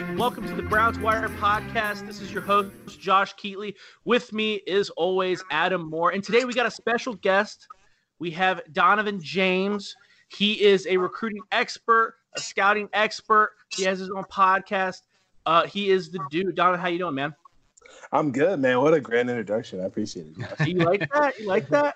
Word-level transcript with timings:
right, 0.00 0.16
welcome 0.16 0.44
to 0.44 0.54
the 0.56 0.62
Browns 0.62 0.98
Wire 0.98 1.28
podcast. 1.28 2.04
This 2.04 2.20
is 2.20 2.32
your 2.32 2.42
host, 2.42 2.72
Josh 3.00 3.32
Keatley. 3.36 3.76
With 4.04 4.32
me 4.32 4.54
is 4.66 4.90
always 4.90 5.40
Adam 5.52 5.88
Moore. 5.88 6.10
And 6.10 6.24
today 6.24 6.44
we 6.44 6.52
got 6.52 6.66
a 6.66 6.70
special 6.70 7.14
guest. 7.14 7.68
We 8.18 8.32
have 8.32 8.60
Donovan 8.72 9.20
James. 9.22 9.94
He 10.26 10.60
is 10.60 10.88
a 10.88 10.96
recruiting 10.96 11.42
expert, 11.52 12.16
a 12.34 12.40
scouting 12.40 12.88
expert. 12.92 13.52
He 13.68 13.84
has 13.84 14.00
his 14.00 14.10
own 14.10 14.24
podcast. 14.24 15.02
Uh, 15.46 15.64
he 15.64 15.90
is 15.90 16.10
the 16.10 16.18
dude. 16.28 16.56
Donovan, 16.56 16.80
how 16.80 16.88
you 16.88 16.98
doing, 16.98 17.14
man? 17.14 17.32
I'm 18.10 18.32
good, 18.32 18.58
man. 18.58 18.80
What 18.80 18.94
a 18.94 19.00
grand 19.00 19.30
introduction. 19.30 19.80
I 19.80 19.84
appreciate 19.84 20.26
it. 20.26 20.66
You 20.66 20.80
like 20.80 21.08
that? 21.12 21.38
You 21.38 21.46
like 21.46 21.68
that? 21.68 21.94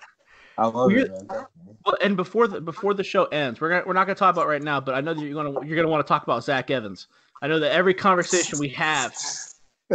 I 0.57 0.67
love 0.67 0.87
We're- 0.87 1.01
it, 1.01 1.11
man. 1.29 1.45
Well, 1.85 1.97
and 2.01 2.15
before 2.17 2.47
the 2.47 2.59
before 2.59 2.93
the 2.93 3.03
show 3.03 3.25
ends, 3.25 3.61
we're 3.61 3.69
gonna, 3.69 3.83
we're 3.85 3.93
not 3.93 4.05
going 4.05 4.15
to 4.15 4.19
talk 4.19 4.35
about 4.35 4.45
it 4.45 4.49
right 4.49 4.61
now, 4.61 4.81
but 4.81 4.95
I 4.95 5.01
know 5.01 5.13
that 5.13 5.21
you're 5.21 5.33
going 5.33 5.53
to 5.53 5.65
you're 5.65 5.75
going 5.75 5.87
to 5.87 5.91
want 5.91 6.05
to 6.05 6.07
talk 6.07 6.23
about 6.23 6.43
Zach 6.43 6.69
Evans. 6.69 7.07
I 7.41 7.47
know 7.47 7.59
that 7.59 7.71
every 7.71 7.93
conversation 7.93 8.59
we 8.59 8.69
have 8.69 9.15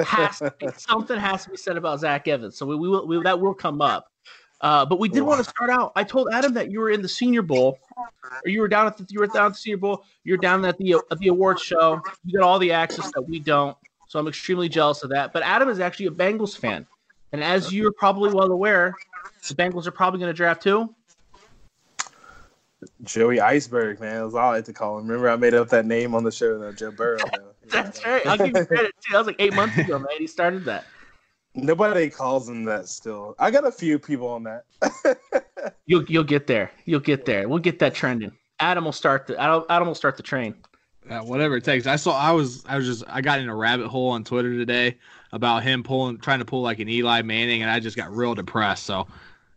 has 0.05 0.43
be, 0.59 0.69
something 0.77 1.19
has 1.19 1.45
to 1.45 1.51
be 1.51 1.57
said 1.57 1.77
about 1.77 2.01
Zach 2.01 2.27
Evans. 2.27 2.57
So 2.57 2.67
we, 2.67 2.77
we 2.77 2.89
will 2.89 3.07
we, 3.07 3.23
that 3.23 3.39
will 3.39 3.55
come 3.55 3.81
up. 3.81 4.09
Uh, 4.61 4.85
but 4.87 4.99
we 4.99 5.09
did 5.09 5.21
want 5.21 5.45
to 5.45 5.49
start 5.49 5.69
out. 5.69 5.93
I 5.95 6.05
told 6.05 6.29
Adam 6.33 6.55
that 6.55 6.71
you 6.71 6.81
were 6.81 6.91
in 6.91 7.03
the 7.03 7.09
Senior 7.09 7.43
Bowl, 7.43 7.79
or 7.97 8.49
you 8.49 8.61
were 8.61 8.69
down 8.69 8.87
at 8.87 8.97
the 8.97 9.07
you 9.11 9.21
were 9.21 9.27
down 9.27 9.47
at 9.47 9.53
the 9.53 9.59
Senior 9.59 9.77
Bowl. 9.77 10.05
You're 10.25 10.39
down 10.39 10.65
at 10.65 10.79
the 10.79 10.95
at 11.11 11.19
the 11.19 11.29
awards 11.29 11.63
show. 11.63 12.01
You 12.25 12.39
got 12.39 12.47
all 12.47 12.59
the 12.59 12.73
access 12.73 13.11
that 13.15 13.23
we 13.23 13.39
don't. 13.41 13.77
So 14.09 14.19
I'm 14.19 14.29
extremely 14.29 14.69
jealous 14.69 15.03
of 15.03 15.11
that. 15.11 15.33
But 15.33 15.43
Adam 15.43 15.69
is 15.69 15.81
actually 15.81 16.07
a 16.07 16.11
Bengals 16.13 16.57
fan, 16.57 16.87
and 17.33 17.45
as 17.45 17.75
you're 17.75 17.93
probably 17.93 18.33
well 18.33 18.51
aware, 18.51 18.95
the 19.47 19.55
Bengals 19.55 19.87
are 19.87 19.91
probably 19.91 20.19
going 20.19 20.31
to 20.31 20.37
draft 20.37 20.63
too. 20.63 20.95
Joey 23.03 23.41
Iceberg, 23.41 24.01
man. 24.01 24.23
That's 24.23 24.35
all 24.35 24.51
I 24.51 24.57
like 24.57 24.65
to 24.67 24.73
call 24.73 24.99
him. 24.99 25.07
Remember, 25.07 25.29
I 25.29 25.37
made 25.37 25.55
up 25.55 25.69
that 25.71 25.87
name 25.87 26.15
on 26.15 26.25
the 26.25 26.33
show, 26.33 26.59
though, 26.59 26.73
Joe 26.73 26.91
Burrow. 26.91 27.19
man. 27.19 27.41
That's 27.69 28.05
right. 28.05 28.27
I'll 28.27 28.37
give 28.37 28.49
you 28.49 28.65
credit 28.67 28.93
too. 29.01 29.13
That 29.13 29.19
was 29.19 29.27
like 29.27 29.37
eight 29.39 29.55
months 29.55 29.79
ago, 29.79 29.99
man. 29.99 30.09
He 30.19 30.27
started 30.27 30.65
that. 30.67 30.85
Nobody 31.55 32.11
calls 32.11 32.49
him 32.49 32.65
that 32.65 32.89
still. 32.89 33.37
I 33.39 33.51
got 33.51 33.67
a 33.67 33.71
few 33.71 33.99
people 33.99 34.29
on 34.29 34.43
that. 34.43 34.65
You'll 35.87 36.05
you'll 36.05 36.25
get 36.25 36.47
there. 36.47 36.71
You'll 36.85 37.01
get 37.01 37.25
there. 37.25 37.49
We'll 37.49 37.59
get 37.59 37.79
that 37.79 37.95
trending. 37.95 38.33
Adam 38.61 38.85
will 38.85 38.93
start 38.93 39.27
the 39.27 39.41
Adam, 39.41 39.65
Adam 39.71 39.89
will 39.89 39.95
start 39.95 40.17
the 40.17 40.23
train. 40.23 40.55
Uh, 41.09 41.21
whatever 41.21 41.57
it 41.57 41.65
takes. 41.65 41.87
I 41.87 41.97
saw. 41.97 42.19
I 42.19 42.33
was. 42.33 42.65
I 42.67 42.77
was 42.77 42.87
just. 42.87 43.05
I 43.09 43.21
got 43.21 43.39
in 43.39 43.49
a 43.49 43.55
rabbit 43.55 43.89
hole 43.89 44.11
on 44.11 44.25
Twitter 44.25 44.53
today 44.55 44.99
about 45.33 45.63
him 45.63 45.83
pulling, 45.83 46.19
trying 46.19 46.39
to 46.39 46.45
pull 46.45 46.63
like 46.63 46.81
an 46.81 46.89
Eli 46.89 47.23
Manning, 47.23 47.63
and 47.63 47.71
I 47.71 47.81
just 47.81 47.97
got 47.97 48.15
real 48.15 48.35
depressed. 48.35 48.85
So 48.85 49.07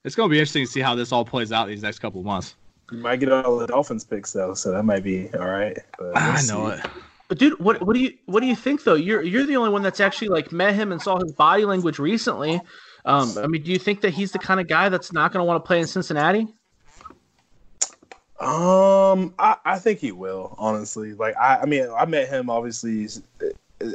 it's 0.03 0.15
gonna 0.15 0.29
be 0.29 0.37
interesting 0.37 0.65
to 0.65 0.71
see 0.71 0.81
how 0.81 0.95
this 0.95 1.11
all 1.11 1.25
plays 1.25 1.51
out 1.51 1.67
these 1.67 1.83
next 1.83 1.99
couple 1.99 2.19
of 2.19 2.25
months. 2.25 2.55
You 2.91 2.99
might 2.99 3.17
get 3.17 3.31
all 3.31 3.57
the 3.57 3.67
Dolphins 3.67 4.03
picks, 4.03 4.33
though, 4.33 4.53
so 4.53 4.71
that 4.71 4.83
might 4.83 5.03
be 5.03 5.29
all 5.33 5.47
right. 5.47 5.77
But 5.97 6.07
we'll 6.07 6.15
I 6.15 6.35
see. 6.37 6.53
know 6.53 6.67
it. 6.67 6.79
But 7.27 7.39
dude, 7.39 7.59
what 7.59 7.85
what 7.85 7.93
do 7.93 7.99
you 7.99 8.13
what 8.25 8.39
do 8.39 8.47
you 8.47 8.55
think 8.55 8.83
though? 8.85 8.93
You're 8.95 9.21
you're 9.21 9.45
the 9.45 9.57
only 9.57 9.69
one 9.69 9.81
that's 9.81 9.99
actually 9.99 10.29
like 10.29 10.51
met 10.53 10.75
him 10.75 10.93
and 10.93 11.01
saw 11.01 11.19
his 11.19 11.33
body 11.33 11.65
language 11.65 11.99
recently. 11.99 12.61
Um, 13.03 13.37
I 13.37 13.47
mean, 13.47 13.63
do 13.63 13.71
you 13.71 13.79
think 13.79 14.01
that 14.01 14.11
he's 14.11 14.31
the 14.31 14.39
kind 14.39 14.59
of 14.59 14.67
guy 14.67 14.89
that's 14.89 15.11
not 15.11 15.33
going 15.33 15.41
to 15.41 15.45
want 15.45 15.63
to 15.63 15.67
play 15.67 15.79
in 15.79 15.87
Cincinnati? 15.87 16.47
Um, 18.39 19.33
I, 19.39 19.57
I 19.65 19.79
think 19.79 19.99
he 19.99 20.11
will. 20.11 20.55
Honestly, 20.57 21.13
like 21.15 21.35
I, 21.35 21.57
I 21.57 21.65
mean, 21.65 21.87
I 21.97 22.05
met 22.05 22.29
him 22.29 22.49
obviously 22.49 23.05
s- 23.05 23.21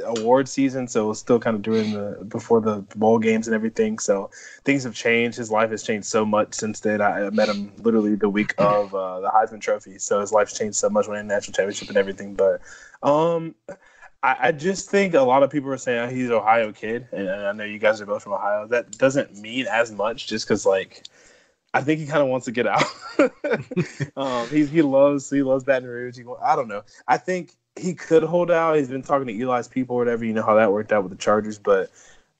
award 0.05 0.47
season, 0.47 0.87
so 0.87 1.05
it 1.05 1.07
was 1.09 1.19
still 1.19 1.39
kind 1.39 1.55
of 1.55 1.61
during 1.61 1.91
the 1.91 2.23
before 2.25 2.61
the 2.61 2.77
bowl 2.95 3.19
games 3.19 3.47
and 3.47 3.55
everything. 3.55 3.99
So 3.99 4.29
things 4.63 4.83
have 4.83 4.95
changed. 4.95 5.37
His 5.37 5.51
life 5.51 5.71
has 5.71 5.83
changed 5.83 6.07
so 6.07 6.25
much 6.25 6.53
since 6.53 6.79
then. 6.79 7.01
I, 7.01 7.29
met 7.31 7.49
him 7.49 7.71
literally 7.79 8.15
the 8.15 8.29
week 8.29 8.53
of 8.57 8.93
uh, 8.95 9.19
the 9.19 9.29
Heisman 9.29 9.61
Trophy, 9.61 9.99
so 9.99 10.21
his 10.21 10.31
life's 10.31 10.57
changed 10.57 10.75
so 10.75 10.89
much 10.89 11.07
winning 11.07 11.27
national 11.27 11.53
championship 11.53 11.89
and 11.89 11.97
everything. 11.97 12.35
But 12.35 12.61
um. 13.01 13.55
I, 14.25 14.37
I 14.39 14.51
just 14.53 14.89
think 14.89 15.15
a 15.15 15.21
lot 15.21 15.43
of 15.43 15.49
people 15.49 15.69
are 15.69 15.77
saying 15.77 15.99
oh, 15.99 16.07
he's 16.07 16.27
an 16.27 16.35
Ohio 16.35 16.71
kid, 16.71 17.09
and 17.11 17.29
I 17.29 17.51
know 17.51 17.65
you 17.65 17.77
guys 17.77 17.99
are 17.99 18.05
both 18.05 18.23
from 18.23 18.31
Ohio. 18.31 18.65
That 18.67 18.97
doesn't 18.97 19.35
mean 19.35 19.67
as 19.67 19.91
much, 19.91 20.27
just 20.27 20.47
because 20.47 20.65
like 20.65 21.03
I 21.73 21.81
think 21.81 21.99
he 21.99 22.05
kind 22.05 22.21
of 22.21 22.29
wants 22.29 22.45
to 22.45 22.51
get 22.51 22.67
out. 22.67 22.83
um, 24.15 24.47
he 24.47 24.65
he 24.65 24.81
loves 24.81 25.29
he 25.29 25.43
loves 25.43 25.63
Baton 25.63 25.87
Rouge. 25.87 26.17
He, 26.17 26.23
I 26.41 26.55
don't 26.55 26.67
know. 26.67 26.83
I 27.07 27.17
think 27.17 27.55
he 27.75 27.93
could 27.93 28.23
hold 28.23 28.51
out. 28.51 28.77
He's 28.77 28.89
been 28.89 29.01
talking 29.01 29.27
to 29.27 29.33
Eli's 29.33 29.67
people 29.67 29.95
or 29.95 29.99
whatever. 29.99 30.25
You 30.25 30.33
know 30.33 30.43
how 30.43 30.55
that 30.55 30.71
worked 30.71 30.91
out 30.91 31.03
with 31.03 31.11
the 31.11 31.17
Chargers, 31.17 31.57
but 31.57 31.91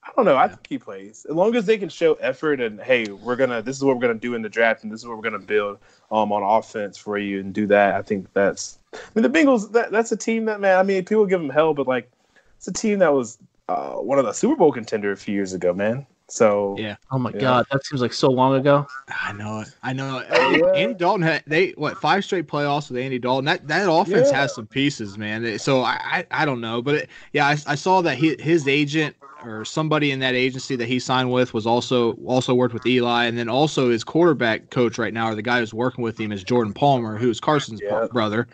I 0.03 0.11
don't 0.15 0.25
know. 0.25 0.37
I 0.37 0.47
think 0.47 0.67
he 0.67 0.77
plays 0.77 1.25
as 1.29 1.35
long 1.35 1.55
as 1.55 1.65
they 1.65 1.77
can 1.77 1.89
show 1.89 2.13
effort 2.15 2.59
and 2.59 2.79
hey, 2.79 3.05
we're 3.05 3.35
gonna 3.35 3.61
this 3.61 3.77
is 3.77 3.83
what 3.83 3.95
we're 3.95 4.01
gonna 4.01 4.15
do 4.15 4.35
in 4.35 4.41
the 4.41 4.49
draft 4.49 4.83
and 4.83 4.91
this 4.91 5.01
is 5.01 5.07
what 5.07 5.17
we're 5.17 5.23
gonna 5.23 5.39
build 5.39 5.79
um 6.11 6.31
on 6.31 6.43
offense 6.43 6.97
for 6.97 7.17
you 7.17 7.39
and 7.39 7.53
do 7.53 7.67
that. 7.67 7.95
I 7.95 8.01
think 8.01 8.31
that's. 8.33 8.79
I 8.93 8.97
mean, 9.15 9.23
the 9.23 9.29
Bengals. 9.29 9.71
That, 9.71 9.91
that's 9.91 10.11
a 10.11 10.17
team 10.17 10.45
that 10.45 10.59
man. 10.59 10.77
I 10.77 10.83
mean, 10.83 11.03
people 11.05 11.25
give 11.25 11.41
them 11.41 11.49
hell, 11.49 11.73
but 11.73 11.87
like 11.87 12.11
it's 12.57 12.67
a 12.67 12.73
team 12.73 12.99
that 12.99 13.13
was 13.13 13.37
uh, 13.69 13.93
one 13.93 14.19
of 14.19 14.25
the 14.25 14.33
Super 14.33 14.55
Bowl 14.55 14.71
contender 14.71 15.11
a 15.11 15.17
few 15.17 15.33
years 15.33 15.53
ago, 15.53 15.73
man. 15.73 16.05
So 16.29 16.75
Yeah. 16.79 16.95
Oh 17.11 17.19
my 17.19 17.31
Yeah. 17.31 17.39
god, 17.39 17.65
that 17.71 17.85
seems 17.85 18.01
like 18.01 18.13
so 18.13 18.29
long 18.29 18.55
ago. 18.55 18.87
I 19.25 19.33
know 19.33 19.59
it. 19.59 19.69
I 19.83 19.93
know 19.93 20.19
it. 20.19 20.27
Oh, 20.31 20.49
yeah. 20.49 20.79
Andy 20.79 20.93
Dalton 20.93 21.21
had 21.21 21.43
they 21.45 21.71
what 21.71 21.97
five 21.97 22.23
straight 22.23 22.47
playoffs 22.47 22.89
with 22.89 23.01
Andy 23.01 23.19
Dalton. 23.19 23.45
That 23.45 23.67
that 23.67 23.91
offense 23.91 24.31
Yeah. 24.31 24.37
has 24.37 24.53
some 24.53 24.65
pieces, 24.67 25.17
man. 25.17 25.59
So 25.59 25.81
I 25.81 26.25
I, 26.31 26.43
I 26.43 26.45
don't 26.45 26.61
know, 26.61 26.81
but 26.81 26.95
it, 26.95 27.09
yeah, 27.33 27.47
I, 27.47 27.57
I 27.67 27.75
saw 27.75 28.01
that 28.01 28.17
he, 28.17 28.35
his 28.39 28.67
agent 28.67 29.15
or 29.43 29.65
somebody 29.65 30.11
in 30.11 30.19
that 30.19 30.35
agency 30.35 30.77
that 30.77 30.87
he 30.87 30.99
signed 30.99 31.29
with 31.29 31.53
was 31.53 31.67
also 31.67 32.13
also 32.25 32.53
worked 32.55 32.73
with 32.73 32.85
Eli, 32.85 33.25
and 33.25 33.37
then 33.37 33.49
also 33.49 33.89
his 33.89 34.03
quarterback 34.03 34.69
coach 34.69 34.97
right 34.97 35.13
now, 35.13 35.29
or 35.29 35.35
the 35.35 35.41
guy 35.41 35.59
who's 35.59 35.73
working 35.73 36.01
with 36.03 36.17
him, 36.17 36.31
is 36.31 36.43
Jordan 36.43 36.73
Palmer, 36.73 37.17
who's 37.17 37.41
Carson's 37.41 37.81
Yeah. 37.81 38.07
brother, 38.11 38.47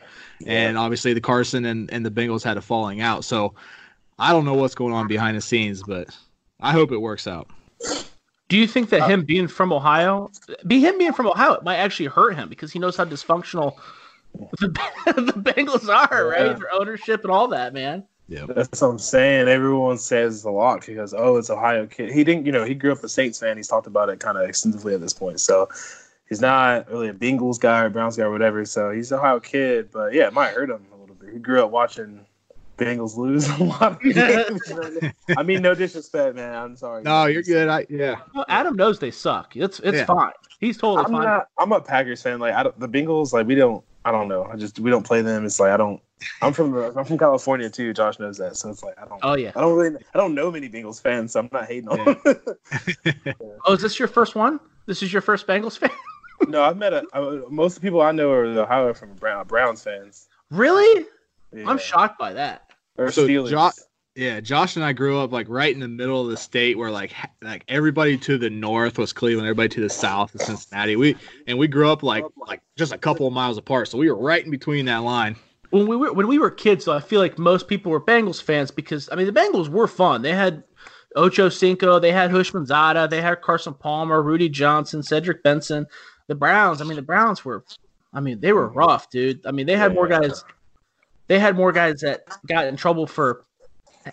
and 0.47 0.77
obviously 0.77 1.13
the 1.13 1.21
Carson 1.21 1.65
and 1.65 1.91
and 1.93 2.03
the 2.03 2.11
Bengals 2.11 2.43
had 2.43 2.57
a 2.57 2.61
falling 2.61 3.01
out. 3.01 3.23
So 3.23 3.53
I 4.17 4.31
don't 4.31 4.45
know 4.45 4.55
what's 4.55 4.75
going 4.75 4.93
on 4.93 5.07
behind 5.07 5.37
the 5.37 5.41
scenes, 5.41 5.83
but 5.83 6.07
I 6.59 6.71
hope 6.71 6.91
it 6.91 6.97
works 6.97 7.27
out. 7.27 7.47
Do 8.49 8.57
you 8.57 8.65
think 8.65 8.89
that 8.89 9.01
uh, 9.01 9.07
him 9.07 9.23
being 9.23 9.47
from 9.47 9.71
Ohio, 9.71 10.31
be 10.65 10.79
him 10.79 10.97
being 10.97 11.13
from 11.13 11.27
Ohio, 11.27 11.53
it 11.53 11.63
might 11.63 11.77
actually 11.77 12.07
hurt 12.07 12.35
him 12.35 12.49
because 12.49 12.71
he 12.71 12.79
knows 12.79 12.97
how 12.97 13.05
dysfunctional 13.05 13.75
the, 14.33 14.67
the 15.05 15.33
Bengals 15.33 15.87
are, 15.87 16.27
right? 16.27 16.47
Yeah. 16.47 16.53
Their 16.53 16.73
ownership 16.73 17.23
and 17.23 17.31
all 17.31 17.47
that, 17.49 17.73
man. 17.73 18.03
Yeah. 18.27 18.45
That's 18.47 18.81
what 18.81 18.89
I'm 18.89 18.99
saying. 18.99 19.47
Everyone 19.47 19.97
says 19.97 20.43
a 20.43 20.51
lot 20.51 20.85
because 20.85 21.13
oh, 21.15 21.37
it's 21.37 21.49
Ohio 21.49 21.87
kid. 21.87 22.11
He 22.11 22.23
didn't, 22.23 22.45
you 22.45 22.51
know, 22.51 22.63
he 22.63 22.75
grew 22.75 22.91
up 22.91 23.03
a 23.03 23.09
Saints 23.09 23.39
fan. 23.39 23.57
He's 23.57 23.67
talked 23.67 23.87
about 23.87 24.09
it 24.09 24.19
kind 24.19 24.37
of 24.37 24.47
extensively 24.47 24.93
at 24.93 25.01
this 25.01 25.13
point. 25.13 25.39
So 25.39 25.67
he's 26.27 26.41
not 26.41 26.89
really 26.89 27.09
a 27.09 27.13
Bengals 27.13 27.59
guy 27.59 27.81
or 27.81 27.89
Browns 27.89 28.17
guy 28.17 28.23
or 28.23 28.31
whatever. 28.31 28.65
So 28.65 28.91
he's 28.91 29.11
an 29.11 29.17
Ohio 29.17 29.39
kid, 29.39 29.89
but 29.91 30.13
yeah, 30.13 30.27
it 30.27 30.33
might 30.33 30.53
hurt 30.53 30.69
him 30.69 30.85
a 30.93 30.97
little 30.97 31.15
bit. 31.15 31.33
He 31.33 31.39
grew 31.39 31.63
up 31.63 31.71
watching 31.71 32.25
Bengals 32.79 33.17
lose 33.17 33.47
a 33.49 33.63
lot. 33.63 33.81
Of 33.93 33.99
games. 34.01 35.13
I 35.37 35.43
mean, 35.43 35.61
no 35.61 35.73
disrespect, 35.75 36.35
man. 36.35 36.55
I'm 36.55 36.75
sorry. 36.75 37.03
No, 37.03 37.25
you're 37.25 37.43
good. 37.43 37.67
I 37.67 37.85
yeah. 37.89 38.21
Well, 38.33 38.45
Adam 38.47 38.75
knows 38.75 38.99
they 38.99 39.11
suck. 39.11 39.55
It's 39.55 39.79
it's 39.81 39.97
Yeah. 39.97 40.05
fine. 40.05 40.31
He's 40.59 40.77
totally 40.77 41.05
I'm 41.05 41.11
fine. 41.11 41.23
not. 41.23 41.47
I'm 41.57 41.71
a 41.71 41.79
Packers 41.81 42.21
fan. 42.21 42.39
Like 42.39 42.53
I 42.53 42.63
don't, 42.63 42.79
the 42.79 42.87
Bengals, 42.89 43.33
like 43.33 43.45
we 43.47 43.55
don't. 43.55 43.83
I 44.05 44.11
don't 44.11 44.27
know. 44.29 44.45
I 44.45 44.55
just 44.55 44.79
we 44.79 44.89
don't 44.89 45.05
play 45.05 45.21
them. 45.21 45.45
It's 45.45 45.59
like 45.59 45.71
I 45.71 45.77
don't. 45.77 46.01
I'm 46.41 46.51
from 46.53 46.75
I'm 46.97 47.05
from 47.05 47.17
California 47.17 47.69
too. 47.69 47.93
Josh 47.93 48.19
knows 48.19 48.37
that. 48.37 48.57
So 48.57 48.69
it's 48.69 48.81
like 48.83 48.97
I 49.01 49.05
don't. 49.05 49.19
oh 49.23 49.35
yeah. 49.37 49.51
I 49.55 49.61
don't 49.61 49.77
really. 49.77 49.97
I 50.13 50.17
don't 50.17 50.33
know 50.35 50.49
many 50.51 50.67
Bengals 50.69 51.01
fans, 51.01 51.33
so 51.33 51.39
I'm 51.41 51.49
not 51.51 51.65
hating 51.67 51.89
on. 51.89 52.17
them. 52.23 52.37
Oh, 53.65 53.73
is 53.73 53.81
this 53.81 53.99
your 53.99 54.07
first 54.07 54.35
one? 54.35 54.59
This 54.85 55.03
is 55.03 55.11
your 55.13 55.21
first 55.21 55.45
Bengals 55.47 55.77
fan? 55.77 55.91
no, 56.47 56.63
I've 56.63 56.77
met 56.77 56.93
a. 56.93 57.03
I, 57.13 57.19
most 57.49 57.75
of 57.75 57.81
the 57.81 57.87
people 57.87 58.01
I 58.01 58.11
know 58.11 58.31
are 58.31 58.51
the 58.53 58.63
Ohio 58.63 58.93
from 58.93 59.13
Brown 59.15 59.45
Browns 59.47 59.83
fans. 59.83 60.27
really? 60.49 61.05
Yeah. 61.53 61.67
I'm 61.67 61.77
shocked 61.79 62.17
by 62.19 62.33
that. 62.33 62.68
Or 62.99 63.11
So 63.11 63.27
Steelers. 63.27 63.49
Jo- 63.49 63.71
Yeah, 64.15 64.39
Josh 64.41 64.75
and 64.75 64.83
I 64.83 64.91
grew 64.93 65.19
up 65.19 65.31
like 65.31 65.47
right 65.49 65.73
in 65.73 65.79
the 65.79 65.87
middle 65.87 66.21
of 66.21 66.29
the 66.29 66.37
state 66.37 66.77
where 66.77 66.91
like 66.91 67.11
ha- 67.13 67.29
like 67.41 67.63
everybody 67.67 68.17
to 68.17 68.37
the 68.37 68.49
north 68.49 68.97
was 68.97 69.13
Cleveland, 69.13 69.47
everybody 69.47 69.69
to 69.69 69.81
the 69.81 69.89
south 69.89 70.33
was 70.33 70.43
Cincinnati. 70.45 70.95
We 70.95 71.15
and 71.47 71.57
we 71.57 71.67
grew 71.67 71.89
up 71.89 72.03
like 72.03 72.25
like 72.35 72.61
just 72.77 72.91
a 72.91 72.97
couple 72.97 73.25
of 73.27 73.33
miles 73.33 73.57
apart, 73.57 73.87
so 73.87 73.97
we 73.97 74.09
were 74.11 74.17
right 74.21 74.43
in 74.43 74.51
between 74.51 74.85
that 74.85 75.03
line. 75.03 75.35
When 75.69 75.87
we 75.87 75.95
were 75.95 76.11
when 76.11 76.27
we 76.27 76.37
were 76.39 76.51
kids, 76.51 76.85
though, 76.85 76.93
I 76.93 76.99
feel 76.99 77.21
like 77.21 77.37
most 77.37 77.67
people 77.67 77.91
were 77.91 78.01
Bengals 78.01 78.41
fans 78.41 78.71
because 78.71 79.07
I 79.11 79.15
mean 79.15 79.27
the 79.27 79.31
Bengals 79.39 79.69
were 79.69 79.87
fun. 79.87 80.21
They 80.21 80.33
had 80.33 80.63
Ocho 81.15 81.47
Cinco, 81.47 81.99
they 81.99 82.11
had 82.11 82.29
Houshmandzadeh, 82.31 83.09
they 83.09 83.21
had 83.21 83.41
Carson 83.41 83.73
Palmer, 83.75 84.21
Rudi 84.21 84.49
Johnson, 84.49 85.01
Cedric 85.01 85.43
Benson. 85.43 85.85
The 86.27 86.35
Browns, 86.35 86.81
I 86.81 86.85
mean 86.85 86.95
the 86.97 87.01
Browns 87.03 87.45
were, 87.45 87.63
I 88.13 88.19
mean 88.19 88.39
they 88.41 88.51
were 88.53 88.67
rough, 88.67 89.09
dude. 89.09 89.45
I 89.45 89.51
mean 89.51 89.65
they 89.67 89.77
had 89.77 89.93
more 89.93 90.09
Yeah. 90.09 90.19
guys. 90.21 90.43
They 91.29 91.39
had 91.39 91.55
more 91.55 91.71
guys 91.71 92.01
that 92.01 92.23
got 92.47 92.65
in 92.67 92.75
trouble 92.75 93.07
for 93.07 93.45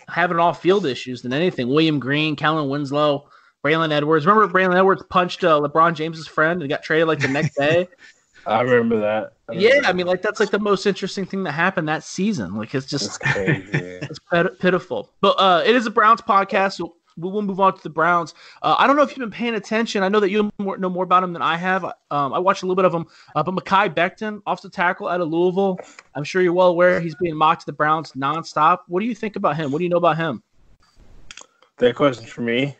having 0.07 0.39
off 0.39 0.61
field 0.61 0.85
issues 0.85 1.21
than 1.23 1.33
anything. 1.33 1.67
William 1.67 1.99
Green, 1.99 2.35
Kellen 2.35 2.69
Winslow, 2.69 3.27
Braylon 3.65 3.91
Edwards. 3.91 4.25
Remember 4.25 4.47
Braylon 4.47 4.77
Edwards 4.77 5.03
punched 5.09 5.43
uh, 5.43 5.59
LeBron 5.59 5.95
James's 5.95 6.27
friend 6.27 6.61
and 6.61 6.69
got 6.69 6.83
traded 6.83 7.07
like 7.07 7.19
the 7.19 7.27
next 7.27 7.55
day. 7.57 7.89
I 8.45 8.61
remember 8.61 9.01
that. 9.01 9.33
I 9.49 9.51
remember 9.51 9.67
yeah, 9.67 9.81
that. 9.81 9.89
I 9.89 9.93
mean, 9.93 10.07
like 10.07 10.21
that's 10.21 10.39
like 10.39 10.51
the 10.51 10.59
most 10.59 10.85
interesting 10.85 11.25
thing 11.25 11.43
that 11.43 11.51
happened 11.51 11.89
that 11.89 12.03
season. 12.03 12.55
Like 12.55 12.73
it's 12.73 12.85
just 12.85 13.19
crazy. 13.19 13.67
it's 13.73 14.19
pitiful. 14.59 15.09
But 15.19 15.31
uh, 15.39 15.63
it 15.65 15.75
is 15.75 15.85
a 15.85 15.91
Browns 15.91 16.21
podcast, 16.21 16.73
so 16.73 16.95
we 17.17 17.29
will 17.29 17.41
move 17.41 17.59
on 17.59 17.75
to 17.75 17.83
the 17.83 17.89
Browns. 17.89 18.33
Uh, 18.61 18.75
I 18.77 18.87
don't 18.87 18.95
know 18.95 19.01
if 19.01 19.09
you've 19.09 19.19
been 19.19 19.31
paying 19.31 19.55
attention. 19.55 20.03
I 20.03 20.09
know 20.09 20.19
that 20.19 20.29
you 20.29 20.51
know 20.59 20.89
more 20.89 21.03
about 21.03 21.23
him 21.23 21.33
than 21.33 21.41
I 21.41 21.57
have. 21.57 21.83
Um, 21.83 22.33
I 22.33 22.39
watched 22.39 22.63
a 22.63 22.65
little 22.65 22.75
bit 22.75 22.85
of 22.85 22.93
him. 22.93 23.07
Uh, 23.35 23.43
but 23.43 23.55
Mekhi 23.55 23.93
Becton, 23.93 24.41
off 24.45 24.61
the 24.61 24.69
tackle 24.69 25.07
out 25.07 25.19
of 25.21 25.27
Louisville, 25.29 25.79
I'm 26.15 26.23
sure 26.23 26.41
you're 26.41 26.53
well 26.53 26.67
aware 26.67 26.99
he's 26.99 27.15
being 27.15 27.35
mocked 27.35 27.61
to 27.61 27.65
the 27.65 27.73
Browns 27.73 28.13
nonstop. 28.13 28.79
What 28.87 29.01
do 29.01 29.05
you 29.05 29.15
think 29.15 29.35
about 29.35 29.55
him? 29.55 29.71
What 29.71 29.79
do 29.79 29.83
you 29.83 29.89
know 29.89 29.97
about 29.97 30.17
him? 30.17 30.43
that 31.77 31.95
question 31.95 32.25
for 32.25 32.41
me. 32.41 32.75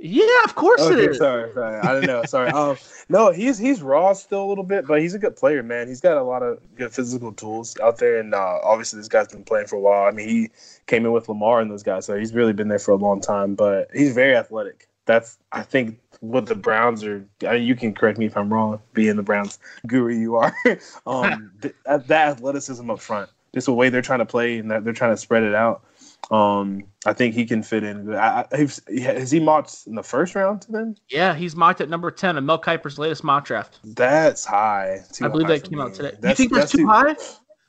Yeah, 0.00 0.44
of 0.44 0.54
course 0.54 0.80
it 0.82 0.92
Okay, 0.92 1.06
is. 1.08 1.18
sorry, 1.18 1.52
sorry. 1.54 1.80
I 1.80 1.92
don't 1.92 2.06
know. 2.06 2.22
Sorry. 2.24 2.50
Um, 2.50 2.76
no, 3.08 3.32
he's 3.32 3.58
he's 3.58 3.82
raw 3.82 4.12
still 4.12 4.44
a 4.44 4.46
little 4.46 4.62
bit, 4.64 4.86
but 4.86 5.00
he's 5.00 5.14
a 5.14 5.18
good 5.18 5.34
player, 5.34 5.62
man. 5.62 5.88
He's 5.88 6.00
got 6.00 6.16
a 6.16 6.22
lot 6.22 6.42
of 6.42 6.60
good 6.76 6.92
physical 6.92 7.32
tools 7.32 7.76
out 7.82 7.98
there, 7.98 8.18
and 8.20 8.32
uh, 8.32 8.58
obviously 8.62 8.98
this 9.00 9.08
guy's 9.08 9.28
been 9.28 9.42
playing 9.44 9.66
for 9.66 9.76
a 9.76 9.80
while. 9.80 10.06
I 10.06 10.12
mean, 10.12 10.28
he 10.28 10.50
came 10.86 11.04
in 11.04 11.12
with 11.12 11.28
Lamar 11.28 11.60
and 11.60 11.70
those 11.70 11.82
guys, 11.82 12.06
so 12.06 12.16
he's 12.16 12.32
really 12.32 12.52
been 12.52 12.68
there 12.68 12.78
for 12.78 12.92
a 12.92 12.96
long 12.96 13.20
time. 13.20 13.54
But 13.56 13.88
he's 13.92 14.14
very 14.14 14.36
athletic. 14.36 14.86
That's 15.06 15.36
I 15.50 15.62
think 15.62 15.98
what 16.20 16.46
the 16.46 16.54
Browns 16.54 17.02
are. 17.02 17.24
I 17.46 17.54
mean, 17.54 17.64
you 17.64 17.74
can 17.74 17.92
correct 17.92 18.18
me 18.18 18.26
if 18.26 18.36
I'm 18.36 18.52
wrong, 18.52 18.80
being 18.94 19.16
the 19.16 19.22
Browns 19.24 19.58
guru 19.86 20.14
you 20.14 20.36
are. 20.36 20.54
um, 21.06 21.50
th- 21.62 21.74
that, 21.86 22.06
that 22.06 22.28
athleticism 22.28 22.88
up 22.88 23.00
front, 23.00 23.30
just 23.52 23.66
the 23.66 23.74
way 23.74 23.88
they're 23.88 24.02
trying 24.02 24.20
to 24.20 24.26
play 24.26 24.58
and 24.58 24.70
that 24.70 24.84
they're 24.84 24.92
trying 24.92 25.12
to 25.12 25.16
spread 25.16 25.42
it 25.42 25.54
out. 25.56 25.82
Um, 26.30 26.84
I 27.06 27.14
think 27.14 27.34
he 27.34 27.46
can 27.46 27.62
fit 27.62 27.84
in. 27.84 28.14
I, 28.14 28.44
I, 28.52 28.56
has 29.00 29.30
he 29.30 29.40
mocked 29.40 29.86
in 29.86 29.94
the 29.94 30.02
first 30.02 30.34
round 30.34 30.62
to 30.62 30.72
them? 30.72 30.94
Yeah, 31.08 31.34
he's 31.34 31.56
mocked 31.56 31.80
at 31.80 31.88
number 31.88 32.10
10 32.10 32.36
in 32.36 32.44
Mel 32.44 32.58
Kiper's 32.58 32.98
latest 32.98 33.24
mock 33.24 33.46
draft. 33.46 33.78
That's 33.82 34.44
high. 34.44 35.00
Too 35.12 35.24
I 35.24 35.28
believe 35.28 35.46
high 35.46 35.54
that 35.58 35.68
came 35.68 35.78
me. 35.78 35.84
out 35.84 35.94
today. 35.94 36.12
you 36.22 36.34
think 36.34 36.52
that's, 36.52 36.72
too 36.72 36.78
too- 36.78 36.86
high? 36.86 37.14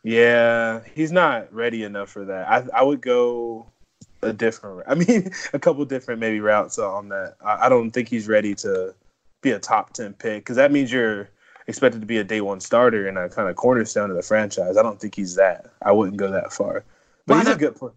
Yeah, 0.03 0.81
he's 0.95 1.11
not 1.11 1.53
ready 1.53 1.83
enough 1.83 2.09
for 2.09 2.23
that. 2.25 2.49
I 2.49 2.79
I 2.79 2.83
would 2.83 3.01
go 3.01 3.67
a 4.21 4.31
different. 4.31 4.83
I 4.87 4.95
mean, 4.95 5.31
a 5.53 5.59
couple 5.59 5.83
different 5.85 6.19
maybe 6.19 6.39
routes 6.39 6.79
on 6.79 7.09
that. 7.09 7.35
I, 7.43 7.65
I 7.65 7.69
don't 7.69 7.91
think 7.91 8.07
he's 8.07 8.27
ready 8.27 8.55
to 8.55 8.95
be 9.41 9.51
a 9.51 9.59
top 9.59 9.93
ten 9.93 10.13
pick 10.13 10.43
because 10.43 10.55
that 10.55 10.71
means 10.71 10.91
you're 10.91 11.29
expected 11.67 11.99
to 12.01 12.07
be 12.07 12.17
a 12.17 12.23
day 12.23 12.41
one 12.41 12.59
starter 12.59 13.07
and 13.07 13.17
a 13.17 13.29
kind 13.29 13.49
of 13.49 13.55
cornerstone 13.55 14.09
of 14.09 14.15
the 14.15 14.23
franchise. 14.23 14.77
I 14.77 14.83
don't 14.83 14.99
think 14.99 15.15
he's 15.15 15.35
that. 15.35 15.67
I 15.83 15.91
wouldn't 15.91 16.17
go 16.17 16.31
that 16.31 16.53
far. 16.53 16.85
But 17.27 17.33
Why 17.35 17.39
he's 17.41 17.49
a 17.49 17.57
good 17.57 17.75
player. 17.75 17.91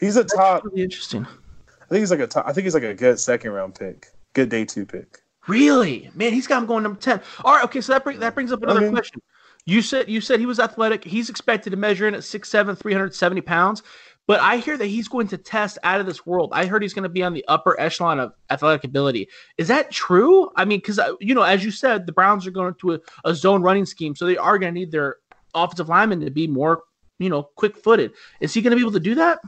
He's 0.00 0.16
a 0.16 0.20
That's 0.20 0.34
top. 0.34 0.64
really 0.64 0.82
interesting. 0.82 1.26
I 1.68 1.88
think 1.88 2.00
he's 2.00 2.10
like 2.10 2.20
a 2.20 2.26
top. 2.26 2.46
I 2.46 2.52
think 2.52 2.64
he's 2.64 2.74
like 2.74 2.82
a 2.82 2.94
good 2.94 3.18
second 3.18 3.52
round 3.52 3.74
pick. 3.74 4.08
Good 4.34 4.48
day 4.48 4.64
two 4.64 4.84
pick. 4.84 5.20
Really, 5.46 6.10
man, 6.14 6.32
he's 6.32 6.46
got 6.46 6.58
him 6.58 6.66
going 6.66 6.82
number 6.82 6.98
ten. 7.00 7.20
All 7.44 7.54
right, 7.54 7.64
okay, 7.64 7.80
so 7.80 7.92
that 7.92 8.02
bring, 8.04 8.18
that 8.18 8.34
brings 8.34 8.52
up 8.52 8.62
another 8.62 8.80
mean- 8.80 8.92
question. 8.92 9.22
You 9.68 9.82
said 9.82 10.08
you 10.08 10.20
said 10.20 10.38
he 10.38 10.46
was 10.46 10.60
athletic. 10.60 11.02
He's 11.04 11.28
expected 11.28 11.70
to 11.70 11.76
measure 11.76 12.06
in 12.06 12.14
at 12.14 12.20
6'7", 12.20 12.78
370 12.78 13.40
pounds. 13.40 13.82
But 14.28 14.40
I 14.40 14.56
hear 14.56 14.76
that 14.76 14.86
he's 14.86 15.06
going 15.08 15.28
to 15.28 15.38
test 15.38 15.78
out 15.84 16.00
of 16.00 16.06
this 16.06 16.26
world. 16.26 16.50
I 16.52 16.66
heard 16.66 16.82
he's 16.82 16.94
going 16.94 17.04
to 17.04 17.08
be 17.08 17.22
on 17.22 17.32
the 17.32 17.44
upper 17.46 17.78
echelon 17.80 18.18
of 18.18 18.32
athletic 18.50 18.84
ability. 18.84 19.28
Is 19.56 19.68
that 19.68 19.90
true? 19.90 20.50
I 20.56 20.64
mean, 20.64 20.78
because 20.78 20.98
uh, 20.98 21.14
you 21.20 21.34
know, 21.34 21.42
as 21.42 21.64
you 21.64 21.70
said, 21.70 22.06
the 22.06 22.12
Browns 22.12 22.46
are 22.46 22.50
going 22.50 22.74
to 22.74 22.94
a, 22.94 23.00
a 23.24 23.34
zone 23.34 23.62
running 23.62 23.86
scheme, 23.86 24.14
so 24.16 24.24
they 24.26 24.36
are 24.36 24.58
going 24.58 24.72
to 24.74 24.78
need 24.80 24.90
their 24.90 25.16
offensive 25.54 25.88
linemen 25.88 26.20
to 26.20 26.30
be 26.30 26.46
more, 26.46 26.82
you 27.18 27.28
know, 27.28 27.44
quick 27.54 27.76
footed. 27.76 28.12
Is 28.40 28.52
he 28.52 28.62
going 28.62 28.70
to 28.70 28.76
be 28.76 28.82
able 28.82 28.92
to 28.92 29.00
do 29.00 29.14
that? 29.16 29.40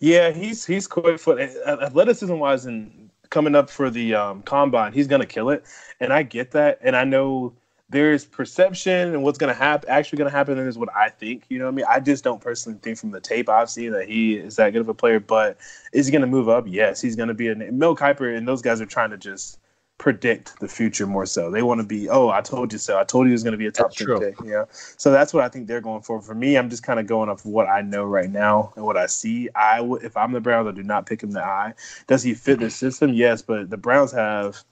Yeah, 0.00 0.30
he's 0.30 0.64
he's 0.66 0.86
quick 0.86 1.18
foot 1.18 1.40
athleticism 1.40 2.36
wise 2.36 2.66
and 2.66 3.10
coming 3.32 3.56
up 3.56 3.70
for 3.70 3.90
the 3.90 4.14
um, 4.14 4.42
combine, 4.42 4.92
he's 4.92 5.08
gonna 5.08 5.26
kill 5.26 5.48
it, 5.48 5.64
and 5.98 6.12
I 6.12 6.22
get 6.22 6.52
that, 6.52 6.78
and 6.82 6.94
I 6.94 7.04
know 7.04 7.54
there's 7.88 8.24
perception 8.24 9.08
and 9.12 9.22
what's 9.22 9.38
gonna 9.38 9.52
happen 9.54 9.88
actually 9.90 10.18
gonna 10.18 10.30
happen 10.30 10.58
and 10.58 10.68
is 10.68 10.78
what 10.78 10.94
I 10.94 11.08
think. 11.08 11.44
You 11.48 11.58
know 11.58 11.64
what 11.64 11.72
I 11.72 11.74
mean? 11.74 11.86
I 11.88 12.00
just 12.00 12.22
don't 12.24 12.40
personally 12.40 12.78
think 12.82 12.98
from 12.98 13.10
the 13.10 13.20
tape 13.20 13.48
I've 13.48 13.70
seen 13.70 13.92
that 13.92 14.08
he 14.08 14.36
is 14.36 14.56
that 14.56 14.70
good 14.70 14.80
of 14.82 14.88
a 14.88 14.94
player, 14.94 15.18
but 15.18 15.58
is 15.92 16.06
he 16.06 16.12
gonna 16.12 16.26
move 16.26 16.48
up? 16.48 16.64
Yes, 16.68 17.00
he's 17.00 17.16
gonna 17.16 17.34
be 17.34 17.48
a 17.48 17.54
Mel 17.54 17.96
Kiper 17.96 18.36
and 18.36 18.46
those 18.46 18.62
guys 18.62 18.80
are 18.80 18.86
trying 18.86 19.10
to 19.10 19.18
just 19.18 19.58
predict 20.02 20.58
the 20.58 20.66
future 20.66 21.06
more 21.06 21.24
so. 21.24 21.48
They 21.48 21.62
want 21.62 21.80
to 21.80 21.86
be, 21.86 22.08
oh, 22.10 22.28
I 22.30 22.40
told 22.40 22.72
you 22.72 22.78
so. 22.78 22.98
I 22.98 23.04
told 23.04 23.26
you 23.26 23.30
it 23.30 23.34
was 23.34 23.44
going 23.44 23.52
to 23.52 23.58
be 23.58 23.68
a 23.68 23.70
top 23.70 23.90
That's 23.90 23.98
10 23.98 24.06
true. 24.06 24.18
pick. 24.18 24.40
You 24.40 24.50
know? 24.50 24.66
So 24.70 25.12
that's 25.12 25.32
what 25.32 25.44
I 25.44 25.48
think 25.48 25.68
they're 25.68 25.80
going 25.80 26.02
for. 26.02 26.20
For 26.20 26.34
me, 26.34 26.56
I'm 26.56 26.68
just 26.68 26.82
kind 26.82 26.98
of 26.98 27.06
going 27.06 27.28
off 27.28 27.46
what 27.46 27.68
I 27.68 27.82
know 27.82 28.02
right 28.02 28.28
now 28.28 28.72
and 28.74 28.84
what 28.84 28.96
I 28.96 29.06
see. 29.06 29.48
I 29.54 29.80
would, 29.80 30.02
if 30.02 30.16
I'm 30.16 30.32
the 30.32 30.40
Browns, 30.40 30.66
I 30.66 30.72
do 30.72 30.82
not 30.82 31.06
pick 31.06 31.22
him 31.22 31.30
the 31.30 31.44
eye. 31.44 31.74
Does 32.08 32.24
he 32.24 32.34
fit 32.34 32.58
the 32.58 32.68
system? 32.68 33.12
Yes, 33.12 33.42
but 33.42 33.70
the 33.70 33.76
Browns 33.76 34.10
have. 34.10 34.64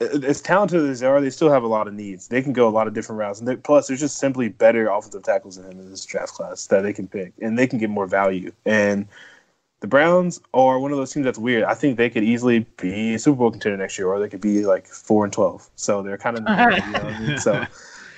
As 0.00 0.42
talented 0.42 0.90
as 0.90 1.00
they 1.00 1.06
are, 1.06 1.20
they 1.22 1.30
still 1.30 1.50
have 1.50 1.62
a 1.62 1.68
lot 1.68 1.88
of 1.88 1.94
needs. 1.94 2.28
They 2.28 2.42
can 2.42 2.52
go 2.52 2.68
a 2.68 2.70
lot 2.70 2.86
of 2.86 2.92
different 2.92 3.20
routes, 3.20 3.38
and 3.38 3.48
they, 3.48 3.56
plus, 3.56 3.86
there's 3.86 4.00
just 4.00 4.18
simply 4.18 4.48
better 4.48 4.88
offensive 4.88 5.22
tackles 5.22 5.56
than 5.56 5.70
him 5.70 5.78
in 5.78 5.88
this 5.88 6.04
draft 6.04 6.34
class 6.34 6.66
that 6.66 6.82
they 6.82 6.92
can 6.92 7.06
pick, 7.06 7.32
and 7.40 7.56
they 7.56 7.68
can 7.68 7.78
get 7.78 7.88
more 7.88 8.08
value. 8.08 8.52
And 8.66 9.06
the 9.84 9.88
Browns 9.88 10.40
are 10.54 10.78
one 10.78 10.92
of 10.92 10.96
those 10.96 11.12
teams 11.12 11.26
that's 11.26 11.38
weird. 11.38 11.62
I 11.62 11.74
think 11.74 11.98
they 11.98 12.08
could 12.08 12.24
easily 12.24 12.60
be 12.80 13.12
a 13.12 13.18
Super 13.18 13.36
Bowl 13.36 13.50
contender 13.50 13.76
next 13.76 13.98
year, 13.98 14.08
or 14.08 14.18
they 14.18 14.30
could 14.30 14.40
be 14.40 14.64
like 14.64 14.86
four 14.86 15.24
and 15.24 15.32
twelve. 15.32 15.68
So 15.76 16.02
they're 16.02 16.16
kind 16.16 16.38
of, 16.38 16.42
you 16.48 16.92
know 16.92 17.04
what 17.04 17.12
I 17.12 17.20
mean? 17.20 17.38
so 17.38 17.66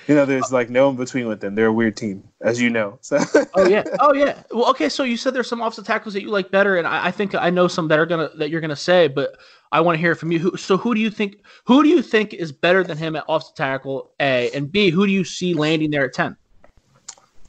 you 0.07 0.15
know, 0.15 0.25
there's 0.25 0.53
like 0.53 0.69
no 0.69 0.89
in 0.89 0.95
between 0.95 1.27
with 1.27 1.41
them. 1.41 1.55
They're 1.55 1.65
a 1.65 1.73
weird 1.73 1.97
team, 1.97 2.23
as 2.39 2.61
you 2.61 2.69
know. 2.69 2.99
So 3.01 3.19
Oh 3.53 3.67
yeah, 3.67 3.83
oh 3.99 4.13
yeah. 4.13 4.43
Well, 4.49 4.69
okay. 4.69 4.87
So 4.87 5.03
you 5.03 5.17
said 5.17 5.33
there's 5.33 5.49
some 5.49 5.59
offensive 5.59 5.85
tackles 5.85 6.13
that 6.13 6.21
you 6.21 6.29
like 6.29 6.51
better, 6.51 6.77
and 6.77 6.87
I, 6.87 7.07
I 7.07 7.11
think 7.11 7.35
I 7.35 7.49
know 7.49 7.67
some 7.67 7.89
that 7.89 7.99
are 7.99 8.05
gonna 8.05 8.29
that 8.37 8.49
you're 8.49 8.61
gonna 8.61 8.73
say, 8.73 9.09
but 9.09 9.37
I 9.73 9.81
want 9.81 9.97
to 9.97 9.99
hear 9.99 10.15
from 10.15 10.31
you. 10.31 10.39
Who, 10.39 10.55
so 10.55 10.77
who 10.77 10.95
do 10.95 11.01
you 11.01 11.09
think 11.09 11.41
who 11.65 11.83
do 11.83 11.89
you 11.89 12.01
think 12.01 12.33
is 12.33 12.53
better 12.53 12.81
than 12.81 12.97
him 12.97 13.17
at 13.17 13.25
offensive 13.27 13.55
tackle? 13.55 14.13
A 14.21 14.49
and 14.51 14.71
B. 14.71 14.89
Who 14.89 15.05
do 15.05 15.11
you 15.11 15.25
see 15.25 15.53
landing 15.53 15.91
there 15.91 16.05
at 16.05 16.13
ten? 16.13 16.37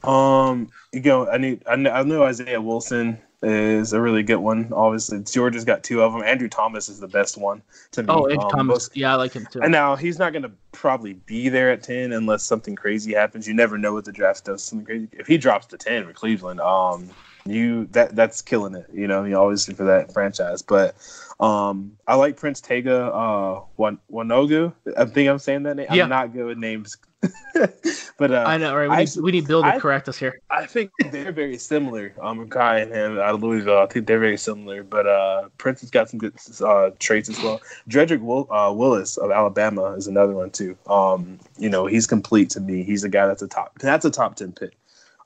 Um, 0.03 0.67
you 0.91 0.99
go. 0.99 1.29
I 1.29 1.37
need. 1.37 1.63
I 1.65 1.77
know, 1.77 1.91
I 1.91 2.03
know 2.03 2.23
Isaiah 2.23 2.59
Wilson 2.59 3.17
is 3.41 3.93
a 3.93 4.01
really 4.01 4.23
good 4.23 4.37
one. 4.37 4.71
Obviously, 4.73 5.19
Georgia's 5.23 5.63
got 5.65 5.83
two 5.83 6.01
of 6.01 6.11
them. 6.13 6.23
Andrew 6.23 6.49
Thomas 6.49 6.89
is 6.89 6.99
the 6.99 7.07
best 7.07 7.37
one 7.37 7.61
to 7.91 8.03
me. 8.03 8.09
Oh, 8.09 8.25
Andrew 8.27 8.43
Um, 8.45 8.49
Thomas. 8.51 8.65
most- 8.67 8.97
yeah, 8.97 9.13
I 9.13 9.15
like 9.15 9.31
him 9.33 9.47
too. 9.49 9.61
and 9.61 9.71
now 9.71 9.95
he's 9.95 10.19
not 10.19 10.33
going 10.33 10.43
to 10.43 10.51
probably 10.71 11.13
be 11.13 11.49
there 11.49 11.71
at 11.71 11.83
ten 11.83 12.11
unless 12.11 12.43
something 12.43 12.75
crazy 12.75 13.13
happens. 13.13 13.47
You 13.47 13.53
never 13.53 13.77
know 13.77 13.93
what 13.93 14.05
the 14.05 14.11
draft 14.11 14.45
does. 14.45 14.63
Something 14.63 14.85
crazy. 14.85 15.07
If 15.13 15.27
he 15.27 15.37
drops 15.37 15.67
to 15.67 15.77
ten 15.77 16.05
for 16.05 16.13
Cleveland, 16.13 16.59
um, 16.59 17.09
you 17.45 17.85
that 17.91 18.15
that's 18.15 18.41
killing 18.41 18.75
it. 18.75 18.87
You 18.93 19.07
know, 19.07 19.23
mean, 19.23 19.33
obviously 19.33 19.73
for 19.73 19.85
that 19.85 20.13
franchise, 20.13 20.61
but. 20.61 20.95
Um, 21.41 21.93
I 22.05 22.15
like 22.15 22.35
Prince 22.35 22.59
Tega 22.59 23.05
uh, 23.13 23.61
Wan- 23.77 23.99
Wanogho. 24.11 24.73
I 24.97 25.05
think 25.05 25.29
I'm 25.29 25.39
saying 25.39 25.63
that 25.63 25.77
name. 25.77 25.87
Yeah. 25.89 26.03
I'm 26.03 26.09
not 26.09 26.33
good 26.33 26.43
with 26.47 26.57
names, 26.57 26.97
but 28.19 28.31
uh, 28.31 28.43
I 28.45 28.57
know, 28.57 28.75
right? 28.75 28.89
We 28.89 28.95
I- 28.95 28.99
need, 29.05 29.15
we 29.23 29.31
need 29.31 29.47
Bill 29.47 29.61
to 29.63 29.67
I- 29.67 29.79
correct 29.79 30.07
us 30.09 30.17
here. 30.17 30.39
I 30.51 30.65
think 30.65 30.91
they're 31.11 31.31
very 31.31 31.57
similar. 31.57 32.13
Um, 32.21 32.47
Kai 32.49 32.79
and 32.79 32.91
him 32.93 33.17
out 33.17 33.35
of 33.35 33.41
Louisville, 33.43 33.79
I 33.79 33.85
think 33.87 34.05
they're 34.07 34.19
very 34.19 34.37
similar. 34.37 34.83
But 34.83 35.07
uh, 35.07 35.49
Prince 35.57 35.81
has 35.81 35.89
got 35.89 36.09
some 36.09 36.19
good 36.19 36.33
uh, 36.63 36.91
traits 36.99 37.29
as 37.29 37.41
well. 37.41 37.61
Jedrick 37.89 38.21
Will- 38.21 38.51
uh, 38.51 38.71
Willis 38.73 39.17
of 39.17 39.31
Alabama 39.31 39.93
is 39.93 40.07
another 40.07 40.33
one 40.33 40.51
too. 40.51 40.77
Um, 40.87 41.39
you 41.57 41.69
know, 41.69 41.85
he's 41.87 42.05
complete 42.05 42.49
to 42.51 42.59
me. 42.59 42.83
He's 42.83 43.03
a 43.03 43.09
guy 43.09 43.25
that's 43.25 43.41
a 43.41 43.47
top. 43.47 43.79
That's 43.79 44.05
a 44.05 44.11
top 44.11 44.35
ten 44.35 44.51
pick. 44.51 44.73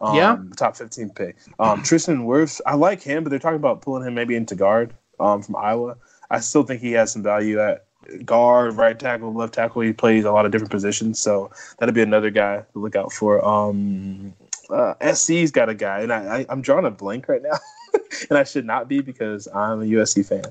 Um, 0.02 0.16
Yeah. 0.16 0.38
top 0.56 0.76
fifteen 0.76 1.10
pick. 1.10 1.36
Um, 1.60 1.82
Tristan 1.82 2.26
Wirfs, 2.28 2.62
I 2.66 2.76
like 2.76 3.02
him, 3.02 3.24
but 3.24 3.30
they're 3.30 3.40
talking 3.40 3.56
about 3.56 3.82
pulling 3.82 4.06
him 4.08 4.14
maybe 4.14 4.36
into 4.36 4.56
guard. 4.56 4.94
Um, 5.20 5.42
from 5.42 5.56
Iowa, 5.56 5.96
I 6.32 6.40
still 6.40 6.64
think 6.64 6.82
he 6.82 6.92
has 6.94 7.12
some 7.12 7.24
value 7.24 7.60
at 7.62 7.86
guard, 8.26 8.76
right 8.76 8.98
tackle, 8.98 9.34
left 9.34 9.54
tackle. 9.54 9.82
He 9.82 9.94
plays 9.94 10.26
a 10.26 10.32
lot 10.32 10.46
of 10.46 10.52
different 10.52 10.72
positions, 10.72 11.20
so 11.20 11.52
that'll 11.78 11.94
be 11.94 12.02
another 12.02 12.30
guy 12.30 12.64
to 12.74 12.80
look 12.80 12.96
out 12.96 13.12
for. 13.12 13.44
Um, 13.46 14.34
uh, 14.70 14.94
SC's 15.14 15.52
got 15.52 15.70
a 15.70 15.76
guy, 15.76 16.02
and 16.02 16.12
I, 16.12 16.40
I 16.40 16.46
I'm 16.50 16.62
drawing 16.62 16.86
a 16.86 16.92
blank 16.92 17.28
right 17.28 17.42
now, 17.42 17.58
and 18.30 18.38
I 18.38 18.44
should 18.44 18.66
not 18.66 18.88
be 18.88 19.02
because 19.02 19.48
I'm 19.54 19.82
a 19.82 19.86
USC 19.86 20.26
fan. 20.26 20.44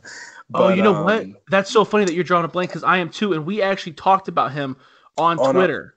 oh, 0.54 0.68
you 0.68 0.82
know 0.82 1.02
what? 1.02 1.22
um, 1.22 1.36
That's 1.50 1.70
so 1.70 1.84
funny 1.84 2.04
that 2.04 2.14
you're 2.14 2.24
drawing 2.24 2.44
a 2.44 2.48
blank 2.48 2.70
because 2.70 2.84
I 2.84 2.98
am 2.98 3.10
too, 3.10 3.32
and 3.32 3.46
we 3.46 3.62
actually 3.62 3.92
talked 3.92 4.28
about 4.28 4.52
him 4.52 4.76
on 5.18 5.38
On, 5.38 5.48
uh, 5.48 5.52
Twitter. 5.52 5.94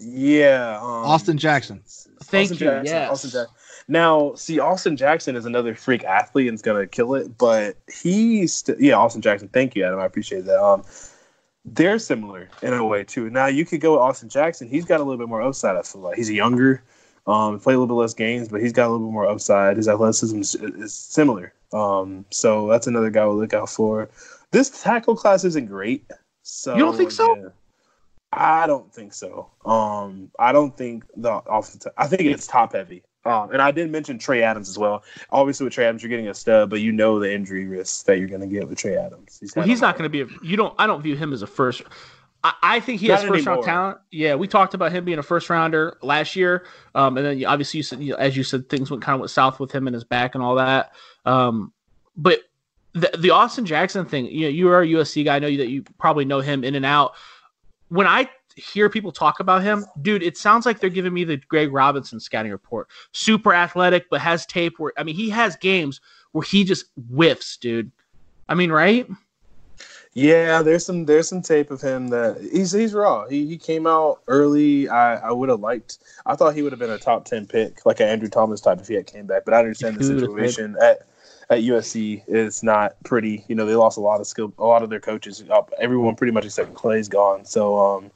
Yeah, 0.00 0.78
um, 0.80 1.06
Austin 1.06 1.38
Jackson. 1.38 1.82
Thank 2.24 2.52
Austin 2.52 2.66
you, 2.66 2.72
Jackson, 2.72 2.94
yes. 2.94 3.10
Austin 3.10 3.30
Jackson. 3.30 3.54
Now, 3.88 4.34
see, 4.34 4.58
Austin 4.58 4.96
Jackson 4.96 5.36
is 5.36 5.46
another 5.46 5.74
freak 5.74 6.04
athlete 6.04 6.48
and 6.48 6.54
is 6.54 6.62
gonna 6.62 6.86
kill 6.86 7.14
it, 7.14 7.36
but 7.38 7.76
he's 7.92 8.54
st- 8.54 8.80
yeah, 8.80 8.94
Austin 8.94 9.22
Jackson. 9.22 9.48
Thank 9.48 9.74
you, 9.74 9.84
Adam. 9.84 9.98
I 9.98 10.04
appreciate 10.04 10.44
that. 10.44 10.62
Um, 10.62 10.84
they're 11.64 11.98
similar 11.98 12.48
in 12.62 12.72
a 12.72 12.84
way 12.84 13.04
too. 13.04 13.30
Now 13.30 13.46
you 13.46 13.64
could 13.64 13.80
go 13.80 13.92
with 13.92 14.00
Austin 14.00 14.28
Jackson. 14.28 14.68
He's 14.68 14.84
got 14.84 15.00
a 15.00 15.04
little 15.04 15.18
bit 15.18 15.28
more 15.28 15.42
upside. 15.42 15.76
I 15.76 15.82
feel 15.82 16.00
like 16.00 16.16
he's 16.16 16.30
younger, 16.30 16.82
um, 17.26 17.60
played 17.60 17.74
a 17.74 17.78
little 17.78 17.94
bit 17.94 18.00
less 18.00 18.14
games, 18.14 18.48
but 18.48 18.60
he's 18.60 18.72
got 18.72 18.88
a 18.88 18.90
little 18.90 19.06
bit 19.06 19.12
more 19.12 19.26
upside. 19.26 19.76
His 19.76 19.88
athleticism 19.88 20.40
is, 20.40 20.54
is 20.54 20.94
similar. 20.94 21.52
Um, 21.72 22.24
so 22.30 22.68
that's 22.68 22.86
another 22.86 23.10
guy 23.10 23.26
we'll 23.26 23.36
look 23.36 23.54
out 23.54 23.68
for. 23.68 24.08
This 24.52 24.82
tackle 24.82 25.16
class 25.16 25.44
isn't 25.44 25.66
great. 25.66 26.04
So 26.42 26.74
You 26.74 26.80
don't 26.80 26.96
think 26.96 27.10
so? 27.10 27.36
yeah. 27.36 27.48
I 28.32 28.66
don't 28.66 28.92
think 28.92 29.12
so. 29.12 29.50
Um, 29.64 30.30
I 30.38 30.52
don't 30.52 30.76
think 30.76 31.04
the 31.16 31.42
offensive. 31.46 31.92
I 31.98 32.06
think 32.06 32.22
it's 32.22 32.46
top 32.46 32.72
heavy. 32.72 33.02
Um, 33.24 33.50
and 33.52 33.60
I 33.60 33.70
did 33.70 33.90
mention 33.90 34.18
Trey 34.18 34.42
Adams 34.42 34.68
as 34.68 34.78
well. 34.78 35.02
Obviously, 35.30 35.64
with 35.64 35.74
Trey 35.74 35.84
Adams, 35.84 36.02
you're 36.02 36.10
getting 36.10 36.28
a 36.28 36.34
stud, 36.34 36.70
but 36.70 36.80
you 36.80 36.90
know 36.90 37.18
the 37.18 37.32
injury 37.32 37.66
risks 37.66 38.02
that 38.04 38.18
you're 38.18 38.28
going 38.28 38.40
to 38.40 38.46
get 38.46 38.66
with 38.68 38.78
Trey 38.78 38.96
Adams. 38.96 39.38
He's, 39.40 39.54
well, 39.54 39.66
he's 39.66 39.80
not 39.80 39.98
going 39.98 40.10
to 40.10 40.10
be. 40.10 40.22
A, 40.22 40.38
you 40.42 40.56
don't. 40.56 40.74
I 40.78 40.86
don't 40.86 41.02
view 41.02 41.16
him 41.16 41.32
as 41.32 41.42
a 41.42 41.46
first. 41.46 41.82
I, 42.42 42.54
I 42.62 42.80
think 42.80 43.00
he 43.00 43.08
not 43.08 43.20
has 43.20 43.28
first 43.28 43.46
anymore. 43.46 43.54
round 43.54 43.64
talent. 43.64 43.98
Yeah, 44.10 44.34
we 44.36 44.48
talked 44.48 44.72
about 44.72 44.92
him 44.92 45.04
being 45.04 45.18
a 45.18 45.22
first 45.22 45.50
rounder 45.50 45.98
last 46.02 46.34
year, 46.34 46.64
um, 46.94 47.18
and 47.18 47.26
then 47.26 47.44
obviously 47.44 47.78
you 47.78 47.82
said, 47.82 48.00
as 48.18 48.36
you 48.36 48.42
said, 48.42 48.68
things 48.70 48.90
went 48.90 49.02
kind 49.02 49.14
of 49.14 49.20
went 49.20 49.30
south 49.30 49.60
with 49.60 49.70
him 49.70 49.86
and 49.86 49.94
his 49.94 50.04
back 50.04 50.34
and 50.34 50.42
all 50.42 50.54
that. 50.54 50.92
Um, 51.26 51.72
but 52.16 52.40
the, 52.94 53.10
the 53.18 53.30
Austin 53.30 53.66
Jackson 53.66 54.06
thing, 54.06 54.26
you 54.26 54.42
know, 54.42 54.48
you 54.48 54.68
are 54.70 54.82
a 54.82 54.86
USC 54.86 55.24
guy. 55.24 55.36
I 55.36 55.38
know 55.38 55.54
that 55.54 55.68
you 55.68 55.84
probably 55.98 56.24
know 56.24 56.40
him 56.40 56.64
in 56.64 56.74
and 56.74 56.86
out. 56.86 57.12
When 57.88 58.06
I 58.06 58.30
hear 58.56 58.88
people 58.88 59.12
talk 59.12 59.40
about 59.40 59.62
him, 59.62 59.86
dude, 60.02 60.22
it 60.22 60.36
sounds 60.36 60.66
like 60.66 60.80
they're 60.80 60.90
giving 60.90 61.12
me 61.12 61.24
the 61.24 61.36
Greg 61.36 61.72
Robinson 61.72 62.20
scouting 62.20 62.52
report. 62.52 62.88
Super 63.12 63.54
athletic, 63.54 64.08
but 64.10 64.20
has 64.20 64.46
tape 64.46 64.78
where 64.78 64.92
I 64.96 65.02
mean 65.02 65.14
he 65.14 65.30
has 65.30 65.56
games 65.56 66.00
where 66.32 66.42
he 66.42 66.64
just 66.64 66.86
whiffs, 67.08 67.56
dude. 67.56 67.90
I 68.48 68.54
mean, 68.54 68.72
right? 68.72 69.08
Yeah, 70.12 70.62
there's 70.62 70.84
some 70.84 71.04
there's 71.04 71.28
some 71.28 71.40
tape 71.40 71.70
of 71.70 71.80
him 71.80 72.08
that 72.08 72.40
he's 72.52 72.72
he's 72.72 72.94
raw. 72.94 73.28
He 73.28 73.46
he 73.46 73.56
came 73.56 73.86
out 73.86 74.22
early. 74.26 74.88
I 74.88 75.16
I 75.16 75.30
would 75.30 75.48
have 75.48 75.60
liked. 75.60 75.98
I 76.26 76.34
thought 76.34 76.54
he 76.54 76.62
would 76.62 76.72
have 76.72 76.80
been 76.80 76.90
a 76.90 76.98
top 76.98 77.24
ten 77.24 77.46
pick, 77.46 77.86
like 77.86 78.00
an 78.00 78.08
Andrew 78.08 78.28
Thomas 78.28 78.60
type 78.60 78.80
if 78.80 78.88
he 78.88 78.94
had 78.94 79.06
came 79.06 79.26
back. 79.26 79.44
But 79.44 79.54
I 79.54 79.58
understand 79.60 79.96
the 79.96 80.04
situation 80.04 80.76
at 80.82 81.06
at 81.48 81.60
USC 81.60 82.24
is 82.26 82.62
not 82.64 82.96
pretty. 83.04 83.44
You 83.46 83.54
know, 83.54 83.66
they 83.66 83.76
lost 83.76 83.98
a 83.98 84.00
lot 84.00 84.20
of 84.20 84.26
skill. 84.26 84.52
A 84.58 84.64
lot 84.64 84.82
of 84.82 84.90
their 84.90 85.00
coaches, 85.00 85.44
everyone 85.78 86.16
pretty 86.16 86.32
much 86.32 86.44
except 86.44 86.74
Clay's 86.74 87.08
gone. 87.08 87.44
So 87.44 87.78
um, 87.78 88.10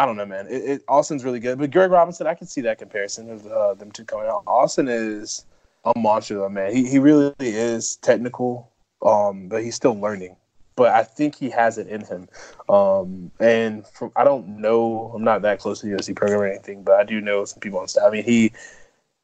I 0.00 0.06
don't 0.06 0.16
know, 0.16 0.24
man. 0.24 0.46
It, 0.46 0.64
it, 0.64 0.84
Austin's 0.88 1.24
really 1.24 1.40
good, 1.40 1.58
but 1.58 1.70
Greg 1.70 1.90
Robinson, 1.90 2.26
I 2.26 2.32
can 2.32 2.46
see 2.46 2.62
that 2.62 2.78
comparison 2.78 3.30
of 3.30 3.46
uh, 3.46 3.74
them 3.74 3.92
two 3.92 4.06
coming 4.06 4.28
out. 4.28 4.42
Austin 4.46 4.88
is 4.88 5.44
a 5.84 5.92
monster, 5.94 6.36
though, 6.36 6.48
man. 6.48 6.74
He 6.74 6.88
he 6.88 6.98
really 6.98 7.34
is 7.38 7.96
technical, 7.96 8.70
um, 9.04 9.48
but 9.48 9.62
he's 9.62 9.74
still 9.74 9.92
learning. 9.92 10.36
But 10.74 10.94
I 10.94 11.02
think 11.02 11.34
he 11.34 11.50
has 11.50 11.76
it 11.76 11.86
in 11.86 12.02
him. 12.06 12.28
Um, 12.66 13.30
and 13.40 13.86
from 13.88 14.10
I 14.16 14.24
don't 14.24 14.62
know, 14.62 15.12
I'm 15.14 15.22
not 15.22 15.42
that 15.42 15.58
close 15.58 15.80
to 15.80 15.86
the 15.86 15.92
USC 15.96 16.16
program 16.16 16.40
or 16.40 16.46
anything, 16.46 16.82
but 16.82 16.98
I 16.98 17.04
do 17.04 17.20
know 17.20 17.44
some 17.44 17.60
people 17.60 17.78
on 17.78 17.86
staff. 17.86 18.04
I 18.06 18.10
mean, 18.10 18.24
he 18.24 18.52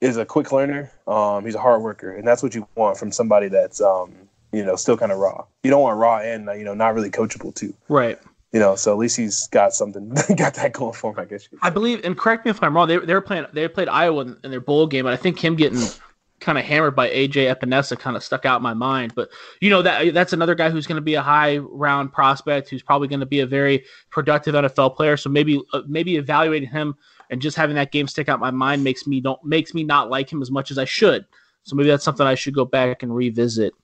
is 0.02 0.18
a 0.18 0.26
quick 0.26 0.52
learner. 0.52 0.92
Um, 1.06 1.46
he's 1.46 1.54
a 1.54 1.58
hard 1.58 1.80
worker, 1.80 2.14
and 2.14 2.28
that's 2.28 2.42
what 2.42 2.54
you 2.54 2.68
want 2.74 2.98
from 2.98 3.12
somebody 3.12 3.48
that's 3.48 3.80
um, 3.80 4.12
you 4.52 4.62
know 4.62 4.76
still 4.76 4.98
kind 4.98 5.10
of 5.10 5.16
raw. 5.16 5.46
You 5.62 5.70
don't 5.70 5.80
want 5.80 5.96
raw 5.96 6.18
and 6.18 6.50
you 6.58 6.64
know 6.64 6.74
not 6.74 6.94
really 6.94 7.10
coachable 7.10 7.54
too. 7.54 7.72
Right 7.88 8.18
you 8.56 8.60
know, 8.60 8.74
so 8.74 8.90
at 8.90 8.96
least 8.96 9.18
he's 9.18 9.48
got 9.48 9.74
something, 9.74 10.08
got 10.34 10.54
that 10.54 10.72
going 10.72 10.94
for 10.94 11.12
him, 11.12 11.18
I 11.18 11.26
guess. 11.26 11.46
I 11.60 11.68
believe, 11.68 12.02
and 12.06 12.16
correct 12.16 12.46
me 12.46 12.50
if 12.50 12.62
I'm 12.62 12.74
wrong. 12.74 12.88
They, 12.88 12.96
they 12.96 13.12
were 13.12 13.20
playing, 13.20 13.44
they 13.52 13.68
played 13.68 13.86
Iowa 13.86 14.22
in, 14.22 14.38
in 14.44 14.50
their 14.50 14.62
bowl 14.62 14.86
game, 14.86 15.04
and 15.04 15.12
I 15.12 15.18
think 15.18 15.38
him 15.38 15.56
getting 15.56 15.86
kind 16.40 16.56
of 16.56 16.64
hammered 16.64 16.96
by 16.96 17.10
AJ 17.10 17.54
Epenesa 17.54 17.98
kind 17.98 18.16
of 18.16 18.24
stuck 18.24 18.46
out 18.46 18.56
in 18.56 18.62
my 18.62 18.72
mind. 18.72 19.12
But 19.14 19.28
you 19.60 19.68
know 19.68 19.82
that 19.82 20.14
that's 20.14 20.32
another 20.32 20.54
guy 20.54 20.70
who's 20.70 20.86
going 20.86 20.96
to 20.96 21.02
be 21.02 21.16
a 21.16 21.22
high 21.22 21.58
round 21.58 22.14
prospect, 22.14 22.70
who's 22.70 22.82
probably 22.82 23.08
going 23.08 23.20
to 23.20 23.26
be 23.26 23.40
a 23.40 23.46
very 23.46 23.84
productive 24.08 24.54
NFL 24.54 24.96
player. 24.96 25.18
So 25.18 25.28
maybe 25.28 25.60
uh, 25.74 25.82
maybe 25.86 26.16
evaluating 26.16 26.70
him 26.70 26.94
and 27.28 27.42
just 27.42 27.58
having 27.58 27.76
that 27.76 27.92
game 27.92 28.08
stick 28.08 28.30
out 28.30 28.40
my 28.40 28.50
mind 28.50 28.82
makes 28.82 29.06
me 29.06 29.20
don't 29.20 29.44
makes 29.44 29.74
me 29.74 29.84
not 29.84 30.08
like 30.08 30.32
him 30.32 30.40
as 30.40 30.50
much 30.50 30.70
as 30.70 30.78
I 30.78 30.86
should. 30.86 31.26
So 31.64 31.76
maybe 31.76 31.90
that's 31.90 32.04
something 32.04 32.26
I 32.26 32.36
should 32.36 32.54
go 32.54 32.64
back 32.64 33.02
and 33.02 33.14
revisit. 33.14 33.74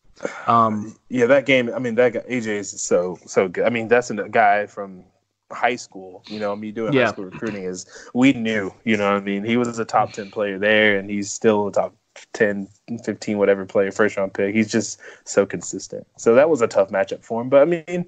Um, 0.46 0.96
yeah, 1.08 1.26
that 1.26 1.46
game. 1.46 1.72
I 1.74 1.78
mean, 1.78 1.94
that 1.96 2.12
guy, 2.12 2.20
AJ 2.20 2.46
is 2.46 2.82
so 2.82 3.18
so 3.26 3.48
good. 3.48 3.64
I 3.64 3.70
mean, 3.70 3.88
that's 3.88 4.10
a 4.10 4.28
guy 4.28 4.66
from 4.66 5.04
high 5.50 5.76
school. 5.76 6.22
You 6.26 6.38
know, 6.38 6.54
me 6.56 6.72
doing 6.72 6.92
yeah. 6.92 7.06
high 7.06 7.12
school 7.12 7.24
recruiting 7.26 7.64
is 7.64 7.86
we 8.14 8.32
knew. 8.32 8.72
You 8.84 8.96
know, 8.96 9.14
I 9.16 9.20
mean, 9.20 9.44
he 9.44 9.56
was 9.56 9.78
a 9.78 9.84
top 9.84 10.12
ten 10.12 10.30
player 10.30 10.58
there, 10.58 10.98
and 10.98 11.10
he's 11.10 11.32
still 11.32 11.68
a 11.68 11.72
top 11.72 11.94
10, 12.34 12.68
15, 13.04 13.38
whatever 13.38 13.64
player, 13.64 13.90
first 13.90 14.16
round 14.16 14.34
pick. 14.34 14.54
He's 14.54 14.70
just 14.70 15.00
so 15.24 15.46
consistent. 15.46 16.06
So 16.16 16.34
that 16.34 16.50
was 16.50 16.60
a 16.60 16.66
tough 16.66 16.90
matchup 16.90 17.24
for 17.24 17.40
him. 17.40 17.48
But 17.48 17.62
I 17.62 17.64
mean, 17.64 18.06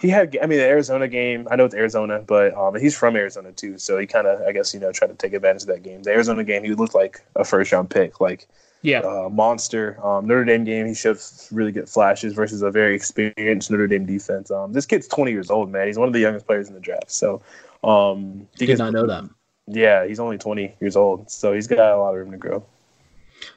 he 0.00 0.08
had, 0.08 0.36
I 0.42 0.46
mean, 0.46 0.58
the 0.58 0.64
Arizona 0.64 1.08
game, 1.08 1.46
I 1.50 1.56
know 1.56 1.64
it's 1.64 1.74
Arizona, 1.74 2.20
but 2.26 2.54
um, 2.54 2.74
he's 2.74 2.96
from 2.96 3.16
Arizona 3.16 3.52
too. 3.52 3.78
So 3.78 3.98
he 3.98 4.06
kind 4.06 4.26
of, 4.26 4.40
I 4.42 4.52
guess, 4.52 4.72
you 4.74 4.80
know, 4.80 4.92
tried 4.92 5.08
to 5.08 5.14
take 5.14 5.32
advantage 5.32 5.62
of 5.62 5.68
that 5.68 5.82
game. 5.82 6.02
The 6.02 6.10
Arizona 6.10 6.44
game, 6.44 6.64
he 6.64 6.74
looked 6.74 6.94
like 6.94 7.22
a 7.36 7.44
first 7.44 7.72
round 7.72 7.90
pick. 7.90 8.20
Like, 8.20 8.48
yeah, 8.82 9.00
uh, 9.00 9.28
monster. 9.30 9.98
Um, 10.04 10.26
Notre 10.26 10.44
Dame 10.44 10.64
game, 10.64 10.86
he 10.86 10.94
showed 10.94 11.18
really 11.50 11.72
good 11.72 11.88
flashes 11.88 12.34
versus 12.34 12.62
a 12.62 12.70
very 12.70 12.94
experienced 12.94 13.70
Notre 13.70 13.86
Dame 13.86 14.04
defense. 14.04 14.50
Um, 14.50 14.72
this 14.72 14.86
kid's 14.86 15.06
20 15.08 15.30
years 15.30 15.50
old, 15.50 15.70
man. 15.70 15.86
He's 15.86 15.98
one 15.98 16.08
of 16.08 16.12
the 16.12 16.20
youngest 16.20 16.46
players 16.46 16.68
in 16.68 16.74
the 16.74 16.80
draft. 16.80 17.10
So, 17.10 17.40
um, 17.84 18.48
he 18.58 18.66
did 18.66 18.78
not 18.78 18.92
know 18.92 19.06
that. 19.06 19.28
Yeah, 19.68 20.06
he's 20.06 20.18
only 20.18 20.38
20 20.38 20.74
years 20.80 20.96
old, 20.96 21.30
so 21.30 21.52
he's 21.52 21.68
got 21.68 21.92
a 21.92 21.96
lot 21.96 22.10
of 22.10 22.16
room 22.16 22.32
to 22.32 22.36
grow. 22.36 22.64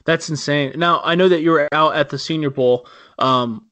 That's 0.05 0.29
insane. 0.29 0.73
Now 0.75 1.01
I 1.03 1.15
know 1.15 1.29
that 1.29 1.41
you 1.41 1.51
were 1.51 1.67
out 1.71 1.95
at 1.95 2.09
the 2.09 2.19
Senior 2.19 2.49
Bowl. 2.49 2.87
Um, 3.19 3.65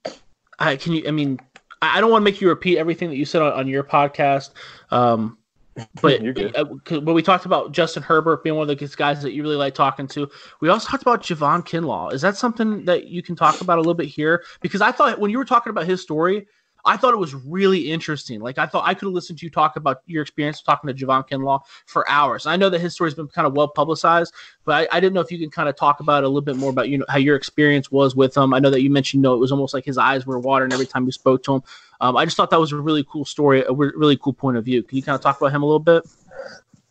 I 0.59 0.75
can 0.75 0.93
you. 0.93 1.03
I 1.07 1.11
mean, 1.11 1.39
I 1.81 2.01
don't 2.01 2.11
want 2.11 2.21
to 2.21 2.25
make 2.25 2.41
you 2.41 2.49
repeat 2.49 2.77
everything 2.77 3.09
that 3.09 3.15
you 3.15 3.25
said 3.25 3.41
on, 3.41 3.53
on 3.53 3.67
your 3.67 3.83
podcast. 3.83 4.51
Um, 4.91 5.37
but 6.01 6.21
uh, 6.55 6.65
when 6.99 7.15
we 7.15 7.21
talked 7.21 7.45
about 7.45 7.71
Justin 7.71 8.03
Herbert 8.03 8.43
being 8.43 8.55
one 8.55 8.69
of 8.69 8.77
the 8.77 8.95
guys 8.95 9.21
that 9.23 9.33
you 9.33 9.41
really 9.41 9.55
like 9.55 9.73
talking 9.73 10.07
to, 10.09 10.29
we 10.61 10.69
also 10.69 10.87
talked 10.87 11.03
about 11.03 11.23
Javon 11.23 11.65
Kinlaw. 11.65 12.13
Is 12.13 12.21
that 12.21 12.37
something 12.37 12.85
that 12.85 13.07
you 13.07 13.23
can 13.23 13.35
talk 13.35 13.61
about 13.61 13.77
a 13.77 13.81
little 13.81 13.93
bit 13.93 14.07
here? 14.07 14.43
Because 14.61 14.81
I 14.81 14.91
thought 14.91 15.19
when 15.19 15.31
you 15.31 15.37
were 15.37 15.45
talking 15.45 15.71
about 15.71 15.85
his 15.85 16.01
story, 16.01 16.45
I 16.85 16.97
thought 16.97 17.13
it 17.13 17.17
was 17.17 17.33
really 17.33 17.91
interesting. 17.91 18.41
Like 18.41 18.57
I 18.57 18.65
thought 18.65 18.85
I 18.85 18.93
could 18.93 19.05
have 19.05 19.13
listened 19.13 19.39
to 19.39 19.45
you 19.45 19.49
talk 19.49 19.77
about 19.77 20.01
your 20.05 20.21
experience 20.21 20.61
talking 20.61 20.93
to 20.93 21.05
Javon 21.05 21.27
Kinlaw 21.27 21.61
for 21.85 22.09
hours. 22.09 22.45
I 22.45 22.57
know 22.57 22.69
that 22.69 22.81
his 22.81 22.93
story's 22.93 23.13
been 23.13 23.27
kind 23.27 23.47
of 23.47 23.55
well 23.55 23.69
publicized, 23.69 24.33
but 24.65 24.89
I, 24.91 24.97
I, 24.97 24.99
didn't 24.99 25.13
know 25.13 25.21
if 25.21 25.31
you 25.31 25.39
can 25.39 25.49
kind 25.49 25.69
of 25.69 25.77
talk 25.77 26.01
about 26.01 26.23
a 26.23 26.27
little 26.27 26.41
bit 26.41 26.57
more 26.57 26.71
about 26.71 26.89
you 26.89 26.97
know 26.97 27.05
how 27.07 27.17
your 27.17 27.37
experience 27.37 27.89
was 27.89 28.15
with 28.15 28.35
him. 28.35 28.53
I 28.53 28.59
know 28.59 28.69
that 28.69 28.81
you 28.81 28.89
mentioned 28.89 29.19
you 29.19 29.23
know 29.23 29.33
it 29.33 29.39
was 29.39 29.51
almost 29.51 29.73
like 29.73 29.85
his 29.85 29.97
eyes 29.97 30.25
were 30.25 30.39
watering 30.39 30.73
every 30.73 30.85
time 30.85 31.05
you 31.05 31.13
spoke 31.13 31.43
to 31.43 31.55
him. 31.55 31.63
Um, 32.03 32.17
I 32.17 32.25
just 32.25 32.35
thought 32.35 32.49
that 32.49 32.59
was 32.59 32.73
a 32.73 32.75
really 32.75 33.05
cool 33.09 33.23
story, 33.23 33.63
a 33.63 33.71
really 33.71 34.17
cool 34.17 34.33
point 34.33 34.57
of 34.57 34.65
view. 34.65 34.83
Can 34.83 34.97
you 34.97 35.03
kind 35.03 35.15
of 35.15 35.21
talk 35.21 35.37
about 35.37 35.53
him 35.53 35.63
a 35.63 35.65
little 35.65 35.79
bit? 35.79 36.03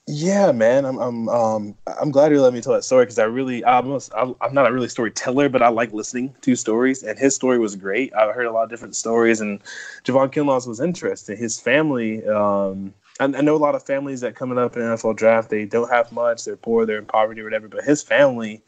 Yeah, 0.06 0.52
man, 0.52 0.86
I'm 0.86 0.98
I'm 0.98 1.28
um 1.28 1.74
I'm 2.00 2.10
glad 2.10 2.32
you 2.32 2.40
let 2.40 2.54
me 2.54 2.62
tell 2.62 2.72
that 2.72 2.82
story 2.82 3.04
because 3.04 3.18
I 3.18 3.24
really 3.24 3.62
I 3.62 3.76
almost 3.76 4.10
I'm, 4.16 4.34
I'm 4.40 4.54
not 4.54 4.66
a 4.66 4.72
really 4.72 4.88
storyteller, 4.88 5.50
but 5.50 5.62
I 5.62 5.68
like 5.68 5.92
listening 5.92 6.34
to 6.40 6.56
stories, 6.56 7.02
and 7.02 7.18
his 7.18 7.34
story 7.34 7.58
was 7.58 7.76
great. 7.76 8.14
I 8.14 8.32
heard 8.32 8.46
a 8.46 8.52
lot 8.52 8.64
of 8.64 8.70
different 8.70 8.96
stories, 8.96 9.42
and 9.42 9.60
Javon 10.04 10.32
Kinlaw's 10.32 10.66
was 10.66 10.80
interesting. 10.80 11.36
His 11.36 11.60
family, 11.60 12.26
um, 12.26 12.94
I, 13.20 13.24
I 13.24 13.42
know 13.42 13.54
a 13.54 13.58
lot 13.58 13.74
of 13.74 13.82
families 13.82 14.22
that 14.22 14.34
coming 14.34 14.56
up 14.56 14.76
in 14.76 14.82
NFL 14.82 15.16
draft, 15.16 15.50
they 15.50 15.66
don't 15.66 15.90
have 15.90 16.10
much, 16.10 16.46
they're 16.46 16.56
poor, 16.56 16.86
they're 16.86 16.98
in 16.98 17.04
poverty 17.04 17.42
or 17.42 17.44
whatever, 17.44 17.68
but 17.68 17.84
his 17.84 18.02
family 18.02 18.62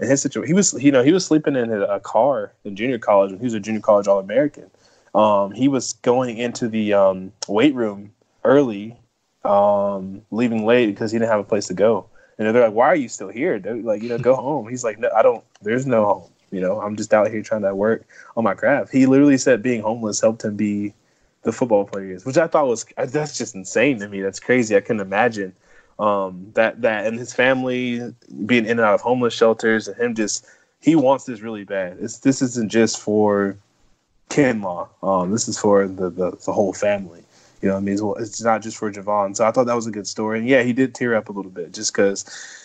and 0.00 0.10
his 0.10 0.22
situation, 0.22 0.48
he 0.48 0.54
was 0.54 0.72
you 0.82 0.90
know 0.90 1.04
he 1.04 1.12
was 1.12 1.26
sleeping 1.26 1.56
in 1.56 1.70
a 1.70 2.00
car 2.00 2.52
in 2.64 2.74
junior 2.74 2.98
college 2.98 3.32
when 3.32 3.38
he 3.38 3.44
was 3.44 3.54
a 3.54 3.60
junior 3.60 3.82
college 3.82 4.08
All 4.08 4.18
American. 4.18 4.70
Um, 5.14 5.52
he 5.52 5.68
was 5.68 5.94
going 5.94 6.38
into 6.38 6.68
the 6.68 6.94
um, 6.94 7.32
weight 7.48 7.74
room 7.74 8.12
early 8.44 8.96
um, 9.44 10.22
leaving 10.30 10.66
late 10.66 10.86
because 10.86 11.10
he 11.10 11.18
didn't 11.18 11.30
have 11.30 11.40
a 11.40 11.44
place 11.44 11.66
to 11.68 11.74
go. 11.74 12.06
And 12.38 12.54
they're 12.54 12.64
like, 12.64 12.74
"Why 12.74 12.86
are 12.86 12.96
you 12.96 13.08
still 13.08 13.28
here? 13.28 13.58
Dude? 13.58 13.84
Like, 13.84 14.02
you 14.02 14.08
know, 14.08 14.18
go 14.18 14.34
home." 14.36 14.68
He's 14.68 14.84
like, 14.84 14.98
"No, 14.98 15.10
I 15.14 15.22
don't. 15.22 15.44
There's 15.62 15.86
no 15.86 16.04
home. 16.04 16.30
You 16.50 16.60
know, 16.60 16.80
I'm 16.80 16.96
just 16.96 17.12
out 17.12 17.30
here 17.30 17.42
trying 17.42 17.62
to 17.62 17.74
work 17.74 18.06
on 18.36 18.44
my 18.44 18.54
craft." 18.54 18.92
He 18.92 19.06
literally 19.06 19.38
said 19.38 19.62
being 19.62 19.82
homeless 19.82 20.20
helped 20.20 20.44
him 20.44 20.56
be 20.56 20.94
the 21.42 21.52
football 21.52 21.84
player 21.84 22.12
is, 22.12 22.24
which 22.24 22.36
I 22.38 22.46
thought 22.46 22.66
was 22.66 22.86
that's 22.96 23.36
just 23.36 23.54
insane 23.54 23.98
to 24.00 24.08
me. 24.08 24.20
That's 24.20 24.40
crazy. 24.40 24.76
I 24.76 24.80
couldn't 24.80 25.00
imagine 25.00 25.54
um, 25.98 26.50
that 26.54 26.82
that 26.82 27.06
and 27.06 27.18
his 27.18 27.34
family 27.34 28.14
being 28.46 28.64
in 28.64 28.72
and 28.72 28.80
out 28.80 28.94
of 28.94 29.00
homeless 29.00 29.34
shelters 29.34 29.88
and 29.88 29.96
him 29.98 30.14
just 30.14 30.46
he 30.80 30.96
wants 30.96 31.24
this 31.24 31.40
really 31.40 31.64
bad. 31.64 31.98
It's 32.00 32.18
this 32.18 32.40
isn't 32.42 32.70
just 32.70 33.00
for 33.00 33.56
Kinlaw. 34.30 34.88
Um, 35.02 35.30
this 35.30 35.48
is 35.48 35.58
for 35.58 35.86
the, 35.86 36.08
the, 36.08 36.30
the 36.30 36.52
whole 36.52 36.72
family. 36.72 37.22
You 37.60 37.68
know, 37.68 37.76
I 37.76 37.80
mean, 37.80 37.98
it's 38.18 38.42
not 38.42 38.62
just 38.62 38.78
for 38.78 38.90
Javon. 38.90 39.36
So 39.36 39.44
I 39.46 39.50
thought 39.50 39.66
that 39.66 39.76
was 39.76 39.86
a 39.86 39.90
good 39.90 40.06
story. 40.06 40.38
And 40.38 40.48
yeah, 40.48 40.62
he 40.62 40.72
did 40.72 40.94
tear 40.94 41.14
up 41.14 41.28
a 41.28 41.32
little 41.32 41.50
bit 41.50 41.72
just 41.72 41.92
because 41.92 42.24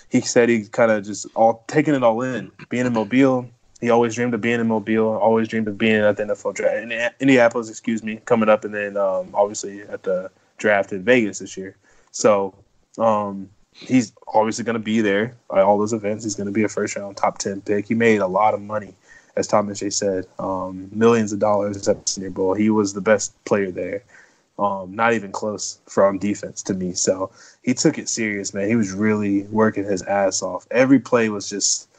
he 0.09 0.21
said 0.21 0.47
he 0.47 0.65
kind 0.65 0.91
of 0.91 1.03
just 1.03 1.27
all 1.35 1.65
taking 1.67 1.93
it 1.93 2.03
all 2.03 2.21
in. 2.21 2.51
Being 2.69 2.85
in 2.85 2.93
Mobile, 2.93 3.49
he 3.81 3.89
always 3.89 4.15
dreamed 4.15 4.33
of 4.33 4.41
being 4.41 4.61
in 4.61 4.67
Mobile. 4.67 5.17
Always 5.17 5.49
dreamed 5.49 5.67
of 5.67 5.77
being 5.77 5.95
at 5.95 6.15
the 6.15 6.23
NFL 6.23 6.55
draft 6.55 6.77
in 6.77 6.91
Indianapolis, 7.19 7.69
excuse 7.69 8.03
me, 8.03 8.21
coming 8.25 8.47
up, 8.47 8.63
and 8.63 8.73
then 8.73 8.95
um, 8.95 9.29
obviously 9.33 9.81
at 9.81 10.03
the 10.03 10.31
draft 10.57 10.93
in 10.93 11.03
Vegas 11.03 11.39
this 11.39 11.57
year. 11.57 11.75
So 12.11 12.55
um, 12.97 13.49
he's 13.73 14.13
obviously 14.33 14.63
going 14.63 14.75
to 14.75 14.79
be 14.79 15.01
there 15.01 15.35
at 15.51 15.59
all 15.59 15.77
those 15.77 15.93
events. 15.93 16.23
He's 16.23 16.35
going 16.35 16.47
to 16.47 16.53
be 16.53 16.63
a 16.63 16.69
first 16.69 16.95
round 16.95 17.17
top 17.17 17.39
ten 17.39 17.59
pick. 17.59 17.87
He 17.87 17.95
made 17.95 18.21
a 18.21 18.27
lot 18.27 18.53
of 18.53 18.61
money, 18.61 18.93
as 19.37 19.47
Thomas 19.47 19.79
J 19.79 19.89
said, 19.89 20.27
um, 20.39 20.89
millions 20.91 21.33
of 21.33 21.39
dollars 21.39 21.87
at 21.87 22.05
the 22.05 22.11
Senior 22.11 22.29
Bowl. 22.31 22.53
He 22.53 22.69
was 22.69 22.93
the 22.93 23.01
best 23.01 23.33
player 23.45 23.71
there 23.71 24.03
um, 24.57 24.95
not 24.95 25.13
even 25.13 25.31
close 25.31 25.79
from 25.85 26.17
defense 26.17 26.63
to 26.63 26.73
me. 26.73 26.93
So 26.93 27.31
he 27.63 27.73
took 27.73 27.97
it 27.97 28.09
serious, 28.09 28.53
man. 28.53 28.67
He 28.67 28.75
was 28.75 28.93
really 28.93 29.43
working 29.43 29.83
his 29.83 30.01
ass 30.03 30.41
off. 30.41 30.65
Every 30.71 30.99
play 30.99 31.29
was 31.29 31.49
just 31.49 31.89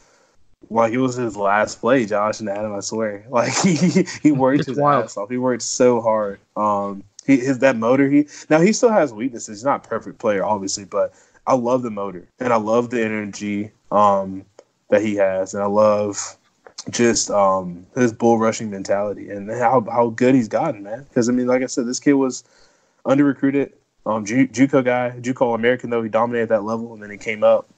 like 0.71 0.93
it 0.93 0.99
was 0.99 1.16
his 1.16 1.37
last 1.37 1.81
play, 1.81 2.07
Josh 2.07 2.40
and 2.40 2.49
Adam. 2.49 2.75
I 2.75 2.81
swear, 2.81 3.25
like 3.31 3.52
he 3.59 4.07
he 4.23 4.33
worked 4.33 4.61
it's 4.61 4.69
his 4.69 4.78
wild. 4.78 5.05
ass 5.05 5.16
off. 5.16 5.28
He 5.31 5.38
worked 5.38 5.62
so 5.62 6.00
hard. 6.00 6.38
Um, 6.57 7.05
he 7.26 7.37
his 7.38 7.59
that 7.59 7.76
motor. 7.76 8.09
He 8.09 8.28
now 8.49 8.61
he 8.61 8.73
still 8.73 8.90
has 8.90 9.12
weaknesses. 9.12 9.59
He's 9.59 9.64
not 9.64 9.85
a 9.85 9.88
perfect 9.88 10.19
player, 10.19 10.45
obviously, 10.45 10.85
but 10.85 11.12
I 11.47 11.55
love 11.55 11.83
the 11.83 11.90
motor 11.90 12.26
and 12.40 12.52
I 12.52 12.57
love 12.57 12.90
the 12.90 13.05
energy. 13.05 13.73
Um, 13.90 14.45
that 14.88 15.02
he 15.02 15.16
has, 15.16 15.52
and 15.52 15.64
I 15.64 15.66
love 15.66 16.37
just 16.90 17.31
um, 17.31 17.87
his 17.95 18.12
bull 18.12 18.38
rushing 18.38 18.71
mentality 18.71 19.31
and 19.31 19.50
how 19.50 19.85
how 19.90 20.11
good 20.11 20.35
he's 20.35 20.49
gotten, 20.49 20.83
man. 20.83 21.05
Because 21.05 21.28
I 21.28 21.33
mean, 21.33 21.47
like 21.47 21.62
I 21.62 21.66
said, 21.66 21.87
this 21.87 22.00
kid 22.00 22.14
was 22.14 22.45
under 23.05 23.25
recruited, 23.25 23.73
um, 24.05 24.25
Ju- 24.25 24.49
JUCO 24.49 24.85
guy, 24.85 25.11
JUCO 25.21 25.55
American 25.55 25.90
though 25.90 26.02
he 26.02 26.09
dominated 26.09 26.49
that 26.50 26.64
level, 26.64 26.93
and 26.93 27.02
then 27.02 27.11
he 27.11 27.16
came 27.16 27.45
up, 27.45 27.69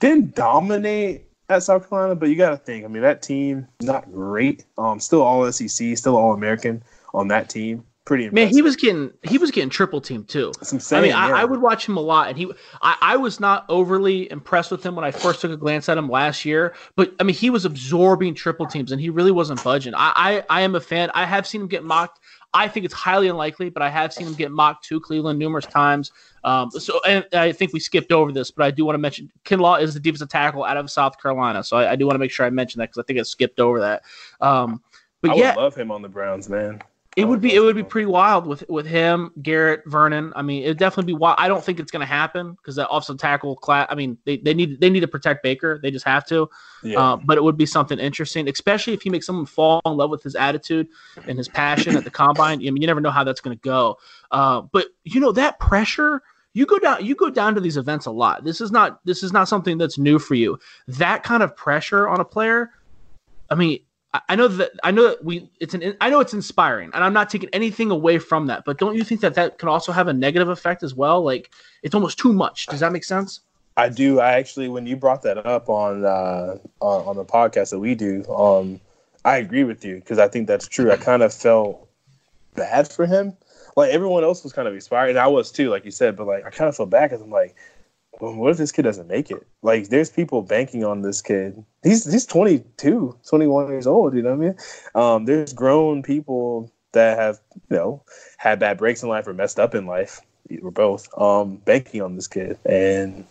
didn't 0.00 0.34
dominate 0.34 1.24
at 1.48 1.62
South 1.62 1.88
Carolina, 1.88 2.14
but 2.14 2.28
you 2.28 2.36
got 2.36 2.50
to 2.50 2.56
think, 2.56 2.84
I 2.84 2.88
mean, 2.88 3.02
that 3.02 3.22
team 3.22 3.68
not 3.80 4.10
great, 4.12 4.64
um, 4.78 4.98
still 4.98 5.22
all 5.22 5.50
SEC, 5.52 5.96
still 5.96 6.16
all 6.16 6.32
American 6.32 6.82
on 7.14 7.28
that 7.28 7.48
team 7.48 7.84
pretty 8.06 8.24
impressive. 8.24 8.48
Man, 8.50 8.54
he 8.54 8.62
was 8.62 8.76
getting 8.76 9.12
he 9.22 9.36
was 9.36 9.50
getting 9.50 9.68
triple 9.68 10.00
team 10.00 10.24
too. 10.24 10.52
Saying, 10.62 10.98
I 10.98 11.02
mean, 11.02 11.10
yeah. 11.10 11.36
I, 11.36 11.42
I, 11.42 11.44
would 11.44 11.60
watch 11.60 11.86
him 11.86 11.98
a 11.98 12.00
lot, 12.00 12.28
and 12.28 12.38
he 12.38 12.50
I, 12.80 12.96
I 13.02 13.16
was 13.16 13.38
not 13.38 13.66
overly 13.68 14.30
impressed 14.30 14.70
with 14.70 14.82
him 14.82 14.96
when 14.96 15.04
I 15.04 15.10
first 15.10 15.42
took 15.42 15.50
a 15.50 15.56
glance 15.56 15.88
at 15.90 15.98
him 15.98 16.08
last 16.08 16.46
year. 16.46 16.74
But 16.94 17.14
I 17.20 17.24
mean, 17.24 17.36
he 17.36 17.50
was 17.50 17.66
absorbing 17.66 18.34
triple 18.34 18.66
teams, 18.66 18.92
and 18.92 19.00
he 19.00 19.10
really 19.10 19.32
wasn't 19.32 19.62
budging. 19.62 19.94
I 19.94 20.12
I, 20.16 20.44
I 20.48 20.60
am 20.62 20.74
a 20.74 20.80
fan. 20.80 21.10
I 21.12 21.26
have 21.26 21.46
seen 21.46 21.60
him 21.60 21.68
get 21.68 21.84
mocked. 21.84 22.20
I 22.54 22.68
think 22.68 22.86
it's 22.86 22.94
highly 22.94 23.28
unlikely, 23.28 23.68
but 23.68 23.82
I 23.82 23.90
have 23.90 24.14
seen 24.14 24.26
him 24.26 24.32
get 24.32 24.50
mocked 24.50 24.84
to 24.86 24.98
Cleveland 24.98 25.38
numerous 25.38 25.66
times. 25.66 26.10
Um, 26.42 26.70
so, 26.70 27.00
and 27.06 27.26
I 27.34 27.52
think 27.52 27.74
we 27.74 27.80
skipped 27.80 28.12
over 28.12 28.32
this, 28.32 28.50
but 28.50 28.64
I 28.64 28.70
do 28.70 28.86
want 28.86 28.94
to 28.94 28.98
mention 28.98 29.30
Kinlaw 29.44 29.82
is 29.82 29.92
the 29.92 30.00
defensive 30.00 30.30
tackle 30.30 30.64
out 30.64 30.78
of 30.78 30.90
South 30.90 31.20
Carolina. 31.20 31.62
So 31.62 31.76
I, 31.76 31.92
I 31.92 31.96
do 31.96 32.06
want 32.06 32.14
to 32.14 32.18
make 32.18 32.30
sure 32.30 32.46
I 32.46 32.50
mention 32.50 32.78
that 32.78 32.90
because 32.90 33.02
I 33.02 33.04
think 33.04 33.18
I 33.18 33.24
skipped 33.24 33.60
over 33.60 33.80
that. 33.80 34.04
Um, 34.40 34.80
but 35.20 35.32
I 35.32 35.34
yeah, 35.34 35.54
would 35.54 35.60
love 35.60 35.74
him 35.74 35.90
on 35.90 36.00
the 36.00 36.08
Browns, 36.08 36.48
man. 36.48 36.80
It 37.16 37.26
would 37.26 37.40
be 37.40 37.54
it 37.54 37.60
would 37.60 37.74
be 37.74 37.82
pretty 37.82 38.04
wild 38.04 38.46
with 38.46 38.62
with 38.68 38.84
him, 38.84 39.32
Garrett, 39.40 39.82
Vernon. 39.86 40.34
I 40.36 40.42
mean, 40.42 40.64
it'd 40.64 40.76
definitely 40.76 41.14
be 41.14 41.16
wild. 41.16 41.36
I 41.38 41.48
don't 41.48 41.64
think 41.64 41.80
it's 41.80 41.90
going 41.90 42.00
to 42.00 42.06
happen 42.06 42.52
because 42.52 42.76
that 42.76 42.88
offensive 42.90 43.16
tackle 43.16 43.56
class. 43.56 43.86
I 43.88 43.94
mean, 43.94 44.18
they, 44.26 44.36
they 44.36 44.52
need 44.52 44.80
they 44.80 44.90
need 44.90 45.00
to 45.00 45.08
protect 45.08 45.42
Baker. 45.42 45.80
They 45.82 45.90
just 45.90 46.04
have 46.04 46.26
to. 46.26 46.50
Yeah. 46.82 47.00
Uh, 47.00 47.16
but 47.16 47.38
it 47.38 47.42
would 47.42 47.56
be 47.56 47.64
something 47.64 47.98
interesting, 47.98 48.46
especially 48.50 48.92
if 48.92 49.00
he 49.00 49.08
makes 49.08 49.24
someone 49.24 49.46
fall 49.46 49.80
in 49.86 49.96
love 49.96 50.10
with 50.10 50.22
his 50.22 50.36
attitude 50.36 50.88
and 51.26 51.38
his 51.38 51.48
passion 51.48 51.96
at 51.96 52.04
the 52.04 52.10
combine. 52.10 52.58
I 52.58 52.70
mean, 52.70 52.82
you 52.82 52.86
never 52.86 53.00
know 53.00 53.10
how 53.10 53.24
that's 53.24 53.40
going 53.40 53.56
to 53.56 53.62
go. 53.62 53.96
Uh, 54.30 54.60
but 54.60 54.88
you 55.04 55.18
know 55.18 55.32
that 55.32 55.58
pressure. 55.58 56.22
You 56.52 56.66
go 56.66 56.78
down. 56.78 57.02
You 57.02 57.14
go 57.14 57.30
down 57.30 57.54
to 57.54 57.62
these 57.62 57.78
events 57.78 58.04
a 58.04 58.10
lot. 58.10 58.44
This 58.44 58.60
is 58.60 58.70
not. 58.70 59.00
This 59.06 59.22
is 59.22 59.32
not 59.32 59.48
something 59.48 59.78
that's 59.78 59.96
new 59.96 60.18
for 60.18 60.34
you. 60.34 60.58
That 60.86 61.22
kind 61.22 61.42
of 61.42 61.56
pressure 61.56 62.08
on 62.08 62.20
a 62.20 62.24
player. 62.26 62.72
I 63.48 63.54
mean, 63.54 63.78
I 64.28 64.36
know 64.36 64.48
that 64.48 64.72
I 64.84 64.90
know 64.90 65.08
that 65.08 65.24
we. 65.24 65.48
It's 65.60 65.74
an. 65.74 65.96
I 66.00 66.10
know 66.10 66.20
it's 66.20 66.34
inspiring, 66.34 66.90
and 66.94 67.02
I'm 67.02 67.12
not 67.12 67.30
taking 67.30 67.48
anything 67.52 67.90
away 67.90 68.18
from 68.18 68.46
that. 68.46 68.64
But 68.64 68.78
don't 68.78 68.96
you 68.96 69.04
think 69.04 69.20
that 69.22 69.34
that 69.34 69.58
can 69.58 69.68
also 69.68 69.92
have 69.92 70.08
a 70.08 70.12
negative 70.12 70.48
effect 70.48 70.82
as 70.82 70.94
well? 70.94 71.22
Like 71.22 71.50
it's 71.82 71.94
almost 71.94 72.18
too 72.18 72.32
much. 72.32 72.66
Does 72.66 72.80
that 72.80 72.92
make 72.92 73.04
sense? 73.04 73.40
I 73.76 73.88
do. 73.88 74.20
I 74.20 74.32
actually, 74.32 74.68
when 74.68 74.86
you 74.86 74.96
brought 74.96 75.22
that 75.22 75.46
up 75.46 75.68
on 75.68 76.04
uh, 76.04 76.58
on, 76.80 77.08
on 77.08 77.16
the 77.16 77.24
podcast 77.24 77.70
that 77.70 77.78
we 77.78 77.94
do, 77.94 78.24
um, 78.32 78.80
I 79.24 79.38
agree 79.38 79.64
with 79.64 79.84
you 79.84 79.96
because 79.96 80.18
I 80.18 80.28
think 80.28 80.46
that's 80.46 80.68
true. 80.68 80.90
I 80.90 80.96
kind 80.96 81.22
of 81.22 81.34
felt 81.34 81.88
bad 82.54 82.88
for 82.88 83.06
him. 83.06 83.36
Like 83.76 83.90
everyone 83.90 84.24
else 84.24 84.42
was 84.42 84.52
kind 84.52 84.66
of 84.66 84.74
inspired, 84.74 85.10
and 85.10 85.18
I 85.18 85.26
was 85.26 85.52
too, 85.52 85.68
like 85.68 85.84
you 85.84 85.90
said. 85.90 86.16
But 86.16 86.26
like, 86.26 86.44
I 86.46 86.50
kind 86.50 86.68
of 86.68 86.76
felt 86.76 86.90
bad 86.90 87.10
because 87.10 87.22
I'm 87.22 87.30
like, 87.30 87.54
well, 88.20 88.34
what 88.34 88.50
if 88.50 88.56
this 88.56 88.72
kid 88.72 88.82
doesn't 88.82 89.08
make 89.08 89.30
it? 89.30 89.46
Like, 89.62 89.88
there's 89.88 90.10
people 90.10 90.42
banking 90.42 90.84
on 90.84 91.02
this 91.02 91.20
kid. 91.22 91.62
He's 91.82 92.10
he's 92.10 92.26
22, 92.26 93.16
21 93.28 93.68
years 93.68 93.86
old. 93.86 94.14
You 94.14 94.22
know 94.22 94.34
what 94.34 94.44
I 94.44 94.48
mean? 94.48 94.54
Um, 94.94 95.24
there's 95.26 95.52
grown 95.52 96.02
people 96.02 96.72
that 96.92 97.18
have 97.18 97.40
you 97.70 97.76
know 97.76 98.02
had 98.38 98.58
bad 98.58 98.78
breaks 98.78 99.02
in 99.02 99.08
life 99.08 99.26
or 99.26 99.34
messed 99.34 99.60
up 99.60 99.74
in 99.74 99.86
life, 99.86 100.20
or 100.62 100.70
both. 100.70 101.08
Um, 101.18 101.56
banking 101.58 102.02
on 102.02 102.16
this 102.16 102.26
kid, 102.28 102.58
and 102.64 103.24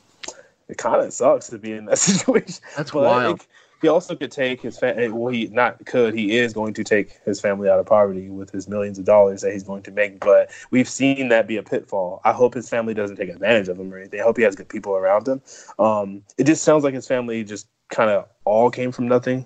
it 0.69 0.77
kind 0.77 1.01
of 1.01 1.13
sucks 1.13 1.49
to 1.49 1.57
be 1.57 1.73
in 1.73 1.85
that 1.85 1.97
situation. 1.99 2.63
That's 2.77 2.91
But 2.91 3.03
wild. 3.03 3.39
think 3.39 3.49
he 3.85 3.89
also 3.89 4.15
could 4.15 4.31
take 4.31 4.63
his 4.63 4.79
family. 4.79 5.09
Well, 5.09 5.31
he 5.31 5.45
not 5.49 5.85
could. 5.85 6.15
He 6.15 6.39
is 6.39 6.53
going 6.53 6.73
to 6.73 6.83
take 6.83 7.19
his 7.23 7.39
family 7.39 7.69
out 7.69 7.79
of 7.79 7.85
poverty 7.85 8.31
with 8.31 8.49
his 8.49 8.67
millions 8.67 8.97
of 8.97 9.05
dollars 9.05 9.41
that 9.41 9.53
he's 9.53 9.61
going 9.61 9.83
to 9.83 9.91
make. 9.91 10.19
But 10.21 10.49
we've 10.71 10.89
seen 10.89 11.27
that 11.29 11.47
be 11.47 11.57
a 11.57 11.61
pitfall. 11.61 12.19
I 12.23 12.31
hope 12.31 12.55
his 12.55 12.67
family 12.67 12.95
doesn't 12.95 13.17
take 13.17 13.29
advantage 13.29 13.67
of 13.67 13.79
him 13.79 13.93
or 13.93 13.99
anything. 13.99 14.19
I 14.19 14.23
hope 14.23 14.37
he 14.37 14.43
has 14.43 14.55
good 14.55 14.69
people 14.69 14.95
around 14.95 15.27
him. 15.27 15.39
Um, 15.77 16.23
it 16.39 16.45
just 16.45 16.63
sounds 16.63 16.83
like 16.83 16.95
his 16.95 17.07
family 17.07 17.43
just 17.43 17.67
kind 17.89 18.09
of 18.09 18.27
all 18.43 18.71
came 18.71 18.91
from 18.91 19.07
nothing. 19.07 19.45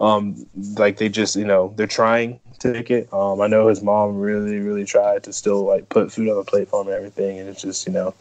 Um, 0.00 0.46
like 0.54 0.98
they 0.98 1.08
just, 1.08 1.34
you 1.34 1.44
know, 1.44 1.72
they're 1.74 1.88
trying 1.88 2.38
to 2.60 2.72
take 2.72 2.92
it. 2.92 3.12
Um, 3.12 3.40
I 3.40 3.48
know 3.48 3.66
his 3.66 3.82
mom 3.82 4.20
really, 4.20 4.60
really 4.60 4.84
tried 4.84 5.24
to 5.24 5.32
still 5.32 5.64
like 5.64 5.88
put 5.88 6.12
food 6.12 6.28
on 6.28 6.36
the 6.36 6.44
plate 6.44 6.68
for 6.68 6.82
him 6.82 6.86
and 6.86 6.96
everything, 6.96 7.40
and 7.40 7.48
it's 7.48 7.62
just, 7.62 7.88
you 7.88 7.92
know, 7.92 8.14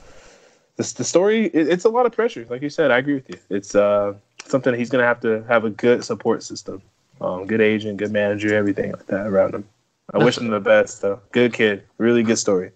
the, 0.78 0.94
the 0.98 1.04
story. 1.04 1.46
It, 1.46 1.68
it's 1.68 1.86
a 1.86 1.90
lot 1.90 2.08
of 2.08 2.12
pressure. 2.12 2.48
Like 2.50 2.64
you 2.64 2.72
said, 2.72 2.90
I 2.90 2.98
agree 2.98 3.14
with 3.14 3.30
you. 3.30 3.38
It's 3.52 3.76
uh, 3.76 4.16
something 4.46 4.74
he's 4.74 4.90
gonna 4.90 5.04
have 5.04 5.20
to 5.22 5.44
have 5.48 5.66
a 5.66 5.70
good 5.70 6.04
support 6.04 6.44
system, 6.44 6.82
um, 7.22 7.46
good 7.46 7.62
agent, 7.62 7.98
good 7.98 8.12
manager, 8.12 8.56
everything 8.56 8.92
like 8.92 9.06
that 9.08 9.28
around 9.28 9.56
him. 9.56 9.66
I 10.14 10.18
wish 10.18 10.38
him 10.38 10.48
the 10.48 10.60
best 10.60 11.02
though. 11.02 11.20
Good 11.32 11.54
kid, 11.54 11.84
really 11.98 12.24
good 12.24 12.38
story. 12.38 12.72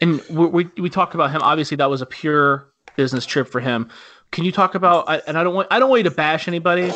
And 0.00 0.20
we, 0.28 0.46
we 0.46 0.70
we 0.76 0.90
talked 0.90 1.14
about 1.14 1.30
him. 1.30 1.40
Obviously, 1.42 1.76
that 1.78 1.88
was 1.88 2.02
a 2.02 2.06
pure 2.06 2.66
business 2.96 3.24
trip 3.24 3.48
for 3.48 3.60
him. 3.60 3.90
Can 4.32 4.44
you 4.44 4.52
talk 4.52 4.74
about? 4.74 5.08
And 5.26 5.38
I 5.38 5.44
don't 5.44 5.54
want 5.54 5.68
I 5.70 5.78
don't 5.78 5.88
want 5.88 6.00
you 6.00 6.10
to 6.10 6.14
bash 6.14 6.48
anybody, 6.48 6.92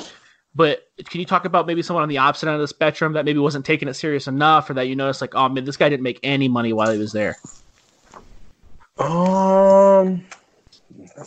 but 0.54 0.88
can 1.04 1.20
you 1.20 1.26
talk 1.26 1.44
about 1.44 1.66
maybe 1.66 1.82
someone 1.82 2.02
on 2.02 2.08
the 2.08 2.18
opposite 2.18 2.48
end 2.48 2.54
of 2.54 2.60
the 2.60 2.68
spectrum 2.68 3.12
that 3.14 3.24
maybe 3.24 3.38
wasn't 3.38 3.64
taking 3.64 3.88
it 3.88 3.94
serious 3.94 4.26
enough, 4.26 4.68
or 4.68 4.74
that 4.74 4.88
you 4.88 4.96
noticed 4.96 5.20
like, 5.20 5.34
oh 5.34 5.48
man, 5.48 5.64
this 5.64 5.76
guy 5.76 5.88
didn't 5.88 6.02
make 6.02 6.20
any 6.22 6.48
money 6.48 6.72
while 6.72 6.90
he 6.90 6.98
was 6.98 7.12
there. 7.12 7.36
Um, 8.98 10.24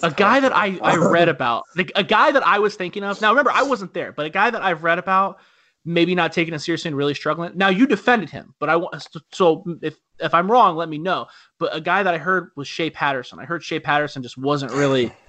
A 0.03 0.11
guy 0.11 0.39
that 0.39 0.55
I 0.55 0.77
I 0.81 0.95
read 1.11 1.29
about, 1.29 1.63
like 1.75 1.91
a 1.95 2.03
guy 2.03 2.31
that 2.31 2.45
I 2.45 2.59
was 2.59 2.75
thinking 2.75 3.03
of. 3.03 3.21
Now 3.21 3.29
remember, 3.29 3.51
I 3.51 3.63
wasn't 3.63 3.93
there, 3.93 4.11
but 4.11 4.25
a 4.25 4.29
guy 4.29 4.49
that 4.49 4.61
I've 4.61 4.83
read 4.83 4.99
about, 4.99 5.39
maybe 5.85 6.15
not 6.15 6.31
taking 6.31 6.53
it 6.53 6.59
seriously 6.59 6.89
and 6.89 6.97
really 6.97 7.13
struggling. 7.13 7.51
Now 7.55 7.69
you 7.69 7.87
defended 7.87 8.29
him, 8.29 8.53
but 8.59 8.69
I 8.69 8.75
want 8.75 9.07
so 9.31 9.63
if 9.81 9.95
if 10.19 10.33
I'm 10.33 10.51
wrong, 10.51 10.75
let 10.75 10.89
me 10.89 10.97
know. 10.97 11.27
But 11.57 11.75
a 11.75 11.81
guy 11.81 12.03
that 12.03 12.13
I 12.13 12.17
heard 12.17 12.51
was 12.55 12.67
Shea 12.67 12.89
Patterson. 12.89 13.39
I 13.39 13.45
heard 13.45 13.63
Shea 13.63 13.79
Patterson 13.79 14.23
just 14.23 14.37
wasn't 14.37 14.73
really. 14.73 15.11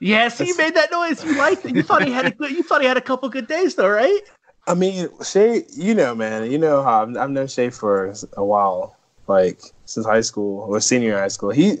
Yes, 0.00 0.38
you 0.40 0.54
made 0.58 0.74
that 0.74 0.90
noise. 0.92 1.24
You 1.24 1.38
liked 1.38 1.64
it. 1.64 1.74
You 1.74 1.82
thought 1.82 2.04
he 2.04 2.12
had 2.12 2.26
a 2.26 2.30
good. 2.30 2.50
You 2.50 2.62
thought 2.62 2.82
he 2.82 2.86
had 2.86 2.98
a 2.98 3.00
couple 3.00 3.26
good 3.30 3.46
days 3.46 3.76
though, 3.76 3.88
right? 3.88 4.20
I 4.66 4.74
mean, 4.74 5.08
Shea, 5.22 5.64
you 5.70 5.94
know, 5.94 6.14
man, 6.14 6.50
you 6.50 6.58
know 6.58 6.82
how 6.82 7.02
I've, 7.02 7.16
I've 7.16 7.30
known 7.30 7.46
Shea 7.46 7.70
for 7.70 8.12
a 8.36 8.44
while, 8.44 8.96
like 9.28 9.60
since 9.84 10.04
high 10.04 10.20
school 10.20 10.66
or 10.68 10.80
senior 10.80 11.18
high 11.18 11.28
school. 11.28 11.50
He, 11.50 11.78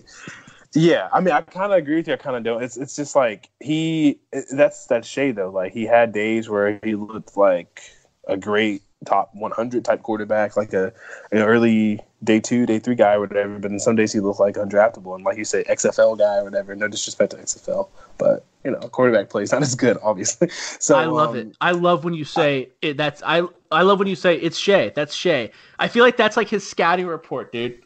yeah, 0.74 1.08
I 1.12 1.20
mean, 1.20 1.32
I 1.32 1.40
kind 1.40 1.72
of 1.72 1.78
agree 1.78 1.96
with 1.96 2.08
you. 2.08 2.14
I 2.14 2.16
kind 2.16 2.36
of 2.36 2.42
don't. 2.42 2.62
It's 2.62 2.76
it's 2.76 2.96
just 2.96 3.14
like 3.14 3.48
he. 3.60 4.18
That's 4.52 4.86
that 4.86 5.04
Shea 5.04 5.30
though. 5.30 5.50
Like 5.50 5.72
he 5.72 5.84
had 5.84 6.12
days 6.12 6.48
where 6.48 6.80
he 6.82 6.96
looked 6.96 7.36
like 7.36 7.82
a 8.26 8.36
great 8.36 8.82
top 9.04 9.30
100 9.34 9.84
type 9.84 10.02
quarterback, 10.02 10.56
like 10.56 10.72
a 10.72 10.92
an 11.30 11.38
early 11.38 12.00
day 12.24 12.40
two, 12.40 12.66
day 12.66 12.78
three 12.78 12.94
guy 12.96 13.14
or 13.14 13.20
whatever. 13.20 13.58
But 13.58 13.70
then 13.70 13.78
some 13.78 13.94
days 13.94 14.12
he 14.12 14.20
looked 14.20 14.40
like 14.40 14.56
undraftable 14.56 15.14
and 15.14 15.24
like 15.24 15.38
you 15.38 15.44
say 15.44 15.62
XFL 15.64 16.18
guy 16.18 16.38
or 16.38 16.44
whatever. 16.44 16.74
No 16.74 16.88
disrespect 16.88 17.32
to 17.32 17.36
XFL, 17.36 17.88
but 18.18 18.44
you 18.64 18.70
know, 18.70 18.80
quarterback 18.80 19.30
plays 19.30 19.52
not 19.52 19.62
as 19.62 19.74
good, 19.74 19.96
obviously. 20.02 20.50
So 20.80 20.96
I 20.96 21.06
love 21.06 21.30
um, 21.30 21.36
it. 21.36 21.56
I 21.60 21.70
love 21.70 22.04
when 22.04 22.14
you 22.14 22.24
say 22.24 22.70
it. 22.82 22.96
That's 22.96 23.22
I. 23.24 23.46
I 23.70 23.82
love 23.82 23.98
when 23.98 24.08
you 24.08 24.16
say 24.16 24.36
it's 24.36 24.58
Shea. 24.58 24.92
That's 24.94 25.14
Shea. 25.14 25.50
I 25.78 25.88
feel 25.88 26.04
like 26.04 26.16
that's 26.16 26.36
like 26.36 26.48
his 26.48 26.68
scouting 26.68 27.06
report, 27.06 27.52
dude. 27.52 27.83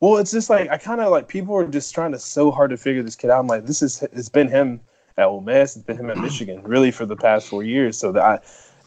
Well, 0.00 0.16
it's 0.16 0.30
just 0.30 0.50
like 0.50 0.70
I 0.70 0.76
kind 0.76 1.00
of 1.00 1.10
like 1.10 1.28
people 1.28 1.54
are 1.56 1.66
just 1.66 1.94
trying 1.94 2.12
to 2.12 2.18
so 2.18 2.50
hard 2.50 2.70
to 2.70 2.76
figure 2.76 3.02
this 3.02 3.16
kid 3.16 3.30
out. 3.30 3.40
I'm 3.40 3.46
like, 3.46 3.66
this 3.66 3.82
is 3.82 4.02
it's 4.12 4.28
been 4.28 4.48
him 4.48 4.80
at 5.16 5.26
Ole 5.26 5.40
Miss, 5.40 5.76
it's 5.76 5.84
been 5.84 5.96
him 5.96 6.10
at 6.10 6.18
Michigan, 6.18 6.62
really 6.64 6.90
for 6.90 7.06
the 7.06 7.16
past 7.16 7.48
four 7.48 7.62
years. 7.62 7.98
So 7.98 8.12
that 8.12 8.22
I, 8.22 8.40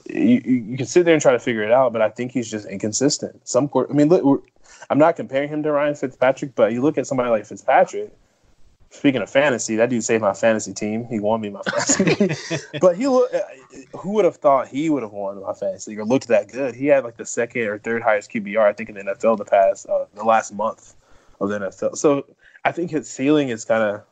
you, 0.09 0.41
you 0.45 0.77
can 0.77 0.85
sit 0.85 1.05
there 1.05 1.13
and 1.13 1.21
try 1.21 1.31
to 1.31 1.39
figure 1.39 1.63
it 1.63 1.71
out, 1.71 1.93
but 1.93 2.01
I 2.01 2.09
think 2.09 2.31
he's 2.31 2.49
just 2.49 2.67
inconsistent. 2.67 3.47
Some 3.47 3.67
court, 3.67 3.87
I 3.89 3.93
mean, 3.93 4.09
look, 4.09 4.23
we're, 4.23 4.39
I'm 4.89 4.97
not 4.97 5.15
comparing 5.15 5.49
him 5.49 5.63
to 5.63 5.71
Ryan 5.71 5.95
Fitzpatrick, 5.95 6.55
but 6.55 6.71
you 6.71 6.81
look 6.81 6.97
at 6.97 7.07
somebody 7.07 7.29
like 7.29 7.45
Fitzpatrick. 7.45 8.11
Speaking 8.89 9.21
of 9.21 9.29
fantasy, 9.29 9.75
that 9.75 9.89
dude 9.89 10.03
saved 10.03 10.21
my 10.21 10.33
fantasy 10.33 10.73
team. 10.73 11.05
He 11.05 11.19
won 11.19 11.41
me 11.41 11.49
my 11.49 11.61
fantasy. 11.61 12.57
but 12.81 12.95
he 12.95 13.07
look, 13.07 13.29
who 13.95 14.11
would 14.11 14.25
have 14.25 14.37
thought 14.37 14.67
he 14.69 14.89
would 14.89 15.03
have 15.03 15.11
won 15.11 15.41
my 15.41 15.53
fantasy 15.53 15.97
or 15.97 16.05
looked 16.05 16.29
that 16.29 16.49
good? 16.51 16.73
He 16.73 16.87
had 16.87 17.03
like 17.03 17.17
the 17.17 17.25
second 17.25 17.63
or 17.63 17.77
third 17.79 18.01
highest 18.01 18.31
QBR, 18.31 18.59
I 18.59 18.73
think, 18.73 18.89
in 18.89 18.95
the 18.95 19.01
NFL 19.01 19.37
the 19.37 19.45
past 19.45 19.87
uh, 19.87 20.05
the 20.15 20.23
last 20.23 20.53
month 20.53 20.95
of 21.41 21.49
the 21.49 21.59
NFL. 21.59 21.97
So 21.97 22.25
I 22.63 22.71
think 22.71 22.91
his 22.91 23.09
ceiling 23.09 23.49
is 23.49 23.65
kind 23.65 23.83
of 23.83 24.03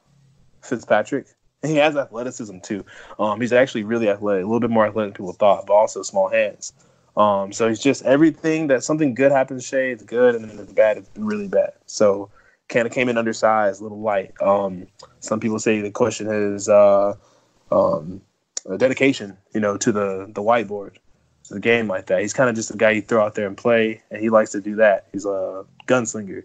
Fitzpatrick. 0.62 1.28
And 1.64 1.72
he 1.72 1.78
has 1.78 1.96
athleticism 1.96 2.60
too. 2.60 2.86
Um, 3.18 3.42
he's 3.42 3.54
actually 3.54 3.84
really 3.84 4.10
athletic, 4.10 4.44
a 4.44 4.46
little 4.46 4.60
bit 4.60 4.70
more 4.70 4.86
athletic 4.86 5.14
than 5.14 5.26
people 5.26 5.34
thought, 5.34 5.66
but 5.66 5.74
also 5.74 6.04
small 6.04 6.30
hands. 6.30 6.74
Um, 7.18 7.54
so 7.54 7.70
he's 7.70 7.80
just 7.80 8.04
everything 8.04 8.68
that 8.68 8.84
something 8.84 9.14
good 9.14 9.32
happens 9.32 9.64
to 9.64 9.68
Shea, 9.68 9.92
it's 9.92 10.04
good, 10.04 10.36
and 10.36 10.50
then 10.50 10.60
it's 10.60 10.74
bad, 10.74 10.98
it's 10.98 11.10
really 11.16 11.48
bad. 11.48 11.72
So 11.86 12.30
kind 12.70 12.88
of 12.88 12.94
came 12.94 13.10
in 13.10 13.18
undersized, 13.18 13.80
a 13.80 13.84
little 13.84 14.02
light. 14.02 14.34
Um, 14.42 14.88
some 15.20 15.40
people 15.40 15.60
say 15.60 15.82
the 15.82 15.92
question 15.92 16.28
is 16.30 16.68
uh, 16.70 17.16
um, 17.72 18.22
dedication, 18.78 19.38
you 19.54 19.60
know, 19.60 19.78
to 19.78 19.92
the 19.92 20.26
the 20.34 20.42
whiteboard, 20.42 20.96
to 21.46 21.54
the 21.54 21.60
game 21.60 21.88
like 21.88 22.08
that. 22.08 22.22
He's 22.22 22.34
kind 22.34 22.50
of 22.50 22.56
just 22.56 22.74
a 22.74 22.78
guy 22.78 22.92
you 22.92 23.02
throw 23.02 23.24
out 23.24 23.36
there 23.36 23.48
and 23.48 23.58
play, 23.58 24.02
and 24.12 24.22
he 24.22 24.30
likes 24.30 24.52
to 24.52 24.62
do 24.62 24.76
that. 24.78 25.08
He's 25.12 25.26
a 25.26 25.66
gunslinger. 25.88 26.44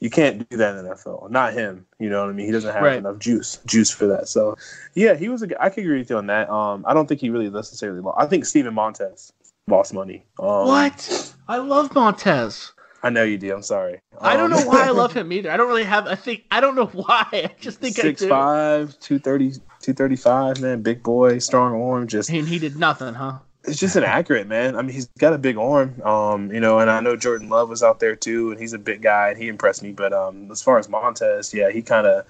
You 0.00 0.10
can't 0.10 0.48
do 0.48 0.56
that 0.58 0.76
in 0.76 0.84
the 0.84 0.90
NFL. 0.94 1.28
Not 1.28 1.54
him. 1.54 1.84
You 1.98 2.08
know 2.08 2.20
what 2.20 2.30
I 2.30 2.32
mean? 2.32 2.46
He 2.46 2.52
doesn't 2.52 2.72
have 2.72 2.84
Right. 2.84 2.98
enough 2.98 3.18
juice 3.18 3.58
juice 3.66 3.90
for 3.90 4.06
that. 4.06 4.28
So 4.28 4.56
yeah, 4.94 5.14
he 5.16 5.28
was 5.28 5.42
a. 5.42 5.62
I 5.62 5.70
could 5.70 5.82
agree 5.82 5.98
with 5.98 6.10
you 6.10 6.16
on 6.18 6.28
that. 6.28 6.48
Um, 6.48 6.84
I 6.86 6.94
don't 6.94 7.08
think 7.08 7.20
he 7.20 7.30
really 7.30 7.50
necessarily 7.50 8.00
lost. 8.00 8.16
I 8.20 8.26
think 8.26 8.46
Steven 8.46 8.74
Montez 8.74 9.32
lost 9.66 9.92
money. 9.92 10.24
Um, 10.38 10.68
what? 10.68 11.34
I 11.48 11.56
love 11.56 11.92
Montez. 11.94 12.72
I 13.02 13.10
know 13.10 13.22
you 13.22 13.38
do. 13.38 13.54
I'm 13.54 13.62
sorry. 13.62 14.00
I 14.20 14.36
don't 14.36 14.52
Um, 14.52 14.58
know 14.60 14.66
why 14.66 14.86
I 14.86 14.90
love 14.90 15.12
him 15.12 15.32
either. 15.32 15.50
I 15.50 15.56
don't 15.56 15.68
really 15.68 15.84
have. 15.84 16.06
I 16.06 16.14
think 16.16 16.44
I 16.50 16.60
don't 16.60 16.74
know 16.74 16.86
why. 16.92 17.26
I 17.32 17.50
just 17.60 17.80
think 17.80 17.96
Six 17.96 18.22
I 18.22 18.24
do. 18.24 18.28
five, 18.28 18.98
two 19.00 19.18
thirty, 19.18 19.52
two 19.80 19.92
thirty 19.94 20.16
five, 20.16 20.60
man, 20.60 20.82
big 20.82 21.02
boy, 21.02 21.38
strong 21.38 21.80
arm, 21.80 22.08
just 22.08 22.28
And 22.30 22.48
he 22.48 22.58
did 22.58 22.76
nothing, 22.76 23.14
huh? 23.14 23.38
it's 23.64 23.78
just 23.78 23.96
inaccurate, 23.96 24.46
man. 24.46 24.76
I 24.76 24.82
mean, 24.82 24.94
he's 24.94 25.08
got 25.18 25.32
a 25.34 25.38
big 25.38 25.58
arm, 25.58 26.00
um, 26.02 26.50
you 26.52 26.60
know, 26.60 26.78
and 26.78 26.90
I 26.90 27.00
know 27.00 27.16
Jordan 27.16 27.48
Love 27.50 27.68
was 27.68 27.82
out 27.82 28.00
there 28.00 28.16
too, 28.16 28.50
and 28.50 28.58
he's 28.58 28.72
a 28.72 28.78
big 28.78 29.02
guy, 29.02 29.28
and 29.30 29.38
he 29.38 29.48
impressed 29.48 29.82
me. 29.82 29.92
But 29.92 30.12
um, 30.12 30.50
as 30.50 30.62
far 30.62 30.78
as 30.78 30.88
Montez, 30.88 31.52
yeah, 31.52 31.70
he 31.70 31.82
kind 31.82 32.06
of, 32.06 32.24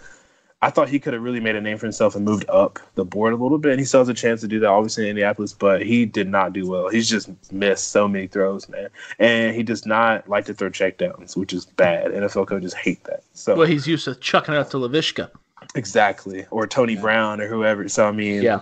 I 0.60 0.70
thought 0.70 0.88
he 0.88 0.98
could 0.98 1.12
have 1.12 1.22
really 1.22 1.38
made 1.38 1.54
a 1.54 1.60
name 1.60 1.78
for 1.78 1.86
himself 1.86 2.16
and 2.16 2.24
moved 2.24 2.44
up 2.48 2.80
the 2.96 3.04
board 3.04 3.32
a 3.32 3.36
little 3.36 3.58
bit. 3.58 3.70
And 3.72 3.78
he 3.78 3.84
still 3.86 4.00
has 4.00 4.08
a 4.08 4.14
chance 4.14 4.40
to 4.40 4.48
do 4.48 4.58
that, 4.60 4.68
obviously 4.68 5.04
in 5.04 5.10
Indianapolis, 5.10 5.52
but 5.52 5.82
he 5.82 6.04
did 6.04 6.28
not 6.28 6.52
do 6.52 6.68
well. 6.68 6.88
He's 6.88 7.08
just 7.08 7.30
missed 7.52 7.90
so 7.90 8.08
many 8.08 8.26
throws, 8.26 8.68
man, 8.68 8.88
and 9.20 9.54
he 9.54 9.62
does 9.62 9.86
not 9.86 10.28
like 10.28 10.46
to 10.46 10.54
throw 10.54 10.68
checkdowns, 10.68 11.36
which 11.36 11.52
is 11.52 11.64
bad. 11.64 12.10
NFL 12.10 12.48
coaches 12.48 12.74
hate 12.74 13.04
that. 13.04 13.22
So 13.34 13.54
Well, 13.54 13.68
he's 13.68 13.86
used 13.86 14.04
to 14.06 14.16
chucking 14.16 14.54
it 14.54 14.58
up 14.58 14.70
to 14.70 14.78
Laviska. 14.78 15.30
Exactly, 15.76 16.46
or 16.50 16.66
Tony 16.66 16.96
Brown 16.96 17.40
or 17.40 17.46
whoever. 17.46 17.88
So 17.88 18.08
I 18.08 18.12
mean, 18.12 18.42
Yeah. 18.42 18.60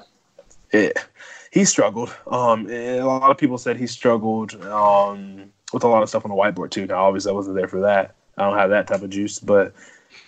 it, 0.72 0.98
he 1.50 1.64
struggled. 1.64 2.14
Um, 2.26 2.68
a 2.70 3.00
lot 3.00 3.30
of 3.30 3.38
people 3.38 3.56
said 3.56 3.78
he 3.78 3.86
struggled 3.86 4.54
um 4.64 5.50
with 5.72 5.82
a 5.82 5.88
lot 5.88 6.02
of 6.02 6.08
stuff 6.10 6.24
on 6.26 6.30
the 6.30 6.36
whiteboard 6.36 6.70
too. 6.70 6.86
Now, 6.86 7.06
obviously, 7.06 7.30
I 7.30 7.34
wasn't 7.34 7.56
there 7.56 7.68
for 7.68 7.80
that. 7.80 8.14
I 8.36 8.44
don't 8.44 8.58
have 8.58 8.70
that 8.70 8.86
type 8.86 9.02
of 9.02 9.10
juice, 9.10 9.38
but 9.38 9.72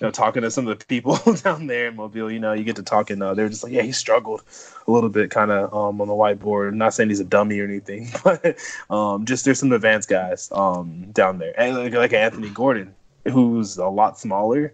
you 0.01 0.07
know, 0.07 0.11
talking 0.11 0.43
to 0.43 0.51
some 0.51 0.69
of 0.69 0.79
the 0.79 0.85
people 0.87 1.17
down 1.43 1.67
there 1.67 1.89
in 1.89 1.97
Mobile, 1.97 2.31
you 2.31 2.39
know, 2.39 2.53
you 2.53 2.65
get 2.65 2.77
to 2.77 2.83
talking. 2.83 3.21
Uh, 3.21 3.35
they're 3.35 3.49
just 3.49 3.65
like, 3.65 3.73
yeah, 3.73 3.83
he 3.83 3.93
struggled 3.93 4.43
a 4.87 4.91
little 4.91 5.11
bit, 5.11 5.31
kind 5.31 5.51
of 5.51 5.73
um 5.75 6.01
on 6.01 6.09
the 6.09 6.15
whiteboard. 6.15 6.69
I'm 6.69 6.79
not 6.79 6.95
saying 6.95 7.09
he's 7.09 7.21
a 7.21 7.25
dummy 7.25 7.59
or 7.61 7.65
anything, 7.65 8.09
but 8.25 8.59
um, 8.91 9.25
just 9.25 9.45
there's 9.45 9.59
some 9.59 9.73
advanced 9.73 10.09
guys 10.09 10.51
um 10.53 11.11
down 11.13 11.39
there, 11.39 11.59
and 11.61 11.77
like, 11.77 11.93
like 11.93 12.13
Anthony 12.13 12.51
Gordon, 12.51 12.95
who's 13.25 13.77
a 13.77 13.89
lot 13.89 14.19
smaller 14.19 14.73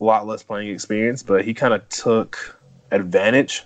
a 0.00 0.04
lot 0.04 0.26
less 0.26 0.42
playing 0.42 0.68
experience, 0.68 1.22
but 1.22 1.44
he 1.44 1.54
kind 1.54 1.74
of 1.74 1.88
took 1.88 2.58
advantage 2.90 3.64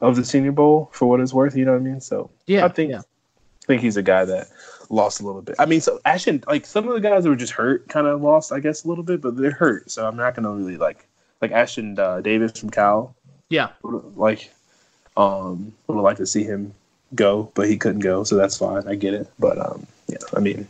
of 0.00 0.16
the 0.16 0.24
Senior 0.24 0.52
Bowl 0.52 0.90
for 0.92 1.06
what 1.06 1.20
it's 1.20 1.32
worth. 1.32 1.56
You 1.56 1.64
know 1.64 1.72
what 1.72 1.80
I 1.80 1.84
mean? 1.84 2.00
So 2.00 2.30
Yeah, 2.46 2.64
I 2.64 2.68
think 2.68 2.90
yeah. 2.90 3.00
I 3.00 3.66
think 3.66 3.82
he's 3.82 3.96
a 3.96 4.02
guy 4.02 4.24
that 4.24 4.48
lost 4.90 5.20
a 5.20 5.26
little 5.26 5.42
bit. 5.42 5.56
I 5.58 5.66
mean, 5.66 5.80
so 5.80 6.00
Ashton, 6.04 6.42
like 6.46 6.66
some 6.66 6.88
of 6.88 6.94
the 6.94 7.00
guys 7.00 7.24
that 7.24 7.30
were 7.30 7.36
just 7.36 7.52
hurt, 7.52 7.88
kind 7.88 8.06
of 8.06 8.22
lost, 8.22 8.52
I 8.52 8.60
guess, 8.60 8.84
a 8.84 8.88
little 8.88 9.04
bit, 9.04 9.20
but 9.20 9.36
they're 9.36 9.50
hurt. 9.50 9.90
So 9.90 10.06
I'm 10.06 10.16
not 10.16 10.34
gonna 10.34 10.50
really 10.50 10.76
like 10.76 11.06
like 11.40 11.52
Ashton 11.52 11.98
uh, 11.98 12.20
Davis 12.20 12.58
from 12.58 12.70
Cal. 12.70 13.14
Yeah. 13.50 13.68
like 13.82 14.50
um 15.16 15.72
would 15.86 15.94
have 15.94 16.04
liked 16.04 16.18
to 16.18 16.26
see 16.26 16.42
him 16.42 16.74
go, 17.14 17.50
but 17.54 17.68
he 17.68 17.76
couldn't 17.76 18.00
go, 18.00 18.24
so 18.24 18.36
that's 18.36 18.56
fine. 18.58 18.86
I 18.88 18.94
get 18.94 19.14
it, 19.14 19.28
but 19.38 19.58
um 19.58 19.86
yeah, 20.08 20.18
I 20.34 20.40
mean 20.40 20.66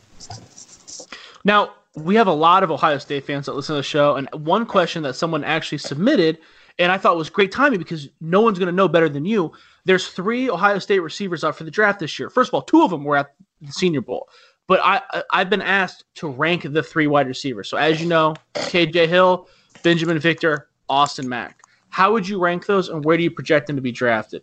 Now, 1.44 1.74
we 1.94 2.16
have 2.16 2.26
a 2.26 2.32
lot 2.32 2.62
of 2.62 2.70
Ohio 2.70 2.98
State 2.98 3.24
fans 3.24 3.46
that 3.46 3.54
listen 3.54 3.74
to 3.74 3.78
the 3.78 3.82
show, 3.82 4.16
and 4.16 4.28
one 4.32 4.66
question 4.66 5.02
that 5.04 5.14
someone 5.14 5.44
actually 5.44 5.78
submitted, 5.78 6.38
and 6.78 6.90
I 6.90 6.98
thought 6.98 7.16
was 7.16 7.30
great 7.30 7.52
timing 7.52 7.78
because 7.78 8.08
no 8.20 8.40
one's 8.40 8.58
going 8.58 8.66
to 8.66 8.74
know 8.74 8.88
better 8.88 9.08
than 9.08 9.24
you. 9.24 9.52
There's 9.84 10.08
three 10.08 10.50
Ohio 10.50 10.78
State 10.78 11.00
receivers 11.00 11.44
up 11.44 11.54
for 11.54 11.64
the 11.64 11.70
draft 11.70 12.00
this 12.00 12.18
year. 12.18 12.30
First 12.30 12.50
of 12.50 12.54
all, 12.54 12.62
two 12.62 12.82
of 12.82 12.90
them 12.90 13.04
were 13.04 13.16
at 13.16 13.34
the 13.66 13.72
Senior 13.72 14.00
Bowl, 14.00 14.28
but 14.66 14.80
I 14.82 15.00
I've 15.30 15.50
been 15.50 15.62
asked 15.62 16.04
to 16.16 16.28
rank 16.28 16.62
the 16.70 16.82
three 16.82 17.06
wide 17.06 17.26
receivers. 17.26 17.68
So 17.68 17.76
as 17.76 18.00
you 18.00 18.08
know, 18.08 18.34
KJ 18.54 19.08
Hill, 19.08 19.48
Binjimen 19.82 20.18
Victor, 20.18 20.68
Austin 20.88 21.28
Mack. 21.28 21.60
How 21.88 22.12
would 22.12 22.28
you 22.28 22.40
rank 22.40 22.66
those, 22.66 22.88
and 22.88 23.04
where 23.04 23.16
do 23.16 23.22
you 23.22 23.30
project 23.30 23.68
them 23.68 23.76
to 23.76 23.82
be 23.82 23.92
drafted? 23.92 24.42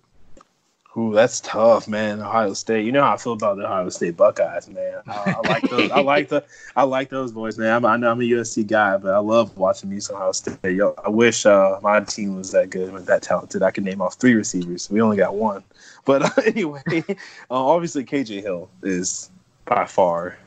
Ooh, 0.98 1.14
that's 1.14 1.40
tough, 1.40 1.88
man. 1.88 2.20
Ohio 2.20 2.54
State. 2.54 2.86
You 2.86 2.92
know 2.92 3.02
how 3.02 3.14
I 3.14 3.18
feel 3.18 3.32
about 3.32 3.56
the 3.56 3.64
Ohio 3.64 3.88
State 3.88 4.18
Buckeyes, 4.18 4.68
man. 4.68 5.02
I, 5.08 5.36
I 5.38 5.48
like 5.48 5.70
those. 5.70 5.92
I 5.92 6.02
like 6.02 6.28
the. 6.28 6.44
I 6.76 6.84
like 6.84 7.10
those 7.10 7.32
boys, 7.32 7.58
man. 7.58 7.74
I'm, 7.74 7.86
I 7.86 7.96
know 7.96 8.12
I'm 8.12 8.20
a 8.20 8.26
USC 8.26 8.68
guy, 8.68 8.98
but 8.98 9.14
I 9.14 9.20
love 9.20 9.58
watching 9.58 9.98
some 10.02 10.18
Ohio 10.18 10.34
State. 10.34 10.58
Yo, 10.64 10.94
I 11.04 11.10
wish 11.10 11.46
uh, 11.46 11.80
my 11.82 12.02
team 12.02 12.36
was 12.36 12.52
that 12.52 12.72
good 12.72 12.94
and 12.94 13.06
that 13.06 13.22
talented. 13.22 13.64
I 13.64 13.72
could 13.72 13.86
name 13.86 14.02
off 14.02 14.16
three 14.16 14.34
receivers. 14.34 14.90
We 14.90 15.02
only 15.02 15.16
got 15.16 15.36
one, 15.36 15.64
but 16.06 16.24
uh, 16.38 16.42
anyway, 16.46 16.82
uh, 16.88 17.14
obviously 17.50 18.04
KJ 18.06 18.42
Hill 18.42 18.70
is 18.84 19.30
by 19.66 19.86
far 19.86 20.38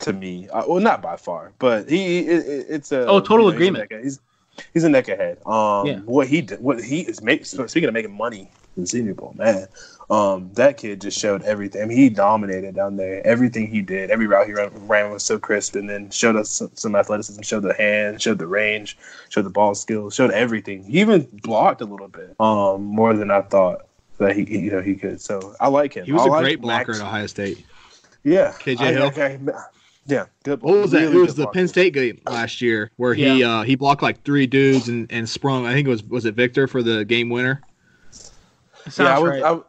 to 0.00 0.12
me. 0.12 0.48
Uh, 0.48 0.64
well, 0.66 0.80
not 0.80 1.02
by 1.02 1.16
far, 1.16 1.52
but 1.58 1.88
he. 1.88 2.20
It, 2.20 2.46
it- 2.46 2.66
it's 2.68 2.92
a. 2.92 3.06
Oh, 3.06 3.20
total 3.20 3.46
he's 3.46 3.52
a 3.54 3.56
agreement. 3.56 3.92
He's 4.02 4.20
he's 4.74 4.84
a 4.84 4.88
neck 4.88 5.08
ahead. 5.08 5.38
Um, 5.46 5.86
Yeah. 5.86 5.98
what 6.04 6.26
he 6.28 6.40
did, 6.42 6.60
what 6.60 6.82
he 6.82 7.00
is 7.00 7.22
making. 7.22 7.44
Speaking 7.44 7.88
of 7.88 7.94
making 7.94 8.16
money 8.16 8.50
in 8.76 8.86
Senior 8.86 9.14
Bowl, 9.14 9.34
man. 9.36 9.68
Um, 10.10 10.50
that 10.54 10.76
kid 10.76 11.00
just 11.00 11.18
showed 11.18 11.42
everything. 11.42 11.80
I 11.82 11.84
mean, 11.86 11.96
he 11.96 12.10
dominated 12.10 12.74
down 12.74 12.96
there. 12.96 13.26
Everything 13.26 13.66
he 13.66 13.80
did, 13.80 14.10
every 14.10 14.26
route 14.26 14.46
he 14.46 14.52
ran, 14.52 14.70
ran 14.86 15.10
was 15.10 15.22
so 15.22 15.38
crisp, 15.38 15.74
and 15.74 15.88
then 15.88 16.10
showed 16.10 16.36
us 16.36 16.50
some, 16.50 16.70
some 16.74 16.94
athleticism, 16.94 17.40
showed 17.42 17.62
the 17.62 17.72
hand, 17.74 18.20
showed 18.20 18.38
the 18.38 18.46
range, 18.46 18.98
showed 19.30 19.44
the 19.46 19.50
ball 19.50 19.74
skills, 19.74 20.14
showed 20.14 20.30
everything. 20.32 20.84
He 20.84 21.00
even 21.00 21.26
blocked 21.32 21.80
a 21.80 21.86
little 21.86 22.08
bit, 22.08 22.34
um, 22.40 22.82
more 22.84 23.14
than 23.14 23.30
I 23.30 23.40
thought 23.42 23.86
that 24.22 24.36
he, 24.36 24.44
he- 24.44 24.58
you 24.60 24.70
know, 24.72 24.80
he 24.82 24.94
could. 24.94 25.20
So 25.20 25.54
I 25.60 25.68
like 25.68 25.94
him. 25.94 26.04
He 26.06 26.12
was 26.12 26.22
I 26.22 26.26
a 26.26 26.28
like 26.28 26.42
great 26.42 26.60
blocker 26.60 26.92
Max- 26.92 27.00
at 27.00 27.06
Ohio 27.06 27.26
State. 27.26 27.64
Yeah, 28.24 28.52
KJ 28.58 28.80
I- 28.80 28.92
Hill? 28.92 29.02
okay, 29.08 29.38
yeah, 30.06 30.26
good. 30.44 30.62
What 30.62 30.78
was 30.78 30.90
that? 30.92 31.00
really 31.02 31.16
it 31.16 31.20
was 31.20 31.34
the 31.36 31.42
blocker. 31.44 31.58
Penn 31.58 31.68
State 31.68 31.92
game 31.94 32.20
last 32.26 32.60
year 32.60 32.90
where 32.96 33.14
he 33.14 33.44
uh, 33.44 33.62
he 33.62 33.74
blocked 33.76 34.02
like 34.02 34.22
three 34.24 34.46
dudes 34.46 34.88
and, 34.88 35.10
and 35.12 35.28
sprung. 35.28 35.66
I 35.66 35.72
think 35.74 35.86
it 35.86 35.90
was 35.90 36.02
was 36.04 36.24
it 36.24 36.34
Victor 36.34 36.66
for 36.66 36.82
the 36.82 37.04
game 37.04 37.28
winner. 37.30 37.62
Sounds 38.88 38.98
yeah, 38.98 39.16
I 39.16 39.18
would, 39.20 39.28
right. 39.28 39.42
I, 39.44 39.60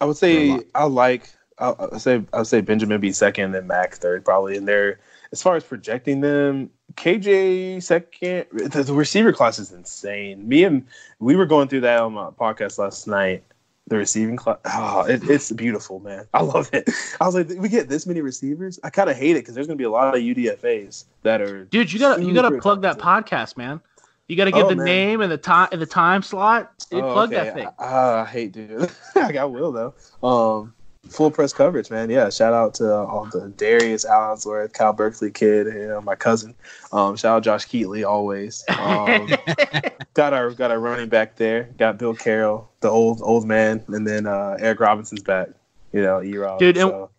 I 0.00 0.04
would 0.04 0.16
say. 0.16 0.58
I 0.74 0.84
like. 0.84 1.30
I 1.58 1.68
I 1.70 1.86
would 1.86 2.00
say 2.00 2.22
I 2.32 2.38
would 2.38 2.46
say 2.46 2.60
Benjamin 2.60 3.00
be 3.00 3.12
second, 3.12 3.54
and 3.54 3.66
Mack 3.68 3.94
third 3.94 4.24
probably. 4.24 4.56
And 4.56 4.66
they're 4.66 4.98
as 5.32 5.42
far 5.42 5.54
as 5.56 5.62
projecting 5.64 6.20
them, 6.20 6.70
KJ 6.94 7.82
second. 7.82 8.46
The, 8.52 8.82
the 8.82 8.94
receiver 8.94 9.32
class 9.32 9.58
is 9.60 9.70
insane. 9.72 10.46
Me 10.48 10.64
and 10.64 10.84
we 11.20 11.36
were 11.36 11.46
going 11.46 11.68
through 11.68 11.82
that 11.82 12.00
on 12.00 12.14
my 12.14 12.30
podcast 12.30 12.78
last 12.78 13.06
night. 13.06 13.44
The 13.88 13.96
receiving 13.96 14.36
class, 14.36 14.58
oh, 14.66 15.02
it, 15.06 15.28
it's 15.28 15.50
beautiful, 15.52 16.00
man. 16.00 16.26
I 16.34 16.42
love 16.42 16.68
it. 16.72 16.88
I 17.20 17.26
was 17.26 17.34
like, 17.34 17.48
we 17.58 17.68
get 17.68 17.88
this 17.88 18.06
many 18.06 18.20
receivers. 18.20 18.78
I 18.84 18.90
kind 18.90 19.08
of 19.08 19.16
hate 19.16 19.32
it 19.32 19.40
because 19.40 19.54
there's 19.54 19.66
gonna 19.66 19.76
be 19.76 19.84
a 19.84 19.90
lot 19.90 20.14
of 20.14 20.20
UDFA's 20.22 21.06
that 21.22 21.40
are 21.40 21.64
Dude, 21.64 21.92
you 21.92 21.98
gotta 21.98 22.22
you 22.22 22.34
gotta 22.34 22.58
plug 22.60 22.82
that 22.82 22.98
podcast, 22.98 23.56
man. 23.56 23.80
You 24.28 24.36
gotta 24.36 24.52
give 24.52 24.66
Oh, 24.66 24.68
the 24.68 24.76
man. 24.76 24.84
name 24.84 25.20
and 25.22 25.32
the 25.32 25.38
time 25.38 25.68
and 25.72 25.80
the 25.80 25.86
time 25.86 26.22
slot. 26.22 26.86
Dude, 26.90 27.02
Oh, 27.02 27.12
plug 27.14 27.32
okay. 27.32 27.44
that 27.44 27.54
thing. 27.54 27.68
I, 27.78 28.20
I 28.20 28.24
hate 28.26 28.52
dude. 28.52 28.90
I 29.16 29.44
will 29.46 29.72
though. 29.72 29.94
Um, 30.22 30.74
full 31.08 31.30
press 31.30 31.54
coverage, 31.54 31.90
man. 31.90 32.10
Yeah, 32.10 32.28
shout 32.28 32.52
out 32.52 32.74
to 32.74 32.92
uh, 32.94 33.04
all 33.06 33.24
the 33.24 33.48
Darius 33.56 34.04
Allensworth, 34.04 34.74
Cal 34.74 34.92
Berkeley 34.92 35.30
kid, 35.30 35.66
you 35.68 35.88
know, 35.88 36.02
my 36.02 36.14
cousin. 36.14 36.54
Um, 36.92 37.16
shout 37.16 37.36
out 37.38 37.42
Josh 37.42 37.66
Keatley 37.66 38.06
always. 38.06 38.62
Um, 38.68 39.30
got 40.14 40.34
our 40.34 40.50
got 40.50 40.70
our 40.70 40.78
running 40.78 41.08
back 41.08 41.36
there. 41.36 41.70
Got 41.78 41.96
Bill 41.98 42.14
Carroll, 42.14 42.67
the 42.80 42.88
old 42.88 43.20
old 43.22 43.46
man, 43.46 43.82
and 43.88 44.06
then 44.06 44.26
uh, 44.26 44.56
Eric 44.60 44.80
Robinson's 44.80 45.22
back. 45.22 45.48
You 45.92 46.02
know, 46.02 46.22
E-Rob. 46.22 46.58
Dude, 46.58 46.76
and- 46.76 46.90
so. 46.90 47.10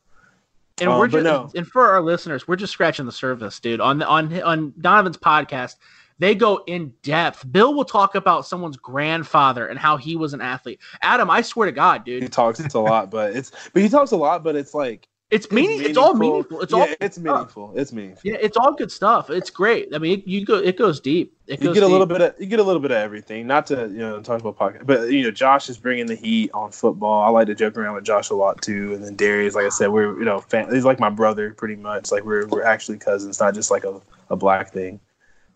and 0.79 0.89
Um, 0.89 0.99
we're 0.99 1.07
just 1.07 1.23
no. 1.23 1.49
and 1.55 1.67
for 1.67 1.89
our 1.89 2.01
listeners, 2.01 2.47
we're 2.47 2.55
just 2.55 2.71
scratching 2.73 3.05
the 3.05 3.11
surface, 3.11 3.59
dude. 3.59 3.81
On 3.81 4.01
on 4.03 4.41
on 4.43 4.73
Donovan's 4.79 5.17
podcast, 5.17 5.75
they 6.19 6.35
go 6.35 6.63
in 6.67 6.93
depth. 7.01 7.51
Bill 7.51 7.73
will 7.73 7.85
talk 7.85 8.15
about 8.15 8.45
someone's 8.45 8.77
grandfather 8.77 9.67
and 9.67 9.79
how 9.79 9.97
he 9.97 10.15
was 10.15 10.33
an 10.33 10.41
athlete. 10.41 10.79
Adam, 11.01 11.29
I 11.29 11.41
swear 11.41 11.65
to 11.65 11.71
God, 11.71 12.05
dude, 12.05 12.21
he 12.23 12.29
talks 12.29 12.59
a 12.59 12.79
lot, 12.79 13.09
but 13.09 13.35
it's 13.35 13.51
but 13.73 13.81
he 13.81 13.89
talks 13.89 14.11
a 14.11 14.17
lot, 14.17 14.43
but 14.43 14.55
it's 14.55 14.73
like 14.73 15.07
it's 15.31 15.51
meaning. 15.51 15.81
It's 15.83 15.97
all 15.97 16.15
meaningful. 16.15 16.61
It's 16.61 16.73
yeah, 16.73 16.79
all 16.79 16.87
it's 16.99 17.19
meaningful. 17.19 17.73
It's 17.75 17.93
meaningful. 17.93 18.31
yeah, 18.31 18.37
it's 18.41 18.57
all 18.57 18.73
good 18.73 18.91
stuff. 18.91 19.29
It's 19.29 19.51
great. 19.51 19.93
I 19.93 19.99
mean, 19.99 20.19
it, 20.19 20.27
you 20.27 20.43
go, 20.43 20.55
it 20.55 20.75
goes 20.75 20.99
deep. 20.99 21.37
It 21.45 21.61
you 21.61 21.67
goes 21.67 21.75
get 21.75 21.83
a 21.83 21.87
little 21.87 22.07
bit 22.07 22.21
of 22.21 22.33
you 22.39 22.47
get 22.47 22.59
a 22.59 22.63
little 22.63 22.81
bit 22.81 22.89
of 22.89 22.97
everything. 22.97 23.45
Not 23.45 23.67
to 23.67 23.87
you 23.89 23.99
know 23.99 24.21
talk 24.21 24.41
about 24.41 24.57
pocket, 24.57 24.87
but 24.87 25.11
you 25.11 25.23
know 25.23 25.29
Josh 25.29 25.69
is 25.69 25.77
bringing 25.77 26.07
the 26.07 26.15
heat 26.15 26.49
on 26.53 26.71
football. 26.71 27.21
I 27.21 27.29
like 27.29 27.45
to 27.47 27.55
joke 27.55 27.77
around 27.77 27.93
with 27.95 28.05
Josh 28.05 28.31
a 28.31 28.35
lot 28.35 28.61
too. 28.63 28.93
And 28.95 29.03
then 29.03 29.15
Darius, 29.15 29.53
like 29.53 29.65
I 29.65 29.69
said, 29.69 29.89
we're 29.89 30.17
you 30.17 30.25
know 30.25 30.39
fan, 30.39 30.73
he's 30.73 30.85
like 30.85 30.99
my 30.99 31.09
brother 31.09 31.53
pretty 31.53 31.75
much. 31.75 32.11
Like 32.11 32.23
we're 32.23 32.47
we're 32.47 32.63
actually 32.63 32.97
cousins, 32.97 33.39
not 33.39 33.53
just 33.53 33.69
like 33.69 33.83
a, 33.83 34.01
a 34.29 34.35
black 34.35 34.71
thing. 34.71 34.99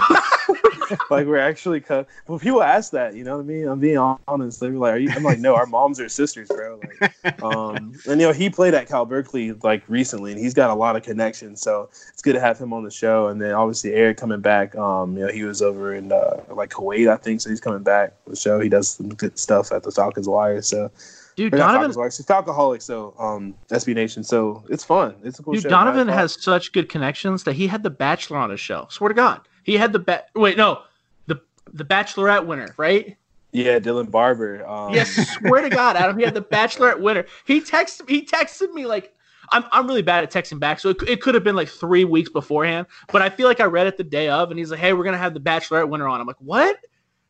like 1.10 1.26
we're 1.26 1.38
actually 1.38 1.80
cut. 1.80 2.08
Well, 2.26 2.38
people 2.38 2.62
ask 2.62 2.92
that, 2.92 3.14
you 3.14 3.24
know 3.24 3.36
what 3.36 3.42
I 3.42 3.46
mean. 3.46 3.68
I'm 3.68 3.80
being 3.80 3.98
honest. 3.98 4.60
They 4.60 4.70
were 4.70 4.78
like, 4.78 4.94
"Are 4.94 4.98
you?" 4.98 5.10
I'm 5.10 5.22
like, 5.22 5.38
"No, 5.38 5.54
our 5.54 5.66
moms 5.66 6.00
are 6.00 6.08
sisters, 6.08 6.48
bro." 6.48 6.80
Like, 7.00 7.42
um, 7.42 7.94
and 8.08 8.20
you 8.20 8.26
know, 8.26 8.32
he 8.32 8.50
played 8.50 8.74
at 8.74 8.88
Cal 8.88 9.06
Berkeley 9.06 9.52
like 9.52 9.82
recently, 9.88 10.32
and 10.32 10.40
he's 10.40 10.54
got 10.54 10.70
a 10.70 10.74
lot 10.74 10.96
of 10.96 11.02
connections. 11.02 11.60
So 11.60 11.88
it's 12.12 12.22
good 12.22 12.34
to 12.34 12.40
have 12.40 12.58
him 12.58 12.72
on 12.72 12.84
the 12.84 12.90
show. 12.90 13.28
And 13.28 13.40
then 13.40 13.52
obviously 13.52 13.94
Eric 13.94 14.16
coming 14.16 14.40
back. 14.40 14.74
Um, 14.76 15.16
you 15.16 15.26
know, 15.26 15.32
he 15.32 15.44
was 15.44 15.62
over 15.62 15.94
in 15.94 16.12
uh, 16.12 16.42
like 16.50 16.70
Kuwait, 16.70 17.10
I 17.10 17.16
think. 17.16 17.40
So 17.40 17.50
he's 17.50 17.60
coming 17.60 17.82
back 17.82 18.22
to 18.24 18.30
the 18.30 18.36
show. 18.36 18.60
He 18.60 18.68
does 18.68 18.90
some 18.90 19.08
good 19.08 19.38
stuff 19.38 19.72
at 19.72 19.82
the 19.82 19.90
Falcons 19.90 20.28
Wire. 20.28 20.62
So 20.62 20.90
dude. 21.36 21.52
Donovan, 21.52 21.92
Falcons 21.92 22.20
it's 22.20 22.28
Falcoholic. 22.28 22.82
So 22.82 23.14
um, 23.18 23.54
SB 23.70 23.94
Nation. 23.94 24.22
So 24.24 24.64
it's 24.68 24.84
fun. 24.84 25.14
It's 25.22 25.38
a 25.38 25.42
cool 25.42 25.54
dude, 25.54 25.64
show. 25.64 25.68
Donovan 25.68 26.08
has 26.08 26.42
such 26.42 26.72
good 26.72 26.88
connections 26.88 27.44
that 27.44 27.54
he 27.54 27.66
had 27.66 27.82
The 27.82 27.90
Bachelor 27.90 28.38
on 28.38 28.50
his 28.50 28.60
show. 28.60 28.86
Swear 28.90 29.08
to 29.08 29.14
God, 29.14 29.40
He 29.64 29.76
had 29.76 29.92
the 29.92 29.98
ba- 29.98 30.24
wait 30.34 30.56
no, 30.56 30.82
the 31.26 31.40
the 31.72 31.84
Bachelorette 31.84 32.46
winner, 32.46 32.74
right? 32.76 33.16
Yeah, 33.52 33.80
Dylan 33.80 34.10
Barbour. 34.10 34.64
Um, 34.66 34.94
Yes, 34.94 35.10
swear 35.10 35.62
to 35.62 35.70
God, 35.70 35.96
Adam, 35.96 36.16
he 36.16 36.24
had 36.24 36.34
the 36.34 36.42
Bachelorette 36.42 37.00
winner. 37.00 37.26
He 37.46 37.60
texted 37.60 38.08
he 38.08 38.24
texted 38.24 38.72
me 38.72 38.86
like 38.86 39.12
I'm 39.50 39.64
I'm 39.72 39.86
really 39.86 40.02
bad 40.02 40.22
at 40.22 40.30
texting 40.30 40.60
back, 40.60 40.78
so 40.78 40.90
it, 40.90 40.98
it 41.08 41.20
could 41.20 41.34
have 41.34 41.42
been 41.42 41.56
like 41.56 41.68
three 41.68 42.04
weeks 42.04 42.30
beforehand. 42.30 42.86
But 43.10 43.22
I 43.22 43.28
feel 43.28 43.48
like 43.48 43.60
I 43.60 43.64
read 43.64 43.86
it 43.88 43.96
the 43.96 44.04
day 44.04 44.28
of, 44.28 44.50
and 44.50 44.58
he's 44.58 44.70
like, 44.70 44.78
"Hey, 44.80 44.92
we're 44.92 45.04
gonna 45.04 45.18
have 45.18 45.34
the 45.34 45.40
Bachelorette 45.40 45.88
winner 45.88 46.06
on." 46.08 46.20
I'm 46.20 46.26
like, 46.26 46.40
"What? 46.40 46.76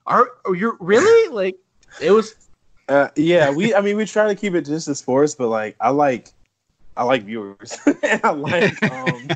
Are, 0.07 0.29
are 0.45 0.55
you 0.55 0.77
really 0.81 1.35
like?" 1.35 1.57
It 2.01 2.11
was 2.11 2.35
Uh, 2.89 3.09
yeah, 3.17 3.51
we. 3.51 3.75
I 3.75 3.81
mean, 3.81 3.97
we 3.97 4.05
try 4.05 4.29
to 4.29 4.35
keep 4.35 4.55
it 4.55 4.67
just 4.67 4.89
as 4.89 4.99
sports, 4.99 5.35
but 5.35 5.49
like, 5.49 5.77
I 5.81 5.91
like, 5.91 6.29
I 6.97 7.05
like 7.05 7.23
viewers. 7.23 7.79
I 8.03 8.31
like 8.31 8.83
um, 8.93 9.29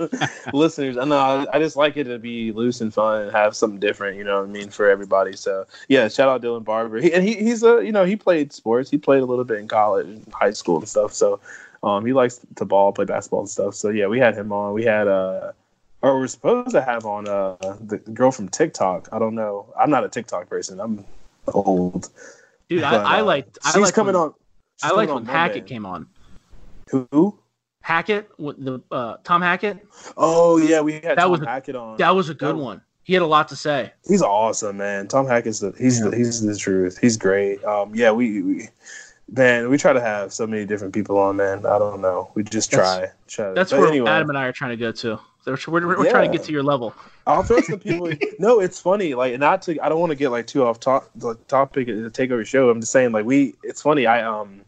listeners. 0.52 0.98
I 0.98 1.04
know. 1.04 1.16
I, 1.16 1.56
I 1.56 1.58
just 1.58 1.76
like 1.76 1.96
it 1.96 2.04
to 2.04 2.18
be 2.18 2.52
loose 2.52 2.80
and 2.80 2.92
fun 2.92 3.22
and 3.22 3.32
have 3.32 3.56
something 3.56 3.80
different. 3.80 4.18
You 4.18 4.24
know 4.24 4.40
what 4.40 4.48
I 4.48 4.52
mean 4.52 4.70
for 4.70 4.88
everybody. 4.88 5.34
So 5.36 5.66
yeah, 5.88 6.08
shout 6.08 6.28
out 6.28 6.42
Dylan 6.42 6.64
Barbour. 6.64 7.00
He, 7.00 7.12
and 7.12 7.26
he, 7.26 7.36
he's 7.36 7.62
a 7.62 7.84
you 7.84 7.92
know 7.92 8.04
he 8.04 8.16
played 8.16 8.52
sports. 8.52 8.90
He 8.90 8.98
played 8.98 9.22
a 9.22 9.26
little 9.26 9.44
bit 9.44 9.60
in 9.60 9.68
college, 9.68 10.06
and 10.06 10.32
high 10.32 10.50
school 10.50 10.78
and 10.78 10.88
stuff. 10.88 11.14
So 11.14 11.40
um, 11.82 12.04
he 12.04 12.12
likes 12.12 12.40
to 12.56 12.64
ball, 12.64 12.92
play 12.92 13.04
basketball 13.04 13.40
and 13.40 13.48
stuff. 13.48 13.74
So 13.74 13.88
yeah, 13.88 14.08
we 14.08 14.18
had 14.18 14.34
him 14.34 14.52
on. 14.52 14.74
We 14.74 14.84
had 14.84 15.08
uh. 15.08 15.52
Or 16.02 16.18
we're 16.18 16.26
supposed 16.26 16.72
to 16.72 16.82
have 16.82 17.06
on 17.06 17.26
uh 17.26 17.56
the 17.80 17.96
girl 17.96 18.30
from 18.30 18.50
TikTok. 18.50 19.08
I 19.10 19.18
don't 19.18 19.34
know. 19.34 19.72
I'm 19.80 19.88
not 19.88 20.04
a 20.04 20.08
TikTok 20.10 20.50
person. 20.50 20.78
I'm 20.78 21.02
old. 21.48 22.10
dude. 22.68 22.82
But, 22.82 23.06
I, 23.06 23.16
I 23.16 23.20
uh, 23.20 23.24
liked. 23.24 23.58
I 23.64 23.72
she's 23.72 23.80
liked 23.80 23.94
coming 23.94 24.12
when, 24.12 24.24
on. 24.24 24.34
she's 24.82 24.90
I 24.90 24.94
liked 24.94 25.08
when 25.08 25.24
Monday. 25.24 25.32
Hackett 25.32 25.66
came 25.66 25.86
on. 25.86 26.06
Who? 26.90 27.38
Hackett, 27.84 28.30
with 28.38 28.64
the 28.64 28.80
uh, 28.90 29.18
Tom 29.24 29.42
Hackett. 29.42 29.86
Oh 30.16 30.56
yeah, 30.56 30.80
we 30.80 30.94
had 30.94 31.04
That 31.04 31.16
Tom 31.18 31.30
was 31.32 31.42
a- 31.42 31.46
Hackett 31.46 31.76
on. 31.76 31.98
That 31.98 32.14
was 32.16 32.30
a 32.30 32.34
good 32.34 32.56
That- 32.56 32.62
one. 32.62 32.80
He 33.02 33.12
had 33.12 33.20
a 33.20 33.26
lot 33.26 33.48
to 33.48 33.56
say. 33.56 33.92
He's 34.08 34.22
awesome, 34.22 34.78
man. 34.78 35.08
Tom 35.08 35.26
Hackett's 35.26 35.60
the 35.60 35.74
he's 35.78 36.00
the, 36.00 36.16
he's 36.16 36.40
the 36.40 36.56
truth. 36.56 36.96
He's 36.98 37.18
great. 37.18 37.62
Um, 37.62 37.94
yeah, 37.94 38.10
we, 38.12 38.40
we 38.40 38.68
man, 39.30 39.68
we 39.68 39.76
try 39.76 39.92
to 39.92 40.00
have 40.00 40.32
so 40.32 40.46
many 40.46 40.64
different 40.64 40.94
people 40.94 41.18
on, 41.18 41.36
man. 41.36 41.66
I 41.66 41.78
don't 41.78 42.00
know. 42.00 42.30
We 42.34 42.42
just 42.44 42.70
try. 42.70 43.00
That's- 43.00 43.12
try. 43.28 43.52
That's 43.52 43.72
where 43.72 43.86
anyway, 43.86 44.08
Adam 44.10 44.30
and 44.30 44.38
I 44.38 44.44
are 44.46 44.52
trying 44.52 44.70
to 44.70 44.78
go 44.78 44.90
to. 44.90 45.20
We're, 45.46 45.58
we're, 45.68 45.98
we're 45.98 46.10
trying 46.10 46.32
to 46.32 46.38
get 46.38 46.46
to 46.46 46.52
your 46.52 46.62
level. 46.62 46.94
I'll 47.26 47.42
throw 47.42 47.60
some 47.60 47.78
people. 47.78 48.10
no, 48.38 48.60
it's 48.60 48.80
funny. 48.80 49.12
Like 49.12 49.38
not 49.38 49.60
to. 49.62 49.78
I 49.84 49.90
don't 49.90 50.00
want 50.00 50.08
to 50.12 50.16
get 50.16 50.30
like 50.30 50.46
too 50.46 50.64
off 50.64 50.80
top 50.80 51.10
the 51.16 51.34
topic 51.48 51.86
to 51.88 52.08
take 52.08 52.30
over 52.30 52.38
your 52.38 52.46
show. 52.46 52.70
I'm 52.70 52.80
just 52.80 52.92
saying 52.92 53.12
like 53.12 53.26
we. 53.26 53.54
It's 53.62 53.82
funny. 53.82 54.06
I 54.06 54.22
um. 54.22 54.62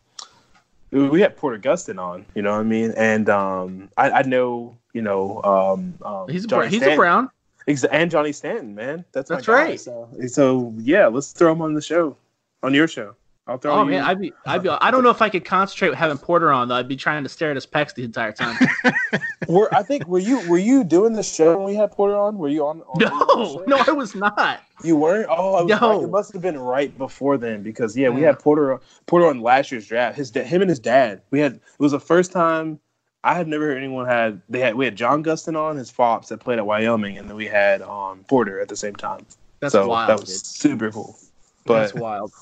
We 1.05 1.21
had 1.21 1.37
Porter 1.37 1.59
Gustin 1.59 1.99
on, 1.99 2.25
you 2.35 2.43
know 2.43 2.53
what 2.53 2.61
I 2.61 2.65
mean, 2.65 2.93
and 2.97 3.29
um, 3.29 3.89
I, 3.97 4.11
I 4.11 4.23
know, 4.23 4.77
you 4.93 5.03
know, 5.03 5.43
um, 5.43 5.95
um 6.03 6.29
He's 6.29 6.45
a, 6.45 6.49
Johnny 6.49 6.69
Bra- 6.69 6.71
he's 6.71 6.83
a 6.83 6.97
Brown. 6.97 7.31
And 7.91 8.11
Johnny 8.11 8.33
Stanton, 8.33 8.75
man. 8.75 9.05
That's 9.13 9.29
my 9.29 9.37
That's 9.37 9.49
right. 9.49 9.81
So, 9.81 10.09
so 10.29 10.73
yeah, 10.79 11.09
let's 11.09 11.33
throw 11.33 11.53
him 11.53 11.63
on 11.63 11.75
the 11.75 11.83
show, 11.83 12.17
on 12.63 12.73
your 12.75 12.87
show. 12.87 13.15
I'll 13.49 13.59
throw 13.59 13.73
Oh 13.75 13.85
you. 13.85 13.91
man, 13.93 14.03
I'd 14.03 14.21
be, 14.21 14.33
I'd 14.45 14.63
be, 14.65 14.69
I 14.69 14.91
don't 14.91 15.05
know 15.05 15.11
if 15.11 15.23
I 15.23 15.29
could 15.29 15.45
concentrate 15.45 15.91
with 15.91 15.99
having 15.99 16.19
Porter 16.19 16.51
on 16.51 16.67
though. 16.67 16.75
I'd 16.75 16.89
be 16.89 16.97
trying 16.97 17.23
to 17.23 17.29
stare 17.29 17.51
at 17.51 17.57
his 17.57 17.65
pecs 17.67 17.95
the 17.95 18.03
entire 18.03 18.33
time. 18.33 18.57
were, 19.49 19.73
I 19.73 19.85
think 19.85 20.07
were 20.09 20.19
you 20.19 20.49
were 20.49 20.59
you 20.59 20.83
doing 20.83 21.13
the 21.13 21.23
show 21.23 21.57
when 21.57 21.65
we 21.67 21.75
had 21.77 21.93
Porter 21.93 22.17
on? 22.17 22.39
Were 22.39 22.49
you 22.49 22.67
on? 22.67 22.83
on 22.83 22.99
no, 22.99 23.65
no, 23.69 23.85
I 23.87 23.93
was 23.93 24.17
not. 24.17 24.63
you 24.83 24.97
weren't. 24.97 25.29
Oh, 25.31 25.55
I 25.55 25.63
was 25.63 25.81
No. 25.81 25.95
right. 25.95 26.03
it 26.05 26.11
must 26.11 26.33
have 26.33 26.43
been 26.43 26.59
right 26.59 26.97
before 26.99 27.37
then 27.39 27.63
because 27.63 27.97
yeah, 27.97 28.09
we 28.09 28.23
Yeah. 28.23 28.29
had 28.29 28.41
Porter 28.41 28.81
Porter 29.07 29.27
on 29.29 29.41
last 29.41 29.71
year's 29.71 29.87
draft. 29.87 30.17
His 30.17 30.31
da- 30.33 30.43
him 30.45 30.61
and 30.61 30.69
his 30.69 30.81
dad. 30.81 31.23
We 31.31 31.39
had 31.39 31.55
it 31.55 31.61
was 31.79 31.93
the 31.93 32.01
first 32.01 32.33
time 32.33 32.81
I 33.23 33.35
had 33.35 33.47
never 33.47 33.65
heard 33.67 33.79
anyone 33.79 34.07
had 34.07 34.41
they 34.49 34.59
had 34.59 34.75
we 34.75 34.85
had 34.87 34.97
John 34.97 35.23
Gustin 35.23 35.57
on 35.57 35.77
his 35.77 35.89
fops 35.89 36.31
that 36.31 36.39
played 36.41 36.59
at 36.59 36.67
Wyoming, 36.67 37.17
and 37.17 37.29
then 37.29 37.37
we 37.37 37.47
had 37.47 37.81
um 37.83 38.25
Porter 38.29 38.61
at 38.61 38.67
the 38.69 38.77
same 38.77 38.97
time. 38.97 39.25
That's 39.61 39.71
so 39.73 39.87
wild. 39.87 40.11
that 40.11 40.19
was 40.21 40.29
dude. 40.43 40.47
super 40.47 40.91
cool. 40.91 41.17
But 41.65 41.81
That's 41.81 41.95
wild. 41.95 42.33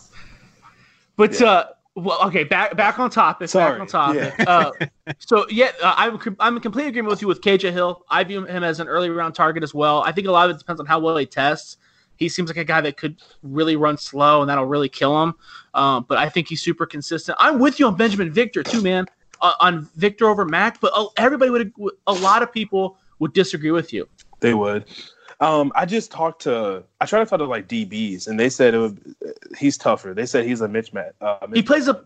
But 1.17 1.39
Yeah. 1.39 1.47
uh, 1.47 1.67
well, 1.97 2.27
okay, 2.27 2.43
back 2.43 2.77
back 2.77 2.99
on 2.99 3.09
topic. 3.09 3.49
Sorry, 3.49 3.73
Back 3.73 3.81
on 3.81 3.87
topic. 3.87 4.35
Uh, 4.49 4.73
so 5.21 5.47
yeah, 5.49 5.71
uh, 5.83 5.95
I'm 5.97 6.19
I'm 6.41 6.57
in 6.57 6.63
complete 6.63 6.87
agreement 6.89 7.11
with 7.11 7.23
you 7.23 7.29
with 7.29 7.41
KJ 7.41 7.73
Hill. 7.73 8.05
I 8.09 8.25
view 8.25 8.45
him 8.45 8.65
as 8.65 8.81
an 8.81 8.89
early 8.89 9.11
round 9.11 9.35
target 9.35 9.63
as 9.63 9.73
well. 9.73 10.03
I 10.03 10.11
think 10.11 10.27
a 10.27 10.33
lot 10.33 10.51
of 10.51 10.57
it 10.57 10.59
depends 10.59 10.81
on 10.81 10.87
how 10.87 10.99
well 10.99 11.17
he 11.17 11.27
tests. 11.27 11.77
He 12.17 12.29
seems 12.29 12.49
like 12.49 12.57
a 12.57 12.65
guy 12.65 12.81
that 12.81 12.97
could 12.97 13.21
really 13.43 13.77
run 13.77 13.97
slow, 13.97 14.41
and 14.41 14.49
that'll 14.49 14.67
really 14.67 14.89
kill 14.89 15.21
him. 15.23 15.35
Um, 15.75 16.07
but 16.09 16.19
I 16.19 16.29
think 16.29 16.49
he's 16.49 16.63
super 16.63 16.87
consistent. 16.87 17.37
I'm 17.41 17.59
with 17.59 17.79
you 17.79 17.87
on 17.87 17.97
Binjimen 17.97 18.31
Victor 18.31 18.63
too, 18.63 18.83
man. 18.83 19.07
Uh, 19.41 19.53
on 19.61 19.89
Victor 19.97 20.29
over 20.29 20.45
Mack, 20.45 20.81
but 20.81 20.93
uh, 20.95 21.07
everybody 21.17 21.51
would, 21.51 21.73
a 22.07 22.13
lot 22.13 22.43
of 22.43 22.53
people 22.53 22.97
would 23.19 23.33
disagree 23.33 23.73
with 23.73 23.93
you. 23.93 24.09
They 24.41 24.55
would. 24.55 24.85
Um, 25.41 25.73
I 25.75 25.85
just 25.87 26.11
talked 26.13 26.43
to. 26.43 26.85
I 27.01 27.07
tried 27.07 27.21
to 27.25 27.27
talk 27.27 27.39
to 27.39 27.45
like 27.45 27.69
DBs, 27.69 28.29
and 28.29 28.39
they 28.39 28.49
said 28.49 28.75
it 28.75 28.79
would. 28.79 29.15
He's 29.59 29.77
tougher. 29.77 30.15
They 30.15 30.27
said 30.27 30.45
he's 30.47 30.61
a 30.61 30.69
mismatch. 30.69 31.13
Uh, 31.21 31.47
He 31.53 31.63
plays 31.63 31.89
a- 31.89 31.95
man. 31.95 32.03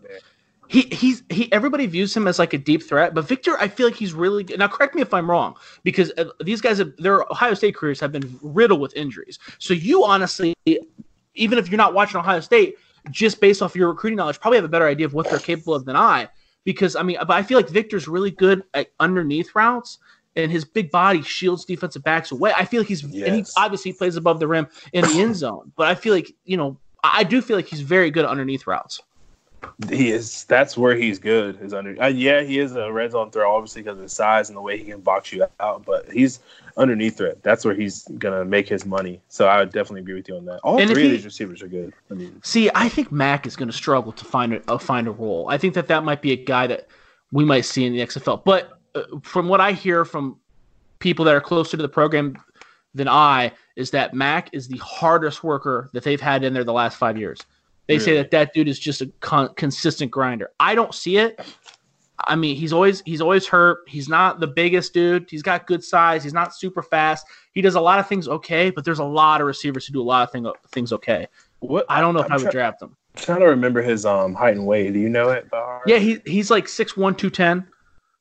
he 0.67 0.81
he's 0.91 1.23
he 1.29 1.51
everybody 1.51 1.85
views 1.87 2.15
him 2.15 2.27
as 2.27 2.37
like 2.39 2.53
a 2.53 2.57
deep 2.59 2.83
threat 2.83 3.15
but 3.15 3.25
victor 3.27 3.57
i 3.59 3.67
feel 3.67 3.87
like 3.87 3.95
he's 3.95 4.13
really 4.13 4.43
good 4.43 4.59
now 4.59 4.67
correct 4.67 4.93
me 4.93 5.01
if 5.01 5.11
i'm 5.15 5.27
wrong 5.27 5.55
because 5.83 6.11
uh, 6.19 6.25
these 6.43 6.61
guys 6.61 6.77
have 6.77 6.91
their 6.97 7.23
ohio 7.31 7.55
state 7.55 7.75
careers 7.75 7.99
have 7.99 8.11
been 8.11 8.37
riddled 8.43 8.79
with 8.79 8.95
injuries 8.95 9.39
so 9.57 9.73
you 9.73 10.03
honestly 10.05 10.53
even 11.33 11.57
if 11.57 11.69
you're 11.69 11.77
not 11.77 11.95
watching 11.95 12.17
ohio 12.19 12.39
state 12.39 12.75
just 13.09 13.41
based 13.41 13.63
off 13.63 13.75
your 13.75 13.89
recruiting 13.89 14.17
knowledge 14.17 14.39
probably 14.39 14.57
have 14.57 14.65
a 14.65 14.69
better 14.69 14.87
idea 14.87 15.07
of 15.07 15.13
what 15.15 15.27
they're 15.27 15.39
capable 15.39 15.73
of 15.73 15.85
than 15.85 15.95
i 15.95 16.27
because 16.65 16.95
i 16.95 17.01
mean 17.01 17.17
but 17.21 17.31
i 17.31 17.41
feel 17.41 17.57
like 17.57 17.67
victor's 17.69 18.07
really 18.07 18.29
good 18.29 18.61
at 18.75 18.89
underneath 18.99 19.55
routes 19.55 19.97
and 20.35 20.51
his 20.51 20.63
big 20.65 20.91
body 20.91 21.21
shields 21.21 21.65
defensive 21.65 22.03
backs 22.03 22.31
away 22.31 22.53
i 22.55 22.63
feel 22.65 22.81
like 22.81 22.87
he's 22.87 23.03
and 23.03 23.35
he 23.35 23.45
obviously 23.57 23.91
plays 23.93 24.15
above 24.15 24.39
the 24.39 24.47
rim 24.47 24.67
in 24.93 25.03
the 25.05 25.19
end 25.19 25.35
zone 25.35 25.71
but 25.75 25.87
i 25.87 25.95
feel 25.95 26.13
like 26.13 26.31
you 26.45 26.57
know 26.57 26.77
I 27.01 27.23
do 27.23 27.41
feel 27.41 27.55
like 27.55 27.65
he's 27.67 27.79
very 27.79 28.11
good 28.11 28.25
underneath 28.25 28.67
routes. 28.67 29.01
He 29.89 30.11
is. 30.11 30.43
That's 30.43 30.77
where 30.77 30.97
he's 30.97 31.17
good. 31.17 31.57
Is 31.61 31.73
under. 31.73 31.95
Uh, 32.01 32.07
yeah, 32.07 32.41
he 32.41 32.59
is 32.59 32.75
a 32.75 32.91
red 32.91 33.11
zone 33.13 33.31
throw, 33.31 33.55
obviously 33.55 33.81
because 33.81 33.97
of 33.97 34.03
his 34.03 34.11
size 34.11 34.49
and 34.49 34.57
the 34.57 34.61
way 34.61 34.77
he 34.77 34.83
can 34.83 34.99
box 34.99 35.31
you 35.31 35.45
out. 35.61 35.85
But 35.85 36.11
he's 36.11 36.41
underneath 36.75 37.15
threat. 37.15 37.41
That's 37.41 37.63
where 37.63 37.73
he's 37.73 38.03
gonna 38.17 38.43
make 38.43 38.67
his 38.67 38.85
money. 38.85 39.21
So 39.29 39.47
I 39.47 39.59
would 39.59 39.71
definitely 39.71 40.01
agree 40.01 40.15
with 40.15 40.27
you 40.27 40.35
on 40.35 40.45
that. 40.45 40.59
All 40.59 40.77
And 40.77 40.89
three 40.89 41.05
of 41.05 41.11
he- 41.11 41.15
these 41.15 41.25
receivers 41.25 41.61
are 41.61 41.69
good. 41.69 41.93
I 42.11 42.15
mean, 42.15 42.41
See, 42.43 42.69
I 42.75 42.89
think 42.89 43.13
Mack 43.13 43.47
is 43.47 43.55
going 43.55 43.69
to 43.69 43.73
struggle 43.75 44.11
to 44.11 44.25
find 44.25 44.53
a 44.55 44.61
uh, 44.69 44.77
find 44.77 45.07
a 45.07 45.11
role. 45.11 45.47
I 45.49 45.57
think 45.57 45.73
that 45.75 45.87
that 45.87 46.03
might 46.03 46.21
be 46.21 46.33
a 46.33 46.43
guy 46.43 46.67
that 46.67 46.89
we 47.31 47.45
might 47.45 47.61
see 47.61 47.85
in 47.85 47.93
the 47.93 47.99
XFL. 48.01 48.43
But 48.43 48.78
from 49.21 49.47
what 49.47 49.61
I 49.61 49.71
hear 49.71 50.05
from 50.05 50.37
people 50.99 51.25
that 51.25 51.35
are 51.35 51.41
closer 51.41 51.77
to 51.77 51.83
the 51.83 51.89
program 51.89 52.35
than 52.93 53.07
I, 53.07 53.51
is 53.75 53.91
that 53.91 54.13
Mack 54.13 54.49
is 54.53 54.67
the 54.67 54.77
hardest 54.77 55.43
worker 55.43 55.89
that 55.93 56.03
they've 56.03 56.19
had 56.19 56.43
in 56.43 56.53
there 56.53 56.63
the 56.63 56.73
last 56.73 56.97
five 56.97 57.17
years. 57.17 57.39
They 57.87 57.97
say 57.97 58.15
that 58.17 58.29
that 58.31 58.53
dude 58.53 58.67
is 58.67 58.77
just 58.77 59.01
a 59.01 59.07
con- 59.19 59.51
consistent 59.55 60.11
grinder. 60.11 60.51
I 60.59 60.75
don't 60.75 60.93
see 60.93 61.17
it. 61.17 61.39
I 62.27 62.35
mean, 62.35 62.55
he's 62.55 62.71
always 62.71 63.01
he's 63.05 63.21
always 63.21 63.47
hurt. 63.47 63.79
He's 63.87 64.07
not 64.07 64.39
the 64.39 64.45
biggest 64.45 64.93
dude. 64.93 65.27
He's 65.27 65.41
got 65.41 65.65
good 65.65 65.83
size. 65.83 66.23
He's 66.23 66.33
not 66.33 66.53
super 66.53 66.83
fast. 66.83 67.25
He 67.53 67.61
does 67.61 67.75
a 67.75 67.81
lot 67.81 67.97
of 67.97 68.07
things 68.07 68.27
okay, 68.27 68.69
but 68.69 68.85
there's 68.85 68.99
a 68.99 69.05
lot 69.05 69.41
of 69.41 69.47
receivers 69.47 69.87
who 69.87 69.93
do 69.93 70.01
a 70.01 70.03
lot 70.03 70.21
of 70.21 70.31
thing, 70.31 70.45
things 70.71 70.93
okay. 70.93 71.27
what 71.59 71.85
I 71.89 71.99
don't 71.99 72.13
know 72.13 72.19
if 72.19 72.27
I'm 72.27 72.33
I 72.33 72.35
would 72.35 72.43
try- 72.43 72.51
draft 72.51 72.81
him. 72.81 72.95
trying 73.15 73.39
to 73.39 73.47
remember 73.47 73.81
his 73.81 74.05
um 74.05 74.35
height 74.35 74.55
and 74.55 74.67
weight. 74.67 74.93
Do 74.93 74.99
you 74.99 75.09
know 75.09 75.29
it? 75.29 75.47
heart? 75.51 75.83
Yeah, 75.87 75.97
he 75.97 76.21
he's 76.25 76.51
like 76.51 76.65
6'1", 76.65 77.17
210. 77.17 77.67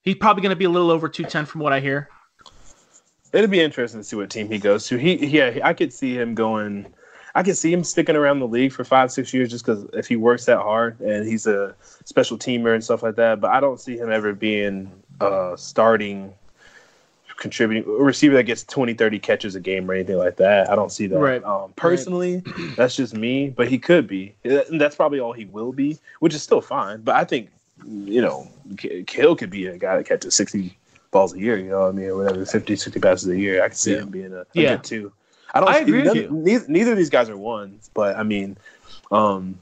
He's 0.09 0.17
probably 0.17 0.41
going 0.41 0.51
to 0.51 0.57
be 0.57 0.65
a 0.65 0.71
little 0.71 0.91
over 0.91 1.07
210 1.07 1.45
from 1.45 1.61
what 1.61 1.75
I 1.75 1.81
hear. 1.81 2.09
It'd 3.35 3.51
be 3.51 3.61
interesting 3.61 4.01
to 4.01 4.05
see 4.05 4.17
what 4.17 4.31
team 4.31 4.51
he 4.51 4.57
goes 4.57 4.87
to. 4.87 4.97
He, 4.97 5.27
yeah, 5.27 5.59
I 5.63 5.75
could 5.75 5.93
see 5.93 6.15
him 6.15 6.35
going. 6.35 6.87
I 7.35 7.43
could 7.43 7.59
see 7.59 7.71
him 7.71 7.85
sticking 7.85 8.17
around 8.17 8.39
the 8.39 8.47
league 8.47 8.73
for 8.73 8.85
five, 8.85 9.13
six 9.13 9.35
years 9.35 9.51
just 9.51 9.67
because 9.67 9.85
if 9.93 10.09
he 10.09 10.17
works 10.17 10.47
that 10.47 10.61
hard 10.61 10.99
and 11.01 11.29
he's 11.29 11.47
a 11.47 11.75
special 12.07 12.39
teamer 12.39 12.73
and 12.73 12.83
stuff 12.83 13.03
like 13.03 13.17
that. 13.17 13.39
But 13.39 13.51
I 13.51 13.61
don't 13.61 13.79
see 13.79 13.99
him 13.99 14.11
ever 14.11 14.33
being 14.33 14.91
uh, 15.21 15.57
starting, 15.57 16.33
contributing 17.37 17.85
a 17.87 18.03
receiver 18.03 18.35
that 18.37 18.45
gets 18.45 18.65
20, 18.65 18.95
30 18.95 19.19
catches 19.19 19.57
a 19.57 19.61
game 19.61 19.91
or 19.91 19.93
anything 19.93 20.17
like 20.17 20.37
that. 20.37 20.71
I 20.71 20.75
don't 20.75 20.91
see 20.91 21.07
that. 21.07 21.19
Right. 21.19 21.45
Um, 21.45 21.75
personally, 21.77 22.43
that's 22.79 22.97
just 22.97 23.13
me. 23.13 23.51
But 23.51 23.69
he 23.69 23.79
could 23.79 24.07
be. 24.07 24.35
That's 24.43 24.97
probably 24.97 25.21
all 25.21 25.35
he 25.35 25.45
will 25.45 25.73
be, 25.73 25.99
which 26.21 26.35
is 26.35 26.43
still 26.43 26.63
fine. 26.63 27.03
But 27.03 27.17
I 27.17 27.25
think 27.25 27.51
you 27.87 28.21
know, 28.21 28.49
K- 28.77 29.05
Kill 29.05 29.37
could 29.37 29.51
be 29.51 29.67
a 29.67 29.79
guy 29.79 29.97
that 29.97 30.07
catches 30.07 30.35
60 30.35 30.77
balls 31.11 31.35
a 31.35 31.39
year, 31.39 31.57
you 31.57 31.71
know 31.71 31.81
what 31.81 31.89
I 31.89 31.93
mean, 31.93 32.09
or 32.11 32.17
whatever, 32.17 32.45
50, 32.45 32.77
60 32.77 33.01
passes 33.01 33.29
a 33.29 33.39
year. 33.39 33.65
I 33.65 33.69
could 33.69 33.77
see 33.77 33.93
Yeah. 33.93 33.99
him 34.03 34.11
being 34.11 34.33
a, 34.33 34.41
a 34.41 34.47
Yeah. 34.53 34.77
good 34.77 34.85
two. 34.85 35.13
I 35.55 35.61
don't 35.61 35.71
I 35.71 35.79
agree 35.79 36.03
with 36.03 36.15
you. 36.15 36.29
Neither, 36.31 36.65
neither 36.69 36.93
of 36.93 36.99
these 36.99 37.09
guys 37.11 37.31
are 37.31 37.37
ones, 37.37 37.91
but 37.95 38.17
I 38.17 38.23
mean, 38.23 38.59
um, 39.11 39.59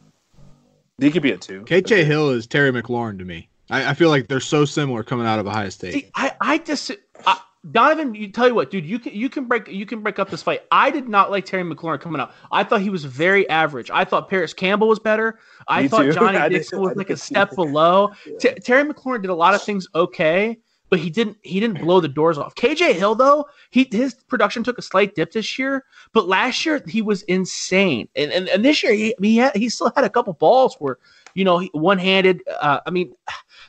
he 0.98 1.10
could 1.10 1.22
be 1.22 1.30
a 1.32 1.38
two. 1.38 1.62
KJ 1.62 2.04
Hill 2.04 2.30
is 2.30 2.46
Terry 2.46 2.72
McLaurin 2.72 3.18
to 3.18 3.24
me. 3.24 3.48
I, 3.70 3.90
I 3.90 3.94
feel 3.94 4.08
like 4.08 4.28
they're 4.28 4.40
so 4.40 4.64
similar 4.64 5.02
coming 5.02 5.26
out 5.26 5.38
of 5.38 5.46
Ohio 5.46 5.68
State. 5.68 5.92
See, 5.92 6.10
I 6.14 6.32
I 6.40 6.58
just 6.58 6.90
I, 7.24 7.40
Donovan, 7.70 8.14
you 8.14 8.28
tell 8.28 8.46
you 8.46 8.54
what, 8.54 8.70
dude, 8.70 8.84
you 8.84 8.98
can 8.98 9.12
you 9.12 9.28
can 9.28 9.44
break 9.46 9.68
you 9.68 9.86
can 9.86 10.00
break 10.02 10.18
up 10.18 10.30
this 10.30 10.42
fight. 10.42 10.62
I 10.70 10.90
did 10.90 11.08
not 11.08 11.30
like 11.30 11.44
Terry 11.44 11.64
McLaurin 11.64 12.00
coming 12.00 12.20
out. 12.20 12.32
I 12.52 12.64
thought 12.64 12.80
he 12.80 12.90
was 12.90 13.04
very 13.04 13.48
average. 13.48 13.90
I 13.90 14.04
thought 14.04 14.28
Parris 14.28 14.52
Campbell 14.52 14.88
was 14.88 14.98
better. 14.98 15.38
I 15.66 15.82
Me 15.82 15.88
thought 15.88 16.02
too. 16.02 16.12
Johnny 16.12 16.38
I 16.38 16.48
Dixon 16.48 16.80
was 16.80 16.96
like 16.96 17.10
a 17.10 17.16
step 17.16 17.54
below. 17.54 18.12
T- 18.40 18.54
Terry 18.54 18.84
McLaurin 18.84 19.22
did 19.22 19.30
a 19.30 19.34
lot 19.34 19.54
of 19.54 19.62
things 19.62 19.88
okay, 19.94 20.58
but 20.90 20.98
he 20.98 21.10
didn't 21.10 21.36
he 21.42 21.58
didn't 21.58 21.80
blow 21.80 22.00
the 22.00 22.08
doors 22.08 22.38
off. 22.38 22.54
KJ 22.54 22.94
Hill 22.94 23.14
though, 23.14 23.46
he 23.70 23.88
his 23.90 24.14
production 24.14 24.62
took 24.62 24.78
a 24.78 24.82
slight 24.82 25.14
dip 25.14 25.32
this 25.32 25.58
year, 25.58 25.84
but 26.12 26.28
last 26.28 26.64
year 26.64 26.82
he 26.86 27.02
was 27.02 27.22
insane, 27.22 28.08
and 28.14 28.30
and, 28.30 28.48
and 28.48 28.64
this 28.64 28.82
year 28.82 28.92
he 28.92 29.14
he, 29.20 29.36
had, 29.36 29.56
he 29.56 29.68
still 29.68 29.92
had 29.94 30.04
a 30.04 30.10
couple 30.10 30.32
balls 30.34 30.76
where 30.78 30.98
you 31.34 31.44
know 31.44 31.62
one 31.72 31.98
handed. 31.98 32.42
Uh, 32.60 32.80
I 32.86 32.90
mean, 32.90 33.14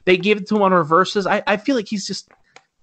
they 0.06 0.18
gave 0.18 0.38
it 0.38 0.48
to 0.50 0.56
him 0.56 0.62
on 0.62 0.74
reverses. 0.74 1.26
I, 1.26 1.42
I 1.48 1.58
feel 1.58 1.76
like 1.76 1.88
he's 1.88 2.06
just. 2.06 2.30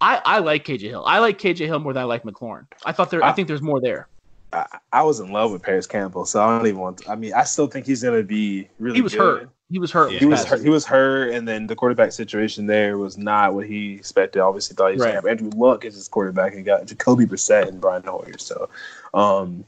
I, 0.05 0.21
I 0.27 0.39
like 0.41 0.67
KJ 0.67 0.83
Hill. 0.83 1.05
I 1.07 1.19
like 1.19 1.39
KJ 1.39 1.65
Hill 1.65 1.81
more 1.81 1.95
than 1.95 2.03
I 2.03 2.05
like 2.05 2.25
McLaurin. 2.25 2.67
I 2.85 2.93
thought 2.93 3.11
there. 3.11 3.25
I, 3.25 3.31
I 3.31 3.33
think 3.33 3.49
there's 3.49 3.63
more 3.63 3.81
there. 3.81 4.07
I, 4.53 4.67
I, 4.93 5.03
was 5.03 5.19
in 5.19 5.33
love 5.33 5.51
with 5.51 5.63
Parris 5.63 5.87
Campbell, 5.87 6.27
so 6.27 6.43
I 6.43 6.59
don't 6.59 6.67
even 6.67 6.79
want. 6.79 6.99
To, 6.99 7.11
I 7.11 7.15
mean, 7.15 7.33
I 7.33 7.45
still 7.45 7.67
think 7.67 7.87
he's 7.87 8.03
going 8.03 8.21
to 8.21 8.23
be 8.23 8.69
really. 8.79 8.97
He 8.97 9.03
was 9.03 9.15
good. 9.15 9.21
hurt. 9.21 9.51
He 9.71 9.79
was 9.79 9.91
hurt. 9.91 10.13
Yeah. 10.13 10.19
He 10.19 10.27
was 10.27 10.45
hurt. 10.45 10.61
He 10.61 10.69
was 10.69 10.85
hurt, 10.85 11.33
and 11.33 11.49
then 11.49 11.67
the 11.67 11.75
quarterback 11.75 12.13
situation 12.13 12.67
there 12.67 12.99
was 12.99 13.17
not 13.17 13.55
what 13.55 13.67
he 13.67 13.95
expected. 13.95 14.41
Obviously, 14.41 14.77
thought 14.77 14.89
he 14.89 14.97
was 14.97 15.01
right. 15.01 15.13
going 15.13 15.23
to 15.23 15.29
have 15.31 15.39
Andrew 15.41 15.59
Luck 15.59 15.87
as 15.87 15.95
his 15.95 16.07
quarterback, 16.07 16.53
and 16.53 16.67
got 16.67 16.85
Jacoby 16.85 17.25
Brissett 17.25 17.67
and 17.67 17.81
Brian 17.81 18.03
Hoyer. 18.03 18.37
So, 18.37 18.69
um, 19.15 19.65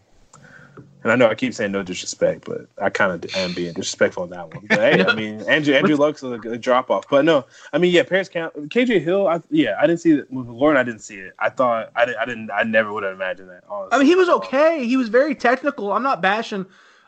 and 1.06 1.12
I 1.12 1.16
know 1.16 1.30
I 1.30 1.34
keep 1.34 1.54
saying 1.54 1.72
no 1.72 1.82
disrespect, 1.82 2.44
but 2.44 2.66
I 2.82 2.90
kind 2.90 3.12
of 3.12 3.34
am 3.36 3.52
being 3.52 3.72
disrespectful 3.72 4.24
on 4.24 4.30
that 4.30 4.52
one. 4.52 4.66
But 4.66 4.78
hey, 4.78 5.04
I 5.04 5.14
mean, 5.14 5.40
Andrew 5.42 5.74
Andrew 5.74 5.96
Luck's 5.96 6.22
a, 6.22 6.32
a 6.32 6.58
drop 6.58 6.90
off, 6.90 7.04
but 7.08 7.24
no, 7.24 7.46
I 7.72 7.78
mean, 7.78 7.92
yeah, 7.92 8.02
Parris 8.02 8.28
Camp, 8.28 8.54
KJ 8.54 9.02
Hill, 9.02 9.28
I, 9.28 9.40
yeah, 9.50 9.76
I 9.80 9.86
didn't 9.86 10.00
see 10.00 10.12
it 10.12 10.30
with 10.30 10.48
Lauren. 10.48 10.76
I 10.76 10.82
didn't 10.82 11.02
see 11.02 11.16
it. 11.16 11.34
I 11.38 11.48
thought 11.48 11.92
I, 11.94 12.04
didn't, 12.06 12.18
I 12.18 12.24
didn't, 12.24 12.50
I 12.50 12.62
never 12.64 12.92
would 12.92 13.04
have 13.04 13.14
imagined 13.14 13.50
that. 13.50 13.64
Honestly. 13.68 13.96
I 13.96 13.98
mean, 13.98 14.06
he 14.06 14.14
was 14.14 14.28
okay. 14.28 14.86
He 14.86 14.96
was 14.96 15.08
very 15.08 15.34
technical. 15.34 15.92
I'm 15.92 16.02
not 16.02 16.20
bashing 16.20 16.66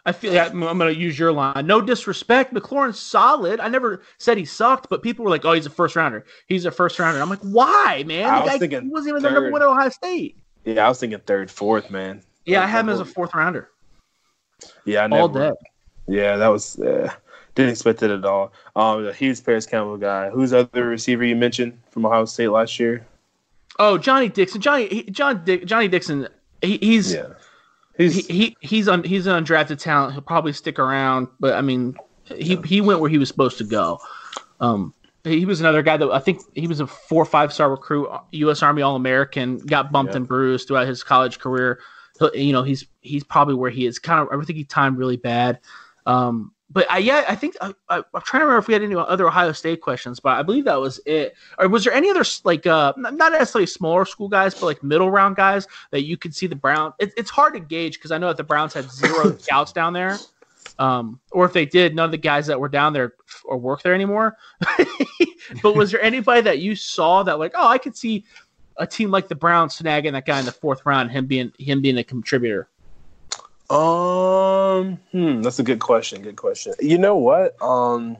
I 0.08 0.12
feel 0.12 0.32
like 0.32 0.52
I'm, 0.52 0.62
I'm 0.62 0.78
going 0.78 0.94
to 0.94 0.98
use 0.98 1.18
your 1.18 1.32
line. 1.32 1.66
No 1.66 1.82
disrespect. 1.82 2.54
McLaurin's 2.54 2.98
solid. 2.98 3.60
I 3.60 3.68
never 3.68 4.00
said 4.16 4.38
he 4.38 4.46
sucked, 4.46 4.88
but 4.88 5.02
people 5.02 5.22
were 5.22 5.30
like, 5.30 5.44
oh, 5.44 5.52
he's 5.52 5.66
a 5.66 5.70
first 5.70 5.96
rounder. 5.96 6.24
He's 6.46 6.64
a 6.64 6.70
first 6.70 6.98
rounder. 6.98 7.20
I'm 7.20 7.28
like, 7.28 7.40
why, 7.40 8.04
man? 8.06 8.24
I 8.24 8.40
was 8.40 8.48
guy, 8.48 8.58
thinking 8.58 8.82
he 8.84 8.88
wasn't 8.88 9.10
even 9.10 9.22
the 9.22 9.30
number 9.30 9.50
one 9.50 9.60
at 9.60 9.68
Ohio 9.68 9.90
State. 9.90 10.38
Yeah, 10.64 10.86
I 10.86 10.88
was 10.88 10.98
thinking 10.98 11.18
third, 11.20 11.50
fourth, 11.50 11.90
man. 11.90 12.22
Yeah, 12.46 12.62
I 12.62 12.66
had 12.66 12.80
him 12.80 12.88
as 12.88 13.00
a 13.00 13.04
fourth 13.04 13.34
rounder. 13.34 13.68
Yeah, 14.84 15.04
I 15.04 15.06
never, 15.06 15.22
all 15.22 15.28
day. 15.28 15.52
Yeah, 16.06 16.36
that 16.36 16.48
was 16.48 16.78
uh, 16.78 17.12
didn't 17.54 17.72
expect 17.72 18.02
it 18.02 18.10
at 18.10 18.24
all. 18.24 18.52
Um, 18.76 19.06
a 19.06 19.12
huge 19.12 19.44
Parris 19.44 19.66
Campbell 19.66 19.96
guy. 19.96 20.30
Who's 20.30 20.50
the 20.50 20.60
other 20.60 20.86
receiver 20.86 21.24
you 21.24 21.36
mentioned 21.36 21.78
from 21.90 22.06
Ohio 22.06 22.24
State 22.24 22.48
last 22.48 22.78
year? 22.78 23.06
Oh, 23.78 23.98
Johnnie 23.98 24.28
Dixon. 24.28 24.60
Johnny 24.60 24.88
he, 24.88 25.02
John 25.04 25.44
Dick, 25.44 25.64
Johnnie 25.64 25.88
Dixon. 25.88 26.28
He, 26.62 26.78
he's 26.78 27.12
yeah. 27.12 27.28
He's 27.96 28.26
he, 28.26 28.32
he 28.32 28.56
he's 28.60 28.88
on 28.88 29.02
he's 29.02 29.26
an 29.26 29.44
undrafted 29.44 29.78
talent. 29.80 30.12
He'll 30.12 30.22
probably 30.22 30.52
stick 30.52 30.78
around, 30.78 31.28
but 31.40 31.54
I 31.54 31.60
mean, 31.60 31.96
he 32.24 32.54
yeah. 32.54 32.62
he 32.64 32.80
went 32.80 33.00
where 33.00 33.10
he 33.10 33.18
was 33.18 33.28
supposed 33.28 33.58
to 33.58 33.64
go. 33.64 34.00
Um, 34.60 34.94
he 35.24 35.44
was 35.44 35.60
another 35.60 35.82
guy 35.82 35.96
that 35.96 36.08
I 36.10 36.20
think 36.20 36.40
he 36.54 36.68
was 36.68 36.78
a 36.80 36.86
four 36.86 37.22
or 37.22 37.26
five 37.26 37.52
star 37.52 37.70
recruit, 37.70 38.08
U.S. 38.30 38.62
Army 38.62 38.82
All 38.82 38.94
American. 38.94 39.58
Got 39.58 39.90
bumped 39.90 40.12
yeah. 40.12 40.18
and 40.18 40.28
bruised 40.28 40.68
throughout 40.68 40.86
his 40.86 41.02
college 41.02 41.40
career. 41.40 41.80
You 42.34 42.52
know, 42.52 42.62
he's 42.62 42.86
he's 43.00 43.24
probably 43.24 43.54
where 43.54 43.70
he 43.70 43.86
is. 43.86 43.98
Kind 43.98 44.20
of, 44.20 44.28
I 44.40 44.44
think 44.44 44.56
he 44.56 44.64
timed 44.64 44.98
really 44.98 45.16
bad. 45.16 45.60
Um, 46.06 46.52
but 46.70 46.90
I 46.90 46.98
yeah, 46.98 47.24
I 47.28 47.34
think 47.34 47.56
I, 47.60 47.72
I, 47.88 47.96
am 47.98 48.04
trying 48.24 48.40
to 48.40 48.46
remember 48.46 48.58
if 48.58 48.68
we 48.68 48.74
had 48.74 48.82
any 48.82 48.94
other 48.94 49.26
Ohio 49.26 49.52
State 49.52 49.80
questions, 49.80 50.20
but 50.20 50.38
I 50.38 50.42
believe 50.42 50.64
that 50.66 50.78
was 50.78 51.00
it. 51.06 51.34
Or 51.58 51.68
was 51.68 51.84
there 51.84 51.92
any 51.92 52.10
other 52.10 52.24
like 52.44 52.66
uh 52.66 52.92
not 52.96 53.32
necessarily 53.32 53.66
smaller 53.66 54.04
school 54.04 54.28
guys, 54.28 54.54
but 54.54 54.66
like 54.66 54.82
middle 54.82 55.10
round 55.10 55.36
guys 55.36 55.66
that 55.90 56.02
you 56.02 56.16
could 56.16 56.34
see 56.34 56.46
the 56.46 56.56
Brown? 56.56 56.92
It, 56.98 57.12
it's 57.16 57.30
hard 57.30 57.54
to 57.54 57.60
gauge 57.60 57.94
because 57.94 58.10
I 58.10 58.18
know 58.18 58.28
that 58.28 58.36
the 58.36 58.44
Browns 58.44 58.74
had 58.74 58.90
zero 58.90 59.36
scouts 59.38 59.72
down 59.72 59.94
there, 59.94 60.18
um, 60.78 61.20
or 61.30 61.46
if 61.46 61.54
they 61.54 61.64
did, 61.64 61.94
none 61.94 62.04
of 62.04 62.10
the 62.10 62.18
guys 62.18 62.46
that 62.48 62.60
were 62.60 62.68
down 62.68 62.92
there 62.92 63.14
or 63.44 63.56
work 63.56 63.82
there 63.82 63.94
anymore. 63.94 64.36
but 65.62 65.74
was 65.74 65.90
there 65.90 66.02
anybody 66.02 66.42
that 66.42 66.58
you 66.58 66.74
saw 66.74 67.22
that 67.22 67.38
like, 67.38 67.52
oh, 67.54 67.66
I 67.66 67.78
could 67.78 67.96
see 67.96 68.24
a 68.78 68.86
team 68.86 69.10
like 69.10 69.28
the 69.28 69.34
Browns 69.34 69.76
snagging 69.78 70.12
that 70.12 70.26
guy 70.26 70.38
in 70.38 70.44
the 70.44 70.52
fourth 70.52 70.84
round, 70.86 71.10
him 71.10 71.26
being 71.26 71.52
him 71.58 71.82
being 71.82 71.98
a 71.98 72.04
contributor? 72.04 72.68
Um, 73.70 74.98
hmm, 75.12 75.42
that's 75.42 75.58
a 75.58 75.62
good 75.62 75.80
question. 75.80 76.22
Good 76.22 76.36
question. 76.36 76.74
You 76.80 76.96
know 76.96 77.16
what? 77.16 77.60
Um, 77.62 78.16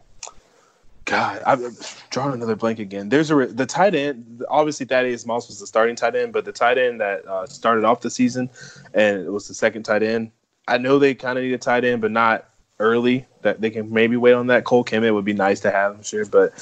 God, 1.07 1.43
I'm 1.47 1.75
drawing 2.11 2.35
another 2.35 2.55
blank 2.55 2.81
again. 2.81 3.09
There's 3.09 3.31
a 3.31 3.47
the 3.47 3.65
tight 3.65 3.95
end. 3.95 4.45
Obviously, 4.51 4.85
Thaddeus 4.85 5.25
Moss 5.25 5.49
was 5.49 5.59
the 5.59 5.67
starting 5.67 5.97
tight 5.97 6.15
end, 6.15 6.35
but 6.35 6.45
the 6.45 6.53
tight 6.53 6.77
end 6.77 7.01
that 7.01 7.27
uh, 7.27 7.47
started 7.47 7.85
off 7.85 8.03
the 8.03 8.11
season, 8.11 8.51
and 8.93 9.23
it 9.23 9.31
was 9.31 9.49
the 9.49 9.55
second 9.55 9.85
tight 9.85 10.03
end. 10.03 10.31
I 10.67 10.77
know 10.77 10.99
they 10.99 11.15
kind 11.15 11.39
of 11.39 11.45
need 11.45 11.55
a 11.55 11.59
tight 11.59 11.87
end, 11.87 12.03
but 12.03 12.11
not 12.11 12.51
early. 12.79 13.27
That 13.41 13.63
they 13.63 13.71
can 13.71 13.91
maybe 13.91 14.19
wait 14.19 14.35
on 14.35 14.49
that. 14.49 14.65
Cole 14.65 14.85
Kmet 14.85 15.15
would 15.15 15.25
be 15.25 15.33
nice 15.33 15.61
to 15.61 15.71
have, 15.71 15.95
I'm 15.95 16.03
sure, 16.03 16.27
but 16.27 16.53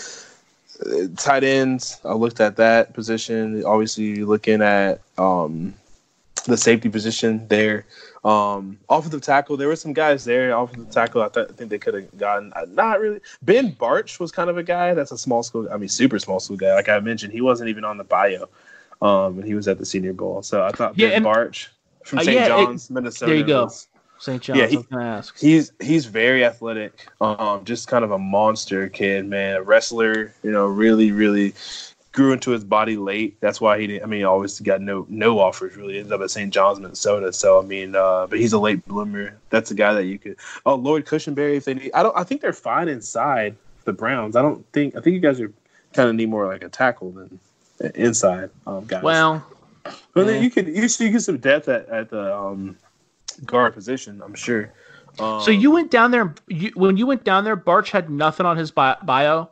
tight 1.16 1.44
ends. 1.44 2.00
I 2.04 2.14
looked 2.14 2.40
at 2.40 2.56
that 2.56 2.94
position. 2.94 3.64
Obviously, 3.64 4.24
looking 4.24 4.62
at 4.62 5.00
um, 5.18 5.74
the 6.46 6.56
safety 6.56 6.88
position 6.88 7.46
there. 7.48 7.86
Um, 8.24 8.78
offensive 8.88 9.22
tackle, 9.22 9.56
there 9.56 9.68
were 9.68 9.76
some 9.76 9.92
guys 9.92 10.24
there. 10.24 10.50
Offensive 10.50 10.90
tackle, 10.90 11.22
I, 11.22 11.28
th- 11.28 11.48
I 11.48 11.52
think 11.52 11.70
they 11.70 11.78
could 11.78 11.94
have 11.94 12.18
gotten 12.18 12.52
uh, 12.56 12.66
not 12.68 13.00
really. 13.00 13.20
Ben 13.42 13.70
Barch 13.70 14.18
was 14.18 14.32
kind 14.32 14.50
of 14.50 14.58
a 14.58 14.62
guy 14.62 14.94
that's 14.94 15.12
a 15.12 15.18
small 15.18 15.42
school. 15.42 15.68
I 15.70 15.76
mean, 15.76 15.88
super 15.88 16.18
small 16.18 16.40
school 16.40 16.56
guy. 16.56 16.74
Like 16.74 16.88
I 16.88 16.98
mentioned, 16.98 17.32
he 17.32 17.40
wasn't 17.40 17.68
even 17.68 17.84
on 17.84 17.98
the 17.98 18.04
bio, 18.04 18.48
um, 19.00 19.38
and 19.38 19.44
he 19.44 19.54
was 19.54 19.68
at 19.68 19.78
the 19.78 19.86
Senior 19.86 20.12
Bowl. 20.12 20.42
So 20.42 20.64
I 20.64 20.70
thought 20.70 20.98
yeah, 20.98 21.10
Ben 21.10 21.22
Barch 21.22 21.70
from 22.04 22.18
St. 22.18 22.30
Uh, 22.30 22.40
yeah, 22.40 22.48
John's, 22.48 22.90
it, 22.90 22.92
Minnesota. 22.92 23.30
There 23.30 23.38
you 23.38 23.46
go. 23.46 23.70
St. 24.18 24.42
John's. 24.42 24.58
Yeah, 24.58 24.66
he, 25.40 25.48
he's 25.48 25.72
he's 25.80 26.06
very 26.06 26.44
athletic. 26.44 27.06
Um, 27.20 27.64
just 27.64 27.88
kind 27.88 28.04
of 28.04 28.10
a 28.10 28.18
monster 28.18 28.88
kid, 28.88 29.26
man. 29.26 29.56
A 29.56 29.62
wrestler. 29.62 30.34
You 30.42 30.52
know, 30.52 30.66
really, 30.66 31.12
really 31.12 31.54
grew 32.16 32.32
into 32.32 32.50
his 32.50 32.64
body 32.64 32.96
late. 32.96 33.38
That's 33.40 33.60
why 33.60 33.78
he 33.78 33.86
didn't. 33.86 34.02
I 34.02 34.06
mean, 34.06 34.24
always 34.24 34.58
got 34.60 34.80
no 34.80 35.06
no 35.08 35.38
offers. 35.38 35.76
Really 35.76 35.98
ended 35.98 36.12
up 36.12 36.22
at 36.22 36.30
St. 36.30 36.52
John's, 36.52 36.80
Minnesota. 36.80 37.32
So 37.32 37.60
I 37.60 37.62
mean, 37.62 37.94
uh, 37.94 38.26
but 38.26 38.40
he's 38.40 38.52
a 38.52 38.58
late 38.58 38.84
bloomer. 38.86 39.38
That's 39.50 39.70
a 39.70 39.74
guy 39.74 39.92
that 39.94 40.06
you 40.06 40.18
could. 40.18 40.36
Oh, 40.64 40.74
Lloyd 40.74 41.04
Cushenberry. 41.04 41.56
If 41.56 41.66
they 41.66 41.74
need, 41.74 41.92
I 41.92 42.02
don't. 42.02 42.16
I 42.16 42.24
think 42.24 42.40
they're 42.40 42.52
fine 42.52 42.88
inside 42.88 43.54
the 43.84 43.92
Browns. 43.92 44.34
I 44.34 44.42
don't 44.42 44.66
think. 44.72 44.96
I 44.96 45.00
think 45.00 45.14
you 45.14 45.20
guys 45.20 45.40
are 45.40 45.52
kind 45.92 46.08
of 46.08 46.14
need 46.14 46.28
more 46.28 46.46
like 46.46 46.64
a 46.64 46.68
tackle 46.68 47.12
than 47.12 47.38
inside 47.94 48.50
um, 48.66 48.86
guys. 48.86 49.02
Well, 49.02 49.46
but 49.84 49.94
yeah. 50.20 50.24
then 50.24 50.42
you 50.42 50.50
could 50.50 50.66
you 50.66 50.88
should 50.88 51.12
get 51.12 51.20
some 51.20 51.38
depth 51.38 51.68
at 51.68 51.88
at 51.88 52.10
the 52.10 52.34
um, 52.36 52.76
guard 53.44 53.74
position. 53.74 54.22
I'm 54.24 54.34
sure. 54.34 54.72
Um, 55.18 55.40
so 55.40 55.50
you 55.50 55.70
went 55.70 55.90
down 55.90 56.10
there. 56.10 56.34
You, 56.48 56.70
when 56.74 56.96
you 56.96 57.06
went 57.06 57.24
down 57.24 57.44
there, 57.44 57.56
Barch 57.56 57.90
had 57.90 58.10
nothing 58.10 58.46
on 58.46 58.56
his 58.56 58.70
bio. 58.70 59.50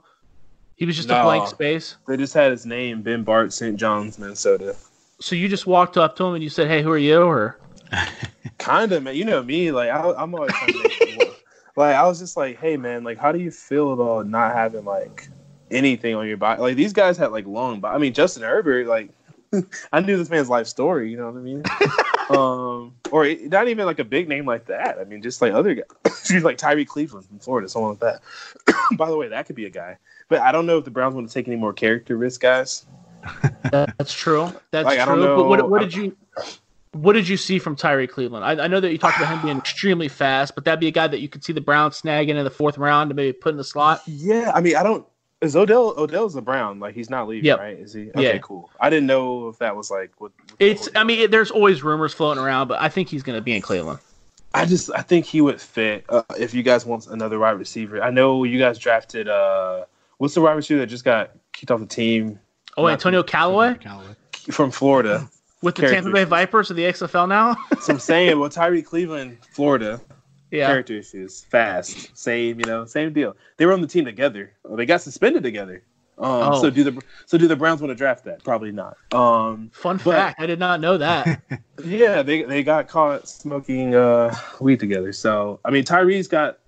He 0.77 0.85
was 0.85 0.97
just 0.97 1.09
no, 1.09 1.21
a 1.21 1.25
blank 1.25 1.49
space. 1.49 1.97
They 2.07 2.17
just 2.17 2.35
had 2.35 2.51
his 2.51 2.67
name, 2.67 3.03
Ben 3.03 3.23
Bart, 3.23 3.53
St. 3.53 3.77
John's, 3.77 4.19
Minnesota. 4.19 4.77
So 5.21 5.37
you 5.37 5.49
just 5.49 5.67
walked 5.67 5.97
up 5.97 6.17
to 6.17 6.25
him 6.25 6.35
and 6.35 6.43
you 6.43 6.51
said, 6.51 6.69
"Hey, 6.69 6.83
who 6.83 6.91
are 6.91 6.99
you?" 6.99 7.23
Or 7.23 7.59
kind 8.59 8.91
of, 8.93 9.03
man. 9.03 9.15
You 9.15 9.25
know 9.25 9.43
me. 9.43 9.71
Like 9.71 9.91
I, 9.91 10.23
am 10.23 10.35
always 10.35 10.53
like 11.77 11.95
I 11.95 12.07
was 12.07 12.19
just 12.19 12.37
like, 12.37 12.59
"Hey, 12.59 12.77
man. 12.77 13.05
Like, 13.05 13.19
how 13.19 13.33
do 13.33 13.39
you 13.39 13.51
feel 13.51 13.93
about 13.93 14.29
not 14.29 14.53
having 14.53 14.85
like 14.85 15.29
anything 15.71 16.15
on 16.15 16.27
your 16.27 16.37
body? 16.37 16.61
Like 16.61 16.77
these 16.77 16.93
guys 16.93 17.17
had 17.17 17.31
like 17.31 17.47
long, 17.47 17.81
but 17.81 17.95
I 17.95 17.99
mean, 17.99 18.13
Justin 18.13 18.43
Herbert. 18.43 18.87
Like, 18.87 19.11
I 19.93 20.01
knew 20.01 20.17
this 20.17 20.31
man's 20.31 20.51
life 20.51 20.67
story. 20.67 21.11
You 21.11 21.17
know 21.17 21.31
what 21.31 21.39
I 21.39 21.43
mean? 21.43 21.63
Um, 22.31 22.95
or 23.11 23.27
not 23.27 23.69
even 23.69 23.87
like 23.87 23.99
a 23.99 24.05
big 24.05 24.29
name 24.29 24.47
like 24.47 24.67
that. 24.67 24.99
I 24.99 25.05
mean, 25.05 25.23
just 25.23 25.43
like 25.43 25.53
other 25.53 25.75
guys. 25.75 26.43
like 26.43 26.59
Tyree 26.59 26.85
Cleveland 26.85 27.27
from 27.27 27.39
Florida, 27.39 27.69
someone 27.69 27.93
like 27.93 28.01
that. 28.01 28.77
By 28.97 29.09
the 29.09 29.17
way, 29.17 29.29
that 29.29 29.47
could 29.47 29.57
be 29.57 29.67
a 29.67 29.71
guy. 29.71 29.99
But 30.29 30.41
I 30.41 30.53
don't 30.53 30.67
know 30.67 30.79
if 30.79 30.85
the 30.85 30.91
Browns 30.91 31.15
want 31.15 31.29
to 31.29 31.35
take 31.35 31.47
any 31.47 31.57
more 31.57 31.73
character 31.73 32.17
risk, 32.17 32.41
guys. 32.41 32.87
That's 33.71 34.13
true. 34.13 34.53
That's 34.71 34.87
like, 34.87 35.03
true. 35.03 35.37
But 35.37 35.49
what, 35.49 35.71
what 35.71 35.81
did 35.81 35.95
you 35.95 36.17
what 36.95 37.15
did 37.15 37.29
you 37.29 37.37
see 37.37 37.59
from 37.59 37.77
Tyree 37.77 38.07
Cleveland? 38.07 38.45
I, 38.45 38.65
I, 38.65 38.67
know 38.69 38.81
that 38.81 38.93
you 38.93 38.99
talked 38.99 39.19
about 39.19 39.33
him 39.33 39.43
being 39.43 39.59
extremely 39.59 40.09
fast, 40.09 40.55
but 40.55 40.65
that'd 40.65 40.81
be 40.81 40.87
a 40.87 40.93
guy 40.93 41.07
that 41.07 41.21
you 41.21 41.29
could 41.29 41.45
see 41.45 41.53
the 41.53 41.61
Browns 41.61 42.01
snagging 42.01 42.37
in 42.37 42.45
the 42.45 42.51
fourth 42.51 42.79
round 42.79 43.11
to 43.11 43.15
maybe 43.15 43.33
put 43.33 43.51
in 43.51 43.57
the 43.57 43.65
slot. 43.65 44.03
Yeah, 44.07 44.53
I 44.55 44.61
mean, 44.61 44.77
I 44.77 44.83
don't. 44.83 45.07
Is 45.41 45.57
Odell 45.57 45.95
Odell's 45.99 46.37
a 46.37 46.43
Brown? 46.43 46.81
Like 46.81 46.95
he's 46.95 47.11
not 47.11 47.29
leaving, 47.29 47.45
yep. 47.45 47.59
right? 47.59 47.79
Is 47.79 47.93
he? 47.93 48.11
Okay, 48.11 48.35
yeah. 48.35 48.39
cool. 48.39 48.71
I 48.81 48.89
didn't 48.89 49.07
know 49.07 49.49
if 49.49 49.59
that 49.59 49.77
was 49.77 49.91
like 49.91 50.13
what. 50.19 50.33
what 50.37 50.57
it's. 50.59 50.89
I 50.95 51.05
mean, 51.05 51.21
it, 51.21 51.31
there's 51.31 51.51
always 51.51 51.83
rumors 51.83 52.15
floating 52.15 52.43
around, 52.43 52.69
but 52.69 52.81
I 52.81 52.89
think 52.89 53.09
he's 53.09 53.23
going 53.23 53.37
to 53.37 53.43
be 53.43 53.55
in 53.55 53.61
Cleveland. 53.61 53.99
I 54.55 54.65
just 54.65 54.91
I 54.95 55.03
think 55.03 55.27
he 55.27 55.41
would 55.41 55.61
fit 55.61 56.07
uh, 56.09 56.23
if 56.39 56.55
you 56.55 56.63
guys 56.63 56.87
want 56.87 57.09
another 57.09 57.39
wide 57.39 57.59
receiver. 57.59 58.03
I 58.03 58.11
know 58.11 58.45
you 58.45 58.59
guys 58.59 58.79
drafted 58.79 59.29
uh 59.29 59.85
What's 60.19 60.35
the 60.35 60.41
wide 60.41 60.53
receiver 60.53 60.81
that 60.81 60.87
just 60.87 61.05
got 61.05 61.33
kicked 61.53 61.71
off 61.71 61.81
the 61.81 61.87
team? 61.87 62.39
Oh, 62.77 62.89
Antonio 62.89 63.23
Callaway? 63.23 63.77
from 64.51 64.71
Florida. 64.71 65.29
With 65.63 65.77
the 65.77 65.89
Tampa 65.89 66.11
Bay 66.11 66.25
Vipers 66.25 66.71
of 66.71 66.77
the 66.77 66.85
XFL 66.85 67.29
now? 67.29 67.57
so 67.81 67.95
I'm 67.95 67.99
saying, 67.99 68.39
well, 68.39 68.51
Tyree 68.51 68.83
Cleveland, 68.83 69.39
Florida. 69.51 70.01
Yeah. 70.55 70.69
Character 70.69 70.95
issues. 70.95 71.45
Fast. 71.51 72.17
Same, 72.17 72.61
you 72.61 72.67
know, 72.67 72.85
same 72.85 73.13
deal. 73.13 73.37
They 73.57 73.67
were 73.67 73.73
on 73.73 73.81
the 73.81 73.89
team 73.89 74.05
together. 74.05 74.53
They 74.71 74.87
got 74.87 75.01
suspended 75.01 75.43
together. 75.43 75.83
Um, 76.17 76.27
oh. 76.31 76.63
So 76.63 76.71
do 76.71 76.85
the 76.85 77.03
so 77.27 77.37
do 77.37 77.49
the 77.49 77.57
Browns 77.57 77.81
want 77.81 77.91
to 77.91 77.97
draft 77.97 78.25
that? 78.27 78.45
Probably 78.45 78.71
not. 78.71 78.97
Um, 79.13 79.71
Fun 79.75 79.97
but, 79.97 80.15
fact, 80.15 80.41
I 80.41 80.47
did 80.47 80.61
not 80.61 80.81
know 80.81 80.97
that. 80.99 81.43
yeah, 81.85 82.23
they 82.23 82.45
they 82.45 82.63
got 82.63 82.87
caught 82.87 83.29
smoking 83.29 83.97
uh, 83.97 84.33
weed 84.61 84.79
together. 84.79 85.13
So 85.13 85.59
I 85.65 85.71
mean, 85.73 85.83
Tyree's 85.83 86.29
got 86.29 86.61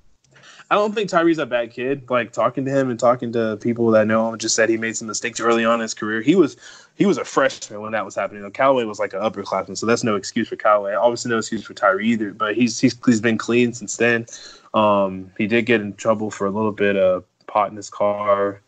I 0.68 0.74
don't 0.74 0.95
think 0.95 1.09
Tyree's 1.09 1.39
a 1.39 1.47
bad 1.47 1.70
kid. 1.70 2.11
Like 2.11 2.32
talking 2.32 2.64
to 2.64 2.72
him 2.72 2.91
and 2.91 2.99
talking 2.99 3.32
to 3.32 3.57
people 3.59 3.93
that 3.93 4.09
know 4.09 4.28
him, 4.28 4.39
just 4.39 4.57
said 4.57 4.68
he 4.68 4.76
made 4.76 4.97
some 4.97 5.07
mistakes 5.07 5.39
early 5.39 5.64
on 5.64 5.74
in 5.74 5.82
his 5.82 5.95
career. 5.95 6.22
He 6.22 6.34
was 6.34 6.57
he 6.97 7.05
was 7.05 7.19
a 7.19 7.25
freshman 7.25 7.81
when 7.83 7.93
that 7.93 8.05
was 8.05 8.15
happening. 8.15 8.41
You 8.41 8.47
know, 8.47 8.51
Callaway 8.51 8.85
was 8.85 8.99
like 8.99 9.13
an 9.13 9.21
upperclassman, 9.21 9.77
so 9.77 9.87
that's 9.87 10.03
no 10.03 10.17
excuse 10.17 10.49
for 10.49 10.57
Callaway. 10.57 10.95
Obviously, 10.95 11.31
no 11.31 11.39
excuse 11.39 11.63
for 11.63 11.75
Tyree 11.75 12.09
either. 12.09 12.33
But 12.33 12.57
he's 12.57 12.81
he's 12.81 12.97
he's 13.05 13.21
been 13.21 13.37
clean 13.37 13.75
since 13.75 13.97
then. 13.97 14.27
Um, 14.73 15.31
he 15.37 15.47
did 15.47 15.67
get 15.67 15.81
in 15.81 15.95
trouble 15.95 16.31
for 16.31 16.47
a 16.47 16.51
little 16.51 16.73
bit 16.73 16.97
of 16.97 17.25
pot 17.47 17.71
in 17.71 17.77
his 17.77 17.91
car. 17.91 18.63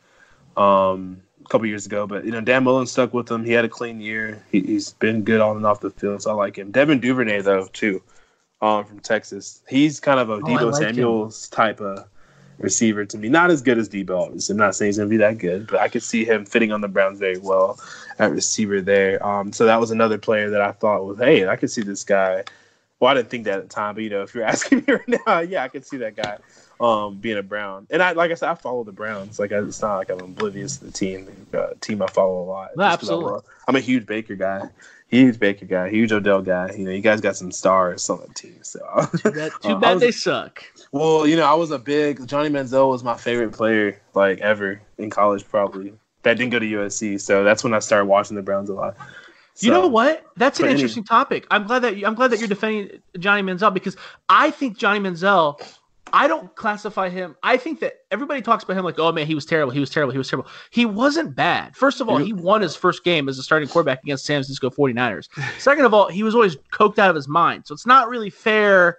Um, 0.57 1.23
a 1.45 1.49
couple 1.49 1.67
years 1.67 1.87
ago, 1.87 2.07
but 2.07 2.27
you 2.27 2.31
know 2.31 2.43
Dan 2.43 2.65
Mullen 2.65 2.87
stuck 2.87 3.15
with 3.15 3.31
him. 3.31 3.45
He 3.45 3.53
had 3.53 3.65
a 3.65 3.69
clean 3.69 4.01
year. 4.01 4.45
He, 4.53 4.75
has 4.75 4.93
been 4.93 5.23
good 5.23 5.41
on 5.41 5.57
and 5.57 5.65
off 5.65 5.81
the 5.81 5.91
field, 5.91 6.23
so 6.23 6.31
I 6.31 6.35
like 6.35 6.57
him. 6.57 6.71
Devin 6.71 7.01
Duvernay 7.01 7.41
though 7.41 7.67
too, 7.73 8.03
um, 8.61 8.85
from 8.85 9.01
Texas. 9.01 9.63
He's 9.69 10.01
kind 10.01 10.21
of 10.21 10.29
a 10.29 10.35
oh, 10.35 10.41
Deebo 10.41 10.73
like 10.73 10.83
Samuel's 10.83 11.47
him. 11.47 11.57
type 11.57 11.81
of 11.81 12.07
receiver 12.59 13.07
to 13.07 13.17
me. 13.17 13.31
Not 13.31 13.51
as 13.51 13.63
good 13.63 13.79
as. 13.79 13.89
Obviously. 13.89 14.53
I'm 14.53 14.59
not 14.59 14.75
saying 14.75 14.89
he's 14.89 14.99
gonna 14.99 15.09
be 15.09 15.17
that 15.19 15.39
good, 15.39 15.69
but 15.69 15.81
I 15.81 15.89
could 15.89 16.03
see 16.03 16.27
him 16.27 16.45
fitting 16.45 16.73
on 16.73 16.83
the 16.83 16.89
Browns 16.89 17.19
very 17.19 17.39
well 17.39 17.79
at 18.19 18.33
receiver 18.33 18.81
there. 18.81 19.25
Um, 19.25 19.53
so 19.53 19.65
that 19.67 19.81
was 19.81 19.91
another 19.91 20.19
player 20.19 20.51
that 20.51 20.61
I 20.61 20.73
thought 20.73 21.05
was, 21.05 21.19
hey, 21.19 21.49
I 21.49 21.57
could 21.57 21.71
see 21.71 21.83
this 21.83 22.05
guy. 22.05 22.45
Well, 23.01 23.11
I 23.11 23.15
didn't 23.15 23.31
think 23.31 23.45
that 23.45 23.59
at 23.59 23.63
the 23.63 23.69
time, 23.69 23.95
but 23.95 24.05
you 24.05 24.11
know, 24.11 24.23
if 24.23 24.35
you're 24.35 24.45
asking 24.55 24.85
me 24.87 24.95
right 24.95 25.21
now, 25.27 25.41
yeah, 25.41 25.63
I 25.63 25.69
could 25.69 25.87
see 25.87 25.99
that 25.99 26.17
guy 26.17 26.39
um, 26.81 27.17
being 27.17 27.39
a 27.39 27.43
Brown. 27.43 27.87
And 27.91 28.03
I, 28.03 28.13
like 28.13 28.31
I 28.31 28.35
said, 28.35 28.49
I 28.49 28.55
follow 28.55 28.85
the 28.85 28.93
Browns. 28.93 29.39
Like 29.39 29.53
it's 29.53 29.83
not 29.83 29.97
like 29.97 30.11
I'm 30.11 30.21
oblivious 30.21 30.79
to 30.79 30.87
the 30.87 30.93
team. 30.93 31.29
Uh, 31.53 31.69
team 31.81 32.03
I 32.03 32.07
follow 32.07 32.43
a 32.43 32.47
lot. 32.47 32.71
No, 32.77 32.85
absolutely. 32.85 33.41
I'm 33.67 33.77
a 33.77 33.81
huge 33.81 34.07
Baker 34.07 34.37
guy. 34.37 34.69
Huge 35.09 35.39
Baker 35.39 35.65
guy, 35.65 35.89
huge 35.89 36.13
Odell 36.13 36.43
guy. 36.43 36.71
You 36.77 36.85
know, 36.85 36.91
you 36.91 37.01
guys 37.01 37.23
got 37.23 37.35
some 37.35 37.51
stars 37.51 38.11
on 38.11 38.21
the 38.21 38.35
team. 38.35 38.59
So 38.61 38.79
too 39.17 39.31
bad, 39.31 39.53
too 39.63 39.69
uh, 39.71 39.79
bad 39.79 39.95
was, 39.95 40.03
they 40.03 40.11
suck. 40.11 40.63
Well, 40.93 41.27
you 41.27 41.35
know, 41.35 41.47
I 41.47 41.55
was 41.55 41.71
a 41.71 41.79
big 41.79 42.27
Johnny 42.27 42.51
Manziel 42.51 42.91
was 42.91 43.03
my 43.03 43.17
favorite 43.17 43.53
player 43.53 44.01
like 44.15 44.41
ever 44.41 44.83
in 44.99 45.09
college, 45.09 45.49
probably. 45.49 45.95
That 46.29 46.37
didn't 46.37 46.53
go 46.53 46.59
to 46.59 46.67
USC, 46.67 47.19
so 47.19 47.43
that's 47.43 47.65
when 47.65 47.73
I 47.73 47.79
started 47.79 48.05
watching 48.05 48.37
the 48.37 48.43
Browns 48.43 48.69
a 48.69 48.75
lot. 48.75 48.99
So, 49.55 49.67
you 49.67 49.73
know 49.73 49.89
what? 49.89 50.27
That's 50.37 50.61
an 50.61 50.69
interesting 50.69 51.01
any, 51.01 51.07
topic. 51.07 51.47
I'm 51.51 51.67
glad 51.67 51.79
that 51.79 51.97
you, 51.97 52.07
I'm 52.07 52.15
glad 52.15 52.31
that 52.33 52.39
you're 52.39 52.49
defending 52.49 53.01
Johnny 53.19 53.43
Manziel 53.43 53.73
because 53.73 53.97
I 54.29 54.51
think 54.51 54.77
Johnny 54.77 55.01
Manziel 55.01 55.59
I 56.13 56.29
don't 56.29 56.55
classify 56.55 57.09
him. 57.09 57.35
I 57.43 57.57
think 57.57 57.81
that 57.81 57.95
everybody 58.11 58.43
talks 58.43 58.63
about 58.63 58.77
him 58.77 58.85
like, 58.85 58.99
oh 58.99 59.11
man, 59.11 59.27
he 59.27 59.35
was 59.35 59.47
terrible. 59.47 59.73
He 59.73 59.81
was 59.81 59.89
terrible. 59.89 60.13
He 60.13 60.19
was 60.19 60.29
terrible. 60.29 60.51
He 60.71 60.85
wasn't 60.85 61.35
bad. 61.35 61.75
First 61.75 62.03
of 62.03 62.11
all, 62.11 62.19
he 62.19 62.35
won 62.35 62.61
his 62.61 62.77
first 62.77 63.05
game 63.05 63.27
as 63.29 63.39
a 63.39 63.43
starting 63.43 63.69
quarterback 63.69 64.03
against 64.03 64.27
San 64.27 64.37
Francisco 64.37 64.69
49ers. 64.69 65.29
Second 65.59 65.87
of 65.87 65.95
all, 65.95 66.09
he 66.09 66.23
was 66.23 66.35
always 66.35 66.57
coked 66.73 66.99
out 66.99 67.09
of 67.09 67.17
his 67.17 67.27
mind. 67.27 67.67
So 67.67 67.73
it's 67.73 67.87
not 67.87 68.09
really 68.09 68.31
fair 68.31 68.99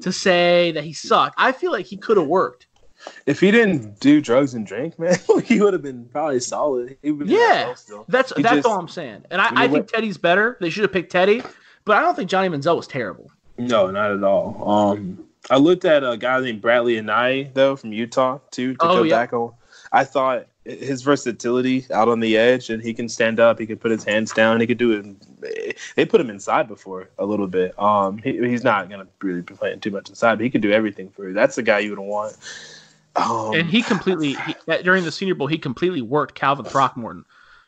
to 0.00 0.12
say 0.12 0.72
that 0.72 0.84
he 0.84 0.92
sucked. 0.92 1.34
I 1.38 1.52
feel 1.52 1.72
like 1.72 1.86
he 1.86 1.96
could 1.96 2.16
have 2.16 2.26
worked. 2.26 2.66
If 3.26 3.40
he 3.40 3.50
didn't 3.50 4.00
do 4.00 4.20
drugs 4.20 4.54
and 4.54 4.66
drink, 4.66 4.98
man, 4.98 5.16
he 5.44 5.60
would 5.60 5.72
have 5.72 5.82
been 5.82 6.06
probably 6.06 6.40
solid. 6.40 6.96
yeah, 7.02 7.74
that's 8.08 8.32
he 8.34 8.42
that's 8.42 8.56
just, 8.56 8.66
all 8.66 8.78
I'm 8.78 8.88
saying. 8.88 9.24
And 9.30 9.40
I, 9.40 9.64
I 9.64 9.68
think 9.68 9.88
Teddy's 9.88 10.18
better. 10.18 10.56
They 10.60 10.70
should 10.70 10.82
have 10.82 10.92
picked 10.92 11.12
Teddy, 11.12 11.42
but 11.84 11.96
I 11.96 12.00
don't 12.00 12.14
think 12.14 12.30
Johnny 12.30 12.48
Manziel 12.48 12.76
was 12.76 12.86
terrible. 12.86 13.30
No, 13.58 13.90
not 13.90 14.12
at 14.12 14.24
all. 14.24 14.68
Um, 14.68 15.24
I 15.50 15.56
looked 15.56 15.84
at 15.84 16.04
a 16.04 16.16
guy 16.16 16.40
named 16.40 16.62
Bradlee 16.62 17.02
Anae 17.02 17.52
though 17.52 17.76
from 17.76 17.92
Utah 17.92 18.38
too 18.50 18.74
to 18.74 18.84
oh, 18.84 18.96
go 18.98 19.02
yeah. 19.02 19.16
back 19.16 19.32
on. 19.32 19.52
I 19.92 20.04
thought 20.04 20.46
his 20.64 21.02
versatility 21.02 21.86
out 21.92 22.08
on 22.08 22.20
the 22.20 22.36
edge, 22.36 22.70
and 22.70 22.82
he 22.82 22.94
can 22.94 23.08
stand 23.08 23.40
up. 23.40 23.58
He 23.58 23.66
could 23.66 23.80
put 23.80 23.90
his 23.90 24.04
hands 24.04 24.32
down. 24.32 24.60
He 24.60 24.66
could 24.66 24.78
do 24.78 25.16
it. 25.40 25.76
They 25.96 26.04
put 26.04 26.20
him 26.20 26.30
inside 26.30 26.68
before 26.68 27.10
a 27.18 27.26
little 27.26 27.48
bit. 27.48 27.78
Um, 27.78 28.18
he, 28.18 28.38
he's 28.48 28.62
not 28.62 28.88
gonna 28.88 29.08
really 29.20 29.42
be 29.42 29.54
playing 29.54 29.80
too 29.80 29.90
much 29.90 30.08
inside, 30.08 30.36
but 30.36 30.44
he 30.44 30.50
could 30.50 30.62
do 30.62 30.70
everything 30.70 31.10
for 31.10 31.28
you. 31.28 31.34
That's 31.34 31.56
the 31.56 31.62
guy 31.62 31.80
you 31.80 31.90
would 31.90 31.98
want. 31.98 32.36
Um, 33.16 33.54
and 33.54 33.68
he 33.68 33.82
completely 33.82 34.34
he, 34.34 34.54
during 34.82 35.04
the 35.04 35.12
Senior 35.12 35.34
Bowl, 35.34 35.46
he 35.46 35.58
completely 35.58 36.02
worked 36.02 36.34
Calvin 36.34 36.64
Throckmorton 36.64 37.24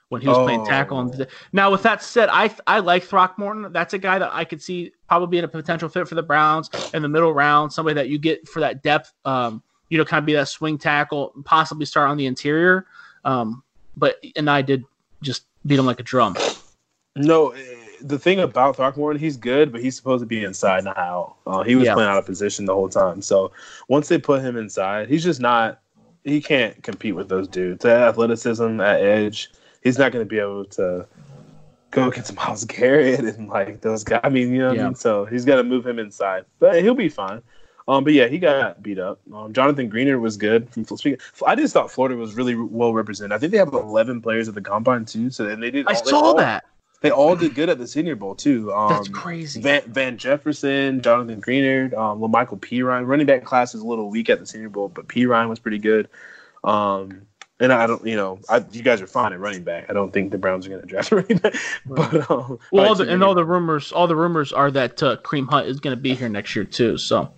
when 0.09 0.21
he 0.21 0.29
was 0.29 0.39
oh. 0.39 0.45
playing 0.45 0.65
tackle. 0.65 1.01
And 1.01 1.27
now, 1.53 1.71
with 1.71 1.83
that 1.83 2.03
said, 2.03 2.29
I 2.31 2.55
I 2.67 2.81
like 2.81 3.05
Throckmorton. 3.05 3.73
That's 3.73 3.95
a 3.95 3.99
guy 3.99 4.19
that 4.19 4.31
I 4.33 4.45
could 4.45 4.63
see 4.63 4.93
probably 5.09 5.29
being 5.29 5.45
a 5.45 5.49
potential 5.49 5.89
fit 5.89 6.09
for 6.09 6.15
the 6.15 6.23
Browns 6.23 6.71
in 6.95 7.03
the 7.03 7.09
middle 7.09 7.33
round. 7.33 7.73
Somebody 7.73 7.95
that 7.95 8.09
you 8.09 8.19
get 8.19 8.49
for 8.49 8.61
that 8.61 8.83
depth. 8.83 9.13
Um, 9.25 9.63
you 9.91 9.99
know, 9.99 10.05
kind 10.05 10.19
of 10.19 10.27
be 10.27 10.33
that 10.33 10.49
swing 10.49 10.79
tackle, 10.79 11.35
possibly 11.45 11.87
start 11.87 12.09
on 12.09 12.17
the 12.17 12.27
interior. 12.27 12.87
Um, 13.25 13.63
but 13.97 14.17
and 14.35 14.51
I 14.51 14.63
did 14.63 14.85
just 15.23 15.47
beat 15.67 15.79
him 15.79 15.87
like 15.87 16.01
a 16.01 16.03
drum. 16.03 16.37
No, 17.17 17.55
the 18.07 18.19
thing 18.19 18.39
about 18.39 18.77
Throckmorton, 18.77 19.19
he's 19.19 19.37
good, 19.37 19.73
but 19.73 19.81
he's 19.81 19.97
supposed 19.97 20.23
to 20.23 20.27
be 20.27 20.45
inside, 20.45 20.85
not 20.85 20.99
out. 20.99 21.37
Uh, 21.47 21.63
he 21.63 21.75
was 21.75 21.87
yeah. 21.87 21.95
playing 21.95 22.11
out 22.11 22.19
of 22.19 22.27
position 22.27 22.67
the 22.67 22.75
whole 22.75 22.89
time. 22.89 23.23
So 23.23 23.51
once 23.89 24.09
they 24.09 24.19
put 24.19 24.43
him 24.43 24.57
inside, 24.57 25.09
he's 25.09 25.25
just 25.25 25.41
not. 25.41 25.81
He 26.23 26.41
can't 26.41 26.83
compete 26.83 27.15
with 27.15 27.29
those 27.29 27.49
dudes. 27.49 27.83
The 27.83 27.93
athleticism 27.93 28.81
at 28.81 29.01
edge 29.01 29.51
he's 29.85 29.99
not 29.99 30.11
going 30.11 30.25
to 30.25 30.29
be 30.29 30.39
able 30.39 30.65
to 30.65 31.07
go 31.93 32.09
against 32.09 32.35
Myles 32.37 32.65
Garrett 32.65 33.21
and 33.21 33.49
like 33.49 33.83
those 33.83 34.03
guys. 34.03 34.21
I 34.25 34.31
mean, 34.31 34.53
you 34.53 34.59
know, 34.59 34.73
yeah. 34.73 34.83
I 34.83 34.85
mean? 34.87 34.95
so 34.97 35.27
he's 35.27 35.45
got 35.45 35.57
to 35.57 35.63
move 35.63 35.87
him 35.87 36.01
inside, 36.01 36.47
but 36.59 36.83
he'll 36.83 36.95
be 36.95 37.11
fine. 37.11 37.43
Um, 37.87 38.03
but 38.03 38.15
yeah, 38.15 38.29
he 38.29 38.39
got 38.39 38.83
beat 38.83 38.99
up. 38.99 39.21
Um, 39.33 39.53
Jonathan 39.53 39.91
Greenard 39.91 40.21
was 40.21 40.39
good. 40.39 40.71
From 40.71 40.87
I 41.47 41.55
just 41.55 41.75
thought 41.75 41.91
Florida 41.91 42.17
was 42.17 42.35
really 42.35 42.55
well 42.55 42.95
represented. 42.95 43.33
I 43.33 43.39
think 43.39 43.53
they 43.53 43.59
have 43.59 43.75
11 43.75 44.23
players 44.23 44.49
at 44.49 44.55
the 44.55 44.63
combine 44.63 45.05
too. 45.05 45.31
So 45.31 45.45
then 45.45 45.61
they 45.61 45.71
did. 45.71 45.87
I 45.87 45.93
saw 45.93 46.17
all, 46.17 46.35
that. 46.37 46.65
They 47.01 47.11
all 47.11 47.37
did 47.37 47.55
good 47.55 47.69
at 47.69 47.79
the 47.79 47.87
Senior 47.87 48.17
Bowl 48.17 48.35
too. 48.35 48.73
Um, 48.73 48.89
That's 48.89 49.09
crazy. 49.09 49.61
Van, 49.61 49.83
Van 49.83 50.17
Jefferson, 50.17 51.03
Jonathan 51.03 51.41
Greenard, 51.41 51.93
um, 51.93 52.21
Perine. 52.21 53.07
Running 53.07 53.27
back 53.27 53.45
class 53.45 53.75
is 53.75 53.83
a 53.83 53.87
little 53.87 54.09
weak 54.09 54.31
at 54.31 54.41
the 54.41 54.47
Senior 54.47 54.71
Bowl, 54.71 54.89
but 54.89 55.07
Perine 55.07 55.51
was 55.51 55.59
pretty 55.59 55.79
good. 55.79 56.09
Um, 56.63 57.27
and 57.61 57.73
I 57.73 57.87
don't, 57.87 58.05
you 58.07 58.17
know, 58.17 58.41
I, 58.49 58.65
you 58.73 58.83
guys 58.83 59.01
are 59.01 59.07
fine 59.07 59.33
at 59.33 59.39
running 59.39 59.63
back. 59.63 59.87
I 59.89 59.93
don't 59.93 60.13
think 60.13 60.33
the 60.33 60.39
Browns 60.39 60.67
are 60.67 60.71
going 60.71 60.81
to 60.81 60.87
draft 60.87 61.13
a 61.13 61.17
running 61.17 61.39
back. 61.39 61.55
But 61.87 62.31
um, 62.31 62.59
well, 62.73 62.89
all 62.89 62.95
the, 62.95 63.09
and 63.09 63.23
all 63.23 63.35
the 63.35 63.45
rumors, 63.45 63.93
all 63.93 64.07
the 64.07 64.17
rumors 64.17 64.53
are 64.53 64.71
that 64.71 65.03
uh, 65.03 65.19
Kareem 65.19 65.49
Hunt 65.49 65.69
is 65.69 65.81
going 65.81 65.97
to 65.97 66.01
be 66.01 66.15
here 66.15 66.29
next 66.29 66.57
year 66.57 66.65
too. 66.65 66.99
So, 66.99 67.33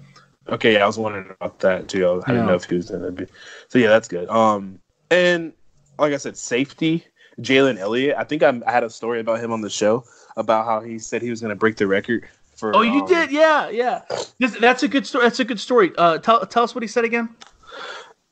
okay, 0.49 0.75
yeah, 0.75 0.85
I 0.85 0.87
was 0.87 0.99
wondering 0.99 1.31
about 1.41 1.59
that 1.61 1.89
too. 1.89 2.23
I, 2.25 2.31
didn't 2.31 2.47
know 2.47 2.55
if 2.55 2.65
he 2.65 2.77
was 2.77 2.91
going 2.91 3.03
to 3.03 3.13
be. 3.13 3.27
So 3.69 3.79
yeah, 3.79 3.89
that's 3.89 4.09
good. 4.09 4.29
Um, 4.29 4.79
and 5.11 5.53
like 5.99 6.13
I 6.13 6.17
said, 6.17 6.37
safety, 6.37 7.05
Jalen 7.41 7.79
Elliott. 7.79 8.17
I 8.19 8.25
think 8.25 8.43
I'm, 8.43 8.63
i 8.67 8.73
had 8.73 8.85
a 8.85 8.91
story 8.91 9.21
about 9.21 9.41
him 9.41 9.53
on 9.53 9.61
the 9.61 9.71
show 9.71 10.05
about 10.37 10.65
how 10.65 10.81
he 10.81 10.99
said 10.99 11.23
he 11.23 11.31
was 11.31 11.41
going 11.41 11.51
to 11.51 11.57
break 11.57 11.77
the 11.77 11.87
record 11.87 12.29
for. 12.55 12.75
Oh, 12.75 12.83
you 12.83 13.03
um, 13.03 13.09
did? 13.09 13.31
Yeah, 13.31 13.69
yeah. 13.69 14.03
This, 14.39 14.59
that's 14.59 14.83
a 14.83 14.89
good 14.89 15.07
story. 15.07 15.25
That's 15.25 15.41
a 15.41 15.45
good 15.45 15.61
story. 15.61 15.93
Uh, 15.97 16.19
tell 16.19 16.45
tell 16.47 16.63
us 16.63 16.75
what 16.75 16.83
he 16.83 16.89
said 16.89 17.05
again. 17.05 17.29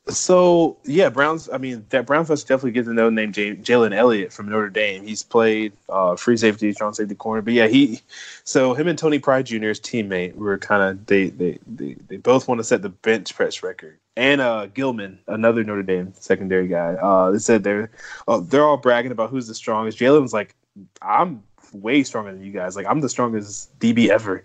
So 0.07 0.77
yeah, 0.83 1.09
Browns. 1.09 1.49
I 1.51 1.57
mean, 1.57 1.83
that 1.89 2.05
Brown 2.05 2.25
fans 2.25 2.43
definitely 2.43 2.71
get 2.71 2.85
to 2.85 2.93
know 2.93 3.09
name 3.09 3.33
Jalen 3.33 3.93
Elliott 3.93 4.31
from 4.31 4.47
Notre 4.47 4.69
Dame. 4.69 5.03
He's 5.03 5.23
played 5.23 5.73
uh, 5.89 6.15
free 6.15 6.37
safety, 6.37 6.71
strong 6.73 6.93
safety 6.93 7.15
corner. 7.15 7.41
But 7.41 7.53
yeah, 7.53 7.67
he. 7.67 8.01
So 8.43 8.75
him 8.75 8.87
and 8.87 8.99
Troy 8.99 9.17
Pride 9.17 9.47
Jr.'s 9.47 9.79
teammate 9.79 10.35
were 10.35 10.59
kind 10.59 10.83
of 10.83 11.05
they, 11.07 11.29
they 11.29 11.57
they 11.65 11.95
they 12.07 12.17
both 12.17 12.47
want 12.47 12.59
to 12.59 12.63
set 12.63 12.83
the 12.83 12.89
bench 12.89 13.33
press 13.33 13.63
record. 13.63 13.97
And 14.15 14.41
uh, 14.41 14.67
Gilman, 14.67 15.19
another 15.27 15.63
Notre 15.63 15.81
Dame 15.81 16.13
secondary 16.19 16.67
guy, 16.67 16.93
uh, 16.93 17.31
they 17.31 17.39
said 17.39 17.63
they're 17.63 17.89
uh, 18.27 18.41
they're 18.41 18.63
all 18.63 18.77
bragging 18.77 19.11
about 19.11 19.31
who's 19.31 19.47
the 19.47 19.55
strongest. 19.55 19.97
Jalen's 19.97 20.33
like, 20.33 20.55
I'm 21.01 21.43
way 21.73 22.03
stronger 22.03 22.31
than 22.31 22.43
you 22.43 22.51
guys. 22.51 22.75
Like 22.75 22.85
I'm 22.85 23.01
the 23.01 23.09
strongest 23.09 23.77
DB 23.79 24.09
ever. 24.09 24.43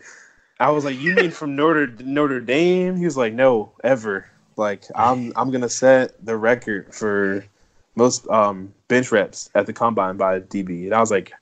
I 0.58 0.70
was 0.70 0.84
like, 0.84 0.98
you 0.98 1.14
mean 1.14 1.30
from 1.30 1.54
Notre 1.54 1.86
Notre 1.86 2.40
Dame? 2.40 2.96
He 2.96 3.04
was 3.04 3.18
like, 3.18 3.34
no, 3.34 3.72
ever. 3.84 4.26
Like 4.60 4.84
I'm 4.94 5.32
I'm 5.36 5.50
gonna 5.50 5.70
set 5.70 6.24
the 6.24 6.36
record 6.36 6.94
for 6.94 7.44
most 7.96 8.28
um, 8.28 8.74
bench 8.88 9.10
reps 9.10 9.48
at 9.54 9.64
the 9.64 9.72
combine 9.72 10.18
by 10.18 10.40
DB, 10.40 10.84
and 10.84 10.94
I 10.94 11.00
was 11.00 11.10
like, 11.10 11.32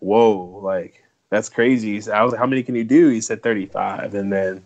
whoa, 0.00 0.58
like 0.62 1.04
that's 1.28 1.50
crazy. 1.50 2.00
So 2.00 2.12
I 2.12 2.22
was 2.22 2.32
like, 2.32 2.38
how 2.38 2.46
many 2.46 2.62
can 2.62 2.74
you 2.74 2.84
do? 2.84 3.10
He 3.10 3.20
said 3.20 3.42
35, 3.42 4.14
and 4.14 4.32
then 4.32 4.64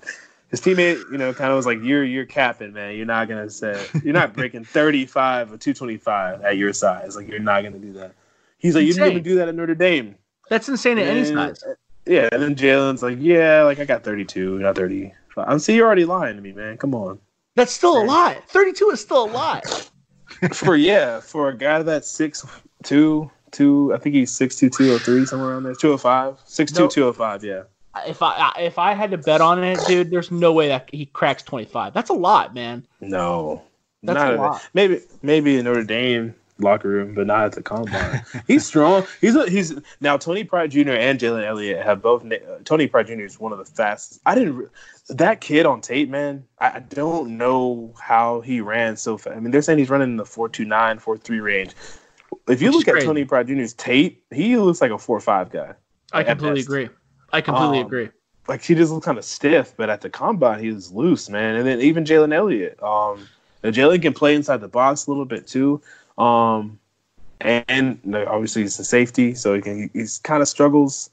his 0.53 0.61
teammate, 0.61 1.11
you 1.11 1.19
know, 1.19 1.35
kind 1.35 1.51
of 1.51 1.57
was 1.57 1.67
like, 1.67 1.83
"You're 1.83 2.05
you're 2.05 2.27
capping, 2.27 2.73
man. 2.73 2.95
You're 2.95 3.07
not 3.07 3.29
gonna 3.29 3.51
set. 3.51 3.91
You're 4.05 4.15
not 4.15 4.35
breaking 4.35 4.65
35 4.73 5.53
or 5.53 5.59
225 5.59 6.43
at 6.43 6.57
your 6.57 6.73
size. 6.73 7.17
Like 7.17 7.27
you're 7.27 7.41
not 7.41 7.65
gonna 7.65 7.79
do 7.79 7.93
that." 7.95 8.13
He's 8.59 8.77
like, 8.77 8.87
"You 8.87 8.95
didn't 8.95 9.11
even 9.11 9.23
do 9.25 9.35
that 9.35 9.49
at 9.49 9.55
Notre 9.57 9.75
Dame." 9.75 10.15
That's 10.49 10.69
insane 10.69 10.99
at 10.99 11.09
any 11.09 11.25
size. 11.25 11.65
Yeah, 12.07 12.29
and 12.31 12.41
then 12.41 12.55
Jalen's 12.55 13.03
like, 13.03 13.19
"Yeah, 13.19 13.65
like 13.65 13.81
I 13.81 13.85
got 13.85 14.05
32, 14.05 14.61
not 14.61 14.77
35." 14.77 15.13
I'm 15.39 15.59
see, 15.59 15.75
you're 15.75 15.87
already 15.87 16.05
lying 16.05 16.37
to 16.37 16.43
me, 16.43 16.53
man. 16.53 16.79
Come 16.79 16.95
on. 16.95 17.19
That's 17.57 17.73
still 17.73 18.01
a 18.01 18.05
lot. 18.05 18.49
32 18.49 18.91
is 18.91 19.01
still 19.01 19.25
a 19.25 19.31
lot. 19.31 19.91
for 20.53 20.77
yeah, 20.77 21.21
for 21.21 21.49
a 21.49 21.57
guy 21.57 21.83
that's 21.83 22.09
six 22.09 22.47
two 22.85 23.31
two, 23.51 23.93
I 23.95 23.99
think 23.99 24.15
he's 24.15 24.31
six 24.31 24.57
two 24.57 24.71
two 24.71 24.95
or 24.95 24.99
three 24.99 25.25
somewhere 25.25 25.51
around 25.51 25.65
there. 25.65 25.75
Two 25.75 25.93
oh 25.93 25.97
five. 25.97 26.39
Six 26.45 26.71
two 26.71 26.89
two 26.89 27.05
oh 27.05 27.13
five, 27.13 27.43
yeah. 27.43 27.63
If 28.07 28.21
I 28.21 28.53
if 28.59 28.79
I 28.79 28.93
had 28.93 29.11
to 29.13 29.19
bet 29.19 29.41
on 29.41 29.65
it, 29.65 29.81
dude, 29.87 30.11
there's 30.11 30.31
no 30.31 30.53
way 30.53 30.69
that 30.69 30.91
he 30.93 31.07
cracks 31.07 31.43
25. 31.43 31.95
That's 31.95 32.11
a 32.11 32.15
lot, 32.15 32.55
man. 32.55 32.87
No. 33.01 33.63
That's 34.03 34.21
a 34.21 34.37
lot. 34.37 34.69
Maybe 34.75 35.01
maybe 35.23 35.59
in 35.59 35.65
Notre 35.65 35.83
Dame 35.83 36.35
locker 36.59 36.89
room, 36.89 37.15
but 37.15 37.27
not 37.27 37.45
at 37.45 37.53
the 37.53 37.63
combine. 37.63 38.23
he's 38.47 38.65
strong. 38.65 39.07
He's 39.21 39.37
a, 39.37 39.49
he's 39.49 39.75
now 40.01 40.17
Troy 40.17 40.45
Pride 40.45 40.71
Jr. 40.71 40.93
and 40.93 41.19
Jalen 41.19 41.45
Elliott 41.45 41.85
have 41.85 42.03
both. 42.03 42.25
Uh, 42.25 42.39
Troy 42.65 42.87
Pride 42.89 43.07
Jr. 43.07 43.21
is 43.21 43.39
one 43.39 43.53
of 43.53 43.59
the 43.59 43.65
fastest. 43.65 44.21
I 44.27 44.35
didn't 44.35 44.71
that 45.09 45.41
kid 45.41 45.67
on 45.67 45.81
tape, 45.81 46.09
man. 46.09 46.45
I, 46.59 46.67
I 46.67 46.79
don't 46.81 47.37
know 47.37 47.95
how 48.01 48.41
he 48.41 48.61
ran 48.61 48.97
so 48.97 49.17
fast. 49.17 49.37
I 49.37 49.41
mean, 49.41 49.51
they're 49.51 49.63
saying 49.63 49.79
he's 49.79 49.91
running 49.91 50.11
in 50.11 50.17
the 50.17 50.25
4.29, 50.25 50.67
4.3 51.03 51.43
range. 51.43 51.75
If 52.49 52.61
you 52.61 52.69
Which 52.69 52.87
look 52.87 52.97
at 52.97 53.03
Troy 53.03 53.25
Pride 53.25 53.47
Jr.'s 53.47 53.73
tape, 53.75 54.25
he 54.31 54.57
looks 54.57 54.81
like 54.81 54.91
a 54.91 54.99
four 54.99 55.21
five 55.21 55.51
guy. 55.51 55.75
I 56.13 56.25
completely 56.25 56.61
agree. 56.61 56.89
I 57.33 57.41
completely 57.41 57.81
um, 57.81 57.87
agree. 57.87 58.09
Like 58.49 58.63
he 58.63 58.75
just 58.75 58.93
looked 58.93 59.05
kind 59.05 59.19
of 59.19 59.25
stiff, 59.25 59.75
but 59.77 59.91
at 59.91 60.01
the 60.01 60.11
combine 60.11 60.61
he 60.61 60.71
was 60.71 60.93
loose, 60.93 61.29
man. 61.29 61.57
And 61.57 61.67
then 61.67 61.81
even 61.81 62.05
Jalen 62.05 62.33
Elliott, 62.33 62.81
um, 62.83 63.29
Jalen 63.65 64.03
can 64.03 64.13
play 64.13 64.35
inside 64.35 64.61
the 64.61 64.69
box 64.69 65.07
a 65.07 65.11
little 65.11 65.25
bit 65.25 65.47
too. 65.47 65.81
Um, 66.19 66.79
and, 67.41 67.65
and 67.69 68.17
obviously 68.17 68.63
he's 68.63 68.79
a 68.79 68.85
safety, 68.85 69.35
so 69.35 69.55
he 69.55 69.61
can 69.61 69.91
he's 69.93 70.19
kind 70.19 70.43
of 70.43 70.49
struggles 70.49 71.11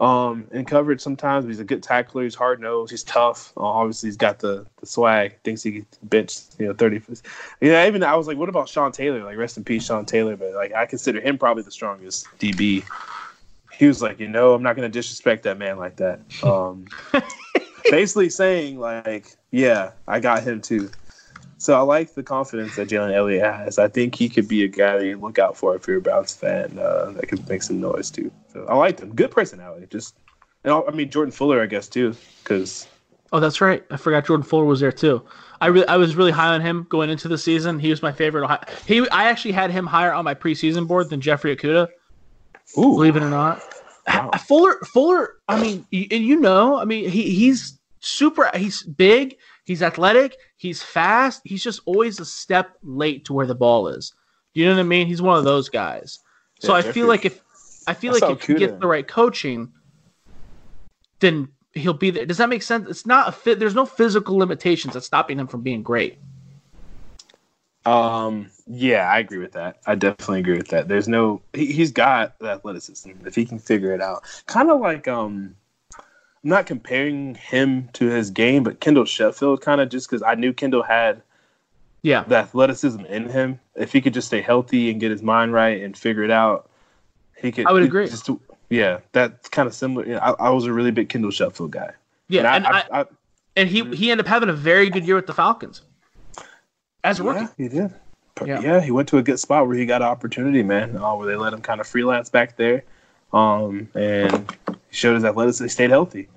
um, 0.00 0.46
in 0.50 0.64
coverage 0.64 1.00
sometimes. 1.00 1.44
he's 1.44 1.60
a 1.60 1.64
good 1.64 1.82
tackler. 1.82 2.24
He's 2.24 2.34
hard 2.34 2.60
nosed. 2.60 2.90
He's 2.90 3.02
tough. 3.04 3.52
Uh, 3.56 3.64
obviously, 3.64 4.08
he's 4.08 4.16
got 4.16 4.38
the, 4.38 4.66
the 4.80 4.86
swag. 4.86 5.36
Thinks 5.44 5.62
he 5.62 5.72
can 5.72 5.86
bench, 6.04 6.38
you 6.58 6.66
know, 6.66 6.74
thirty. 6.74 7.02
You 7.60 7.70
know, 7.70 7.86
even 7.86 8.02
I 8.02 8.16
was 8.16 8.26
like, 8.26 8.38
what 8.38 8.48
about 8.48 8.68
Sean 8.68 8.92
Taylor? 8.92 9.22
Like, 9.22 9.36
rest 9.36 9.58
in 9.58 9.64
peace, 9.64 9.84
Sean 9.84 10.06
Taylor. 10.06 10.36
But 10.36 10.54
like, 10.54 10.74
I 10.74 10.86
consider 10.86 11.20
him 11.20 11.36
probably 11.36 11.62
the 11.62 11.70
strongest 11.70 12.26
DB. 12.38 12.82
He 13.72 13.86
was 13.86 14.00
like, 14.00 14.18
you 14.20 14.28
know, 14.28 14.54
I'm 14.54 14.62
not 14.62 14.74
going 14.74 14.90
to 14.90 14.92
disrespect 14.92 15.42
that 15.42 15.58
man 15.58 15.78
like 15.78 15.96
that. 15.96 16.20
Um, 16.42 16.86
basically 17.90 18.30
saying 18.30 18.78
like, 18.78 19.36
yeah, 19.50 19.92
I 20.08 20.20
got 20.20 20.42
him 20.42 20.60
too. 20.62 20.90
So 21.60 21.74
I 21.74 21.82
like 21.82 22.14
the 22.14 22.22
confidence 22.22 22.76
that 22.76 22.88
Jalen 22.88 23.12
Elliott 23.12 23.44
has. 23.44 23.78
I 23.78 23.86
think 23.86 24.14
he 24.14 24.30
could 24.30 24.48
be 24.48 24.64
a 24.64 24.68
guy 24.68 24.96
that 24.96 25.04
you 25.04 25.18
look 25.18 25.38
out 25.38 25.58
for 25.58 25.76
if 25.76 25.86
you're 25.86 25.98
a 25.98 26.00
Browns 26.00 26.34
fan 26.34 26.78
uh, 26.78 27.10
that 27.10 27.28
could 27.28 27.46
make 27.50 27.62
some 27.62 27.78
noise 27.78 28.10
too. 28.10 28.32
So 28.50 28.64
I 28.66 28.74
like 28.76 28.98
him. 28.98 29.14
Good 29.14 29.30
personality. 29.30 29.86
Just, 29.90 30.14
and 30.64 30.72
I 30.72 30.90
mean 30.92 31.10
Jordan 31.10 31.30
Fuller, 31.30 31.62
I 31.62 31.66
guess 31.66 31.86
too, 31.86 32.16
because. 32.42 32.88
Oh, 33.30 33.40
that's 33.40 33.60
right. 33.60 33.84
I 33.90 33.98
forgot 33.98 34.24
Jordan 34.24 34.42
Fuller 34.42 34.64
was 34.64 34.80
there 34.80 34.90
too. 34.90 35.22
I 35.60 35.66
really, 35.66 35.86
I 35.86 35.98
was 35.98 36.16
really 36.16 36.30
high 36.30 36.54
on 36.54 36.62
him 36.62 36.86
going 36.88 37.10
into 37.10 37.28
the 37.28 37.36
season. 37.36 37.78
He 37.78 37.90
was 37.90 38.00
my 38.00 38.10
favorite. 38.10 38.48
He, 38.86 39.06
I 39.10 39.24
actually 39.24 39.52
had 39.52 39.70
him 39.70 39.86
higher 39.86 40.14
on 40.14 40.24
my 40.24 40.34
preseason 40.34 40.88
board 40.88 41.10
than 41.10 41.20
Jeffrey 41.20 41.54
Okudah. 41.54 41.88
Ooh. 42.78 42.94
Believe 42.94 43.16
it 43.16 43.22
or 43.22 43.28
not, 43.28 43.62
wow. 44.08 44.30
Fuller, 44.48 44.78
Fuller. 44.94 45.34
I 45.46 45.60
mean, 45.60 45.86
and 45.92 46.24
you 46.24 46.40
know, 46.40 46.78
I 46.78 46.86
mean, 46.86 47.10
he, 47.10 47.34
he's 47.34 47.78
super. 47.98 48.50
He's 48.56 48.82
big. 48.82 49.36
He's 49.66 49.82
athletic. 49.82 50.38
He's 50.60 50.82
fast. 50.82 51.40
He's 51.42 51.64
just 51.64 51.80
always 51.86 52.20
a 52.20 52.26
step 52.26 52.76
late 52.82 53.24
to 53.24 53.32
where 53.32 53.46
the 53.46 53.54
ball 53.54 53.88
is. 53.88 54.12
Do 54.52 54.60
you 54.60 54.66
know 54.66 54.74
what 54.74 54.80
I 54.80 54.82
mean? 54.82 55.06
He's 55.06 55.22
one 55.22 55.38
of 55.38 55.44
those 55.44 55.70
guys. 55.70 56.18
So 56.58 56.76
yeah, 56.76 56.80
I 56.80 56.92
feel 56.92 57.06
like 57.06 57.24
if 57.24 57.40
I 57.86 57.94
feel 57.94 58.12
like 58.12 58.22
if 58.24 58.44
he 58.44 58.54
gets 58.56 58.78
the 58.78 58.86
right 58.86 59.08
coaching, 59.08 59.72
then 61.20 61.48
he'll 61.72 61.94
be 61.94 62.10
there. 62.10 62.26
Does 62.26 62.36
that 62.36 62.50
make 62.50 62.62
sense? 62.62 62.90
It's 62.90 63.06
not 63.06 63.26
a 63.26 63.32
fit. 63.32 63.58
There's 63.58 63.74
no 63.74 63.86
physical 63.86 64.36
limitations 64.36 64.92
that's 64.92 65.06
stopping 65.06 65.38
him 65.38 65.46
from 65.46 65.62
being 65.62 65.82
great. 65.82 66.18
Um. 67.86 68.50
Yeah, 68.66 69.10
I 69.10 69.20
agree 69.20 69.38
with 69.38 69.52
that. 69.52 69.78
I 69.86 69.94
definitely 69.94 70.40
agree 70.40 70.58
with 70.58 70.68
that. 70.68 70.88
There's 70.88 71.08
no. 71.08 71.40
He, 71.54 71.72
has 71.78 71.90
got 71.90 72.38
the 72.38 72.50
athleticism 72.50 73.12
if 73.24 73.34
he 73.34 73.46
can 73.46 73.58
figure 73.58 73.94
it 73.94 74.02
out. 74.02 74.24
Kind 74.44 74.70
of 74.70 74.78
like 74.78 75.08
um. 75.08 75.56
I'm 76.42 76.50
not 76.50 76.66
comparing 76.66 77.34
him 77.34 77.88
to 77.94 78.06
his 78.06 78.30
game, 78.30 78.62
but 78.62 78.80
Kendall 78.80 79.04
Sheffield 79.04 79.60
kind 79.60 79.80
of 79.80 79.90
just 79.90 80.08
because 80.08 80.22
I 80.22 80.34
knew 80.34 80.52
Kendall 80.52 80.82
had 80.82 81.22
yeah 82.02 82.24
the 82.24 82.36
athleticism 82.36 83.04
in 83.06 83.28
him. 83.28 83.60
If 83.74 83.92
he 83.92 84.00
could 84.00 84.14
just 84.14 84.28
stay 84.28 84.40
healthy 84.40 84.90
and 84.90 85.00
get 85.00 85.10
his 85.10 85.22
mind 85.22 85.52
right 85.52 85.82
and 85.82 85.96
figure 85.96 86.22
it 86.22 86.30
out, 86.30 86.70
he 87.36 87.52
could. 87.52 87.66
I 87.66 87.72
would 87.72 87.82
agree. 87.82 88.08
Just, 88.08 88.30
yeah, 88.70 89.00
that's 89.12 89.48
kind 89.48 89.66
of 89.66 89.74
similar. 89.74 90.06
You 90.06 90.12
know, 90.14 90.20
I, 90.20 90.46
I, 90.46 90.50
was 90.50 90.64
a 90.64 90.72
really 90.72 90.92
big 90.92 91.08
Kendall 91.08 91.30
Sheffield 91.30 91.72
guy. 91.72 91.90
Yeah, 92.28 92.54
and, 92.54 92.66
I, 92.66 92.84
I, 92.92 93.04
and 93.56 93.68
he 93.68 93.84
he 93.94 94.10
ended 94.10 94.26
up 94.26 94.30
having 94.30 94.48
a 94.48 94.54
very 94.54 94.88
good 94.88 95.06
year 95.06 95.16
with 95.16 95.26
the 95.26 95.34
Falcons 95.34 95.82
as 97.04 97.20
a 97.20 97.24
yeah, 97.24 97.30
rookie. 97.30 97.52
He 97.58 97.68
did. 97.68 97.94
Yeah. 98.46 98.60
yeah. 98.60 98.80
he 98.80 98.90
went 98.90 99.08
to 99.08 99.18
a 99.18 99.22
good 99.22 99.38
spot 99.38 99.66
where 99.66 99.76
he 99.76 99.84
got 99.84 100.00
an 100.00 100.08
opportunity, 100.08 100.62
man. 100.62 100.96
Uh, 100.96 101.14
where 101.16 101.26
they 101.26 101.36
let 101.36 101.52
him 101.52 101.60
kind 101.60 101.80
of 101.80 101.86
freelance 101.86 102.30
back 102.30 102.56
there, 102.56 102.84
um, 103.34 103.88
and 103.94 104.56
he 104.90 104.96
showed 104.96 105.14
his 105.14 105.24
athleticism. 105.24 105.64
He 105.64 105.68
stayed 105.68 105.90
healthy. 105.90 106.28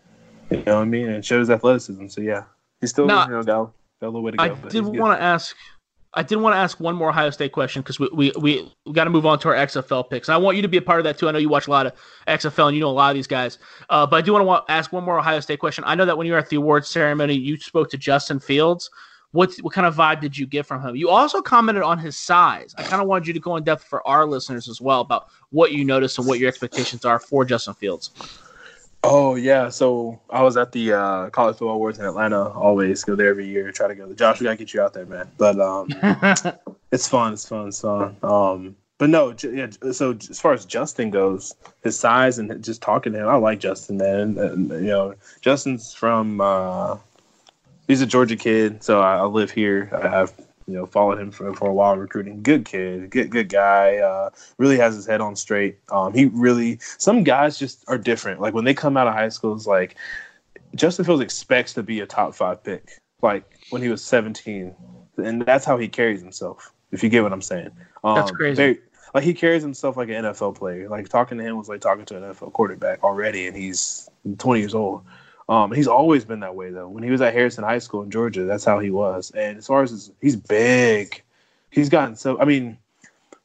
You 0.50 0.64
know 0.66 0.76
what 0.76 0.82
I 0.82 0.86
mean? 0.86 1.10
And 1.10 1.26
showed 1.26 1.40
his 1.40 1.50
athleticism. 1.50 2.08
So 2.08 2.22
yeah, 2.22 2.44
he's 2.80 2.92
still 2.92 3.06
now, 3.06 3.26
you 3.26 3.32
know 3.32 3.44
got, 3.44 3.74
got 4.00 4.08
a 4.08 4.08
little 4.08 4.24
way 4.24 4.32
to 4.32 4.38
go. 4.38 4.44
I 4.44 4.70
did 4.70 4.86
want 4.86 5.18
to 5.18 5.24
ask. 5.24 5.56
I 6.16 6.22
did 6.22 6.36
want 6.36 6.54
to 6.54 6.60
ask 6.60 6.80
one 6.80 6.96
more 6.96 7.10
Ohio 7.10 7.32
State 7.32 7.54
question 7.54 7.82
because 7.82 8.00
we 8.00 8.08
we, 8.14 8.32
we, 8.38 8.72
we 8.86 8.94
got 8.94 9.06
to 9.06 9.10
move 9.10 9.26
on 9.26 9.40
to 9.40 9.48
our 9.48 9.56
XFL 9.56 10.08
picks. 10.10 10.28
And 10.28 10.36
I 10.36 10.38
want 10.38 10.56
you 10.56 10.62
to 10.62 10.68
be 10.68 10.78
a 10.78 10.82
part 10.82 11.00
of 11.00 11.06
that 11.06 11.18
too. 11.18 11.28
I 11.28 11.32
know 11.32 11.40
you 11.40 11.50
watch 11.50 11.66
a 11.66 11.72
lot 11.72 11.88
of 11.88 11.94
XFL 12.28 12.68
and 12.68 12.76
you 12.76 12.82
know 12.82 12.90
a 12.90 12.92
lot 12.92 13.10
of 13.10 13.16
these 13.16 13.26
guys. 13.26 13.58
Uh, 13.90 14.06
but 14.06 14.18
I 14.18 14.22
do 14.22 14.32
want 14.32 14.68
to 14.68 14.72
ask 14.72 14.94
one 14.94 15.04
more 15.04 15.18
Ohio 15.18 15.40
State 15.40 15.60
question. 15.60 15.84
I 15.88 15.96
know 15.96 16.06
that 16.06 16.16
when 16.16 16.28
you 16.28 16.34
were 16.34 16.40
at 16.40 16.50
the 16.50 16.58
awards 16.58 16.88
ceremony, 16.88 17.34
you 17.34 17.58
spoke 17.58 17.90
to 17.90 17.98
Justin 17.98 18.40
Fields. 18.40 18.92
What 19.34 19.54
what 19.62 19.74
kind 19.74 19.86
of 19.88 19.96
vibe 19.96 20.22
did 20.22 20.38
you 20.38 20.46
get 20.46 20.66
from 20.66 20.82
him? 20.82 20.96
You 20.96 21.10
also 21.10 21.42
commented 21.42 21.84
on 21.84 21.98
his 21.98 22.18
size. 22.18 22.74
I 22.78 22.84
kind 22.84 23.02
of 23.02 23.08
wanted 23.08 23.28
you 23.28 23.34
to 23.34 23.40
go 23.40 23.56
in 23.58 23.64
depth 23.64 23.84
for 23.84 24.06
our 24.08 24.26
listeners 24.26 24.70
as 24.70 24.80
well 24.80 25.02
about 25.02 25.28
what 25.50 25.72
you 25.72 25.84
noticed 25.84 26.20
and 26.20 26.28
what 26.28 26.40
your 26.40 26.48
expectations 26.48 27.04
are 27.04 27.20
for 27.20 27.44
Justin 27.44 27.74
Fields. 27.74 28.12
Oh 29.04 29.36
yeah, 29.36 29.70
so 29.70 30.22
I 30.30 30.44
was 30.44 30.56
at 30.56 30.72
the 30.72 30.94
uh, 30.94 31.30
college 31.32 31.58
football 31.58 31.76
awards 31.76 31.98
in 31.98 32.06
Atlanta. 32.06 32.50
Always 32.50 33.04
go 33.04 33.16
there 33.16 33.30
every 33.30 33.48
year. 33.48 33.72
Try 33.72 33.88
to 33.88 33.96
go. 33.96 34.14
Josh, 34.14 34.40
we 34.40 34.46
gotta 34.46 34.56
get 34.56 34.74
you 34.74 34.82
out 34.82 34.94
there, 34.94 35.08
man. 35.08 35.30
But 35.38 35.60
um, 35.60 35.88
it's 36.92 37.10
fun. 37.10 37.34
It's 37.34 37.48
fun. 37.48 37.68
It's 37.70 37.82
fun. 37.82 38.16
Um, 38.22 38.76
but 39.00 39.10
no, 39.10 39.36
yeah. 39.44 39.68
So 39.92 40.12
as 40.30 40.40
far 40.40 40.54
as 40.54 40.64
Justin 40.64 41.10
goes, 41.10 41.56
his 41.84 42.00
size 42.00 42.38
and 42.38 42.64
just 42.64 42.82
talking 42.82 43.12
to 43.14 43.20
him, 43.20 43.28
I 43.28 43.36
like 43.36 43.60
Justin, 43.60 43.98
man. 43.98 44.38
And, 44.38 44.70
you 44.70 44.82
know, 44.82 45.16
Justin's 45.42 45.94
from. 45.94 46.40
Uh, 46.40 46.98
he's 47.88 48.02
a 48.02 48.06
Georgia 48.06 48.36
kid, 48.36 48.84
so 48.84 49.02
I, 49.02 49.18
I 49.18 49.26
live 49.26 49.52
here. 49.52 49.90
I 49.94 50.08
have 50.08 50.34
you 50.68 50.76
know, 50.76 50.86
followed 50.86 51.20
him 51.20 51.32
for, 51.32 51.54
for 51.54 51.70
a 51.70 51.74
while 51.74 51.98
recruiting. 51.98 52.42
Good 52.42 52.66
kid, 52.66 53.10
good 53.10 53.30
good 53.30 53.50
guy. 53.50 53.98
Uh, 53.98 54.30
really 54.58 54.78
has 54.78 54.96
his 54.96 55.06
head 55.06 55.22
on 55.22 55.36
straight. 55.36 55.78
Um, 55.92 56.14
he 56.14 56.26
really 56.26 56.80
some 56.98 57.24
guys 57.24 57.60
just 57.60 57.84
are 57.88 57.98
different. 57.98 58.42
Like 58.42 58.54
when 58.54 58.66
they 58.66 58.74
come 58.74 58.98
out 58.98 59.08
of 59.08 59.14
high 59.14 59.30
school, 59.30 59.56
it's 59.56 59.68
like 59.68 59.96
Justin 60.76 61.06
Fields 61.06 61.22
expects 61.22 61.74
to 61.74 61.84
be 61.84 62.00
a 62.00 62.06
top 62.06 62.34
five 62.36 62.64
pick. 62.64 63.00
Like 63.22 63.44
when 63.70 63.82
he 63.82 63.90
was 63.90 64.04
17, 64.04 64.76
and 65.18 65.42
that's 65.44 65.66
how 65.66 65.78
he 65.78 65.88
carries 65.88 66.22
himself. 66.22 66.74
If 66.92 67.04
you 67.04 67.10
get 67.10 67.24
what 67.24 67.34
I'm 67.34 67.42
saying, 67.42 67.72
um, 68.04 68.16
that's 68.16 68.32
crazy. 68.32 68.56
Very, 68.56 68.80
like 69.14 69.24
he 69.24 69.34
carries 69.34 69.64
himself 69.64 69.98
like 69.98 70.10
an 70.10 70.24
NFL 70.24 70.56
player. 70.56 70.90
Like 70.90 71.10
talking 71.10 71.38
to 71.38 71.44
him 71.44 71.58
was 71.58 71.70
like 71.70 71.82
talking 71.82 72.06
to 72.06 72.18
an 72.18 72.24
NFL 72.24 72.54
quarterback 72.54 73.04
already, 73.04 73.48
and 73.48 73.56
he's 73.56 74.10
20 74.38 74.60
years 74.60 74.76
old. 74.76 75.04
Um, 75.50 75.72
he's 75.72 75.88
always 75.88 76.24
been 76.26 76.40
that 76.40 76.56
way 76.56 76.72
though. 76.72 76.88
When 76.88 77.04
he 77.04 77.12
was 77.12 77.22
at 77.22 77.34
Harrison 77.34 77.64
High 77.64 77.80
School 77.80 78.02
in 78.04 78.12
Georgia, 78.12 78.46
that's 78.46 78.64
how 78.64 78.80
he 78.80 78.90
was. 78.90 79.32
And 79.32 79.58
as 79.58 79.68
far 79.68 79.84
as 79.84 79.92
his, 79.92 80.12
he's 80.22 80.36
big, 80.36 81.22
he's 81.70 81.90
gotten 81.90 82.16
so. 82.16 82.40
I 82.40 82.46
mean, 82.46 82.78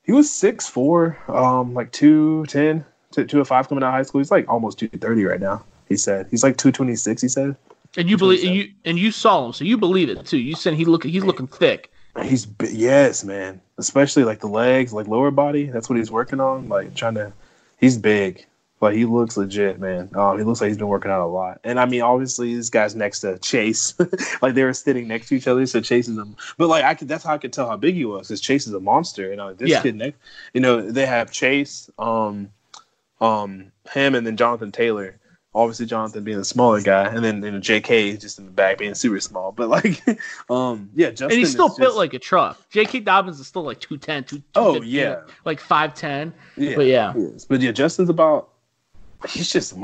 he 0.04 0.12
was 0.12 0.32
six 0.32 0.68
four, 0.68 1.18
um, 1.28 1.74
like 1.74 1.90
two 1.92 2.46
ten, 2.46 2.84
two 3.10 3.44
five 3.44 3.68
coming 3.68 3.82
out 3.82 3.88
of 3.88 3.94
high 3.94 4.02
school. 4.02 4.20
He's 4.20 4.30
like 4.30 4.48
almost 4.48 4.78
two 4.78 4.88
thirty 4.88 5.24
right 5.24 5.40
now. 5.40 5.64
He 5.88 5.96
said 5.96 6.28
he's 6.30 6.42
like 6.42 6.56
two 6.56 6.70
twenty 6.70 6.96
six. 6.96 7.20
He 7.20 7.28
said. 7.28 7.56
And 7.96 8.08
you 8.08 8.16
believe 8.16 8.44
and 8.44 8.54
you 8.54 8.72
and 8.84 8.98
you 8.98 9.10
saw 9.10 9.46
him, 9.46 9.52
so 9.52 9.64
you 9.64 9.76
believe 9.76 10.08
it 10.08 10.24
too. 10.24 10.38
You 10.38 10.54
said 10.54 10.74
he 10.74 10.84
look 10.84 11.04
he's 11.04 11.24
looking 11.24 11.46
thick. 11.46 11.90
He's 12.22 12.46
yes, 12.70 13.24
man. 13.24 13.60
Especially 13.76 14.24
like 14.24 14.40
the 14.40 14.48
legs, 14.48 14.92
like 14.92 15.08
lower 15.08 15.30
body. 15.30 15.64
That's 15.64 15.88
what 15.88 15.98
he's 15.98 16.10
working 16.10 16.38
on. 16.40 16.68
Like 16.68 16.94
trying 16.94 17.14
to. 17.14 17.32
He's 17.78 17.96
big. 17.96 18.44
But 18.80 18.94
he 18.94 19.04
looks 19.06 19.36
legit, 19.36 19.80
man. 19.80 20.08
Um, 20.14 20.38
he 20.38 20.44
looks 20.44 20.60
like 20.60 20.68
he's 20.68 20.78
been 20.78 20.88
working 20.88 21.10
out 21.10 21.20
a 21.20 21.26
lot. 21.26 21.60
And 21.64 21.80
I 21.80 21.86
mean, 21.86 22.02
obviously, 22.02 22.54
this 22.54 22.70
guy's 22.70 22.94
next 22.94 23.20
to 23.20 23.38
Chase. 23.38 23.94
like 24.42 24.54
they 24.54 24.62
were 24.62 24.72
sitting 24.72 25.08
next 25.08 25.28
to 25.28 25.34
each 25.34 25.48
other, 25.48 25.66
so 25.66 25.80
Chase 25.80 26.06
is 26.06 26.16
him. 26.16 26.36
But 26.56 26.68
like 26.68 26.84
I 26.84 26.94
could, 26.94 27.08
that's 27.08 27.24
how 27.24 27.34
I 27.34 27.38
could 27.38 27.52
tell 27.52 27.68
how 27.68 27.76
big 27.76 27.96
he 27.96 28.04
was, 28.04 28.28
because 28.28 28.40
Chase 28.40 28.66
is 28.68 28.74
a 28.74 28.80
monster. 28.80 29.28
You 29.30 29.36
know, 29.36 29.52
this 29.52 29.68
yeah. 29.68 29.82
kid 29.82 29.96
next, 29.96 30.18
you 30.54 30.60
know, 30.60 30.80
they 30.80 31.06
have 31.06 31.32
Chase, 31.32 31.90
um, 31.98 32.50
um, 33.20 33.72
him, 33.90 34.14
and 34.14 34.26
then 34.26 34.36
Jonathan 34.36 34.70
Taylor. 34.70 35.18
Obviously, 35.54 35.86
Jonathan 35.86 36.22
being 36.22 36.38
the 36.38 36.44
smaller 36.44 36.80
guy, 36.80 37.06
and 37.06 37.24
then 37.24 37.42
you 37.42 37.50
know 37.50 37.58
J.K. 37.58 38.18
just 38.18 38.38
in 38.38 38.44
the 38.44 38.50
back 38.52 38.78
being 38.78 38.94
super 38.94 39.18
small. 39.18 39.50
But 39.50 39.68
like, 39.70 40.00
um, 40.50 40.90
yeah, 40.94 41.08
Justin. 41.08 41.30
And 41.30 41.38
he's 41.38 41.50
still 41.50 41.68
built 41.68 41.80
just... 41.80 41.96
like 41.96 42.14
a 42.14 42.18
truck. 42.18 42.60
J.K. 42.70 43.00
Dobbins 43.00 43.40
is 43.40 43.48
still 43.48 43.62
like 43.62 43.80
210, 43.80 44.38
2, 44.38 44.42
Oh 44.54 44.82
yeah, 44.82 45.22
like 45.44 45.58
five 45.58 45.94
ten. 45.94 46.32
Yeah, 46.56 46.76
but 46.76 46.86
yeah, 46.86 47.12
but 47.48 47.60
yeah, 47.60 47.72
Justin's 47.72 48.10
about 48.10 48.50
he's 49.28 49.50
just 49.50 49.74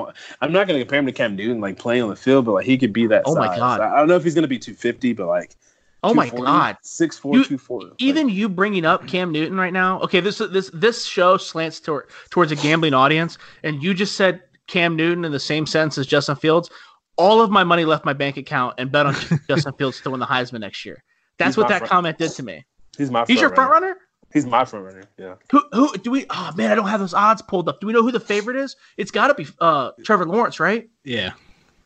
I'm 0.41 0.53
not 0.53 0.67
gonna 0.67 0.79
compare 0.79 0.99
him 0.99 1.07
to 1.07 1.13
Cam 1.13 1.37
Newton 1.37 1.61
like 1.61 1.79
playing 1.79 2.03
on 2.03 2.11
the 2.11 2.17
field, 2.17 2.45
but 2.45 2.53
like 2.53 2.67
he 2.67 2.79
could 2.79 2.93
be 2.93 3.07
that. 3.09 3.23
Oh 3.27 3.35
size. 3.35 3.49
my 3.49 3.57
god! 3.57 3.81
I 3.81 3.97
don't 3.97 4.09
know 4.09 4.17
if 4.17 4.25
he's 4.25 4.35
gonna 4.35 4.49
be 4.49 4.59
250, 4.59 5.13
but 5.15 5.27
like. 5.27 5.57
Oh 6.03 6.13
my 6.13 6.29
god, 6.29 6.77
six 6.83 7.17
four 7.19 7.43
two 7.45 7.57
four. 7.57 7.81
Even 7.97 8.27
like, 8.27 8.37
you 8.37 8.47
bringing 8.51 8.85
up 8.85 9.07
Cam 9.07 9.33
Newton 9.33 9.57
right 9.57 9.73
now. 9.73 10.01
Okay, 10.01 10.21
this 10.21 10.37
this 10.37 10.71
this 10.75 11.07
show 11.07 11.39
slants 11.39 11.81
toward, 11.81 12.11
towards 12.29 12.53
a 12.53 12.57
gambling 12.57 12.93
audience, 12.93 13.39
and 13.63 13.83
you 13.83 13.95
just 13.95 14.15
said 14.15 14.43
Cam 14.67 14.97
Newton 14.97 15.25
in 15.25 15.33
the 15.33 15.41
same 15.41 15.65
sense 15.65 15.97
as 15.97 16.07
Justin 16.07 16.37
Fields. 16.37 16.69
All 17.17 17.41
of 17.41 17.51
my 17.51 17.65
money 17.65 17.87
left 17.87 18.05
my 18.05 18.13
bank 18.13 18.37
account 18.37 18.75
and 18.77 18.93
bet 18.93 19.07
on 19.07 19.15
Justin 19.49 19.73
Fields 19.73 20.03
to 20.03 20.11
win 20.11 20.21
the 20.21 20.27
Heisman 20.27 20.61
next 20.61 20.85
year. 20.85 21.03
That's 21.39 21.57
what 21.57 21.69
that 21.69 21.79
front. 21.79 21.91
comment 21.91 22.19
did 22.19 22.33
to 22.33 22.43
me. 22.43 22.67
He's 22.99 23.11
my. 23.11 23.25
He's 23.27 23.41
your 23.41 23.55
front 23.55 23.71
runner. 23.71 23.97
He's 24.35 24.45
my 24.45 24.65
front 24.67 24.85
runner. 24.85 25.05
Yeah. 25.17 25.37
Who 25.53 25.63
who 25.73 25.97
do 25.97 26.11
we? 26.11 26.27
Oh 26.29 26.51
man, 26.57 26.71
I 26.71 26.75
don't 26.75 26.89
have 26.89 27.01
those 27.01 27.15
odds 27.15 27.41
pulled 27.41 27.69
up. 27.69 27.81
Do 27.81 27.87
we 27.87 27.93
know 27.95 28.03
who 28.03 28.13
the 28.13 28.21
favorite 28.21 28.57
is? 28.57 28.77
It's 28.99 29.11
got 29.11 29.29
to 29.29 29.35
be 29.35 29.47
uh 29.61 29.93
Trevor 30.05 30.27
Lawrence, 30.27 30.61
right? 30.61 30.89
Yeah. 31.05 31.33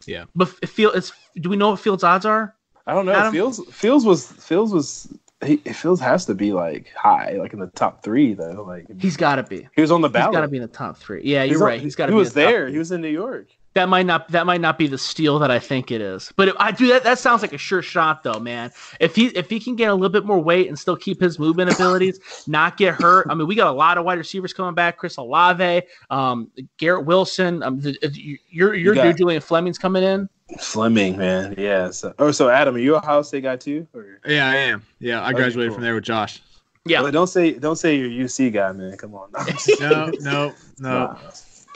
Yeah. 0.07 0.25
But 0.35 0.53
it 0.63 0.69
feel 0.69 0.91
it's. 0.93 1.13
Do 1.37 1.49
we 1.51 1.57
know 1.57 1.71
what 1.71 1.81
Fields' 1.81 2.03
odds 2.03 2.25
are? 2.27 2.57
I 2.87 2.95
don't 2.95 3.05
know. 3.07 3.13
Adam? 3.13 3.33
Fields 3.33 3.61
Fields 3.71 4.05
was 4.07 4.27
Fields 4.33 4.73
was 4.73 5.13
he 5.45 5.59
Fields 5.59 6.01
has 6.01 6.25
to 6.27 6.35
be 6.35 6.53
like 6.53 6.91
high, 6.97 7.33
like 7.39 7.53
in 7.53 7.59
the 7.61 7.67
top 7.69 8.03
three 8.03 8.33
though. 8.35 8.65
Like 8.67 8.87
He's 9.01 9.17
got 9.19 9.37
to 9.37 9.43
be. 9.43 9.69
he 9.77 9.81
was 9.83 9.91
on 9.93 10.01
the 10.01 10.09
He's 10.09 10.15
ballot. 10.15 10.33
got 10.33 10.41
to 10.41 10.49
be 10.49 10.57
in 10.57 10.63
the 10.63 10.69
top 10.69 10.97
three. 10.97 11.21
Yeah, 11.25 11.43
you're 11.45 11.59
on- 11.59 11.67
right. 11.67 11.81
He's 11.81 11.95
got 11.95 12.07
to 12.07 12.13
be. 12.13 12.15
He 12.15 12.17
be. 12.17 12.21
was 12.21 12.29
in 12.31 12.35
the 12.35 12.41
top 12.45 12.51
there. 12.51 12.65
three. 12.65 12.73
He 12.73 12.79
was 12.79 12.91
in 12.93 13.01
New 13.03 13.09
York. 13.09 13.49
That 13.79 13.89
might 13.89 14.07
not. 14.07 14.29
That 14.31 14.45
might 14.45 14.61
not 14.61 14.77
be 14.77 14.89
the 14.89 14.99
steal 14.99 15.39
that 15.39 15.53
I 15.53 15.61
think 15.61 15.93
it 15.93 16.01
is. 16.01 16.33
But 16.35 16.49
if, 16.49 16.57
I 16.59 16.73
do 16.73 16.89
that. 16.89 17.05
That 17.05 17.21
sounds 17.21 17.43
like 17.43 17.53
a 17.53 17.59
sure 17.59 17.81
shot, 17.81 18.25
though, 18.25 18.41
man. 18.41 18.73
If 18.99 19.15
he 19.15 19.27
if 19.29 19.49
he 19.49 19.61
can 19.61 19.77
get 19.77 19.89
a 19.89 19.95
little 19.95 20.09
bit 20.09 20.25
more 20.25 20.41
weight 20.41 20.67
and 20.67 20.77
still 20.77 20.97
keep 20.97 21.21
his 21.21 21.39
movement 21.39 21.73
abilities, 21.73 22.19
not 22.49 22.77
get 22.77 22.95
hurt. 22.95 23.29
I 23.31 23.35
mean, 23.37 23.47
we 23.47 23.55
got 23.55 23.69
a 23.69 23.73
lot 23.73 23.97
of 23.97 24.05
wide 24.05 24.19
receivers 24.19 24.53
coming 24.53 24.75
back. 24.75 24.97
Chris 24.97 25.17
Olave, 25.17 25.83
um, 26.11 26.51
Garrett 26.77 27.05
Wilson. 27.07 27.63
Um, 27.63 27.81
the, 27.81 27.97
the- 28.03 28.41
your 28.51 28.75
your 28.75 28.95
got- 28.97 29.05
dude 29.05 29.19
Julian 29.19 29.41
Fleming's 29.41 29.79
coming 29.79 30.03
in. 30.03 30.29
Fleming, 30.59 31.17
man. 31.17 31.55
Yeah. 31.57 31.91
So, 31.91 32.13
oh, 32.19 32.33
so 32.33 32.49
Adam, 32.49 32.75
are 32.75 32.79
you 32.79 32.97
a 32.97 32.99
Ohio 32.99 33.23
State 33.23 33.45
guy 33.45 33.55
too? 33.57 33.87
Or 33.95 34.19
Yeah, 34.27 34.49
I 34.49 34.57
am. 34.57 34.83
Yeah, 34.99 35.21
I 35.21 35.27
Okay, 35.29 35.35
graduated 35.37 35.71
cool. 35.71 35.75
from 35.77 35.85
there 35.85 35.95
with 35.95 36.05
Josh. 36.05 36.43
Yeah. 36.85 37.03
Well, 37.03 37.13
don't 37.13 37.27
say 37.29 37.53
don't 37.53 37.77
say 37.77 37.97
you're 37.97 38.09
a 38.09 38.25
UC 38.27 38.53
guy, 38.55 38.73
man. 38.73 38.97
Come 38.97 39.15
on. 39.15 39.31
No, 39.81 40.11
no, 40.21 40.53
no. 40.81 40.89
Nah. 40.91 41.17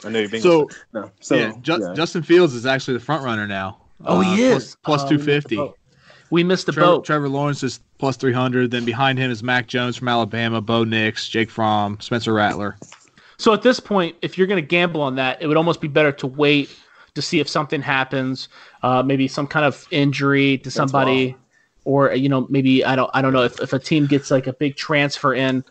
I 0.05 0.09
know 0.09 0.19
you're 0.19 0.29
being 0.29 0.43
So 0.43 0.69
no. 0.93 1.11
So 1.19 1.35
yeah, 1.35 1.53
Ju- 1.61 1.79
yeah. 1.81 1.93
Justin 1.93 2.23
Fields 2.23 2.53
is 2.53 2.65
actually 2.65 2.95
the 2.95 3.03
front 3.03 3.23
runner 3.23 3.47
now. 3.47 3.77
Oh, 4.05 4.19
he 4.21 4.47
Uh, 4.47 4.51
plus- 4.51 4.63
is 4.63 4.77
plus 4.83 5.01
Um, 5.03 5.09
250. 5.09 5.57
oh. 5.59 5.75
We 6.29 6.43
missed 6.43 6.65
the 6.65 6.71
Trevor, 6.71 6.87
boat. 6.93 7.05
Trevor 7.05 7.29
Lawrence 7.29 7.61
is 7.63 7.79
plus 7.99 8.17
300. 8.17 8.71
Then 8.71 8.85
behind 8.85 9.19
him 9.19 9.29
is 9.29 9.43
Mac 9.43 9.67
Jones 9.67 9.95
from 9.97 10.07
Alabama, 10.07 10.61
Bo 10.61 10.83
Nix, 10.83 11.29
Jake 11.29 11.51
Fromm, 11.51 11.97
Spencer 12.01 12.33
Rattler. 12.33 12.75
So 13.37 13.53
at 13.53 13.61
this 13.61 13.79
point, 13.79 14.15
if 14.23 14.37
you're 14.37 14.47
going 14.47 14.61
to 14.61 14.67
gamble 14.67 15.01
on 15.01 15.15
that, 15.15 15.41
it 15.41 15.47
would 15.47 15.57
almost 15.57 15.79
be 15.79 15.87
better 15.87 16.11
to 16.13 16.27
wait 16.27 16.69
to 17.13 17.21
see 17.21 17.39
if 17.39 17.47
something 17.47 17.81
happens, 17.83 18.49
uh, 18.81 19.03
maybe 19.03 19.27
some 19.27 19.45
kind 19.45 19.63
of 19.65 19.85
injury 19.91 20.57
to 20.59 20.71
somebody, 20.71 21.35
or 21.85 22.13
you 22.15 22.29
know, 22.29 22.47
maybe 22.49 22.83
I 22.83 22.95
don't, 22.95 23.11
I 23.13 23.21
don't 23.21 23.33
know 23.33 23.43
if, 23.43 23.59
if 23.61 23.71
a 23.73 23.77
team 23.79 24.07
gets 24.07 24.31
like 24.31 24.47
a 24.47 24.53
big 24.53 24.75
transfer 24.75 25.35
in, 25.35 25.63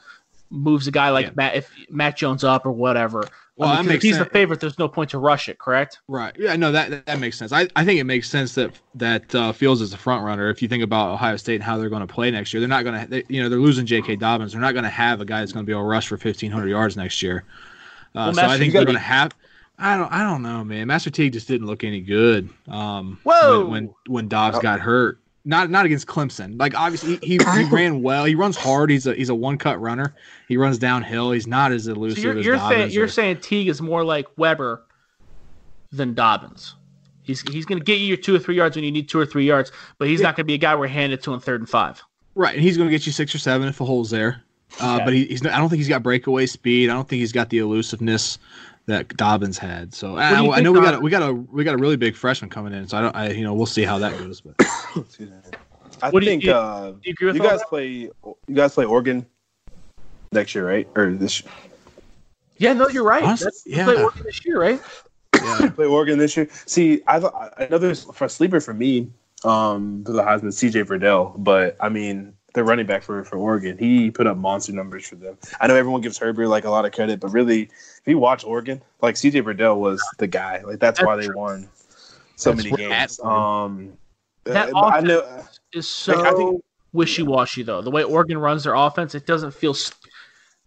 moves 0.50 0.86
a 0.86 0.92
guy 0.92 1.10
like 1.10 1.26
Yeah. 1.26 1.32
Matt, 1.34 1.56
if 1.56 1.70
Mac 1.90 2.16
Jones 2.16 2.44
up 2.44 2.64
or 2.66 2.70
whatever. 2.70 3.24
Well, 3.56 3.68
I 3.68 3.76
mean, 3.76 3.76
that 3.76 3.82
'cause 3.82 3.86
makes 3.88 3.96
if 3.96 4.02
he's 4.02 4.16
sense. 4.16 4.26
the 4.28 4.32
favorite. 4.32 4.60
There's 4.60 4.78
no 4.78 4.88
point 4.88 5.10
to 5.10 5.18
rush 5.18 5.48
it, 5.48 5.58
correct? 5.58 6.00
Right. 6.08 6.34
Yeah. 6.38 6.56
No, 6.56 6.72
that 6.72 6.90
that, 6.90 7.06
that 7.06 7.18
makes 7.20 7.36
sense. 7.38 7.52
I, 7.52 7.68
I 7.76 7.84
think 7.84 8.00
it 8.00 8.04
makes 8.04 8.28
sense 8.30 8.54
that 8.54 8.72
that 8.94 9.34
uh, 9.34 9.52
Fields 9.52 9.80
is 9.82 9.90
the 9.90 9.98
front 9.98 10.24
runner. 10.24 10.48
If 10.48 10.62
you 10.62 10.68
think 10.68 10.82
about 10.82 11.10
Ohio 11.12 11.36
State 11.36 11.56
and 11.56 11.64
how 11.64 11.76
they're 11.76 11.90
going 11.90 12.06
to 12.06 12.12
play 12.12 12.30
next 12.30 12.52
year, 12.54 12.60
they're 12.60 12.68
not 12.68 12.82
going 12.84 13.00
to. 13.02 13.06
They, 13.06 13.24
you 13.28 13.42
know, 13.42 13.48
they're 13.50 13.58
losing 13.58 13.84
J.K. 13.84 14.16
Dobbins. 14.16 14.52
They're 14.52 14.60
not 14.60 14.72
going 14.72 14.84
to 14.84 14.90
have 14.90 15.20
a 15.20 15.24
guy 15.26 15.40
that's 15.40 15.52
going 15.52 15.64
to 15.64 15.66
be 15.66 15.72
able 15.72 15.82
to 15.82 15.88
rush 15.88 16.08
for 16.08 16.16
1,500 16.16 16.66
yards 16.68 16.96
next 16.96 17.22
year. 17.22 17.44
Uh, 18.14 18.32
Well, 18.34 18.34
so 18.34 18.42
I 18.46 18.58
think 18.58 18.72
they're 18.72 18.82
gotta- 18.82 18.86
going 18.86 18.96
to 18.96 19.00
have. 19.00 19.34
I 19.78 19.96
don't. 19.96 20.12
I 20.12 20.22
don't 20.22 20.42
know, 20.42 20.64
man. 20.64 20.86
Master 20.86 21.10
Teague 21.10 21.32
just 21.32 21.48
didn't 21.48 21.66
look 21.66 21.82
any 21.84 22.00
good. 22.00 22.48
Um, 22.68 23.18
Whoa! 23.24 23.60
When 23.62 23.70
when, 23.70 23.94
when 24.06 24.28
Dobbs 24.28 24.58
Oh. 24.58 24.60
got 24.60 24.80
hurt. 24.80 25.18
Not 25.44 25.70
not 25.70 25.86
against 25.86 26.06
Clemson. 26.06 26.58
Like 26.60 26.74
obviously 26.78 27.16
he, 27.16 27.36
he, 27.36 27.38
he 27.58 27.64
ran 27.70 28.00
well. 28.02 28.24
He 28.24 28.34
runs 28.36 28.56
hard. 28.56 28.90
He's 28.90 29.06
a 29.06 29.14
he's 29.14 29.28
a 29.28 29.34
one 29.34 29.58
cut 29.58 29.80
runner. 29.80 30.14
He 30.46 30.56
runs 30.56 30.78
downhill. 30.78 31.32
He's 31.32 31.46
not 31.48 31.72
as 31.72 31.84
So 31.84 31.92
elusive 31.92 32.22
you're, 32.22 32.38
as 32.38 32.46
you're 32.46 32.58
saying 32.58 32.90
you're 32.92 33.04
or- 33.04 33.08
saying 33.08 33.38
Teague 33.40 33.68
is 33.68 33.82
more 33.82 34.04
like 34.04 34.26
Weber 34.36 34.84
than 35.90 36.14
Dobbins. 36.14 36.74
He's 37.22 37.40
he's 37.50 37.64
going 37.64 37.78
to 37.78 37.84
get 37.84 37.98
you 37.98 38.06
your 38.06 38.16
two 38.16 38.34
or 38.34 38.38
three 38.38 38.56
yards 38.56 38.76
when 38.76 38.84
you 38.84 38.90
need 38.92 39.08
two 39.08 39.18
or 39.18 39.26
three 39.26 39.44
yards, 39.46 39.72
but 39.98 40.08
he's 40.08 40.20
Yeah. 40.20 40.28
not 40.28 40.36
going 40.36 40.44
to 40.44 40.48
be 40.48 40.54
a 40.54 40.58
guy 40.58 40.74
we're 40.74 40.86
handed 40.88 41.22
to 41.24 41.34
in 41.34 41.40
third 41.40 41.60
and 41.60 41.68
five. 41.68 42.02
Right, 42.34 42.54
and 42.54 42.62
he's 42.62 42.76
going 42.76 42.88
to 42.88 42.90
get 42.90 43.04
you 43.06 43.12
six 43.12 43.34
or 43.34 43.38
seven 43.38 43.68
if 43.68 43.80
a 43.80 43.84
hole's 43.84 44.10
there. 44.10 44.42
Uh, 44.80 44.94
Okay. 44.96 45.04
But 45.04 45.14
he, 45.14 45.24
he's. 45.26 45.42
not- 45.42 45.52
I 45.52 45.58
don't 45.58 45.68
think 45.68 45.78
he's 45.78 45.88
got 45.88 46.02
breakaway 46.02 46.46
speed. 46.46 46.88
I 46.88 46.94
don't 46.94 47.06
think 47.08 47.20
he's 47.20 47.32
got 47.32 47.50
the 47.50 47.58
elusiveness 47.58 48.38
that 48.86 49.08
Dobbins 49.16 49.58
had. 49.58 49.94
So 49.94 50.16
I, 50.16 50.36
do 50.36 50.42
you 50.44 50.50
I 50.52 50.54
think 50.56 50.64
know 50.64 50.72
we 50.72 50.80
got 50.80 50.94
a, 50.94 51.00
we 51.00 51.10
got 51.10 51.22
a 51.22 51.32
we 51.32 51.64
got 51.64 51.74
a 51.74 51.78
really 51.78 51.96
big 51.96 52.16
freshman 52.16 52.50
coming 52.50 52.72
in. 52.72 52.88
So 52.88 52.98
I 52.98 53.00
don't. 53.00 53.16
I 53.16 53.30
you 53.30 53.44
know 53.44 53.54
we'll 53.54 53.66
see 53.66 53.82
how 53.84 53.98
that 53.98 54.18
goes. 54.18 54.40
But 54.40 54.54
I 56.02 56.10
What 56.10 56.20
do 56.20 56.26
you- 56.26 56.32
think 56.32 56.42
you- 56.44 56.52
uh, 56.52 56.90
Do 56.92 56.98
you 57.04 57.14
you 57.32 57.38
guys 57.40 57.60
that? 57.60 57.68
play 57.68 57.86
you 57.88 58.14
guys 58.52 58.74
play 58.74 58.84
Oregon 58.84 59.24
next 60.32 60.54
year, 60.54 60.66
right? 60.66 60.88
Or 60.96 61.12
this 61.12 61.42
Year. 61.42 61.52
Yeah, 62.58 62.72
no, 62.74 62.88
you're 62.88 63.04
right. 63.04 63.22
Honestly, 63.24 63.50
yeah. 63.66 63.78
yeah. 63.78 63.84
play 63.84 64.02
Oregon 64.02 64.22
this 64.24 64.44
year, 64.46 64.60
right? 64.60 64.80
yeah, 65.42 65.70
play 65.70 65.86
Oregon 65.86 66.18
this 66.18 66.36
year. 66.36 66.48
See, 66.66 67.02
I 67.06 67.18
thought 67.20 67.54
I 67.58 67.66
know 67.68 67.78
there's 67.78 68.04
for 68.04 68.24
a 68.26 68.28
sleeper 68.28 68.60
for 68.60 68.72
me, 68.74 69.10
um, 69.44 70.04
for 70.04 70.12
the 70.12 70.22
Heisman, 70.22 70.48
CJ 70.52 70.84
Verdell, 70.84 71.34
but 71.42 71.76
I 71.80 71.88
mean 71.88 72.34
the 72.54 72.62
running 72.64 72.86
back 72.86 73.02
for 73.02 73.24
for 73.24 73.36
Oregon, 73.36 73.76
he 73.78 74.10
put 74.10 74.26
up 74.26 74.36
monster 74.36 74.72
numbers 74.72 75.06
for 75.06 75.16
them. 75.16 75.36
I 75.60 75.66
know 75.66 75.74
everyone 75.74 76.00
gives 76.02 76.18
Herbert 76.18 76.48
like 76.48 76.64
a 76.64 76.70
lot 76.70 76.84
of 76.84 76.92
credit, 76.92 77.20
but 77.20 77.28
really, 77.32 77.62
if 77.62 78.02
you 78.06 78.18
watch 78.18 78.44
Oregon, 78.44 78.82
like 79.00 79.14
CJ 79.14 79.42
Verdell 79.42 79.78
was 79.78 80.02
the 80.18 80.26
guy. 80.26 80.62
Like 80.62 80.78
that's, 80.78 80.98
That's 80.98 81.06
why 81.06 81.16
they 81.16 81.26
true. 81.26 81.36
won 81.36 81.68
so 82.36 82.52
That's 82.52 82.64
many 82.64 82.76
games. 82.76 83.18
at 83.20 83.24
Um, 83.26 83.92
That 84.44 84.72
uh, 84.74 84.80
I 84.80 85.00
know. 85.00 85.44
Is 85.72 85.88
so 85.88 86.14
Like, 86.14 86.26
I 86.32 86.36
think- 86.36 86.62
wishy-washy 86.92 87.62
though. 87.62 87.80
The 87.80 87.90
way 87.90 88.02
Oregon 88.02 88.36
runs 88.38 88.64
their 88.64 88.74
offense, 88.74 89.14
it 89.14 89.24
doesn't 89.26 89.52
feel 89.54 89.74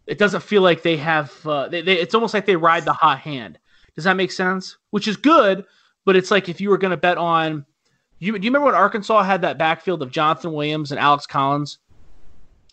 it 0.07 0.17
doesn't 0.17 0.41
feel 0.41 0.61
like 0.61 0.81
they 0.83 0.97
have 0.97 1.33
uh, 1.45 1.67
they, 1.67 1.81
they, 1.81 1.99
it's 1.99 2.15
almost 2.15 2.33
like 2.33 2.45
they 2.45 2.55
ride 2.55 2.85
the 2.85 2.93
hot 2.93 3.19
hand. 3.19 3.59
Does 3.95 4.03
that 4.05 4.15
make 4.15 4.31
sense? 4.31 4.77
Which 4.91 5.07
is 5.07 5.17
good, 5.17 5.65
but 6.05 6.15
it's 6.15 6.31
like 6.31 6.49
if 6.49 6.59
you 6.59 6.69
were 6.69 6.77
going 6.77 6.91
to 6.91 6.97
bet 6.97 7.17
on 7.17 7.65
you 8.19 8.37
do 8.37 8.45
you 8.45 8.49
remember 8.49 8.67
when 8.67 8.75
Arkansas 8.75 9.23
had 9.23 9.41
that 9.41 9.57
backfield 9.57 10.01
of 10.01 10.11
Jonathan 10.11 10.53
Williams 10.53 10.91
and 10.91 10.99
Alex 10.99 11.25
Collins? 11.25 11.79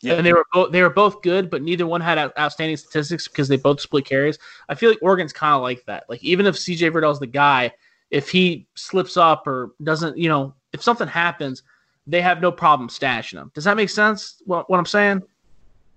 Yeah. 0.01 0.15
And 0.15 0.27
they 0.27 0.33
were 0.33 0.45
both 0.53 0.73
they 0.73 0.83
were 0.83 0.91
both 0.91 1.23
good, 1.23 1.49
but 1.49 1.63
neither 1.63 1.87
one 1.87 2.01
had 2.01 2.19
outstanding 2.39 2.77
statistics 2.77 3.29
because 3.29 3.49
they 3.49 3.57
both 3.57 3.81
split 3.81 4.05
carries. 4.05 4.39
I 4.69 4.75
feel 4.75 4.91
like 4.91 4.99
Oregon's 5.01 5.33
kind 5.33 5.55
of 5.55 5.63
like 5.63 5.85
that. 5.87 6.05
Like 6.09 6.23
even 6.25 6.47
if 6.47 6.57
CJ 6.57 6.93
Verdell's 6.93 7.21
the 7.21 7.27
guy, 7.27 7.73
if 8.11 8.29
he 8.29 8.67
slips 8.75 9.17
up 9.17 9.47
or 9.47 9.75
doesn't, 9.83 10.19
you 10.19 10.29
know, 10.29 10.55
if 10.73 10.83
something 10.83 11.09
happens, 11.09 11.63
they 12.07 12.21
have 12.21 12.41
no 12.41 12.51
problem 12.51 12.89
stashing 12.89 13.39
him. 13.39 13.51
Does 13.55 13.65
that 13.65 13.77
make 13.77 13.91
sense? 13.91 14.43
What, 14.45 14.69
what 14.69 14.79
I'm 14.79 14.87
saying? 14.87 15.23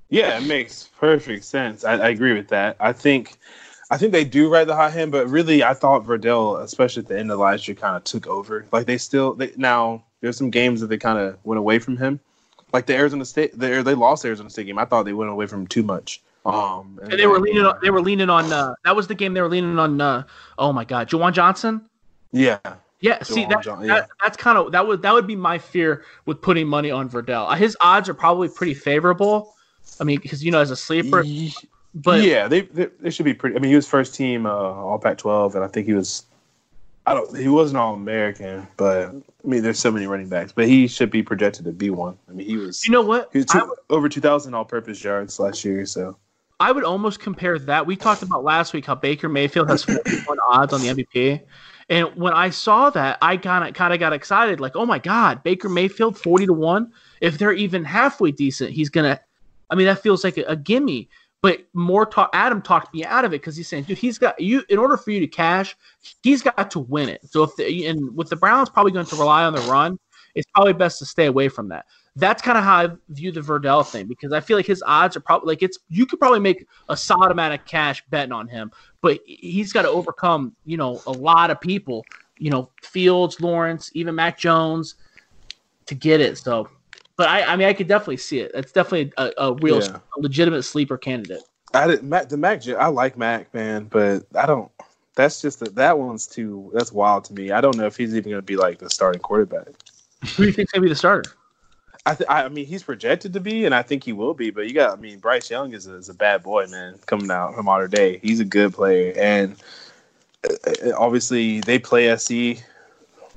Yeah, 0.09 0.37
it 0.37 0.43
makes 0.43 0.89
perfect 0.99 1.43
sense. 1.43 1.83
I, 1.83 1.93
I 1.93 2.09
agree 2.09 2.33
with 2.33 2.47
that. 2.49 2.77
I 2.79 2.93
think, 2.93 3.37
I 3.91 3.97
think 3.97 4.11
they 4.11 4.23
do 4.23 4.49
ride 4.49 4.65
the 4.67 4.75
hot 4.75 4.93
hand, 4.93 5.11
but 5.11 5.27
really, 5.27 5.63
I 5.63 5.73
thought 5.73 6.05
Verdell, 6.05 6.61
especially 6.63 7.03
at 7.03 7.07
the 7.07 7.19
end 7.19 7.31
of 7.31 7.39
last 7.39 7.67
year, 7.67 7.75
kind 7.75 7.95
of 7.95 8.03
took 8.03 8.25
over. 8.27 8.65
Like 8.71 8.88
they 8.88 8.97
still, 8.97 9.33
they, 9.33 9.51
now 9.57 10.03
there's 10.21 10.38
some 10.38 10.49
games 10.49 10.81
that 10.81 10.88
they 10.88 10.97
kind 10.97 11.19
of 11.19 11.38
went 11.43 11.59
away 11.59 11.77
from 11.79 11.97
him. 11.97 12.19
Like 12.73 12.88
the 12.88 12.95
Arizona 12.95 13.25
State, 13.25 13.57
they 13.57 13.81
they 13.83 13.93
lost 13.93 14.23
the 14.23 14.29
Arizona 14.29 14.49
State 14.49 14.65
game. 14.65 14.79
I 14.79 14.86
thought 14.86 15.03
they 15.03 15.13
went 15.13 15.29
away 15.31 15.45
from 15.45 15.61
him 15.61 15.67
too 15.67 15.83
much. 15.83 16.21
Um, 16.45 16.99
And 17.03 17.13
they 17.13 17.25
were 17.27 17.39
leaning 17.39 17.65
on. 17.65 17.75
They 17.81 17.89
were 17.89 18.01
leaning 18.01 18.29
on. 18.29 18.51
Uh, 18.51 18.73
that 18.83 18.95
was 18.95 19.07
the 19.07 19.15
game 19.15 19.33
they 19.33 19.41
were 19.41 19.49
leaning 19.49 19.79
on. 19.79 20.01
Uh, 20.01 20.23
oh 20.57 20.73
my 20.73 20.83
God, 20.83 21.09
Juwan 21.09 21.33
Johnson. 21.33 21.88
yeah, 22.31 22.59
Yeah, 22.99 23.21
see 23.23 23.45
that, 23.45 23.63
John- 23.63 23.86
that 23.88 24.09
that's 24.21 24.36
kind 24.36 24.57
of 24.57 24.71
that 24.71 24.86
would 24.86 25.01
that 25.03 25.13
would 25.13 25.27
be 25.27 25.36
my 25.36 25.57
fear 25.57 26.03
with 26.25 26.41
putting 26.41 26.67
money 26.67 26.91
on 26.91 27.09
Verdell. 27.09 27.55
His 27.57 27.77
odds 27.79 28.09
are 28.09 28.13
probably 28.13 28.49
pretty 28.49 28.73
favorable. 28.73 29.55
I 29.99 30.03
mean, 30.03 30.19
because 30.21 30.43
you 30.43 30.51
know, 30.51 30.59
as 30.59 30.71
a 30.71 30.75
sleeper, 30.75 31.23
but 31.95 32.23
yeah, 32.23 32.47
they, 32.47 32.61
they 32.61 32.87
they 32.99 33.09
should 33.09 33.25
be 33.25 33.33
pretty. 33.33 33.55
I 33.55 33.59
mean, 33.59 33.69
he 33.69 33.75
was 33.75 33.87
first 33.87 34.13
team 34.13 34.45
uh, 34.45 34.49
All 34.49 34.99
Pac-12, 34.99 35.55
and 35.55 35.63
I 35.63 35.67
think 35.67 35.87
he 35.87 35.93
was. 35.93 36.25
I 37.05 37.13
don't. 37.13 37.37
He 37.37 37.47
wasn't 37.47 37.77
All 37.77 37.93
American, 37.93 38.67
but 38.75 39.09
I 39.09 39.47
mean, 39.47 39.63
there's 39.63 39.79
so 39.79 39.91
many 39.91 40.05
running 40.05 40.27
backs, 40.27 40.51
but 40.51 40.67
he 40.67 40.87
should 40.87 41.09
be 41.09 41.23
projected 41.23 41.63
to 41.65 41.71
be 41.71 41.89
one. 41.89 42.17
I 42.29 42.33
mean, 42.33 42.45
he 42.45 42.57
was. 42.57 42.85
you 42.85 42.91
know 42.91 43.01
what? 43.01 43.29
He 43.31 43.45
took 43.45 43.69
would, 43.69 43.77
over 43.89 44.09
2,000 44.09 44.53
all-purpose 44.53 45.03
yards 45.03 45.39
last 45.39 45.63
year. 45.63 45.85
So 45.85 46.17
I 46.59 46.73
would 46.73 46.83
almost 46.83 47.21
compare 47.21 47.57
that. 47.59 47.85
We 47.85 47.95
talked 47.95 48.23
about 48.23 48.43
last 48.43 48.73
week 48.73 48.85
how 48.85 48.95
Baker 48.95 49.29
Mayfield 49.29 49.69
has 49.69 49.85
41 49.85 50.37
odds 50.49 50.73
on 50.73 50.81
the 50.81 50.87
MVP. 50.87 51.41
And 51.87 52.13
when 52.15 52.33
I 52.33 52.49
saw 52.49 52.89
that, 52.89 53.19
I 53.21 53.37
kind 53.37 53.69
of 53.69 53.73
kind 53.73 53.93
of 53.93 53.99
got 53.99 54.11
excited, 54.11 54.59
like, 54.59 54.75
oh 54.75 54.85
my 54.85 54.99
God, 54.99 55.43
Baker 55.43 55.69
Mayfield 55.69 56.17
40 56.17 56.47
to 56.47 56.53
1. 56.53 56.91
If 57.21 57.37
they're 57.37 57.53
even 57.53 57.85
halfway 57.85 58.31
decent, 58.31 58.71
he's 58.71 58.89
gonna 58.89 59.21
I 59.69 59.75
mean, 59.75 59.87
that 59.87 60.01
feels 60.01 60.23
like 60.23 60.37
a, 60.37 60.43
a 60.43 60.55
gimme. 60.55 61.09
But 61.45 61.63
more 61.75 62.07
talk 62.07 62.31
Adam 62.33 62.59
talked 62.59 62.91
me 62.91 63.05
out 63.05 63.23
of 63.23 63.31
it 63.31 63.39
because 63.39 63.55
he's 63.55 63.67
saying, 63.67 63.83
dude, 63.83 63.99
he's 63.99 64.17
got 64.17 64.39
you 64.39 64.63
in 64.67 64.79
order 64.79 64.97
for 64.97 65.11
you 65.11 65.19
to 65.19 65.27
cash, 65.27 65.77
he's 66.23 66.41
got 66.41 66.71
to 66.71 66.79
win 66.79 67.07
it. 67.07 67.21
So 67.29 67.43
if 67.43 67.55
the, 67.55 67.85
and 67.85 68.17
with 68.17 68.29
the 68.29 68.35
Browns 68.35 68.67
probably 68.67 68.91
going 68.91 69.05
to 69.05 69.15
rely 69.15 69.43
on 69.43 69.53
the 69.53 69.61
run, 69.61 69.99
it's 70.33 70.49
probably 70.55 70.73
best 70.73 70.97
to 70.97 71.05
stay 71.05 71.27
away 71.27 71.49
from 71.49 71.69
that. 71.69 71.85
That's 72.15 72.41
kind 72.41 72.57
of 72.57 72.63
how 72.63 72.75
I 72.77 72.89
view 73.09 73.31
the 73.31 73.41
Verdell 73.41 73.87
thing 73.87 74.07
because 74.07 74.33
I 74.33 74.39
feel 74.39 74.57
like 74.57 74.65
his 74.65 74.81
odds 74.87 75.15
are 75.15 75.19
probably 75.19 75.49
like 75.49 75.61
it's 75.61 75.77
you 75.87 76.07
could 76.07 76.17
probably 76.17 76.39
make 76.39 76.65
a 76.89 76.97
solid 76.97 77.29
amount 77.29 77.53
of 77.53 77.63
cash 77.65 78.03
betting 78.09 78.31
on 78.31 78.47
him, 78.47 78.71
but 79.01 79.19
he's 79.27 79.71
got 79.71 79.83
to 79.83 79.89
overcome 79.89 80.55
you 80.65 80.77
know 80.77 80.99
a 81.05 81.11
lot 81.11 81.51
of 81.51 81.61
people, 81.61 82.03
you 82.39 82.49
know 82.49 82.71
Fields, 82.81 83.39
Lawrence, 83.39 83.91
even 83.93 84.15
Mac 84.15 84.39
Jones, 84.39 84.95
to 85.85 85.93
get 85.93 86.21
it. 86.21 86.39
So, 86.39 86.69
but 87.18 87.28
I 87.30 87.43
I 87.43 87.55
mean 87.55 87.68
I 87.68 87.74
could 87.74 87.88
definitely 87.88 88.18
see 88.18 88.39
it. 88.39 88.51
It's 88.53 88.72
definitely 88.72 89.11
a, 89.18 89.32
a 89.38 89.53
real 89.53 89.82
Yeah. 89.82 89.97
a 90.18 90.20
legitimate 90.22 90.63
sleeper 90.63 90.97
candidate. 90.97 91.43
I 91.74 91.88
did 91.88 92.03
Mac 92.03 92.30
the 92.30 92.38
Mac. 92.38 92.68
I 92.68 92.88
like 92.88 93.18
Mac, 93.18 93.53
man, 93.53 93.86
but 93.86 94.24
I 94.36 94.45
don't. 94.45 94.72
That's 95.16 95.41
just 95.41 95.59
that 95.59 95.76
that 95.76 95.97
one's 95.97 96.28
too. 96.28 96.72
That's 96.74 96.91
wild 96.91 97.26
to 97.26 97.34
me. 97.34 97.51
I 97.51 97.61
don't 97.61 97.78
know 97.78 97.86
if 97.86 97.95
he's 97.97 98.16
even 98.16 98.32
going 98.32 98.41
to 98.41 98.45
be 98.45 98.57
like 98.57 98.80
the 98.80 98.89
starting 98.89 99.22
quarterback. 99.22 99.68
Who 100.36 100.43
do 100.43 100.45
you 100.45 100.51
think's 100.51 100.72
gonna 100.72 100.84
be 100.84 100.89
the 100.89 100.95
starter? 100.95 101.32
I, 102.07 102.13
th- 102.13 102.30
I 102.30 102.47
mean, 102.49 102.66
he's 102.68 102.84
projected 102.84 103.34
to 103.34 103.39
be, 103.39 103.66
and 103.66 103.74
I 103.74 103.82
think 103.82 104.03
he 104.03 104.13
will 104.13 104.34
be. 104.36 104.51
But 104.51 104.68
you 104.68 104.74
got, 104.74 104.95
I 104.97 105.01
mean, 105.01 105.18
Bryce 105.18 105.49
Young 105.49 105.74
is 105.74 105.88
a, 105.88 105.95
is 105.95 106.07
a 106.07 106.13
bad 106.13 106.43
boy, 106.43 106.68
man, 106.68 106.99
coming 107.07 107.32
out 107.32 107.55
from 107.55 107.66
Mater 107.66 107.88
Dei. 107.88 108.20
He's 108.20 108.39
a 108.39 108.45
good 108.45 108.74
player, 108.74 109.11
and 109.18 109.55
uh, 110.47 110.91
obviously 110.97 111.61
they 111.61 111.80
play 111.80 112.16
SC. 112.16 112.61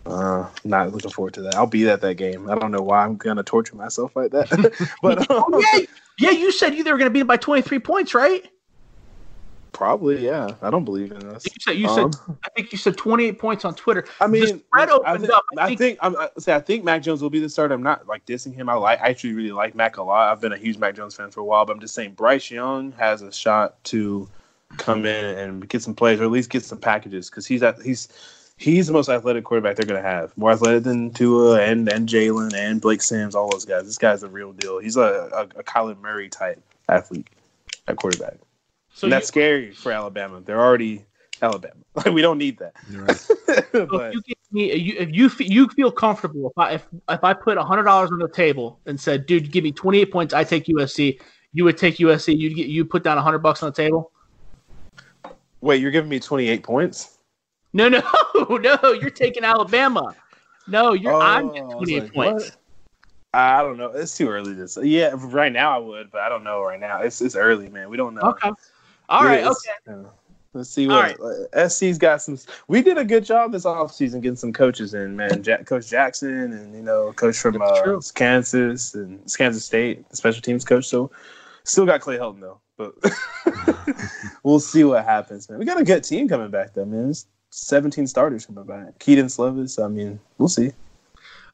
Uh, 0.08 0.48
not 0.64 0.92
looking 0.92 1.10
forward 1.10 1.34
to 1.34 1.42
that. 1.42 1.54
I'll 1.54 1.66
be 1.66 1.88
at 1.88 2.00
that 2.00 2.14
game. 2.14 2.48
I 2.48 2.54
don't 2.54 2.70
know 2.70 2.82
why 2.82 3.04
I'm 3.04 3.16
gonna 3.16 3.42
torture 3.42 3.76
myself 3.76 4.16
like 4.16 4.30
that, 4.30 4.48
but 5.02 5.18
um, 5.30 5.44
oh, 5.52 5.64
yeah, 5.74 5.84
yeah. 6.18 6.30
You 6.30 6.50
said 6.50 6.74
you 6.74 6.82
they 6.82 6.92
were 6.92 6.98
gonna 6.98 7.10
beat 7.10 7.24
by 7.24 7.36
23 7.36 7.78
points, 7.80 8.14
right? 8.14 8.48
Probably, 9.72 10.24
yeah. 10.24 10.54
I 10.62 10.70
don't 10.70 10.84
believe 10.84 11.12
in 11.12 11.24
us. 11.28 11.44
You 11.44 11.52
said 11.60 11.72
you 11.72 11.88
um, 11.88 12.12
said 12.12 12.36
I 12.44 12.48
think 12.56 12.72
you 12.72 12.78
said 12.78 12.96
28 12.96 13.38
points 13.38 13.64
on 13.64 13.74
Twitter. 13.74 14.06
I 14.20 14.26
mean, 14.26 14.42
the 14.42 14.58
spread 14.66 14.88
opened 14.88 15.06
I 15.06 15.18
think, 15.18 15.32
up. 15.32 15.44
I, 15.56 15.62
I 15.62 15.66
think, 15.66 15.78
think 15.78 15.98
I'm 16.00 16.16
I, 16.16 16.30
say 16.38 16.54
I 16.54 16.60
think 16.60 16.84
Mac 16.84 17.02
Jones 17.02 17.20
will 17.20 17.30
be 17.30 17.40
the 17.40 17.48
starter. 17.48 17.74
I'm 17.74 17.82
not 17.82 18.06
like 18.06 18.24
dissing 18.24 18.54
him. 18.54 18.68
I 18.68 18.74
like 18.74 19.00
I 19.00 19.10
actually 19.10 19.34
really 19.34 19.52
like 19.52 19.74
Mac 19.74 19.98
a 19.98 20.02
lot. 20.02 20.32
I've 20.32 20.40
been 20.40 20.52
a 20.52 20.58
huge 20.58 20.78
Mac 20.78 20.96
Jones 20.96 21.14
fan 21.14 21.30
for 21.30 21.40
a 21.40 21.44
while, 21.44 21.66
but 21.66 21.74
I'm 21.74 21.80
just 21.80 21.94
saying 21.94 22.14
Bryce 22.14 22.50
Young 22.50 22.92
has 22.92 23.20
a 23.22 23.30
shot 23.30 23.82
to 23.84 24.28
come 24.78 25.06
in 25.06 25.24
and 25.24 25.68
get 25.68 25.82
some 25.82 25.94
plays 25.94 26.20
or 26.20 26.24
at 26.24 26.30
least 26.30 26.50
get 26.50 26.64
some 26.64 26.78
packages 26.78 27.30
because 27.30 27.46
he's 27.46 27.62
at 27.62 27.80
he's 27.82 28.08
he's 28.58 28.88
the 28.88 28.92
most 28.92 29.08
athletic 29.08 29.44
quarterback 29.44 29.76
they're 29.76 29.86
gonna 29.86 30.02
have. 30.02 30.36
More 30.36 30.52
athletic 30.52 30.82
than 30.82 31.10
Tua 31.12 31.60
and 31.62 31.88
and 31.88 32.08
Jalen 32.08 32.54
and 32.54 32.80
Blake 32.80 33.00
Sims, 33.00 33.34
all 33.34 33.50
those 33.50 33.64
guys. 33.64 33.84
This 33.84 33.98
guy's 33.98 34.22
a 34.22 34.28
real 34.28 34.52
deal. 34.52 34.78
He's 34.78 34.96
a, 34.96 35.30
a, 35.32 35.60
a 35.60 35.64
Kyler 35.64 35.98
Murray 35.98 36.28
type 36.28 36.62
athlete 36.88 37.28
at 37.86 37.96
quarterback. 37.96 38.34
So 38.92 39.06
and 39.06 39.12
that's 39.12 39.26
you, 39.26 39.28
scary 39.28 39.70
for 39.70 39.92
Alabama. 39.92 40.40
They're 40.44 40.60
already 40.60 41.06
Alabama. 41.40 41.74
Like 41.94 42.14
we 42.14 42.22
don't 42.22 42.38
need 42.38 42.58
that. 42.58 42.74
Right. 42.92 43.88
but, 43.88 44.14
if 44.14 44.22
you, 44.28 44.34
me, 44.52 44.74
you, 44.74 44.94
if 44.98 45.10
you 45.10 45.30
you 45.44 45.68
feel 45.68 45.90
comfortable, 45.90 46.48
if 46.48 46.56
I 46.56 46.74
if, 46.74 46.86
if 47.08 47.24
I 47.24 47.32
put 47.32 47.58
hundred 47.58 47.84
dollars 47.84 48.10
on 48.12 48.18
the 48.18 48.28
table 48.28 48.78
and 48.86 49.00
said, 49.00 49.26
"Dude, 49.26 49.50
give 49.50 49.64
me 49.64 49.72
twenty 49.72 49.98
eight 49.98 50.12
points," 50.12 50.32
I 50.32 50.44
take 50.44 50.66
USC. 50.66 51.20
You 51.54 51.64
would 51.64 51.76
take 51.76 51.96
USC. 51.96 52.38
You 52.38 52.54
get 52.54 52.68
you 52.68 52.84
put 52.84 53.02
down 53.02 53.18
hundred 53.18 53.40
bucks 53.40 53.64
on 53.64 53.70
the 53.70 53.74
table. 53.74 54.12
Wait, 55.60 55.80
you're 55.82 55.90
giving 55.90 56.08
me 56.08 56.20
twenty 56.20 56.48
eight 56.48 56.62
points? 56.62 57.17
No, 57.72 57.88
no, 57.88 58.02
no. 58.34 58.92
You're 58.92 59.10
taking 59.10 59.44
Alabama. 59.44 60.14
No, 60.66 60.92
you're. 60.92 61.12
Oh, 61.12 61.20
I'm 61.20 61.52
getting 61.52 61.70
twenty 61.70 61.94
eight 61.96 62.02
like, 62.02 62.12
points. 62.12 62.44
What? 62.44 62.56
I 63.34 63.62
don't 63.62 63.76
know. 63.76 63.88
It's 63.88 64.16
too 64.16 64.28
early 64.28 64.54
to 64.54 64.66
say. 64.68 64.84
Yeah, 64.84 65.14
right 65.16 65.52
now 65.52 65.74
I 65.74 65.78
would, 65.78 66.10
but 66.10 66.22
I 66.22 66.28
don't 66.28 66.44
know 66.44 66.62
right 66.62 66.80
now. 66.80 67.00
It's 67.00 67.20
it's 67.20 67.36
early, 67.36 67.68
man. 67.68 67.90
We 67.90 67.96
don't 67.96 68.14
know. 68.14 68.22
Okay. 68.22 68.50
All 69.08 69.24
right. 69.24 69.44
Okay. 69.44 69.70
Uh, 69.88 70.08
let's 70.54 70.70
see 70.70 70.86
what 70.86 71.18
right. 71.20 71.48
uh, 71.54 71.68
SC's 71.68 71.98
got 71.98 72.22
some. 72.22 72.38
We 72.68 72.82
did 72.82 72.96
a 72.96 73.04
good 73.04 73.24
job 73.24 73.52
this 73.52 73.64
offseason 73.64 74.22
getting 74.22 74.36
some 74.36 74.52
coaches 74.52 74.94
in, 74.94 75.14
man. 75.14 75.42
Jack, 75.42 75.66
coach 75.66 75.88
Jackson 75.88 76.52
and 76.52 76.74
you 76.74 76.82
know 76.82 77.12
coach 77.12 77.36
from 77.36 77.60
uh, 77.60 78.00
Kansas 78.14 78.94
and 78.94 79.20
Kansas 79.36 79.64
State, 79.64 80.08
the 80.08 80.16
special 80.16 80.40
teams 80.40 80.64
coach. 80.64 80.86
So 80.86 81.10
still 81.64 81.86
got 81.86 82.00
Clay 82.00 82.18
Helton 82.18 82.40
though, 82.40 82.60
but 82.76 82.94
we'll 84.42 84.60
see 84.60 84.84
what 84.84 85.04
happens, 85.04 85.48
man. 85.48 85.58
We 85.58 85.64
got 85.66 85.80
a 85.80 85.84
good 85.84 86.02
team 86.02 86.28
coming 86.28 86.50
back 86.50 86.74
though, 86.74 86.86
man. 86.86 87.10
It's 87.10 87.26
17 87.50 88.06
starters 88.06 88.46
coming 88.46 88.64
back. 88.64 88.98
Kedon 88.98 89.26
Slovis. 89.26 89.82
I 89.82 89.88
mean, 89.88 90.20
we'll 90.38 90.48
see. 90.48 90.72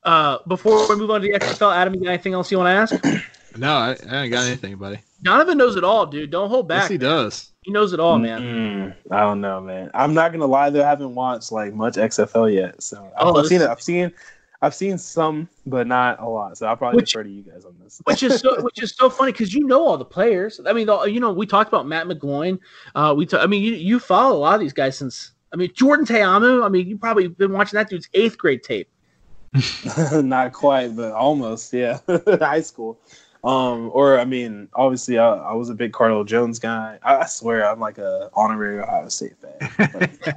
Uh, 0.03 0.39
before 0.47 0.89
we 0.89 0.97
move 0.97 1.11
on 1.11 1.23
to 1.23 1.27
the 1.27 1.39
XFL, 1.39 1.75
Adam, 1.75 1.95
you 1.95 2.01
got 2.01 2.11
anything 2.11 2.35
else 2.35 2.51
you 2.53 2.59
want 2.59 2.91
to 2.91 2.97
ask? 3.07 3.25
no, 3.57 3.73
I, 3.73 3.97
I 4.09 4.23
ain't 4.23 4.33
got 4.33 4.47
anything, 4.47 4.77
buddy. 4.77 5.01
Donovan 5.23 5.57
knows 5.57 5.77
it 5.77 5.85
all, 5.85 6.05
dude. 6.05 6.31
Don't 6.31 6.51
hold 6.51 6.69
back. 6.69 6.83
Yes, 6.83 6.91
he 6.91 6.99
does. 6.99 7.53
He 7.63 7.73
knows 7.73 7.95
it 7.95 8.01
all, 8.01 8.19
man. 8.19 8.43
Mm-hmm. 8.43 9.13
I 9.13 9.21
don't 9.21 9.41
know, 9.41 9.59
man. 9.63 9.91
I'm 9.95 10.13
not 10.13 10.33
gonna 10.33 10.47
lie 10.47 10.69
though. 10.69 10.85
I 10.85 10.87
haven't 10.87 11.15
watched 11.15 11.51
like 11.51 11.73
much 11.73 11.95
XFL 11.95 12.53
yet, 12.53 12.83
so 12.83 13.11
oh, 13.19 13.41
I've 13.41 13.47
seen 13.47 13.63
it. 13.63 13.71
I've 13.71 13.81
seen, 13.81 14.13
I've 14.61 14.75
seen 14.75 14.99
some, 14.99 15.49
but 15.65 15.87
not 15.87 16.21
a 16.21 16.29
lot. 16.29 16.59
So 16.59 16.67
I'll 16.67 16.77
probably 16.77 16.97
which, 16.97 17.13
defer 17.13 17.23
to 17.23 17.31
you 17.31 17.43
guys 17.43 17.65
on 17.65 17.75
this. 17.83 18.03
which 18.05 18.23
is 18.23 18.39
so, 18.41 18.61
which 18.63 18.83
is 18.83 18.95
so 18.95 19.09
funny 19.09 19.33
because 19.33 19.55
you 19.55 19.67
know 19.67 19.83
all 19.83 19.97
the 19.97 20.05
players. 20.05 20.61
I 20.67 20.75
mean, 20.75 20.87
the, 20.87 21.05
you 21.05 21.21
know, 21.21 21.33
we 21.33 21.47
talked 21.47 21.69
about 21.69 21.87
Matt 21.87 22.07
McGloin. 22.07 22.59
Uh, 22.95 23.15
we, 23.17 23.25
t- 23.25 23.39
I 23.39 23.47
mean, 23.47 23.63
you, 23.63 23.73
you 23.73 23.99
follow 23.99 24.37
a 24.37 24.39
lot 24.39 24.57
of 24.57 24.61
these 24.61 24.75
guys 24.75 24.99
since. 24.99 25.31
I 25.55 25.57
mean, 25.57 25.71
Jordan 25.73 26.05
Ta'amu. 26.05 26.65
I 26.65 26.69
mean, 26.69 26.89
you've 26.89 27.01
probably 27.01 27.29
been 27.29 27.53
watching 27.53 27.77
that 27.77 27.89
dude's 27.89 28.09
eighth 28.13 28.37
grade 28.37 28.65
tape. 28.65 28.89
not 30.13 30.53
quite, 30.53 30.97
but 30.97 31.13
almost. 31.13 31.73
Yeah, 31.73 32.01
high 32.27 32.61
school. 32.61 32.99
Um, 33.45 33.91
or 33.95 34.19
I 34.19 34.25
mean, 34.25 34.69
obviously, 34.75 35.17
I, 35.19 35.35
I, 35.35 35.53
was 35.53 35.69
a 35.71 35.75
big 35.75 35.93
Cardale 35.93 36.27
Jones 36.27 36.59
guy. 36.59 36.99
I, 37.03 37.19
I, 37.19 37.27
swear, 37.27 37.71
I'm 37.71 37.79
like 37.79 37.99
a 37.99 38.31
honorary 38.35 38.81
Ohio 38.81 39.09
State 39.11 39.35
fan. 39.37 39.91
Like, 39.95 40.37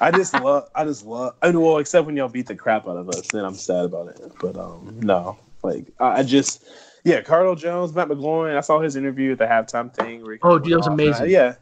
I 0.00 0.10
just 0.10 0.34
love, 0.34 0.68
I 0.74 0.84
just 0.84 1.04
love. 1.04 1.34
I 1.42 1.52
mean, 1.52 1.60
well, 1.60 1.78
except 1.78 2.06
when 2.06 2.16
y'all 2.16 2.28
beat 2.28 2.46
the 2.46 2.56
crap 2.56 2.88
out 2.88 2.96
of 2.96 3.08
us, 3.10 3.28
then 3.28 3.44
I'm 3.44 3.54
sad 3.54 3.84
about 3.84 4.08
it. 4.08 4.32
But 4.40 4.56
um, 4.56 4.98
no, 5.00 5.38
like 5.62 5.92
I, 6.00 6.20
I 6.20 6.22
just, 6.24 6.64
yeah, 7.04 7.20
Cardale 7.20 7.56
Jones, 7.56 7.94
Matt 7.94 8.08
McGloin. 8.08 8.56
I 8.56 8.60
saw 8.60 8.80
his 8.80 8.96
interview 8.96 9.32
at 9.32 9.38
the 9.38 9.44
halftime 9.44 9.94
thing. 9.94 10.24
oh, 10.42 10.58
dude, 10.58 10.72
that 10.72 10.78
was 10.78 10.86
amazing. 10.86 11.30
yeah, 11.30 11.56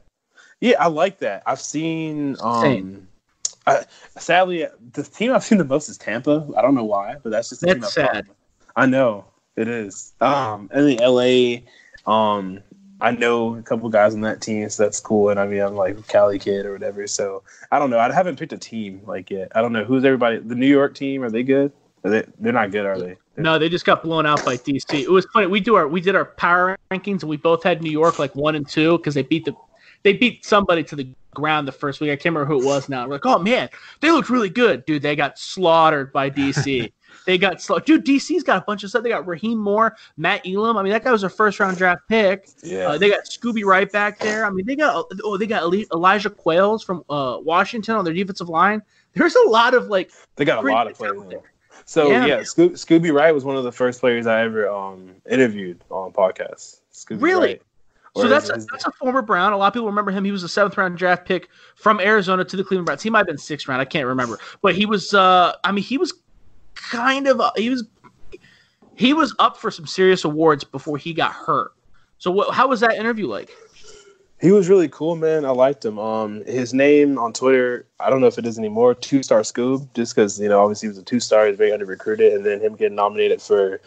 yeah, 0.60 0.76
I 0.80 0.88
like 0.88 1.18
that. 1.18 1.42
I've 1.46 1.60
seen. 1.60 2.36
um 2.40 2.62
Same. 2.62 3.08
I, 3.68 3.84
sadly, 4.16 4.66
the 4.92 5.02
team 5.02 5.32
I've 5.32 5.42
seen 5.42 5.58
the 5.58 5.64
most 5.64 5.88
is 5.88 5.98
Tampa. 5.98 6.48
I 6.56 6.62
don't 6.62 6.74
know 6.74 6.84
why, 6.84 7.16
but 7.22 7.30
that's 7.30 7.48
just 7.48 7.62
the 7.62 7.66
that's 7.66 7.76
team 7.78 7.84
I've 7.84 8.14
sad. 8.14 8.26
I 8.76 8.86
know. 8.86 9.24
It 9.56 9.68
is. 9.68 10.12
Um, 10.20 10.70
and 10.72 10.86
the 10.86 10.98
LA, 11.02 12.10
um, 12.10 12.60
I 13.00 13.10
know 13.10 13.56
a 13.56 13.62
couple 13.62 13.88
guys 13.88 14.14
on 14.14 14.20
that 14.20 14.40
team, 14.40 14.68
so 14.68 14.82
that's 14.82 15.00
cool. 15.00 15.30
And 15.30 15.40
I 15.40 15.46
mean, 15.46 15.60
I'm 15.60 15.74
like 15.74 16.06
Cali 16.06 16.38
kid 16.38 16.66
or 16.66 16.72
whatever. 16.72 17.06
So 17.06 17.42
I 17.72 17.78
don't 17.78 17.90
know. 17.90 17.98
I 17.98 18.12
haven't 18.12 18.38
picked 18.38 18.52
a 18.52 18.58
team 18.58 19.00
like 19.06 19.30
yet. 19.30 19.50
I 19.54 19.62
don't 19.62 19.72
know 19.72 19.84
who's 19.84 20.04
everybody. 20.04 20.38
The 20.38 20.54
New 20.54 20.66
York 20.66 20.94
team 20.94 21.22
are 21.22 21.30
they 21.30 21.42
good? 21.42 21.72
Are 22.04 22.10
they? 22.10 22.24
They're 22.38 22.52
not 22.52 22.70
good, 22.70 22.86
are 22.86 22.98
they? 22.98 23.16
They're, 23.34 23.44
no, 23.44 23.58
they 23.58 23.68
just 23.68 23.84
got 23.84 24.02
blown 24.02 24.26
out 24.26 24.44
by 24.44 24.56
DC. 24.56 25.02
It 25.02 25.10
was 25.10 25.26
funny. 25.32 25.46
We 25.46 25.60
do 25.60 25.74
our 25.74 25.88
we 25.88 26.00
did 26.00 26.14
our 26.14 26.24
power 26.24 26.76
rankings, 26.90 27.22
and 27.22 27.24
we 27.24 27.36
both 27.36 27.62
had 27.62 27.82
New 27.82 27.90
York 27.90 28.18
like 28.18 28.34
one 28.34 28.54
and 28.54 28.68
two 28.68 28.98
because 28.98 29.14
they 29.14 29.22
beat 29.22 29.44
the 29.44 29.54
they 30.06 30.12
beat 30.12 30.44
somebody 30.44 30.84
to 30.84 30.94
the 30.94 31.08
ground 31.34 31.66
the 31.66 31.72
first 31.72 32.00
week. 32.00 32.10
I 32.10 32.16
can't 32.16 32.32
remember 32.32 32.46
who 32.46 32.62
it 32.62 32.64
was 32.64 32.88
now. 32.88 33.04
We're 33.06 33.14
like, 33.14 33.26
oh 33.26 33.40
man, 33.40 33.68
they 34.00 34.12
looked 34.12 34.30
really 34.30 34.48
good, 34.48 34.84
dude. 34.84 35.02
They 35.02 35.16
got 35.16 35.36
slaughtered 35.36 36.12
by 36.12 36.30
DC. 36.30 36.92
They 37.24 37.38
got 37.38 37.60
slow. 37.60 37.80
Dude, 37.80 38.04
DC's 38.04 38.44
got 38.44 38.58
a 38.58 38.64
bunch 38.64 38.84
of 38.84 38.90
stuff. 38.90 39.02
They 39.02 39.08
got 39.08 39.26
Rahim 39.26 39.58
Moore, 39.58 39.96
Matt 40.16 40.46
Elam. 40.46 40.76
I 40.76 40.82
mean, 40.82 40.92
that 40.92 41.02
guy 41.02 41.10
was 41.10 41.24
a 41.24 41.28
first 41.28 41.58
round 41.58 41.76
draft 41.76 42.02
pick. 42.08 42.48
Yeah. 42.62 42.88
Uh, 42.90 42.98
they 42.98 43.08
got 43.08 43.24
Scooby 43.24 43.64
Wright 43.64 43.90
back 43.90 44.20
there. 44.20 44.44
I 44.44 44.50
mean, 44.50 44.64
they 44.64 44.76
got 44.76 45.10
oh, 45.24 45.36
they 45.36 45.46
got 45.46 45.62
Elijah 45.92 46.30
Qualls 46.30 46.84
from 46.84 47.02
uh, 47.08 47.38
Washington 47.40 47.96
on 47.96 48.04
their 48.04 48.14
defensive 48.14 48.48
line. 48.48 48.80
There's 49.14 49.34
a 49.34 49.48
lot 49.48 49.74
of 49.74 49.88
like. 49.88 50.12
They 50.36 50.44
got 50.44 50.64
a 50.64 50.70
lot 50.70 50.88
of 50.88 50.94
players 50.94 51.20
there. 51.28 51.40
So 51.84 52.10
yeah, 52.10 52.26
yeah 52.26 52.42
Sco- 52.44 52.70
Scooby 52.70 53.12
Wright 53.12 53.34
was 53.34 53.44
one 53.44 53.56
of 53.56 53.64
the 53.64 53.72
first 53.72 53.98
players 53.98 54.28
I 54.28 54.42
ever 54.42 54.68
um, 54.68 55.16
interviewed 55.28 55.82
on 55.90 56.12
podcasts. 56.12 56.80
Scooby 56.92 57.22
really? 57.22 57.46
Wright. 57.48 57.62
So 58.16 58.28
that's 58.28 58.48
a, 58.48 58.54
that's 58.70 58.86
a 58.86 58.92
former 58.92 59.22
Brown. 59.22 59.52
A 59.52 59.56
lot 59.56 59.68
of 59.68 59.72
people 59.74 59.86
remember 59.86 60.10
him. 60.10 60.24
He 60.24 60.32
was 60.32 60.42
a 60.42 60.48
seventh 60.48 60.76
round 60.76 60.96
draft 60.96 61.26
pick 61.26 61.48
from 61.74 62.00
Arizona 62.00 62.44
to 62.44 62.56
the 62.56 62.64
Cleveland 62.64 62.86
Browns. 62.86 63.02
He 63.02 63.10
might 63.10 63.20
have 63.20 63.26
been 63.26 63.38
sixth 63.38 63.68
round. 63.68 63.80
I 63.80 63.84
can't 63.84 64.06
remember, 64.06 64.38
but 64.62 64.74
he 64.74 64.86
was. 64.86 65.12
Uh, 65.12 65.52
I 65.64 65.72
mean, 65.72 65.84
he 65.84 65.98
was 65.98 66.14
kind 66.74 67.26
of 67.26 67.40
he 67.56 67.70
was 67.70 67.84
he 68.94 69.12
was 69.12 69.34
up 69.38 69.56
for 69.56 69.70
some 69.70 69.86
serious 69.86 70.24
awards 70.24 70.64
before 70.64 70.96
he 70.98 71.12
got 71.12 71.32
hurt. 71.32 71.72
So 72.18 72.30
what, 72.30 72.54
how 72.54 72.68
was 72.68 72.80
that 72.80 72.96
interview 72.96 73.26
like? 73.26 73.50
He 74.40 74.50
was 74.52 74.68
really 74.68 74.88
cool, 74.88 75.16
man. 75.16 75.44
I 75.44 75.50
liked 75.50 75.84
him. 75.84 75.98
Um, 75.98 76.44
his 76.44 76.74
name 76.74 77.18
on 77.18 77.32
Twitter, 77.32 77.86
I 78.00 78.10
don't 78.10 78.20
know 78.20 78.26
if 78.26 78.36
it 78.38 78.44
is 78.44 78.58
anymore, 78.58 78.94
Two 78.94 79.22
Star 79.22 79.40
Scoob, 79.40 79.88
just 79.94 80.14
because 80.14 80.38
you 80.38 80.48
know 80.48 80.60
obviously 80.60 80.86
he 80.86 80.90
was 80.90 80.98
a 80.98 81.02
two 81.02 81.20
star, 81.20 81.46
he's 81.46 81.56
very 81.56 81.72
under 81.72 81.86
recruited, 81.86 82.34
and 82.34 82.44
then 82.44 82.60
him 82.60 82.74
getting 82.74 82.96
nominated 82.96 83.40
for 83.40 83.80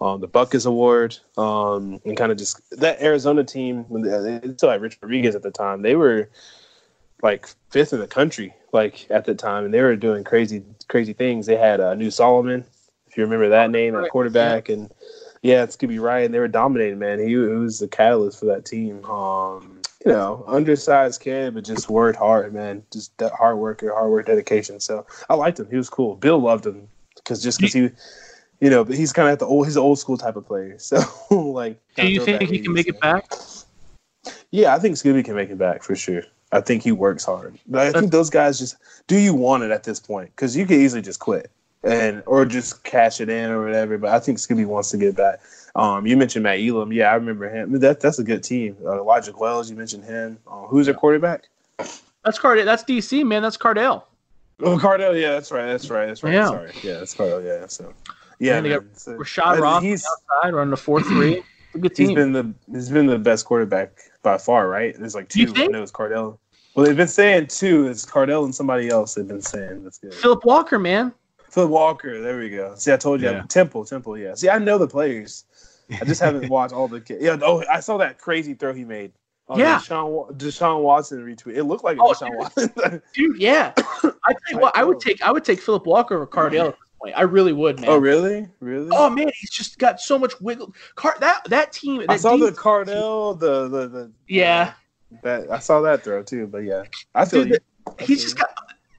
um, 0.00 0.20
the 0.20 0.28
Butkus 0.28 0.66
Award, 0.66 1.16
um, 1.36 2.00
and 2.04 2.16
kind 2.16 2.30
of 2.30 2.38
just 2.38 2.60
that 2.78 3.00
Arizona 3.00 3.44
team. 3.44 3.86
They 3.90 4.40
still 4.56 4.70
had 4.70 4.82
Rich 4.82 4.98
Rodriguez 5.00 5.34
at 5.34 5.42
the 5.42 5.50
time. 5.50 5.82
They 5.82 5.96
were 5.96 6.28
like 7.22 7.48
fifth 7.70 7.92
in 7.92 8.00
the 8.00 8.06
country, 8.06 8.54
like 8.72 9.06
at 9.10 9.24
the 9.24 9.34
time, 9.34 9.64
and 9.64 9.72
they 9.72 9.82
were 9.82 9.96
doing 9.96 10.24
crazy, 10.24 10.62
crazy 10.88 11.12
things. 11.12 11.46
They 11.46 11.56
had 11.56 11.80
a 11.80 11.88
uh, 11.88 11.90
Anu 11.92 12.10
Solomon, 12.10 12.64
if 13.06 13.16
you 13.16 13.24
remember 13.24 13.48
that 13.48 13.70
name, 13.70 13.96
at 13.96 14.10
quarterback, 14.10 14.68
and 14.68 14.92
yeah, 15.42 15.62
it's 15.62 15.76
Scooby 15.76 16.00
Ryan. 16.00 16.32
They 16.32 16.40
were 16.40 16.48
dominating, 16.48 16.98
man. 16.98 17.18
He, 17.18 17.28
he 17.28 17.36
was 17.36 17.78
the 17.78 17.88
catalyst 17.88 18.40
for 18.40 18.46
that 18.46 18.64
team. 18.64 19.04
Um, 19.06 19.80
you 20.04 20.12
know, 20.12 20.44
undersized 20.46 21.20
kid, 21.20 21.54
but 21.54 21.64
just 21.64 21.90
worked 21.90 22.18
hard, 22.18 22.54
man. 22.54 22.82
Just 22.92 23.16
that 23.18 23.32
hard 23.32 23.58
worker, 23.58 23.92
hard 23.92 24.10
work, 24.10 24.26
dedication. 24.26 24.78
So 24.78 25.04
I 25.28 25.34
liked 25.34 25.58
him. 25.58 25.68
He 25.68 25.76
was 25.76 25.90
cool. 25.90 26.14
Bill 26.14 26.38
loved 26.38 26.64
him 26.64 26.86
because 27.16 27.42
just 27.42 27.58
because 27.58 27.72
he, 27.72 27.90
you 28.60 28.70
know, 28.70 28.84
but 28.84 28.96
he's 28.96 29.12
kind 29.12 29.28
of 29.28 29.32
at 29.32 29.38
the 29.38 29.46
old, 29.46 29.66
he's 29.66 29.76
an 29.76 29.82
old 29.82 29.98
school 29.98 30.16
type 30.16 30.36
of 30.36 30.46
player. 30.46 30.76
So 30.86 31.00
like, 31.30 31.80
do 31.96 32.06
you 32.06 32.24
think 32.24 32.42
he 32.42 32.58
can 32.60 32.72
make 32.72 32.88
it 32.88 33.00
back? 33.00 33.30
Yeah, 34.50 34.74
I 34.74 34.78
think 34.78 34.96
Scooby 34.96 35.24
can 35.24 35.34
make 35.34 35.50
it 35.50 35.58
back 35.58 35.82
for 35.82 35.94
sure. 35.94 36.22
I 36.52 36.60
think 36.60 36.82
he 36.82 36.92
works 36.92 37.24
hard. 37.24 37.58
But 37.66 37.88
I 37.88 37.98
think 37.98 38.12
those 38.12 38.30
guys 38.30 38.58
just 38.58 38.76
do 39.06 39.18
you 39.18 39.34
want 39.34 39.62
it 39.62 39.70
at 39.70 39.84
this 39.84 40.00
point? 40.00 40.30
Because 40.34 40.56
you 40.56 40.66
could 40.66 40.78
easily 40.78 41.02
just 41.02 41.20
quit 41.20 41.50
and 41.82 42.22
or 42.26 42.44
just 42.44 42.84
cash 42.84 43.20
it 43.20 43.28
in 43.28 43.50
or 43.50 43.64
whatever. 43.64 43.98
But 43.98 44.10
I 44.10 44.20
think 44.20 44.38
Scooby 44.38 44.66
wants 44.66 44.90
to 44.90 44.96
get 44.96 45.16
back. 45.16 45.40
Um, 45.74 46.06
you 46.06 46.16
mentioned 46.16 46.42
Matt 46.42 46.60
Elam. 46.60 46.92
Yeah, 46.92 47.10
I 47.10 47.14
remember 47.14 47.48
him. 47.48 47.78
That 47.80 48.00
that's 48.00 48.18
a 48.18 48.24
good 48.24 48.42
team. 48.42 48.76
Uh, 48.84 49.00
Elijah 49.00 49.32
Wells, 49.36 49.70
you 49.70 49.76
mentioned 49.76 50.04
him. 50.04 50.38
Uh, 50.46 50.66
who's 50.66 50.86
their 50.86 50.94
quarterback? 50.94 51.48
That's 51.78 52.38
Cardale. 52.38 52.64
That's 52.64 52.82
DC, 52.84 53.24
man. 53.24 53.42
That's 53.42 53.56
Cardale. 53.56 54.04
Oh, 54.60 54.78
Cardale. 54.78 55.20
Yeah, 55.20 55.32
that's 55.32 55.52
right. 55.52 55.66
That's 55.66 55.90
right. 55.90 56.06
That's 56.06 56.22
right. 56.22 56.32
Yeah. 56.32 56.46
Sorry. 56.46 56.72
Yeah, 56.82 56.98
that's 56.98 57.14
Cardale. 57.14 57.44
Yeah. 57.44 57.66
So. 57.66 57.92
Yeah, 58.38 58.56
And 58.56 58.66
they 58.66 58.70
got 58.70 58.84
man. 58.84 58.94
So- 58.94 59.12
Rashad 59.16 59.58
Ross 59.60 59.84
outside 59.84 60.54
running 60.54 60.70
the 60.70 60.76
four 60.76 61.02
three. 61.02 61.42
A 61.74 61.78
good 61.78 61.96
he's 61.96 62.08
team. 62.08 62.14
been 62.14 62.32
the 62.32 62.54
he's 62.72 62.90
been 62.90 63.06
the 63.06 63.18
best 63.18 63.44
quarterback 63.46 63.98
by 64.22 64.38
far, 64.38 64.68
right? 64.68 64.94
There's 64.98 65.14
like 65.14 65.28
two. 65.28 65.42
You 65.42 65.50
I 65.50 65.52
think? 65.52 65.72
know 65.72 65.82
it's 65.82 65.92
Cardale. 65.92 66.38
Well, 66.74 66.84
they've 66.84 66.96
been 66.96 67.08
saying 67.08 67.46
two. 67.46 67.86
It's 67.88 68.04
Cardale 68.04 68.44
and 68.44 68.54
somebody 68.54 68.88
else. 68.88 69.14
They've 69.14 69.26
been 69.26 69.40
saying 69.42 69.82
that's 69.84 69.98
good. 69.98 70.12
Philip 70.14 70.44
Walker, 70.44 70.78
man. 70.78 71.12
Philip 71.50 71.70
Walker. 71.70 72.20
There 72.20 72.38
we 72.38 72.50
go. 72.50 72.74
See, 72.76 72.92
I 72.92 72.96
told 72.98 73.22
you. 73.22 73.30
Yeah. 73.30 73.44
Temple. 73.48 73.84
Temple. 73.86 74.18
Yeah. 74.18 74.34
See, 74.34 74.50
I 74.50 74.58
know 74.58 74.76
the 74.76 74.86
players. 74.88 75.44
I 76.00 76.04
just 76.04 76.20
haven't 76.20 76.48
watched 76.50 76.74
all 76.74 76.86
the. 76.88 77.00
kids. 77.00 77.22
Yeah. 77.22 77.38
Oh, 77.42 77.64
I 77.70 77.80
saw 77.80 77.96
that 77.98 78.18
crazy 78.18 78.52
throw 78.52 78.74
he 78.74 78.84
made. 78.84 79.12
Oh, 79.48 79.56
Yeah. 79.56 79.78
Deshaun, 79.78 80.36
Deshaun 80.36 80.82
Watson 80.82 81.24
retweet. 81.24 81.56
It 81.56 81.64
looked 81.64 81.84
like 81.84 81.96
a 81.98 82.02
Oh, 82.02 82.12
Deshaun 82.12 82.28
dude. 82.30 82.36
Watson. 82.76 83.02
Dude, 83.14 83.40
yeah. 83.40 83.72
I 83.76 83.80
tell 84.02 84.36
you 84.50 84.58
what, 84.58 84.76
I 84.76 84.82
would 84.84 84.98
take 85.00 85.22
I 85.22 85.30
would 85.30 85.44
take 85.44 85.60
Philip 85.62 85.86
Walker 85.86 86.20
or 86.20 86.26
Cardale 86.26 86.68
at 86.70 86.78
this 86.78 86.85
point. 87.00 87.14
I 87.16 87.22
really 87.22 87.52
would, 87.52 87.80
man. 87.80 87.90
oh, 87.90 87.96
really? 87.96 88.48
Really? 88.60 88.88
Oh 88.92 89.10
man, 89.10 89.30
he's 89.38 89.50
just 89.50 89.78
got 89.78 90.00
so 90.00 90.18
much 90.18 90.40
wiggle. 90.40 90.74
Car- 90.94 91.16
that 91.20 91.44
that 91.48 91.72
team. 91.72 92.00
That 92.00 92.10
I 92.10 92.16
saw 92.16 92.36
the 92.36 92.50
Cardale. 92.52 93.38
The 93.38 93.68
the 93.68 93.88
the. 93.88 94.12
Yeah, 94.28 94.72
That 95.22 95.50
I 95.50 95.58
saw 95.58 95.80
that 95.82 96.02
throw 96.04 96.22
too, 96.22 96.46
but 96.46 96.58
yeah, 96.58 96.84
I 97.14 97.24
feel 97.24 97.44
Dude, 97.44 97.60
you. 97.88 97.94
he's 98.06 98.22
just 98.22 98.38
got. 98.38 98.50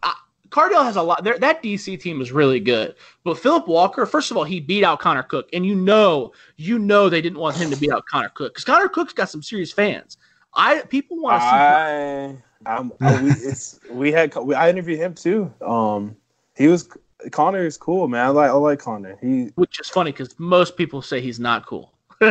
Uh, 0.04 0.12
Cardale 0.50 0.84
has 0.84 0.95
a 0.95 1.04
lot. 1.04 1.24
There, 1.24 1.38
that 1.39 1.62
DC 1.62 2.00
team 2.00 2.22
is 2.22 2.32
really 2.32 2.60
good. 2.60 2.95
But 3.24 3.38
Philip 3.38 3.68
Walker, 3.68 4.06
first 4.06 4.32
of 4.32 4.38
all, 4.38 4.43
he 4.43 4.60
beat 4.60 4.84
out 4.84 5.00
Connor 5.00 5.24
Cook, 5.24 5.50
and 5.54 5.66
you 5.66 5.76
know, 5.76 6.32
you 6.56 6.80
know, 6.80 7.10
they 7.10 7.22
didn't 7.22 7.39
want 7.39 7.58
him 7.58 7.70
to 7.70 7.78
beat 7.78 7.91
out 7.91 8.06
Connor 8.06 8.30
Cook 8.30 8.54
because 8.54 8.64
Connor 8.64 8.88
Cook's 8.88 9.14
got 9.14 9.30
some 9.30 9.43
serious 9.43 9.72
fans. 9.72 10.18
I 10.54 10.82
people 10.82 11.18
want 11.22 11.41
to 11.41 11.41
see. 11.41 11.56
I, 11.56 12.38
I'm, 12.66 12.91
I, 13.00 13.22
we, 13.22 13.30
it's, 13.30 13.80
we 13.91 14.12
had 14.12 14.34
we, 14.36 14.56
I 14.56 14.70
interviewed 14.70 15.00
him 15.00 15.14
too. 15.14 15.54
Um, 15.62 16.16
he 16.56 16.68
was 16.68 16.89
Connor 17.32 17.66
is 17.66 17.78
cool, 17.78 18.08
man. 18.08 18.26
I 18.26 18.30
like 18.30 18.50
I 18.50 18.54
like 18.54 18.80
Connor. 18.80 19.18
He 19.22 19.52
which 19.56 19.80
is 19.80 19.90
funny 19.90 20.12
because 20.12 20.38
most 20.40 20.78
people 20.78 21.02
say 21.02 21.22
he's 21.22 21.40
not 21.40 21.66
cool. 21.66 21.94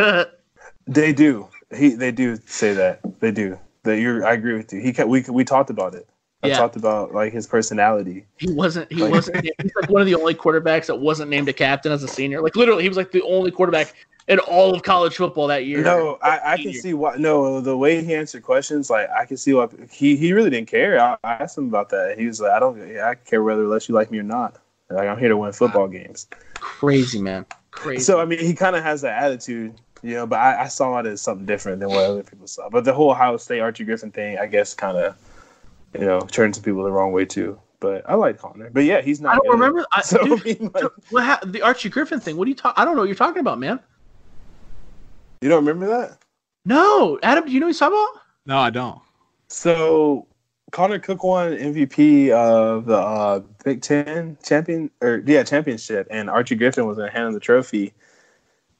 they 0.87 1.13
do 1.13 1.49
he 1.77 1.91
they 1.91 2.13
do 2.13 2.37
say 2.47 2.73
that 2.75 3.01
they 3.21 3.31
do 3.31 3.59
that. 3.85 3.99
You're 3.99 4.25
I 4.27 4.33
agree 4.35 4.55
with 4.57 4.73
you. 4.73 4.81
He 4.81 4.93
kept, 4.93 5.09
we 5.09 5.23
we 5.29 5.45
talked 5.45 5.71
about 5.71 5.95
it. 5.95 6.09
I 6.43 6.49
Yeah. 6.49 6.59
talked 6.59 6.77
about 6.77 7.15
like 7.15 7.33
his 7.33 7.47
personality. 7.47 8.27
he 8.37 8.53
wasn't. 8.53 8.93
He 8.93 9.03
Like- 9.03 9.11
wasn't. 9.13 9.45
He's 9.63 9.75
like 9.81 9.91
one 9.91 10.03
of 10.03 10.07
the 10.07 10.15
only 10.15 10.35
quarterbacks 10.35 10.87
that 10.87 10.97
wasn't 11.01 11.31
named 11.31 11.49
a 11.49 11.53
captain 11.53 11.91
as 11.93 12.03
a 12.03 12.09
senior. 12.09 12.41
Like 12.43 12.57
literally, 12.57 12.83
he 12.83 12.89
was 12.89 12.97
like 12.99 13.11
the 13.11 13.23
only 13.23 13.51
quarterback 13.51 13.95
in 14.29 14.39
all 14.41 14.75
of 14.75 14.83
college 14.83 15.17
football 15.17 15.47
that 15.47 15.67
year. 15.67 15.83
No, 15.83 16.19
I, 16.23 16.41
I 16.53 16.57
can 16.57 16.73
see 16.75 16.95
why. 16.95 17.17
No, 17.17 17.61
the 17.61 17.77
way 17.77 18.05
he 18.05 18.15
answered 18.15 18.43
questions, 18.43 18.91
like 18.91 19.09
I 19.11 19.25
can 19.25 19.37
see 19.37 19.55
why 19.55 19.69
he 19.91 20.15
he 20.17 20.33
really 20.33 20.51
didn't 20.51 20.69
care. 20.69 21.01
I, 21.01 21.17
I 21.25 21.33
asked 21.35 21.57
him 21.59 21.69
about 21.69 21.89
that. 21.91 22.19
He 22.19 22.27
was 22.27 22.41
like, 22.41 22.53
I 22.53 22.59
don't, 22.61 22.77
yeah, 22.89 23.09
I 23.09 23.15
care 23.15 23.43
whether 23.43 23.63
or 23.63 23.65
unless 23.65 23.89
you 23.89 23.95
like 23.95 24.11
me 24.11 24.19
or 24.19 24.23
not. 24.25 24.57
Like 24.91 25.09
I'm 25.09 25.19
here 25.19 25.29
to 25.29 25.37
win 25.37 25.53
football 25.53 25.89
games. 25.89 26.29
crazy 26.55 27.21
man, 27.21 27.45
crazy. 27.71 28.03
So 28.03 28.21
I 28.21 28.25
mean, 28.25 28.39
he 28.39 28.55
kind 28.55 28.77
of 28.77 28.83
has 28.83 29.03
that 29.03 29.23
attitude, 29.23 29.75
you 30.03 30.15
know. 30.15 30.27
But 30.27 30.39
I, 30.39 30.63
I 30.63 30.69
saw 30.69 30.99
it 30.99 31.07
as 31.07 31.21
something 31.21 31.47
different 31.47 31.81
than 31.81 31.89
what 31.89 32.05
other 32.05 32.23
people 32.23 32.47
saw. 32.47 32.69
But 32.69 32.85
the 32.85 32.93
whole 32.93 33.11
Ohio 33.11 33.37
State 33.37 33.61
Archie 33.61 33.85
Griffin 33.85 34.13
thing, 34.13 34.39
I 34.39 34.47
guess, 34.47 34.75
kind 34.75 34.97
of, 34.97 35.17
you 35.95 36.07
know, 36.07 36.21
turned 36.21 36.55
some 36.55 36.63
people 36.63 36.85
the 36.85 36.93
wrong 36.93 37.13
way 37.13 37.25
too. 37.25 37.59
But 37.81 38.09
I 38.09 38.15
like 38.15 38.39
Connor. 38.39 38.71
But 38.71 38.85
yeah, 38.85 39.03
he's 39.03 39.21
not. 39.21 39.35
I 39.35 39.37
don't 39.37 39.47
good. 39.47 39.53
remember. 39.53 39.87
I, 39.93 40.01
So 40.03 40.19
dude, 40.25 40.41
I 40.41 40.45
mean, 40.45 40.71
like, 40.73 40.85
what 41.11 41.25
ha- 41.25 41.41
the 41.45 41.63
Archie 41.63 41.89
Griffin 41.89 42.21
thing? 42.21 42.37
What 42.37 42.47
are 42.47 42.51
you 42.51 42.55
talking? 42.55 42.81
I 42.81 42.85
don't 42.85 42.95
know 42.95 43.03
what 43.03 43.09
you're 43.09 43.17
talking 43.17 43.41
about, 43.41 43.59
man. 43.59 43.81
you 45.41 45.49
don't 45.49 45.65
remember 45.65 45.87
that? 45.89 46.19
No, 46.65 47.19
Adam, 47.23 47.45
do 47.45 47.53
you 47.53 47.61
know 47.61 47.67
what 47.67 47.71
he's 47.71 47.79
talking 47.79 47.99
about? 47.99 48.23
No, 48.47 48.59
I 48.59 48.71
don't. 48.71 49.01
So 49.49 50.27
Connor 50.73 50.99
Cook 50.99 51.23
won 51.23 51.53
MVP 51.53 52.31
of 52.31 52.87
the 52.87 52.97
uh, 52.97 53.41
Big 53.65 53.83
Ten 53.83 54.37
champion 54.45 54.91
or 55.01 55.23
yeah 55.27 55.43
championship, 55.45 56.07
and 56.11 56.29
Archie 56.29 56.57
Griffin 56.57 56.87
was 56.87 56.99
to 56.99 57.09
hand 57.09 57.29
him 57.29 57.33
the 57.35 57.41
trophy, 57.41 57.95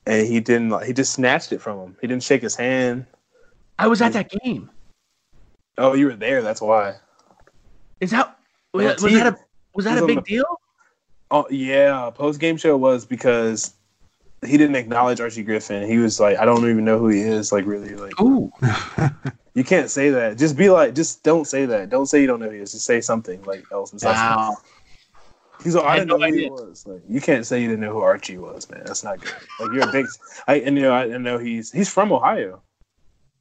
and 0.05 0.27
he 0.27 0.41
didn't. 0.41 0.71
like, 0.71 0.87
He 0.87 0.93
just 0.93 1.13
snatched 1.13 1.53
it 1.53 1.61
from 1.61 1.79
him. 1.79 1.97
He 2.01 2.07
didn't 2.07 2.25
shake 2.25 2.43
his 2.43 2.57
hand. 2.57 3.07
I 3.79 3.87
was 3.87 4.03
at 4.03 4.13
that 4.15 4.31
game. 4.31 4.71
Oh, 5.79 5.95
you 5.95 6.07
were 6.07 6.17
there. 6.17 6.43
That's 6.43 6.61
why. 6.61 6.97
Is 8.01 8.11
that 8.11 8.37
was, 8.73 8.85
that, 8.85 9.01
was 9.01 9.13
that 9.13 9.27
a 9.27 9.39
was 9.75 9.85
that 9.85 10.03
a 10.03 10.07
big 10.07 10.17
the- 10.17 10.23
deal? 10.23 10.61
Oh 11.31 11.47
yeah, 11.51 12.11
post 12.15 12.41
game 12.41 12.57
show 12.57 12.77
was 12.77 13.05
because 13.07 13.75
he 14.47 14.57
didn't 14.57 14.77
acknowledge 14.77 15.21
Archie 15.21 15.43
Griffin. 15.43 15.89
He 15.89 15.99
was 15.99 16.19
like, 16.21 16.39
I 16.39 16.45
don't 16.45 16.69
even 16.69 16.85
know 16.85 16.99
who 16.99 17.09
he 17.09 17.21
is. 17.21 17.53
Like 17.53 17.67
really, 17.67 17.95
like 17.95 18.21
Ooh, 18.21 18.51
you 19.55 19.65
can't 19.65 19.91
say 19.91 20.11
that. 20.11 20.39
Just 20.39 20.57
be 20.57 20.69
like, 20.71 20.95
just 20.95 21.23
don't 21.23 21.47
say 21.47 21.67
that. 21.67 21.91
Don't 21.91 22.07
say 22.07 22.21
you 22.21 22.27
don't 22.27 22.41
know 22.41 22.47
who 22.47 22.57
he 22.57 22.61
is. 22.61 22.73
Just 22.73 22.85
say 22.85 23.01
something 23.01 23.43
like 23.45 23.65
else. 23.73 23.91
besides 23.91 24.19
that. 24.19 24.37
wow. 24.37 24.57
He's 25.65 25.75
like, 25.75 25.85
I 25.85 25.89
I, 25.89 25.99
had 25.99 26.09
didn't 26.09 26.09
know 26.09 26.17
no 26.19 26.27
who 26.27 26.33
he 26.33 26.39
idea. 26.41 26.51
was. 26.53 26.87
Like 26.87 27.03
you 27.09 27.21
can't 27.21 27.47
say 27.47 27.61
you 27.63 27.69
didn't 27.69 27.81
know 27.81 27.93
who 27.93 28.01
Archie 28.01 28.39
was, 28.39 28.69
man. 28.71 28.83
That's 28.87 29.03
not 29.05 29.21
good. 29.21 29.35
Like 29.59 29.73
you're 29.73 29.89
a 29.89 29.93
big. 29.93 30.07
I 30.47 30.57
and 30.61 30.77
you 30.77 30.83
know 30.83 30.93
I 30.93 31.07
know 31.19 31.39
he's 31.39 31.73
he's 31.73 31.89
from 31.89 32.13
Ohio. 32.13 32.63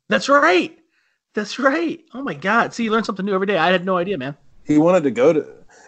That's 0.07 0.29
right. 0.29 0.77
That's 1.33 1.59
right. 1.59 1.99
Oh 2.13 2.21
my 2.23 2.33
God! 2.33 2.73
See, 2.73 2.85
you 2.85 2.91
learn 2.91 3.03
something 3.03 3.25
new 3.25 3.33
every 3.33 3.47
day. 3.47 3.57
I 3.57 3.71
had 3.71 3.85
no 3.85 3.97
idea, 3.97 4.17
man. 4.17 4.37
He 4.63 4.77
wanted 4.77 5.03
to 5.03 5.11
go 5.11 5.33
to 5.33 5.45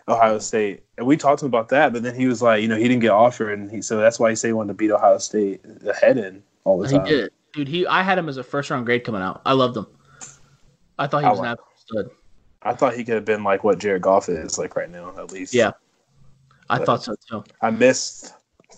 Ohio 0.09 0.39
State, 0.39 0.83
and 0.97 1.05
we 1.05 1.17
talked 1.17 1.39
to 1.39 1.45
him 1.45 1.49
about 1.51 1.69
that. 1.69 1.91
But 1.93 2.03
then 2.03 2.15
he 2.15 2.27
was 2.27 2.41
like, 2.41 2.61
you 2.61 2.67
know, 2.67 2.77
he 2.77 2.83
didn't 2.83 3.01
get 3.01 3.11
offered, 3.11 3.51
and 3.59 3.69
he 3.69 3.81
so 3.81 3.97
that's 3.97 4.19
why 4.19 4.29
he 4.29 4.35
said 4.35 4.47
he 4.47 4.53
wanted 4.53 4.69
to 4.69 4.73
beat 4.75 4.91
Ohio 4.91 5.17
State 5.17 5.61
the 5.63 5.93
head 5.93 6.17
in 6.17 6.41
all 6.63 6.77
the 6.79 6.87
He 6.89 6.97
time. 6.97 7.05
did 7.05 7.31
dude. 7.53 7.67
He, 7.67 7.85
I 7.87 8.03
had 8.03 8.17
him 8.17 8.29
as 8.29 8.37
a 8.37 8.43
first 8.43 8.69
round 8.69 8.85
grade 8.85 9.03
coming 9.03 9.21
out. 9.21 9.41
I 9.45 9.53
loved 9.53 9.75
him. 9.77 9.87
I 10.99 11.07
thought 11.07 11.19
he 11.21 11.27
I 11.27 11.31
was 11.31 11.39
an 11.39 11.45
absolute 11.45 11.77
stud. 11.77 12.09
I 12.63 12.73
thought 12.73 12.95
he 12.95 13.03
could 13.03 13.15
have 13.15 13.25
been 13.25 13.43
like 13.43 13.63
what 13.63 13.77
Jared 13.79 14.01
Goff 14.01 14.29
is 14.29 14.57
like 14.57 14.75
right 14.75 14.89
now, 14.89 15.13
at 15.17 15.31
least. 15.31 15.53
Yeah. 15.53 15.71
I 16.69 16.77
But- 16.79 16.85
thought 16.85 17.03
so 17.03 17.15
too. 17.29 17.43
I 17.61 17.69
missed. 17.71 18.33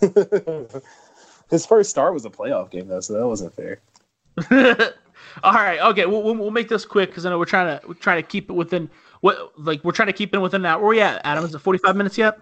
His 1.50 1.66
first 1.66 1.90
start 1.90 2.14
was 2.14 2.24
a 2.24 2.30
playoff 2.30 2.70
game 2.70 2.86
though, 2.88 3.00
so 3.00 3.14
that 3.14 3.26
wasn't 3.26 3.54
fair. 3.54 3.80
All 5.42 5.52
right, 5.52 5.80
okay, 5.80 6.06
we'll, 6.06 6.22
we'll, 6.22 6.36
we'll 6.36 6.50
make 6.50 6.68
this 6.68 6.84
quick 6.84 7.10
because 7.10 7.26
I 7.26 7.30
know 7.30 7.38
we're 7.38 7.44
trying 7.44 7.78
to 7.80 7.86
we're 7.88 7.94
trying 7.94 8.22
to 8.22 8.26
keep 8.28 8.48
it 8.50 8.52
within 8.52 8.88
what 9.20 9.52
like 9.58 9.84
we're 9.84 9.92
trying 9.92 10.08
to 10.08 10.12
keep 10.12 10.34
it 10.34 10.38
within 10.38 10.62
that. 10.62 10.80
Where 10.80 10.88
we 10.88 11.00
at, 11.00 11.20
Adam? 11.24 11.44
Is 11.44 11.54
it 11.54 11.58
forty 11.58 11.78
five 11.78 11.96
minutes 11.96 12.16
yet? 12.18 12.38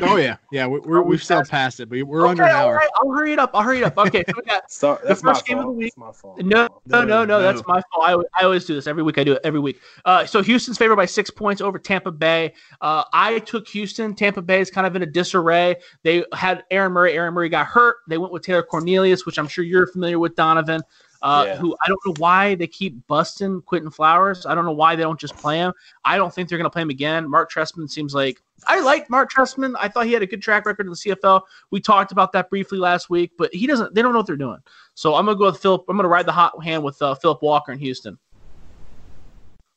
Oh 0.00 0.16
yeah, 0.16 0.36
yeah. 0.50 0.66
We, 0.66 0.80
we're, 0.80 1.02
we 1.02 1.10
we've 1.10 1.22
sailed 1.22 1.40
passed- 1.42 1.50
past 1.50 1.80
it, 1.80 1.90
but 1.90 2.02
we're 2.04 2.26
under 2.26 2.44
an 2.44 2.48
hour. 2.50 2.76
right, 2.76 2.88
I'll 2.96 3.10
hurry 3.12 3.34
it 3.34 3.38
up. 3.38 3.50
I'll 3.52 3.60
hurry 3.62 3.80
it 3.80 3.84
up. 3.84 3.98
Okay, 3.98 4.24
so 4.26 4.32
we 4.34 4.42
got 4.44 4.70
So 4.72 4.98
that's 5.06 5.22
my 5.22 5.34
first 5.34 5.44
game 5.44 5.58
of 5.58 5.66
the 5.66 5.70
week- 5.70 5.92
my 5.98 6.12
fault. 6.12 6.40
No, 6.40 6.66
no, 6.86 7.02
no, 7.02 7.04
no, 7.04 7.24
no. 7.26 7.42
That's 7.42 7.60
my 7.66 7.82
fault. 7.92 8.26
I, 8.34 8.40
I 8.40 8.44
always 8.44 8.64
do 8.64 8.74
this 8.74 8.86
every 8.86 9.02
week. 9.02 9.18
I 9.18 9.24
do 9.24 9.34
it 9.34 9.42
every 9.44 9.60
week. 9.60 9.78
Uh, 10.06 10.24
so 10.24 10.42
Houston's 10.42 10.78
favored 10.78 10.96
by 10.96 11.04
six 11.04 11.28
points 11.28 11.60
over 11.60 11.78
Tampa 11.78 12.10
Bay. 12.10 12.54
Uh, 12.80 13.04
I 13.12 13.40
took 13.40 13.68
Houston. 13.68 14.14
Tampa 14.14 14.40
Bay 14.40 14.60
is 14.62 14.70
kind 14.70 14.86
of 14.86 14.96
in 14.96 15.02
a 15.02 15.06
disarray. 15.06 15.76
They 16.04 16.24
had 16.32 16.64
Aaron 16.70 16.92
Murray. 16.92 17.12
Aaron 17.12 17.34
Murray 17.34 17.50
got 17.50 17.66
hurt. 17.66 17.96
They 18.08 18.16
went 18.16 18.32
with 18.32 18.44
Taylor 18.44 18.62
Cornelius, 18.62 19.26
which 19.26 19.38
I'm 19.38 19.46
sure 19.46 19.62
you're 19.62 19.88
familiar 19.88 20.18
with, 20.18 20.36
Donovan. 20.36 20.80
Uh, 21.22 21.44
Yeah. 21.46 21.56
Who 21.56 21.76
I 21.84 21.88
don't 21.88 22.00
know 22.06 22.14
why 22.18 22.54
they 22.54 22.66
keep 22.66 23.06
busting 23.06 23.62
Quinton 23.62 23.90
Flowers. 23.90 24.46
I 24.46 24.54
don't 24.54 24.64
know 24.64 24.72
why 24.72 24.96
they 24.96 25.02
don't 25.02 25.18
just 25.18 25.36
play 25.36 25.58
him. 25.58 25.72
I 26.04 26.16
don't 26.16 26.32
think 26.32 26.48
they're 26.48 26.58
going 26.58 26.66
to 26.66 26.70
play 26.70 26.82
him 26.82 26.90
again. 26.90 27.30
Mark 27.30 27.50
Trestman 27.50 27.90
seems 27.90 28.14
like 28.14 28.42
I 28.66 28.80
liked 28.80 29.10
Mark 29.10 29.30
Trestman. 29.32 29.74
I 29.78 29.88
thought 29.88 30.06
he 30.06 30.12
had 30.12 30.22
a 30.22 30.26
good 30.26 30.42
track 30.42 30.66
record 30.66 30.86
in 30.86 30.90
the 30.90 30.96
CFL. 30.96 31.42
We 31.70 31.80
talked 31.80 32.12
about 32.12 32.32
that 32.32 32.50
briefly 32.50 32.78
last 32.78 33.10
week, 33.10 33.32
but 33.38 33.54
he 33.54 33.66
doesn't. 33.66 33.94
They 33.94 34.02
don't 34.02 34.12
know 34.12 34.18
what 34.18 34.26
they're 34.26 34.36
doing. 34.36 34.58
So 34.94 35.14
I'm 35.14 35.26
gonna 35.26 35.38
go 35.38 35.46
with 35.46 35.58
Philip. 35.58 35.84
I'm 35.88 35.96
gonna 35.96 36.08
ride 36.08 36.26
the 36.26 36.32
hot 36.32 36.62
hand 36.62 36.82
with 36.82 37.00
uh, 37.02 37.14
Philip 37.14 37.42
Walker 37.42 37.72
in 37.72 37.78
Houston. 37.78 38.18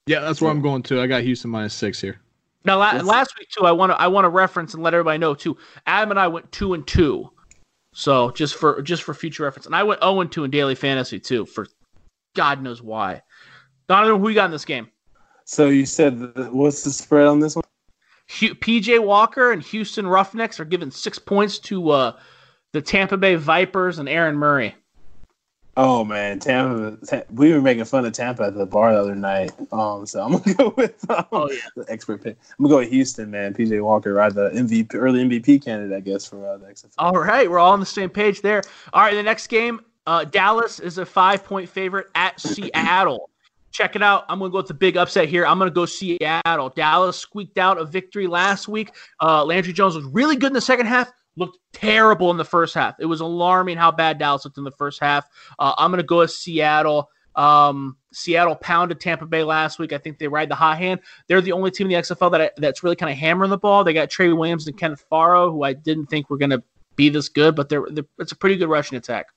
Yeah, 0.08 0.22
that's 0.22 0.42
where 0.42 0.50
I'm 0.50 0.62
going 0.62 0.82
to. 0.84 1.02
I 1.02 1.08
got 1.08 1.22
Houston 1.24 1.52
minus 1.52 1.74
six 1.74 2.02
here. 2.02 2.20
Now, 2.66 2.78
la- 2.78 2.94
last 3.06 3.38
week 3.38 3.48
too, 3.50 3.66
I 3.66 3.72
want 3.72 3.92
to 3.92 4.02
I 4.02 4.08
want 4.08 4.26
to 4.26 4.30
reference 4.30 4.74
and 4.74 4.82
let 4.82 4.94
everybody 4.94 5.18
know 5.18 5.34
too. 5.36 5.56
Adam 5.86 6.12
and 6.12 6.20
I 6.20 6.28
went 6.28 6.52
two 6.52 6.74
and 6.74 6.86
two, 6.88 7.30
so 7.94 8.32
just 8.32 8.56
for 8.56 8.82
just 8.82 9.04
for 9.04 9.14
future 9.14 9.44
reference, 9.44 9.66
and 9.66 9.76
I 9.76 9.84
went 9.84 10.02
zero 10.02 10.22
and 10.22 10.32
two 10.32 10.44
in 10.44 10.52
daily 10.52 10.76
fantasy 10.76 11.20
too. 11.20 11.46
For 11.46 11.68
God 12.36 12.62
knows 12.62 12.82
why. 12.82 13.22
Donovan, 13.88 14.22
who 14.22 14.30
you 14.30 14.36
got 14.36 14.46
in 14.46 14.52
this 14.52 14.66
game? 14.66 14.90
So 15.46 15.70
you 15.70 15.86
said 15.86 16.32
what's 16.52 16.84
the 16.84 16.92
spread 16.92 17.28
on 17.28 17.40
this 17.40 17.56
one? 17.56 17.64
PJ 18.30 19.04
Walker 19.04 19.52
and 19.52 19.64
Houston 19.64 20.06
Roughnecks 20.06 20.60
are 20.60 20.66
giving 20.66 20.92
six 20.92 21.18
points 21.18 21.58
to 21.60 21.90
uh, 21.90 22.20
the 22.74 22.82
Tampa 22.82 23.18
Bay 23.18 23.36
Vipers 23.36 23.98
and 23.98 24.08
Aaron 24.08 24.36
Murray. 24.36 24.76
Oh 25.82 26.04
man, 26.04 26.40
Tampa. 26.40 26.98
We 27.32 27.54
were 27.54 27.62
making 27.62 27.86
fun 27.86 28.06
of 28.06 28.12
Tampa 28.12 28.44
at 28.44 28.54
the 28.54 28.66
bar 28.66 28.92
the 28.94 29.00
other 29.00 29.16
night. 29.16 29.52
Um, 29.72 30.06
so 30.06 30.22
I'm 30.22 30.32
gonna 30.40 30.54
go 30.56 30.74
with 30.76 31.10
um, 31.10 31.26
Oh, 31.32 31.50
yeah. 31.50 31.60
the 31.78 31.86
expert 31.88 32.22
pick. 32.22 32.38
I'm 32.58 32.66
gonna 32.66 32.74
go 32.74 32.80
with 32.80 32.90
Houston, 32.90 33.32
man. 33.32 33.54
PJ 33.54 33.82
Walker, 33.82 34.14
right? 34.14 34.34
The 34.34 34.50
MVP, 34.50 34.94
early 34.94 35.24
MVP 35.24 35.64
candidate, 35.64 35.96
I 35.96 36.02
guess, 36.02 36.26
for 36.26 36.46
uh, 36.46 36.58
the 36.58 36.66
XFL. 36.66 36.90
All 36.98 37.14
right, 37.14 37.50
we're 37.50 37.60
all 37.60 37.72
on 37.72 37.80
the 37.80 37.86
same 37.86 38.10
page 38.10 38.42
there. 38.42 38.62
All 38.92 39.04
right, 39.04 39.14
the 39.14 39.24
next 39.24 39.48
game, 39.48 39.80
uh, 40.06 40.26
Dallas 40.26 40.82
is 40.82 40.98
a 40.98 41.06
five 41.06 41.46
point 41.46 41.70
favorite 41.70 42.08
at 42.14 42.38
Seattle. 42.42 43.30
Check 43.72 43.96
it 43.96 44.02
out. 44.04 44.26
I'm 44.28 44.40
going 44.40 44.50
to 44.50 44.52
go 44.52 44.58
with 44.58 44.68
the 44.68 44.74
big 44.74 44.98
upset 44.98 45.30
here. 45.30 45.46
I'm 45.46 45.60
going 45.60 45.70
to 45.70 45.74
go 45.74 45.86
Seattle. 45.86 46.70
Dallas 46.70 47.16
squeaked 47.18 47.60
out 47.60 47.78
a 47.78 47.86
victory 47.86 48.26
last 48.26 48.68
week. 48.68 48.92
Uh, 49.22 49.46
Landry 49.46 49.72
Jones 49.74 49.96
was 49.96 50.06
really 50.06 50.36
good 50.36 50.48
in 50.48 50.54
the 50.54 50.60
second 50.62 50.88
half, 50.88 51.12
looked 51.40 51.58
terrible 51.74 52.30
in 52.32 52.38
the 52.38 52.46
first 52.46 52.76
half. 52.76 52.96
It 53.00 53.06
was 53.06 53.22
alarming 53.22 53.78
how 53.78 53.92
bad 53.92 54.20
Dallas 54.20 54.46
looked 54.46 54.58
in 54.58 54.64
the 54.64 54.72
first 54.72 55.00
half. 55.00 55.28
Uh, 55.58 55.74
I'm 55.78 55.90
going 55.90 56.02
to 56.02 56.06
go 56.06 56.20
with 56.20 56.32
Seattle. 56.32 57.10
Um, 57.36 57.96
Seattle 58.12 58.56
pounded 58.56 59.00
Tampa 59.00 59.26
Bay 59.26 59.44
last 59.44 59.80
week. 59.80 59.94
I 59.94 59.98
think 59.98 60.20
they 60.20 60.28
ride 60.28 60.50
the 60.50 60.56
hot 60.56 60.78
hand. 60.78 61.00
They're 61.28 61.42
the 61.42 61.54
only 61.54 61.72
team 61.72 61.88
in 61.88 61.94
the 61.94 62.00
XFL 62.00 62.32
that 62.32 62.42
I, 62.42 62.52
that's 62.58 62.84
really 62.84 62.98
kind 62.98 63.12
of 63.12 63.18
hammering 63.18 63.50
the 63.50 63.58
ball. 63.58 63.84
They 63.84 63.94
got 63.94 64.10
Trey 64.10 64.32
Williams 64.34 64.68
and 64.68 64.78
Kenneth 64.78 65.06
Farrow, 65.10 65.52
who 65.52 65.64
I 65.64 65.74
didn't 65.74 66.08
think 66.08 66.30
were 66.30 66.38
going 66.38 66.50
to 66.50 66.62
be 66.96 67.10
this 67.10 67.30
good, 67.30 67.56
but 67.56 67.70
they're, 67.70 67.86
they're 67.90 68.06
it's 68.18 68.34
a 68.34 68.36
pretty 68.36 68.58
good 68.58 68.68
rushing 68.68 68.98
attack. 68.98 69.28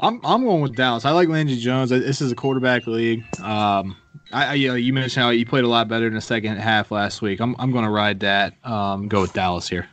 I'm 0.00 0.20
I'm 0.24 0.44
going 0.44 0.60
with 0.60 0.76
Dallas. 0.76 1.04
I 1.04 1.10
like 1.10 1.28
Landry 1.28 1.56
Jones. 1.56 1.90
This 1.90 2.20
is 2.20 2.30
a 2.30 2.36
quarterback 2.36 2.86
league. 2.86 3.24
Um, 3.40 3.96
I, 4.32 4.46
I 4.46 4.54
you 4.54 4.68
know 4.68 4.74
you 4.76 4.92
mentioned 4.92 5.24
how 5.24 5.30
he 5.30 5.44
played 5.44 5.64
a 5.64 5.68
lot 5.68 5.88
better 5.88 6.06
in 6.06 6.14
the 6.14 6.20
second 6.20 6.58
half 6.58 6.92
last 6.92 7.20
week. 7.20 7.40
I'm 7.40 7.56
I'm 7.58 7.72
going 7.72 7.84
to 7.84 7.90
ride 7.90 8.20
that. 8.20 8.54
Um, 8.64 9.08
go 9.08 9.22
with 9.22 9.32
Dallas 9.32 9.68
here. 9.68 9.88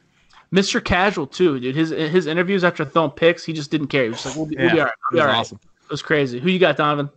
Mr. 0.56 0.84
Casual 0.84 1.28
too, 1.28 1.60
dude. 1.60 1.76
His 1.76 1.90
his 1.90 2.26
interviews 2.28 2.64
after 2.64 2.86
throwing 2.86 3.12
picks, 3.12 3.44
he 3.44 3.52
just 3.54 3.72
didn't 3.72 3.88
care. 3.88 4.04
He 4.04 4.10
was 4.10 4.24
just 4.24 4.36
like, 4.36 4.38
"We'll 4.38 4.46
be, 4.46 4.56
we'll 4.58 4.72
be 4.72 4.80
all 4.80 4.86
right. 4.86 4.94
We'll 5.12 5.18
be 5.18 5.22
all 5.22 5.28
right." 5.28 5.38
Awesome. 5.40 5.60
It 5.84 5.92
was 5.92 6.02
crazy. 6.02 6.40
Who 6.40 6.50
you 6.50 6.60
got, 6.60 6.78
Donovan? 6.78 7.10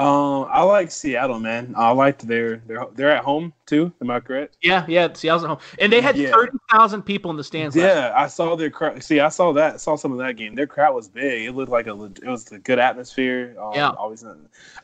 Um, 0.00 0.46
I 0.48 0.62
like 0.62 0.92
Seattle, 0.92 1.40
man. 1.40 1.74
I 1.76 1.90
like 1.90 2.20
their 2.20 2.58
they're 2.68 2.86
they're 2.94 3.10
at 3.10 3.24
home 3.24 3.52
too. 3.66 3.92
Am 4.00 4.08
I 4.12 4.20
correct? 4.20 4.56
Yeah, 4.62 4.84
yeah. 4.86 5.12
Seattle's 5.12 5.42
at 5.42 5.48
home, 5.48 5.58
and 5.80 5.92
they 5.92 6.00
had 6.00 6.16
Yeah. 6.16 6.30
thirty 6.30 6.56
thousand 6.70 7.02
people 7.02 7.32
in 7.32 7.36
the 7.36 7.42
stands. 7.42 7.74
last 7.74 7.84
Yeah, 7.84 8.12
I 8.14 8.28
saw 8.28 8.54
their 8.54 8.70
crowd. 8.70 9.02
See, 9.02 9.18
I 9.18 9.28
saw 9.28 9.52
that. 9.54 9.80
Saw 9.80 9.96
some 9.96 10.12
of 10.12 10.18
that 10.18 10.36
game. 10.36 10.54
Their 10.54 10.68
crowd 10.68 10.94
was 10.94 11.08
big. 11.08 11.46
It 11.48 11.52
looked 11.56 11.72
like 11.72 11.88
a. 11.88 12.00
It 12.22 12.28
was 12.28 12.52
a 12.52 12.58
good 12.60 12.78
atmosphere. 12.78 13.56
Um, 13.60 13.72
Yeah. 13.74 13.88
Always. 13.88 14.24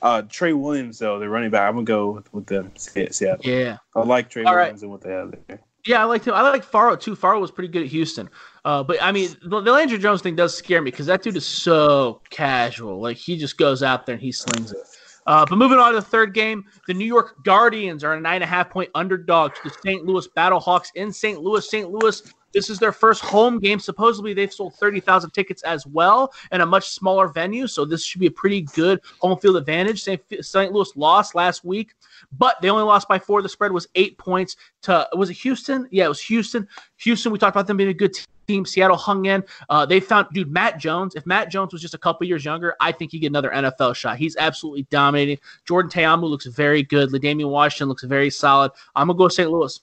Uh, 0.03 0.22
Trey 0.22 0.53
Williams 0.53 0.99
though, 0.99 1.20
the 1.20 1.28
running 1.28 1.51
back. 1.51 1.68
I'm 1.68 1.76
gonna 1.76 1.84
go 1.84 2.11
with, 2.11 2.34
with 2.34 2.47
them. 2.47 2.72
Seattle. 2.76 3.38
Yeah, 3.45 3.76
I 3.95 4.01
like 4.01 4.30
Trey 4.30 4.42
All 4.42 4.57
right. 4.57 4.62
Williams 4.62 4.82
and 4.82 4.90
what 4.90 5.01
they 5.03 5.12
have 5.12 5.32
there. 5.47 5.61
Yeah. 5.87 6.01
I 6.01 6.05
liked 6.05 6.26
him. 6.26 6.35
I 6.35 6.43
like 6.43 6.64
Faro 6.64 6.97
too. 6.97 7.14
Faro 7.14 7.41
was 7.41 7.51
pretty 7.51 7.68
good 7.68 7.82
at 7.82 7.89
Houston. 7.89 8.28
Uh, 8.64 8.82
but 8.82 9.03
I 9.03 9.12
mean, 9.12 9.37
the, 9.43 9.61
the 9.61 9.72
Landry 9.72 9.99
Jones 9.99 10.22
thing 10.22 10.37
does 10.37 10.57
scare 10.57 10.80
me 10.80 10.91
because 10.91 11.07
that 11.07 11.22
dude 11.22 11.37
is 11.37 11.47
so 11.47 12.20
casual. 12.30 13.01
Like 13.01 13.16
he 13.16 13.37
just 13.37 13.59
goes 13.59 13.82
out 13.82 14.07
there 14.07 14.14
and 14.14 14.22
he 14.22 14.32
slings 14.32 14.72
it. 14.72 14.78
Uh, 15.26 15.47
but 15.49 15.57
moving 15.57 15.78
on 15.78 15.93
to 15.93 16.01
the 16.01 16.05
third 16.05 16.35
game, 16.35 16.64
the 16.87 16.95
New 16.95 17.07
York 17.07 17.43
Guardians 17.45 18.05
are 18.05 18.14
a 18.14 18.20
nine 18.20 18.37
and 18.37 18.45
a 18.45 18.47
half 18.47 18.70
point 18.70 18.91
underdog 18.95 19.55
to 19.55 19.61
the 19.64 19.74
St. 19.82 20.05
Louis 20.05 20.28
Battlehawks 20.37 20.89
in 20.95 21.12
St. 21.12 21.41
Louis. 21.41 21.68
St. 21.68 21.91
Louis, 21.91 22.22
this 22.55 22.70
is 22.70 22.78
their 22.78 22.92
first 22.92 23.22
home 23.22 23.59
game. 23.59 23.78
Supposedly, 23.78 24.32
they've 24.32 24.52
sold 24.52 24.74
30,000 24.76 25.30
tickets 25.30 25.62
as 25.64 25.86
well 25.86 26.32
in 26.52 26.62
a 26.62 26.66
much 26.66 26.88
smaller 26.88 27.28
venue. 27.28 27.66
So, 27.66 27.84
this 27.84 28.05
should 28.05 28.20
be 28.20 28.28
a 28.28 28.30
pretty 28.30 28.62
good 28.62 29.00
home 29.18 29.38
field 29.38 29.57
advantage. 29.57 30.02
St. 30.02 30.72
Louis 30.72 30.90
lost 30.96 31.34
last 31.34 31.64
week, 31.64 31.94
but 32.38 32.57
they 32.62 32.70
only 32.70 32.84
lost 32.84 33.09
by 33.09 33.18
four. 33.18 33.42
The 33.42 33.48
spread 33.48 33.72
was 33.72 33.86
eight 33.94 34.16
points 34.16 34.57
to, 34.82 35.07
was 35.14 35.28
it 35.28 35.34
Houston? 35.34 35.86
Yeah, 35.90 36.07
it 36.07 36.09
was 36.09 36.22
Houston. 36.22 36.66
Houston, 36.98 37.32
we 37.32 37.38
talked 37.38 37.55
about 37.55 37.66
them 37.66 37.76
being 37.76 37.90
a 37.90 37.94
good 37.94 38.16
team. 38.46 38.64
Seattle 38.64 38.96
hung 38.96 39.26
in. 39.26 39.42
Uh, 39.68 39.86
they 39.86 40.00
found, 40.00 40.28
dude, 40.32 40.50
Matt 40.50 40.78
Jones. 40.78 41.14
If 41.14 41.26
Matt 41.26 41.50
Jones 41.50 41.72
was 41.72 41.82
just 41.82 41.94
a 41.94 41.98
couple 41.98 42.26
years 42.26 42.44
younger, 42.44 42.74
I 42.80 42.92
think 42.92 43.12
he'd 43.12 43.20
get 43.20 43.28
another 43.28 43.50
NFL 43.50 43.96
shot. 43.96 44.16
He's 44.16 44.36
absolutely 44.36 44.86
dominating. 44.90 45.38
Jordan 45.66 45.90
Ta'amu 45.90 46.28
looks 46.28 46.46
very 46.46 46.82
good. 46.82 47.12
L'Damian 47.12 47.50
Washington 47.50 47.88
looks 47.88 48.05
very 48.05 48.30
solid. 48.30 48.72
I'm 48.94 49.09
gonna 49.09 49.18
go 49.18 49.28
St. 49.28 49.50
Louis. 49.50 49.80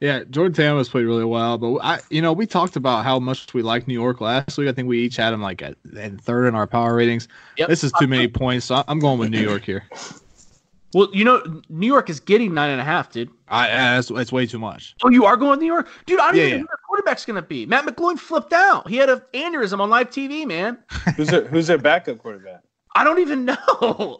Yeah, 0.00 0.24
Jordan 0.28 0.52
Tam 0.52 0.76
has 0.76 0.88
played 0.90 1.06
really 1.06 1.24
well, 1.24 1.56
but 1.56 1.78
I, 1.78 2.00
you 2.10 2.20
know, 2.20 2.32
we 2.32 2.46
talked 2.46 2.76
about 2.76 3.02
how 3.04 3.18
much 3.18 3.52
we 3.54 3.62
like 3.62 3.88
New 3.88 3.94
York 3.94 4.20
last 4.20 4.58
week. 4.58 4.68
I 4.68 4.72
think 4.72 4.88
we 4.88 5.00
each 5.00 5.16
had 5.16 5.30
them 5.30 5.40
like 5.40 5.62
at, 5.62 5.76
at 5.96 6.20
third 6.20 6.46
in 6.46 6.54
our 6.54 6.66
power 6.66 6.94
ratings. 6.94 7.28
Yep. 7.56 7.68
This 7.70 7.82
is 7.82 7.92
too 7.98 8.06
many 8.06 8.28
points, 8.28 8.66
so 8.66 8.84
I'm 8.88 8.98
going 8.98 9.18
with 9.18 9.30
New 9.30 9.40
York 9.40 9.62
here. 9.64 9.84
Well, 10.94 11.08
you 11.12 11.24
know, 11.24 11.62
New 11.68 11.86
York 11.86 12.08
is 12.10 12.20
getting 12.20 12.54
nine 12.54 12.70
and 12.70 12.80
a 12.80 12.84
half, 12.84 13.10
dude. 13.10 13.30
I, 13.48 13.68
that's, 13.68 14.08
that's 14.08 14.32
way 14.32 14.46
too 14.46 14.58
much. 14.58 14.94
Oh, 15.02 15.08
you 15.10 15.24
are 15.24 15.36
going 15.36 15.50
with 15.52 15.60
New 15.60 15.66
York, 15.66 15.88
dude. 16.06 16.20
I 16.20 16.26
don't 16.28 16.36
Yeah, 16.36 16.42
even 16.42 16.50
know 16.50 16.56
yeah. 16.56 16.60
who 16.60 16.66
their 16.68 16.78
quarterback's 16.86 17.24
gonna 17.24 17.42
be. 17.42 17.66
Matt 17.66 17.84
McGloin 17.86 18.18
flipped 18.18 18.52
out. 18.52 18.88
He 18.88 18.96
had 18.96 19.08
an 19.10 19.20
aneurysm 19.34 19.80
on 19.80 19.90
live 19.90 20.10
TV, 20.10 20.46
man. 20.46 20.78
Who's 21.16 21.28
their 21.28 21.46
Who's 21.46 21.66
their 21.66 21.78
backup 21.78 22.18
quarterback? 22.18 22.60
I 22.94 23.04
don't 23.04 23.18
even 23.18 23.44
know. 23.46 23.56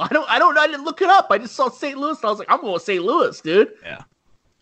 I 0.00 0.08
don't. 0.10 0.30
I 0.30 0.38
don't. 0.38 0.56
I 0.58 0.66
didn't 0.66 0.84
look 0.84 1.00
it 1.02 1.08
up. 1.08 1.28
I 1.30 1.38
just 1.38 1.54
saw 1.54 1.68
St. 1.70 1.96
Louis. 1.96 2.16
And 2.18 2.24
I 2.24 2.30
was 2.30 2.38
like, 2.38 2.50
I'm 2.50 2.60
going 2.60 2.72
with 2.74 2.82
St. 2.82 3.02
Louis, 3.02 3.40
dude. 3.40 3.72
May- 3.82 3.96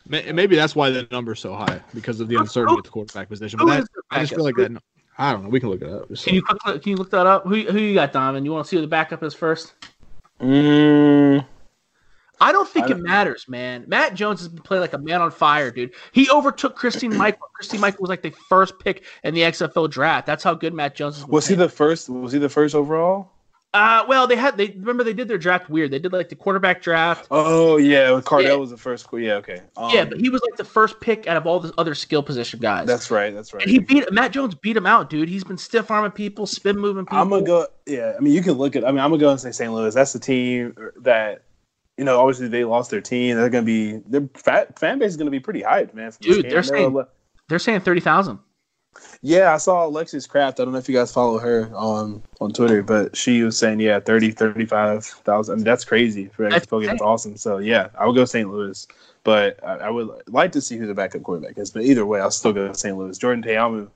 Maybe 0.07 0.55
that's 0.57 0.77
why 0.77 0.91
the 0.91 1.09
number's 1.11 1.41
so 1.41 1.55
high 1.55 1.81
because 1.95 2.21
of 2.21 2.29
the 2.29 2.37
uncertainty 2.37 2.79
at 2.79 2.85
the 2.85 2.91
quarterback 2.91 3.29
position. 3.29 3.57
But 3.59 3.65
Who 3.65 3.71
that, 3.71 3.79
is 3.81 3.89
their 3.95 4.03
I 4.11 4.21
just 4.21 4.35
feel 4.35 4.45
like 4.45 4.57
that. 4.57 4.83
I 5.17 5.33
don't 5.33 5.45
know. 5.45 5.49
We 5.49 5.61
can 5.61 5.71
look 5.71 5.81
it 5.81 5.89
up. 5.89 6.09
Just- 6.09 6.25
Can 6.27 6.35
you 6.35 6.43
quick- 6.43 6.83
can 6.83 6.91
you 6.91 6.97
look 6.97 7.11
that 7.11 7.27
up? 7.27 7.45
Who 7.45 7.55
who 7.63 7.79
you 7.79 7.95
got, 7.95 8.13
Donovan? 8.13 8.45
You 8.45 8.53
want 8.53 8.67
to 8.67 8.69
see 8.69 8.77
who 8.77 8.83
the 8.83 8.89
backup 8.89 9.23
is 9.23 9.33
first? 9.33 9.75
Mm, 10.41 11.47
I 12.41 12.53
don't 12.53 12.69
think 12.69 12.87
I 12.87 12.89
it 12.89 12.93
don't- 12.95 13.03
matters, 13.05 13.47
man. 13.49 13.85
Matt 13.87 14.15
Jones 14.15 14.41
has 14.41 14.49
been 14.49 14.63
playing 14.63 14.81
like 14.83 14.93
a 14.93 14.99
man 14.99 15.23
on 15.23 15.31
fire, 15.31 15.71
dude. 15.71 15.93
He 16.13 16.29
overtook 16.31 16.75
Christine 16.77 17.17
Michael. 17.17 17.47
Christine 17.55 17.81
Michael 17.81 18.03
was 18.03 18.11
like 18.11 18.23
the 18.23 18.35
first 18.49 18.79
pick 18.81 19.05
in 19.23 19.35
the 19.35 19.43
XFL 19.43 19.89
draft. 19.89 20.27
That's 20.27 20.43
how 20.45 20.53
good 20.55 20.75
Matt 20.75 20.97
Jones 20.97 21.21
was. 21.21 21.29
was 21.29 21.47
he 21.47 21.55
the 21.55 21.69
first? 21.69 22.09
Was 22.11 22.33
he 22.33 22.39
the 22.39 22.49
first 22.49 22.75
overall? 22.75 23.31
Uh, 23.75 24.05
well, 24.07 24.27
they 24.29 24.37
had 24.37 24.57
they 24.57 24.69
remember 24.69 25.03
they 25.03 25.13
did 25.13 25.27
their 25.27 25.37
draft 25.37 25.69
weird. 25.69 25.91
They 25.91 25.99
did 25.99 26.13
like 26.13 26.29
the 26.29 26.37
quarterback 26.37 26.81
draft. 26.81 27.27
Oh 27.33 27.77
yeah, 27.77 28.09
Cardale 28.25 28.43
Yeah. 28.45 28.55
was 28.55 28.71
the 28.71 28.77
first. 28.77 29.07
Yeah, 29.13 29.35
okay. 29.35 29.63
Um, 29.77 29.91
yeah, 29.93 30.05
but 30.05 30.21
he 30.21 30.31
was 30.31 30.41
like 30.43 30.57
the 30.57 30.65
first 30.65 31.01
pick 31.01 31.27
out 31.27 31.37
of 31.37 31.45
all 31.47 31.59
the 31.59 31.75
other 31.77 31.95
skill 31.97 32.23
position 32.23 32.61
guys. 32.61 32.87
that's 32.87 33.11
right. 33.11 33.35
That's 33.35 33.53
right. 33.53 33.63
and 33.65 33.71
he 33.71 33.81
beat 33.81 34.11
Matt 34.13 34.31
Jones 34.31 34.55
beat 34.55 34.77
him 34.77 34.87
out, 34.87 35.11
dude. 35.11 35.29
He's 35.29 35.43
been 35.43 35.59
stiff 35.59 35.91
arming 35.91 36.13
people, 36.13 36.47
spin 36.47 36.79
moving 36.79 37.05
people. 37.05 37.19
I'm 37.19 37.29
gonna 37.29 37.45
go. 37.45 37.67
Yeah, 37.87 38.15
I 38.17 38.21
mean, 38.21 38.33
you 38.33 38.43
can 38.43 38.53
look 38.53 38.77
at. 38.77 38.85
I 38.85 38.93
mean, 38.93 39.01
I'm 39.01 39.11
gonna 39.11 39.19
go 39.21 39.31
and 39.31 39.41
say 39.41 39.51
St. 39.51 39.73
Louis. 39.73 39.93
That's 39.93 40.13
the 40.13 40.21
team 40.21 40.77
that, 41.03 41.43
you 41.99 42.05
know, 42.05 42.21
obviously 42.21 42.47
they 42.47 42.63
lost 42.65 42.93
their 42.93 43.01
team. 43.01 43.37
They're 43.37 43.51
gonna 43.51 43.65
be 43.67 43.97
their 44.07 44.29
fat 44.37 44.79
fan 44.79 45.01
base 45.01 45.11
is 45.11 45.17
gonna 45.17 45.33
be 45.33 45.41
pretty 45.41 45.63
hyped, 45.63 45.95
man. 45.95 46.13
Dude, 46.21 46.45
they're 46.45 46.51
They're 46.53 46.63
saying- 46.63 47.05
They're 47.49 47.59
saying 47.59 47.81
thirty 47.81 48.01
thousand. 48.01 48.39
Yeah, 49.23 49.55
I 49.55 49.57
saw 49.57 49.87
Alexis 49.87 50.27
Kraft. 50.27 50.61
I 50.61 50.65
don't 50.65 50.73
know 50.73 50.79
if 50.79 50.89
you 50.89 50.95
guys 50.95 51.13
follow 51.13 51.39
her 51.39 51.71
on 51.75 52.23
on 52.41 52.53
Twitter, 52.53 52.83
but 52.83 53.17
she 53.17 53.43
was 53.43 53.57
saying 53.59 53.81
yeah, 53.81 54.01
30, 54.01 54.33
35,000. 54.33 55.53
I 55.53 55.57
mean, 55.57 55.65
that's 55.65 55.85
crazy 55.85 56.27
for 56.27 56.49
That's 56.49 56.67
XFL 56.67 56.81
game. 56.81 56.91
That's 56.91 57.03
awesome. 57.03 57.37
So 57.37 57.59
yeah, 57.59 57.89
I 57.99 58.07
would 58.07 58.15
go 58.15 58.25
St. 58.25 58.51
Louis, 58.51 58.87
but 59.23 59.63
I, 59.65 59.77
I 59.77 59.91
would 59.91 60.11
like 60.29 60.53
to 60.53 60.61
see 60.61 60.77
who 60.77 60.87
the 60.87 60.95
backup 60.95 61.23
quarterback 61.23 61.59
is. 61.59 61.71
But 61.71 61.83
either 61.83 62.05
way, 62.07 62.21
I'll 62.21 62.31
still 62.31 62.53
go 62.53 62.73
St. 62.73 62.97
Louis. 62.97 63.17
Jordan 63.19 63.43
Ta'amu, 63.43 63.89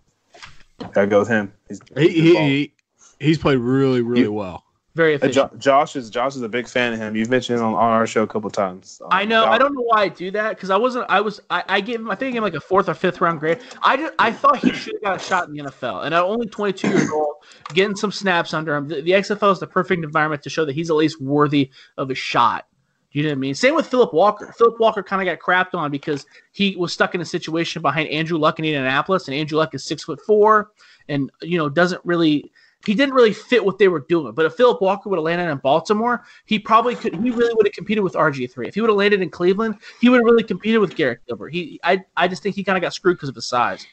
gotta 0.93 1.07
go 1.07 1.21
with 1.21 1.29
him. 1.29 1.53
He's, 1.69 1.81
he, 1.97 2.09
he, 2.09 2.37
he 2.37 2.73
he's 3.21 3.39
played 3.39 3.59
really 3.59 4.03
really 4.03 4.23
You- 4.23 4.33
well. 4.33 4.65
Very 4.99 5.13
Uh, 5.15 5.17
efficient. 5.19 5.53
Jo- 5.53 5.59
Josh 5.59 5.95
is 5.95 6.11
Josh 6.11 6.35
is 6.35 6.43
a 6.43 6.49
big 6.49 6.67
fan 6.67 6.93
of 6.93 6.99
him. 6.99 7.15
You've 7.15 7.31
mentioned 7.31 7.61
him 7.61 7.67
on, 7.67 7.75
on 7.75 7.91
our 7.93 8.05
show 8.05 8.25
a 8.25 8.27
couple 8.27 8.51
times. 8.51 9.01
Um, 9.01 9.09
I 9.13 9.25
know. 9.25 9.45
Josh- 9.45 9.55
I 9.55 9.59
don't 9.59 9.73
know 9.73 9.83
why 9.83 10.03
I 10.03 10.09
do 10.09 10.33
that 10.33 10.57
because 10.57 10.71
I 10.71 10.77
wasn't. 10.77 11.07
I 11.09 11.21
was. 11.21 11.41
I, 11.51 11.63
I 11.69 11.81
gave 11.81 12.01
him. 12.01 12.11
I 12.11 12.17
think 12.17 12.31
I 12.31 12.33
gave 12.33 12.39
him 12.39 12.43
like 12.43 12.55
a 12.55 12.61
fourth 12.61 12.89
or 12.89 12.95
fifth 12.95 13.21
round 13.21 13.39
grade. 13.39 13.61
I 13.83 13.97
just, 13.97 14.13
I 14.19 14.33
thought 14.33 14.59
he 14.59 14.73
should 14.73 14.95
have 14.95 15.03
got 15.03 15.17
a 15.17 15.19
shot 15.21 15.47
in 15.47 15.55
the 15.55 15.63
NFL. 15.63 16.05
And 16.05 16.13
at 16.13 16.23
only 16.25 16.49
22 16.49 16.89
years 16.89 17.09
old, 17.13 17.37
getting 17.75 17.95
some 17.95 18.11
snaps 18.11 18.53
under 18.53 18.75
him, 18.75 18.89
the, 18.89 19.01
the 19.01 19.13
XFL 19.13 19.53
is 19.53 19.61
the 19.61 19.69
perfect 19.69 20.03
environment 20.03 20.43
to 20.43 20.51
show 20.51 20.65
that 20.65 20.75
he's 20.75 20.91
at 20.91 20.97
least 20.97 21.21
worthy 21.21 21.71
of 21.97 22.11
a 22.11 22.15
shot. 22.17 22.67
You 23.13 23.23
know 23.23 23.29
what 23.29 23.37
I 23.37 23.39
mean? 23.39 23.55
Same 23.55 23.77
with 23.77 23.87
Philip 23.87 24.13
Walker. 24.13 24.53
Philip 24.59 24.81
Walker 24.81 25.05
kind 25.05 25.27
of 25.27 25.33
got 25.33 25.39
crapped 25.41 25.79
on 25.79 25.93
because 25.93 26.27
he 26.51 26.75
was 26.77 26.93
stuck 26.93 27.15
in 27.15 27.21
a 27.21 27.25
situation 27.25 27.83
behind 27.83 28.09
Andrew 28.09 28.37
Luck 28.37 28.59
in 28.59 28.65
Indianapolis, 28.65 29.29
and 29.29 29.37
Andrew 29.37 29.59
Luck 29.59 29.75
is 29.75 29.85
six 29.85 30.03
foot 30.03 30.21
four, 30.27 30.73
and 31.09 31.31
you 31.41 31.57
know 31.57 31.69
doesn't 31.69 32.01
really. 32.05 32.51
He 32.87 32.95
didn't 32.95 33.15
really 33.15 33.33
fit 33.33 33.65
what 33.65 33.79
they 33.79 33.89
were 33.89 34.05
doing. 34.09 34.35
But 34.35 34.47
if 34.47 34.55
Philip 34.55 34.81
Walker 34.81 35.11
would 35.11 35.17
have 35.17 35.25
landed 35.25 35.51
in 35.51 35.59
Baltimore, 35.59 36.25
he 36.47 36.59
probably 36.59 36.95
could. 36.95 37.15
He 37.15 37.31
really 37.31 37.53
would 37.55 37.67
have 37.67 37.75
competed 37.75 38.05
with 38.05 38.15
RG 38.15 38.51
three. 38.51 38.69
If 38.69 38.75
he 38.75 38.81
would 38.81 38.91
have 38.91 38.97
landed 38.97 39.21
in 39.21 39.31
Cleveland, 39.31 39.77
he 40.01 40.09
would 40.09 40.19
have 40.19 40.25
really 40.25 40.45
competed 40.45 40.81
with 40.81 40.95
Garrett 40.95 41.21
Gilbert. 41.27 41.53
He, 41.53 41.81
I, 41.83 42.05
I 42.17 42.29
just 42.29 42.43
think 42.43 42.55
he 42.55 42.63
kind 42.63 42.79
of 42.79 42.83
got 42.83 42.95
screwed 42.95 43.17
because 43.17 43.29
of 43.29 43.35
his 43.35 43.47
size. 43.47 43.87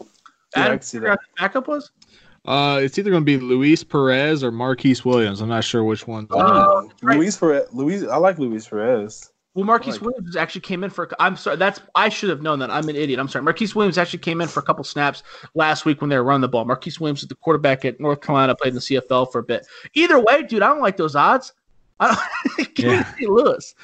Yeah, 0.00 0.06
Adam, 0.56 0.78
can 0.78 0.82
see 0.82 0.98
figure 0.98 1.10
out 1.10 1.18
who 1.20 1.26
the 1.36 1.42
backup 1.42 1.68
was. 1.68 1.90
Uh, 2.44 2.78
it's 2.82 2.98
either 2.98 3.10
going 3.10 3.22
to 3.22 3.26
be 3.26 3.38
Luis 3.38 3.82
Perez 3.82 4.44
or 4.44 4.52
Marquise 4.52 5.04
Williams. 5.04 5.40
I'm 5.40 5.48
not 5.48 5.64
sure 5.64 5.82
which 5.82 6.06
one. 6.06 6.26
Oh, 6.30 6.90
right. 7.02 7.18
Luis 7.18 7.36
Perez. 7.36 7.66
Luis, 7.72 8.04
I 8.04 8.16
like 8.16 8.38
Luis 8.38 8.68
Perez. 8.68 9.32
Well, 9.54 9.64
Marquise 9.64 9.94
like- 9.94 10.02
Williams 10.02 10.36
actually 10.36 10.62
came 10.62 10.82
in 10.82 10.90
for. 10.90 11.08
I'm 11.20 11.36
sorry. 11.36 11.56
That's 11.56 11.80
I 11.94 12.08
should 12.08 12.28
have 12.30 12.42
known 12.42 12.58
that. 12.58 12.70
I'm 12.70 12.88
an 12.88 12.96
idiot. 12.96 13.20
I'm 13.20 13.28
sorry. 13.28 13.44
Marquise 13.44 13.74
Williams 13.74 13.98
actually 13.98 14.18
came 14.18 14.40
in 14.40 14.48
for 14.48 14.60
a 14.60 14.62
couple 14.64 14.82
snaps 14.84 15.22
last 15.54 15.84
week 15.84 16.00
when 16.00 16.10
they 16.10 16.16
were 16.16 16.24
running 16.24 16.40
the 16.40 16.48
ball. 16.48 16.64
Marquise 16.64 16.98
Williams 16.98 17.22
is 17.22 17.28
the 17.28 17.36
quarterback 17.36 17.84
at 17.84 18.00
North 18.00 18.20
Carolina, 18.20 18.56
played 18.56 18.70
in 18.70 18.74
the 18.74 18.80
CFL 18.80 19.30
for 19.30 19.38
a 19.38 19.44
bit. 19.44 19.66
Either 19.94 20.18
way, 20.18 20.42
dude, 20.42 20.62
I 20.62 20.68
don't 20.68 20.80
like 20.82 20.96
those 20.96 21.14
odds. 21.14 21.52
I 22.00 22.16
don't. 22.56 22.74
Give 22.74 22.84
Yeah. 23.20 23.28
Louis. 23.28 23.74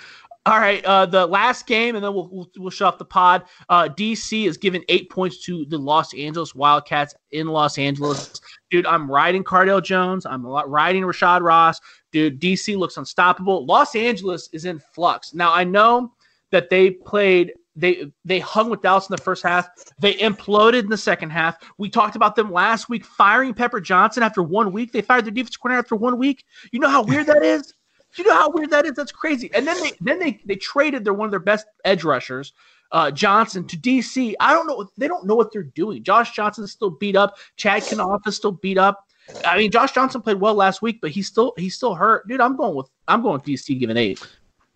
All 0.47 0.59
right, 0.59 0.83
uh, 0.87 1.05
the 1.05 1.27
last 1.27 1.67
game, 1.67 1.97
and 1.97 2.05
then 2.05 2.15
we'll 2.15 2.29
we'll, 2.33 2.51
we'll 2.57 2.71
shut 2.71 2.89
off 2.89 2.99
the 2.99 3.05
pod. 3.05 3.45
Uh, 3.69 3.89
DC 3.91 4.47
is 4.47 4.57
given 4.57 4.83
eight 4.89 5.11
points 5.11 5.45
to 5.45 5.67
the 5.67 5.77
Los 5.77 6.15
Angeles 6.15 6.55
Wildcats 6.55 7.15
in 7.31 7.47
Los 7.47 7.77
Angeles. 7.77 8.41
Dude, 8.71 8.87
I'm 8.87 9.09
riding 9.11 9.45
Cardale 9.45 9.83
Jones. 9.83 10.25
I'm 10.25 10.45
riding 10.47 11.03
Rashad 11.03 11.43
Ross. 11.43 11.79
Dude, 12.13 12.41
DC 12.41 12.77
looks 12.77 12.97
unstoppable. 12.97 13.65
Los 13.67 13.95
Angeles 13.95 14.49
is 14.53 14.65
in 14.65 14.79
flux. 14.79 15.35
Now 15.35 15.53
I 15.53 15.65
know 15.65 16.13
that 16.51 16.71
they 16.71 16.91
played 16.91 17.53
they 17.77 18.11
they 18.25 18.41
hung 18.41 18.69
with 18.69 18.83
Dallas 18.83 19.09
in 19.09 19.15
the 19.15 19.23
first 19.23 19.43
half. 19.43 19.69
They 20.01 20.15
imploded 20.15 20.81
in 20.81 20.91
the 20.91 20.97
second 20.97 21.31
half. 21.31 21.57
We 21.79 21.89
talked 21.89 22.17
about 22.17 22.37
them 22.37 22.53
last 22.53 22.89
week 22.89 23.05
firing 23.05 23.55
Pepper 23.55 23.81
Johnson 23.81 24.23
after 24.23 24.43
one 24.43 24.73
week. 24.73 24.93
They 24.93 25.03
fired 25.03 25.25
their 25.25 25.33
defense 25.33 25.57
coordinator 25.57 25.85
after 25.85 25.97
one 25.97 26.19
week. 26.19 26.45
You 26.73 26.81
know 26.81 26.89
how 26.89 27.03
weird 27.03 27.27
that 27.27 27.43
is? 27.43 27.75
You 28.17 28.25
know 28.25 28.35
how 28.35 28.51
weird 28.51 28.71
that 28.71 28.87
is? 28.87 28.93
That's 28.93 29.13
crazy. 29.13 29.51
And 29.55 29.67
then 29.67 29.81
they 29.81 29.93
then 30.01 30.19
they 30.19 30.41
they 30.45 30.57
traded 30.57 31.05
their 31.05 31.15
one 31.15 31.27
of 31.27 31.31
their 31.31 31.41
best 31.41 31.67
edge 31.85 32.03
rushers, 32.03 32.53
uh, 32.91 33.11
Johnson, 33.11 33.67
to 33.69 33.77
DC. 33.77 34.35
I 34.41 34.53
don't 34.53 34.67
know. 34.67 34.89
They 34.99 35.07
don't 35.07 35.27
know 35.27 35.37
what 35.37 35.53
they're 35.53 35.63
doing. 35.63 36.03
Josh 36.03 36.33
Johnson 36.33 36.65
is 36.65 36.73
still 36.73 36.91
beat 36.91 37.15
up. 37.15 37.39
Chad 37.57 37.83
Kanoff 37.83 38.27
is 38.27 38.37
still 38.37 38.53
beat 38.53 38.79
up. 38.79 39.07
I 39.45 39.57
mean, 39.57 39.71
Josh 39.71 39.93
Johnson 39.93 40.23
played 40.23 40.41
well 40.41 40.55
last 40.55 40.83
week, 40.83 41.01
but 41.01 41.11
he's 41.11 41.27
still 41.27 41.55
he's 41.57 41.75
still 41.75 41.95
hurt. 41.95 42.27
Dude, 42.29 42.41
I'm 42.41 42.57
going 42.57 42.75
with 42.75 42.89
I'm 43.09 43.23
going 43.23 43.35
with 43.35 43.45
DC 43.45 43.79
giving 43.79 43.97
eight. 43.97 44.21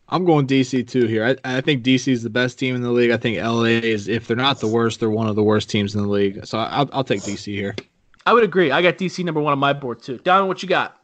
I'm 0.08 0.24
going 0.24 0.46
DC 0.46 0.86
too 0.86 1.06
here. 1.06 1.24
I, 1.24 1.56
I 1.56 1.60
think 1.60 1.82
DC 1.82 2.12
is 2.12 2.22
the 2.22 2.30
best 2.30 2.58
team 2.58 2.74
in 2.74 2.82
the 2.82 2.90
league. 2.90 3.10
I 3.10 3.16
think 3.16 3.38
LA 3.38 3.64
is, 3.64 4.06
if 4.06 4.26
they're 4.26 4.36
not 4.36 4.60
the 4.60 4.68
worst, 4.68 5.00
they're 5.00 5.10
one 5.10 5.28
of 5.28 5.34
the 5.34 5.42
worst 5.42 5.70
teams 5.70 5.94
in 5.94 6.02
the 6.02 6.08
league. 6.08 6.44
So 6.44 6.58
I'll, 6.58 6.88
I'll 6.92 7.04
take 7.04 7.22
DC 7.22 7.46
here. 7.46 7.74
I 8.26 8.32
would 8.32 8.44
agree. 8.44 8.70
I 8.70 8.82
got 8.82 8.98
DC 8.98 9.24
number 9.24 9.40
one 9.40 9.52
on 9.52 9.58
my 9.58 9.72
board 9.72 10.02
too. 10.02 10.18
Don, 10.18 10.46
what 10.46 10.62
you 10.62 10.68
got? 10.68 11.00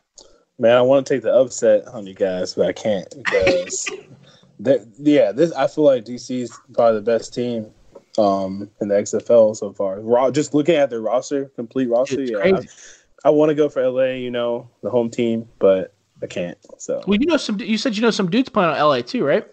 Man, 0.59 0.77
I 0.77 0.83
want 0.83 1.07
to 1.07 1.15
take 1.15 1.23
the 1.23 1.33
upset 1.33 1.89
on 1.89 2.07
you 2.07 2.15
guys, 2.15 2.55
but 2.55 2.67
I 2.67 2.73
can't 2.73 3.09
because, 3.17 3.91
yeah, 4.99 5.33
this 5.33 5.53
I 5.53 5.67
feel 5.67 5.85
like 5.85 6.05
DC 6.05 6.43
is 6.43 6.59
probably 6.75 7.01
the 7.01 7.05
best 7.05 7.33
team 7.33 7.71
um, 8.19 8.71
in 8.81 8.89
the 8.89 8.95
XFL 8.95 9.57
so 9.57 9.73
far. 9.73 10.01
Raw, 10.01 10.31
just 10.31 10.53
looking 10.53 10.75
at 10.75 10.91
their 10.91 11.01
roster, 11.01 11.47
complete 11.57 11.89
roster, 11.89 12.21
It's 12.21 12.31
yeah. 12.31 12.61
I, 13.25 13.31
want 13.31 13.51
to 13.51 13.55
go 13.55 13.69
for 13.69 13.87
LA, 13.87 14.13
you 14.15 14.31
know, 14.31 14.69
the 14.83 14.91
home 14.91 15.11
team, 15.11 15.49
but 15.59 15.95
I 16.23 16.27
can't. 16.27 16.59
So 16.79 17.03
Well, 17.07 17.19
you 17.21 17.27
know 17.27 17.37
some. 17.37 17.59
You 17.61 17.79
said 17.79 17.97
you 17.97 18.03
know 18.03 18.11
some 18.11 18.31
dudes 18.31 18.49
playing 18.49 18.71
on 18.71 18.79
LA 18.79 19.03
too, 19.03 19.25
right? 19.25 19.47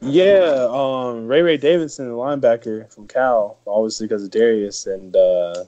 yeah, 0.00 0.68
um, 0.70 1.26
Ray 1.26 1.42
Ray 1.42 1.56
Davidson, 1.56 2.08
the 2.08 2.14
linebacker 2.14 2.92
from 2.92 3.08
Cal, 3.08 3.58
obviously 3.66 4.06
because 4.06 4.24
of 4.24 4.30
Darius, 4.30 4.86
and 4.86 5.16
uh, 5.16 5.64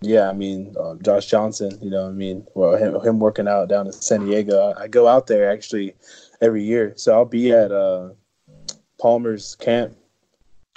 yeah, 0.00 0.28
I 0.28 0.32
mean 0.32 0.74
uh, 0.78 0.94
Josh 1.02 1.26
Johnson. 1.26 1.78
You 1.82 1.90
know, 1.90 2.04
what 2.04 2.10
I 2.10 2.12
mean, 2.12 2.46
well, 2.54 2.76
him, 2.76 2.98
him 3.00 3.18
working 3.18 3.46
out 3.46 3.68
down 3.68 3.86
in 3.86 3.92
San 3.92 4.26
Diego. 4.26 4.72
I, 4.72 4.84
I 4.84 4.88
go 4.88 5.06
out 5.06 5.26
there 5.26 5.50
actually 5.50 5.94
every 6.40 6.62
year, 6.62 6.94
so 6.96 7.12
I'll 7.12 7.24
be 7.24 7.52
at 7.52 7.70
uh, 7.70 8.10
Palmer's 9.00 9.54
camp. 9.56 9.96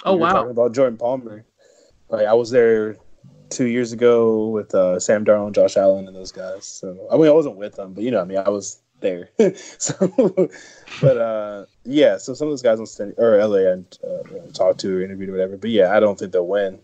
Oh 0.04 0.14
wow. 0.14 0.32
talking 0.32 0.50
about 0.50 0.74
Jordan 0.74 0.98
Palmer. 0.98 1.44
Like 2.08 2.26
I 2.26 2.34
was 2.34 2.50
there 2.50 2.96
two 3.52 3.66
years 3.66 3.92
ago 3.92 4.48
with 4.48 4.74
uh, 4.74 4.98
Sam 4.98 5.24
Darnold, 5.24 5.52
Josh 5.52 5.76
Allen, 5.76 6.06
and 6.06 6.16
those 6.16 6.32
guys. 6.32 6.66
So 6.66 7.08
I 7.10 7.16
mean, 7.16 7.26
I 7.26 7.32
wasn't 7.32 7.56
with 7.56 7.76
them, 7.76 7.92
but 7.92 8.04
you 8.04 8.10
know, 8.10 8.20
I 8.20 8.24
mean, 8.24 8.38
I 8.38 8.48
was 8.48 8.82
there. 9.00 9.30
so, 9.78 10.50
but 11.00 11.16
uh, 11.18 11.66
yeah, 11.84 12.16
so 12.16 12.34
some 12.34 12.48
of 12.48 12.52
those 12.52 12.62
guys 12.62 12.80
on 12.80 12.86
San, 12.86 13.14
or 13.18 13.36
LA 13.36 13.70
and 13.70 13.98
uh, 14.04 14.22
talked 14.52 14.80
to 14.80 14.98
or 14.98 15.02
interviewed 15.02 15.28
or 15.28 15.32
whatever. 15.32 15.56
But 15.56 15.70
yeah, 15.70 15.94
I 15.94 16.00
don't 16.00 16.18
think 16.18 16.32
they'll 16.32 16.46
win. 16.46 16.78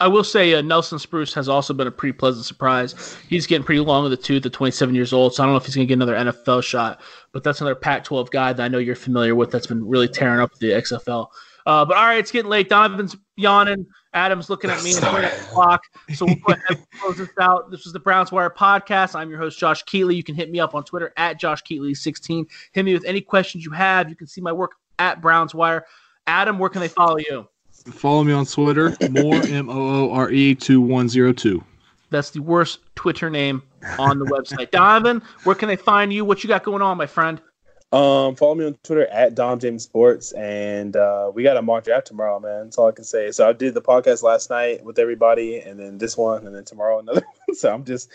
I 0.00 0.06
will 0.06 0.22
say 0.22 0.54
uh, 0.54 0.62
Nelson 0.62 0.98
Spruce 0.98 1.34
has 1.34 1.48
also 1.48 1.74
been 1.74 1.88
a 1.88 1.90
pretty 1.90 2.12
pleasant 2.12 2.46
surprise. 2.46 3.16
He's 3.28 3.48
getting 3.48 3.64
pretty 3.64 3.80
long 3.80 4.04
in 4.04 4.12
the 4.12 4.16
tooth 4.16 4.46
at 4.46 4.52
27 4.52 4.94
years 4.94 5.12
old, 5.12 5.34
so 5.34 5.42
I 5.42 5.46
don't 5.46 5.54
know 5.54 5.56
if 5.56 5.66
he's 5.66 5.74
going 5.74 5.88
to 5.88 5.96
get 5.96 6.00
another 6.00 6.32
NFL 6.32 6.62
shot. 6.62 7.00
But 7.32 7.42
that's 7.42 7.60
another 7.60 7.74
Pac-12 7.74 8.30
guy 8.30 8.52
that 8.52 8.62
I 8.62 8.68
know 8.68 8.78
you're 8.78 8.94
familiar 8.94 9.34
with. 9.34 9.50
That's 9.50 9.66
been 9.66 9.86
really 9.86 10.06
tearing 10.06 10.40
up 10.40 10.54
the 10.58 10.70
XFL. 10.70 11.28
Uh, 11.68 11.84
but 11.84 11.98
all 11.98 12.06
right, 12.06 12.18
it's 12.18 12.30
getting 12.30 12.50
late. 12.50 12.70
Donovan's 12.70 13.14
yawning. 13.36 13.84
Adam's 14.14 14.48
looking 14.48 14.70
at 14.70 14.82
me 14.82 14.94
and 14.94 15.02
pointing 15.02 15.30
at 15.30 15.38
the 15.38 15.44
clock. 15.44 15.82
So 16.14 16.24
we'll 16.24 16.36
go 16.36 16.54
ahead 16.54 16.64
and 16.70 16.90
close 16.98 17.18
this 17.18 17.28
out. 17.38 17.70
This 17.70 17.84
was 17.84 17.92
the 17.92 18.00
Browns 18.00 18.32
Wire 18.32 18.48
podcast. 18.48 19.14
I'm 19.14 19.28
your 19.28 19.38
host, 19.38 19.58
Josh 19.58 19.84
Keatley. 19.84 20.16
You 20.16 20.24
can 20.24 20.34
hit 20.34 20.50
me 20.50 20.60
up 20.60 20.74
on 20.74 20.82
Twitter 20.82 21.12
at 21.18 21.38
Josh 21.38 21.62
Keatley16. 21.64 22.46
Hit 22.72 22.84
me 22.86 22.94
with 22.94 23.04
any 23.04 23.20
questions 23.20 23.66
you 23.66 23.70
have. 23.72 24.08
You 24.08 24.16
can 24.16 24.26
see 24.26 24.40
my 24.40 24.50
work 24.50 24.76
at 24.98 25.20
Browns 25.20 25.54
Wire. 25.54 25.84
Adam, 26.26 26.58
where 26.58 26.70
can 26.70 26.80
they 26.80 26.88
follow 26.88 27.18
you? 27.18 27.46
Follow 27.92 28.24
me 28.24 28.32
on 28.32 28.46
Twitter, 28.46 28.96
more 29.10 29.34
M 29.34 29.68
O 29.68 30.06
O 30.06 30.10
R 30.10 30.30
E 30.30 30.54
two 30.54 30.80
one 30.80 31.06
zero 31.06 31.34
two. 31.34 31.62
That's 32.08 32.30
the 32.30 32.40
worst 32.40 32.80
Twitter 32.94 33.28
name 33.28 33.62
on 33.98 34.18
the 34.18 34.24
website. 34.24 34.70
Donovan, 34.70 35.22
where 35.44 35.54
can 35.54 35.68
they 35.68 35.76
find 35.76 36.14
you? 36.14 36.24
What 36.24 36.42
you 36.42 36.48
got 36.48 36.64
going 36.64 36.80
on, 36.80 36.96
my 36.96 37.06
friend? 37.06 37.42
Um, 37.90 38.36
follow 38.36 38.54
me 38.54 38.66
on 38.66 38.74
Twitter 38.82 39.06
at 39.06 39.34
Dom 39.34 39.58
James 39.58 39.84
Sports, 39.84 40.32
and 40.32 40.94
uh, 40.94 41.30
we 41.34 41.42
got 41.42 41.56
a 41.56 41.62
mock 41.62 41.84
draft 41.84 42.06
tomorrow, 42.06 42.38
man. 42.38 42.64
That's 42.64 42.76
all 42.76 42.88
I 42.88 42.92
can 42.92 43.04
say. 43.04 43.30
So 43.30 43.48
I 43.48 43.54
did 43.54 43.72
the 43.72 43.80
podcast 43.80 44.22
last 44.22 44.50
night 44.50 44.84
with 44.84 44.98
everybody, 44.98 45.60
and 45.60 45.80
then 45.80 45.96
this 45.96 46.16
one, 46.16 46.46
and 46.46 46.54
then 46.54 46.64
tomorrow 46.64 46.98
another. 46.98 47.22
one. 47.46 47.56
so 47.56 47.72
I'm 47.72 47.84
just, 47.84 48.10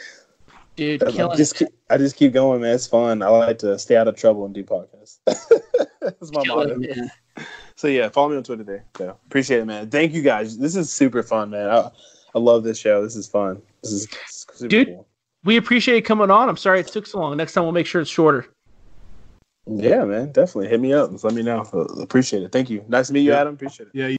Dude, 0.75 1.03
I 1.03 1.35
just, 1.35 1.55
keep, 1.55 1.67
I 1.89 1.97
just 1.97 2.15
keep 2.15 2.33
going, 2.33 2.61
man. 2.61 2.73
It's 2.73 2.87
fun. 2.87 3.21
I 3.21 3.27
like 3.27 3.59
to 3.59 3.77
stay 3.77 3.95
out 3.95 4.07
of 4.07 4.15
trouble 4.15 4.45
and 4.45 4.53
do 4.53 4.63
podcasts. 4.63 5.17
That's 5.25 6.31
my 6.31 6.43
motto. 6.45 6.79
it, 6.79 6.95
man. 6.95 7.11
So 7.75 7.87
yeah, 7.87 8.09
follow 8.09 8.29
me 8.29 8.37
on 8.37 8.43
Twitter 8.43 8.63
there. 8.63 8.85
So 8.97 9.17
appreciate 9.25 9.59
it, 9.59 9.65
man. 9.65 9.89
Thank 9.89 10.13
you 10.13 10.21
guys. 10.21 10.57
This 10.57 10.75
is 10.75 10.91
super 10.91 11.21
fun, 11.21 11.51
man. 11.51 11.69
I, 11.69 11.89
I 12.35 12.39
love 12.39 12.63
this 12.63 12.79
show. 12.79 13.03
This 13.03 13.15
is 13.15 13.27
fun. 13.27 13.61
This 13.83 13.91
is 13.91 14.07
super 14.27 14.67
Dude. 14.67 14.87
cool. 14.87 15.07
We 15.43 15.57
appreciate 15.57 15.95
you 15.95 16.01
coming 16.01 16.31
on. 16.31 16.49
I'm 16.49 16.57
sorry 16.57 16.79
it 16.79 16.87
took 16.87 17.05
so 17.05 17.19
long. 17.19 17.37
Next 17.37 17.53
time 17.53 17.63
we'll 17.63 17.73
make 17.73 17.87
sure 17.87 18.01
it's 18.01 18.09
shorter. 18.09 18.47
Yeah, 19.65 20.03
man. 20.03 20.31
Definitely 20.31 20.69
hit 20.69 20.79
me 20.79 20.93
up. 20.93 21.23
Let 21.23 21.33
me 21.33 21.41
know. 21.43 21.61
Appreciate 22.01 22.43
it. 22.43 22.51
Thank 22.51 22.69
you. 22.69 22.83
Nice 22.87 23.07
to 23.07 23.13
meet 23.13 23.21
you. 23.21 23.33
Adam. 23.33 23.53
Appreciate 23.53 23.87
it. 23.87 23.91
Yeah, 23.95 24.15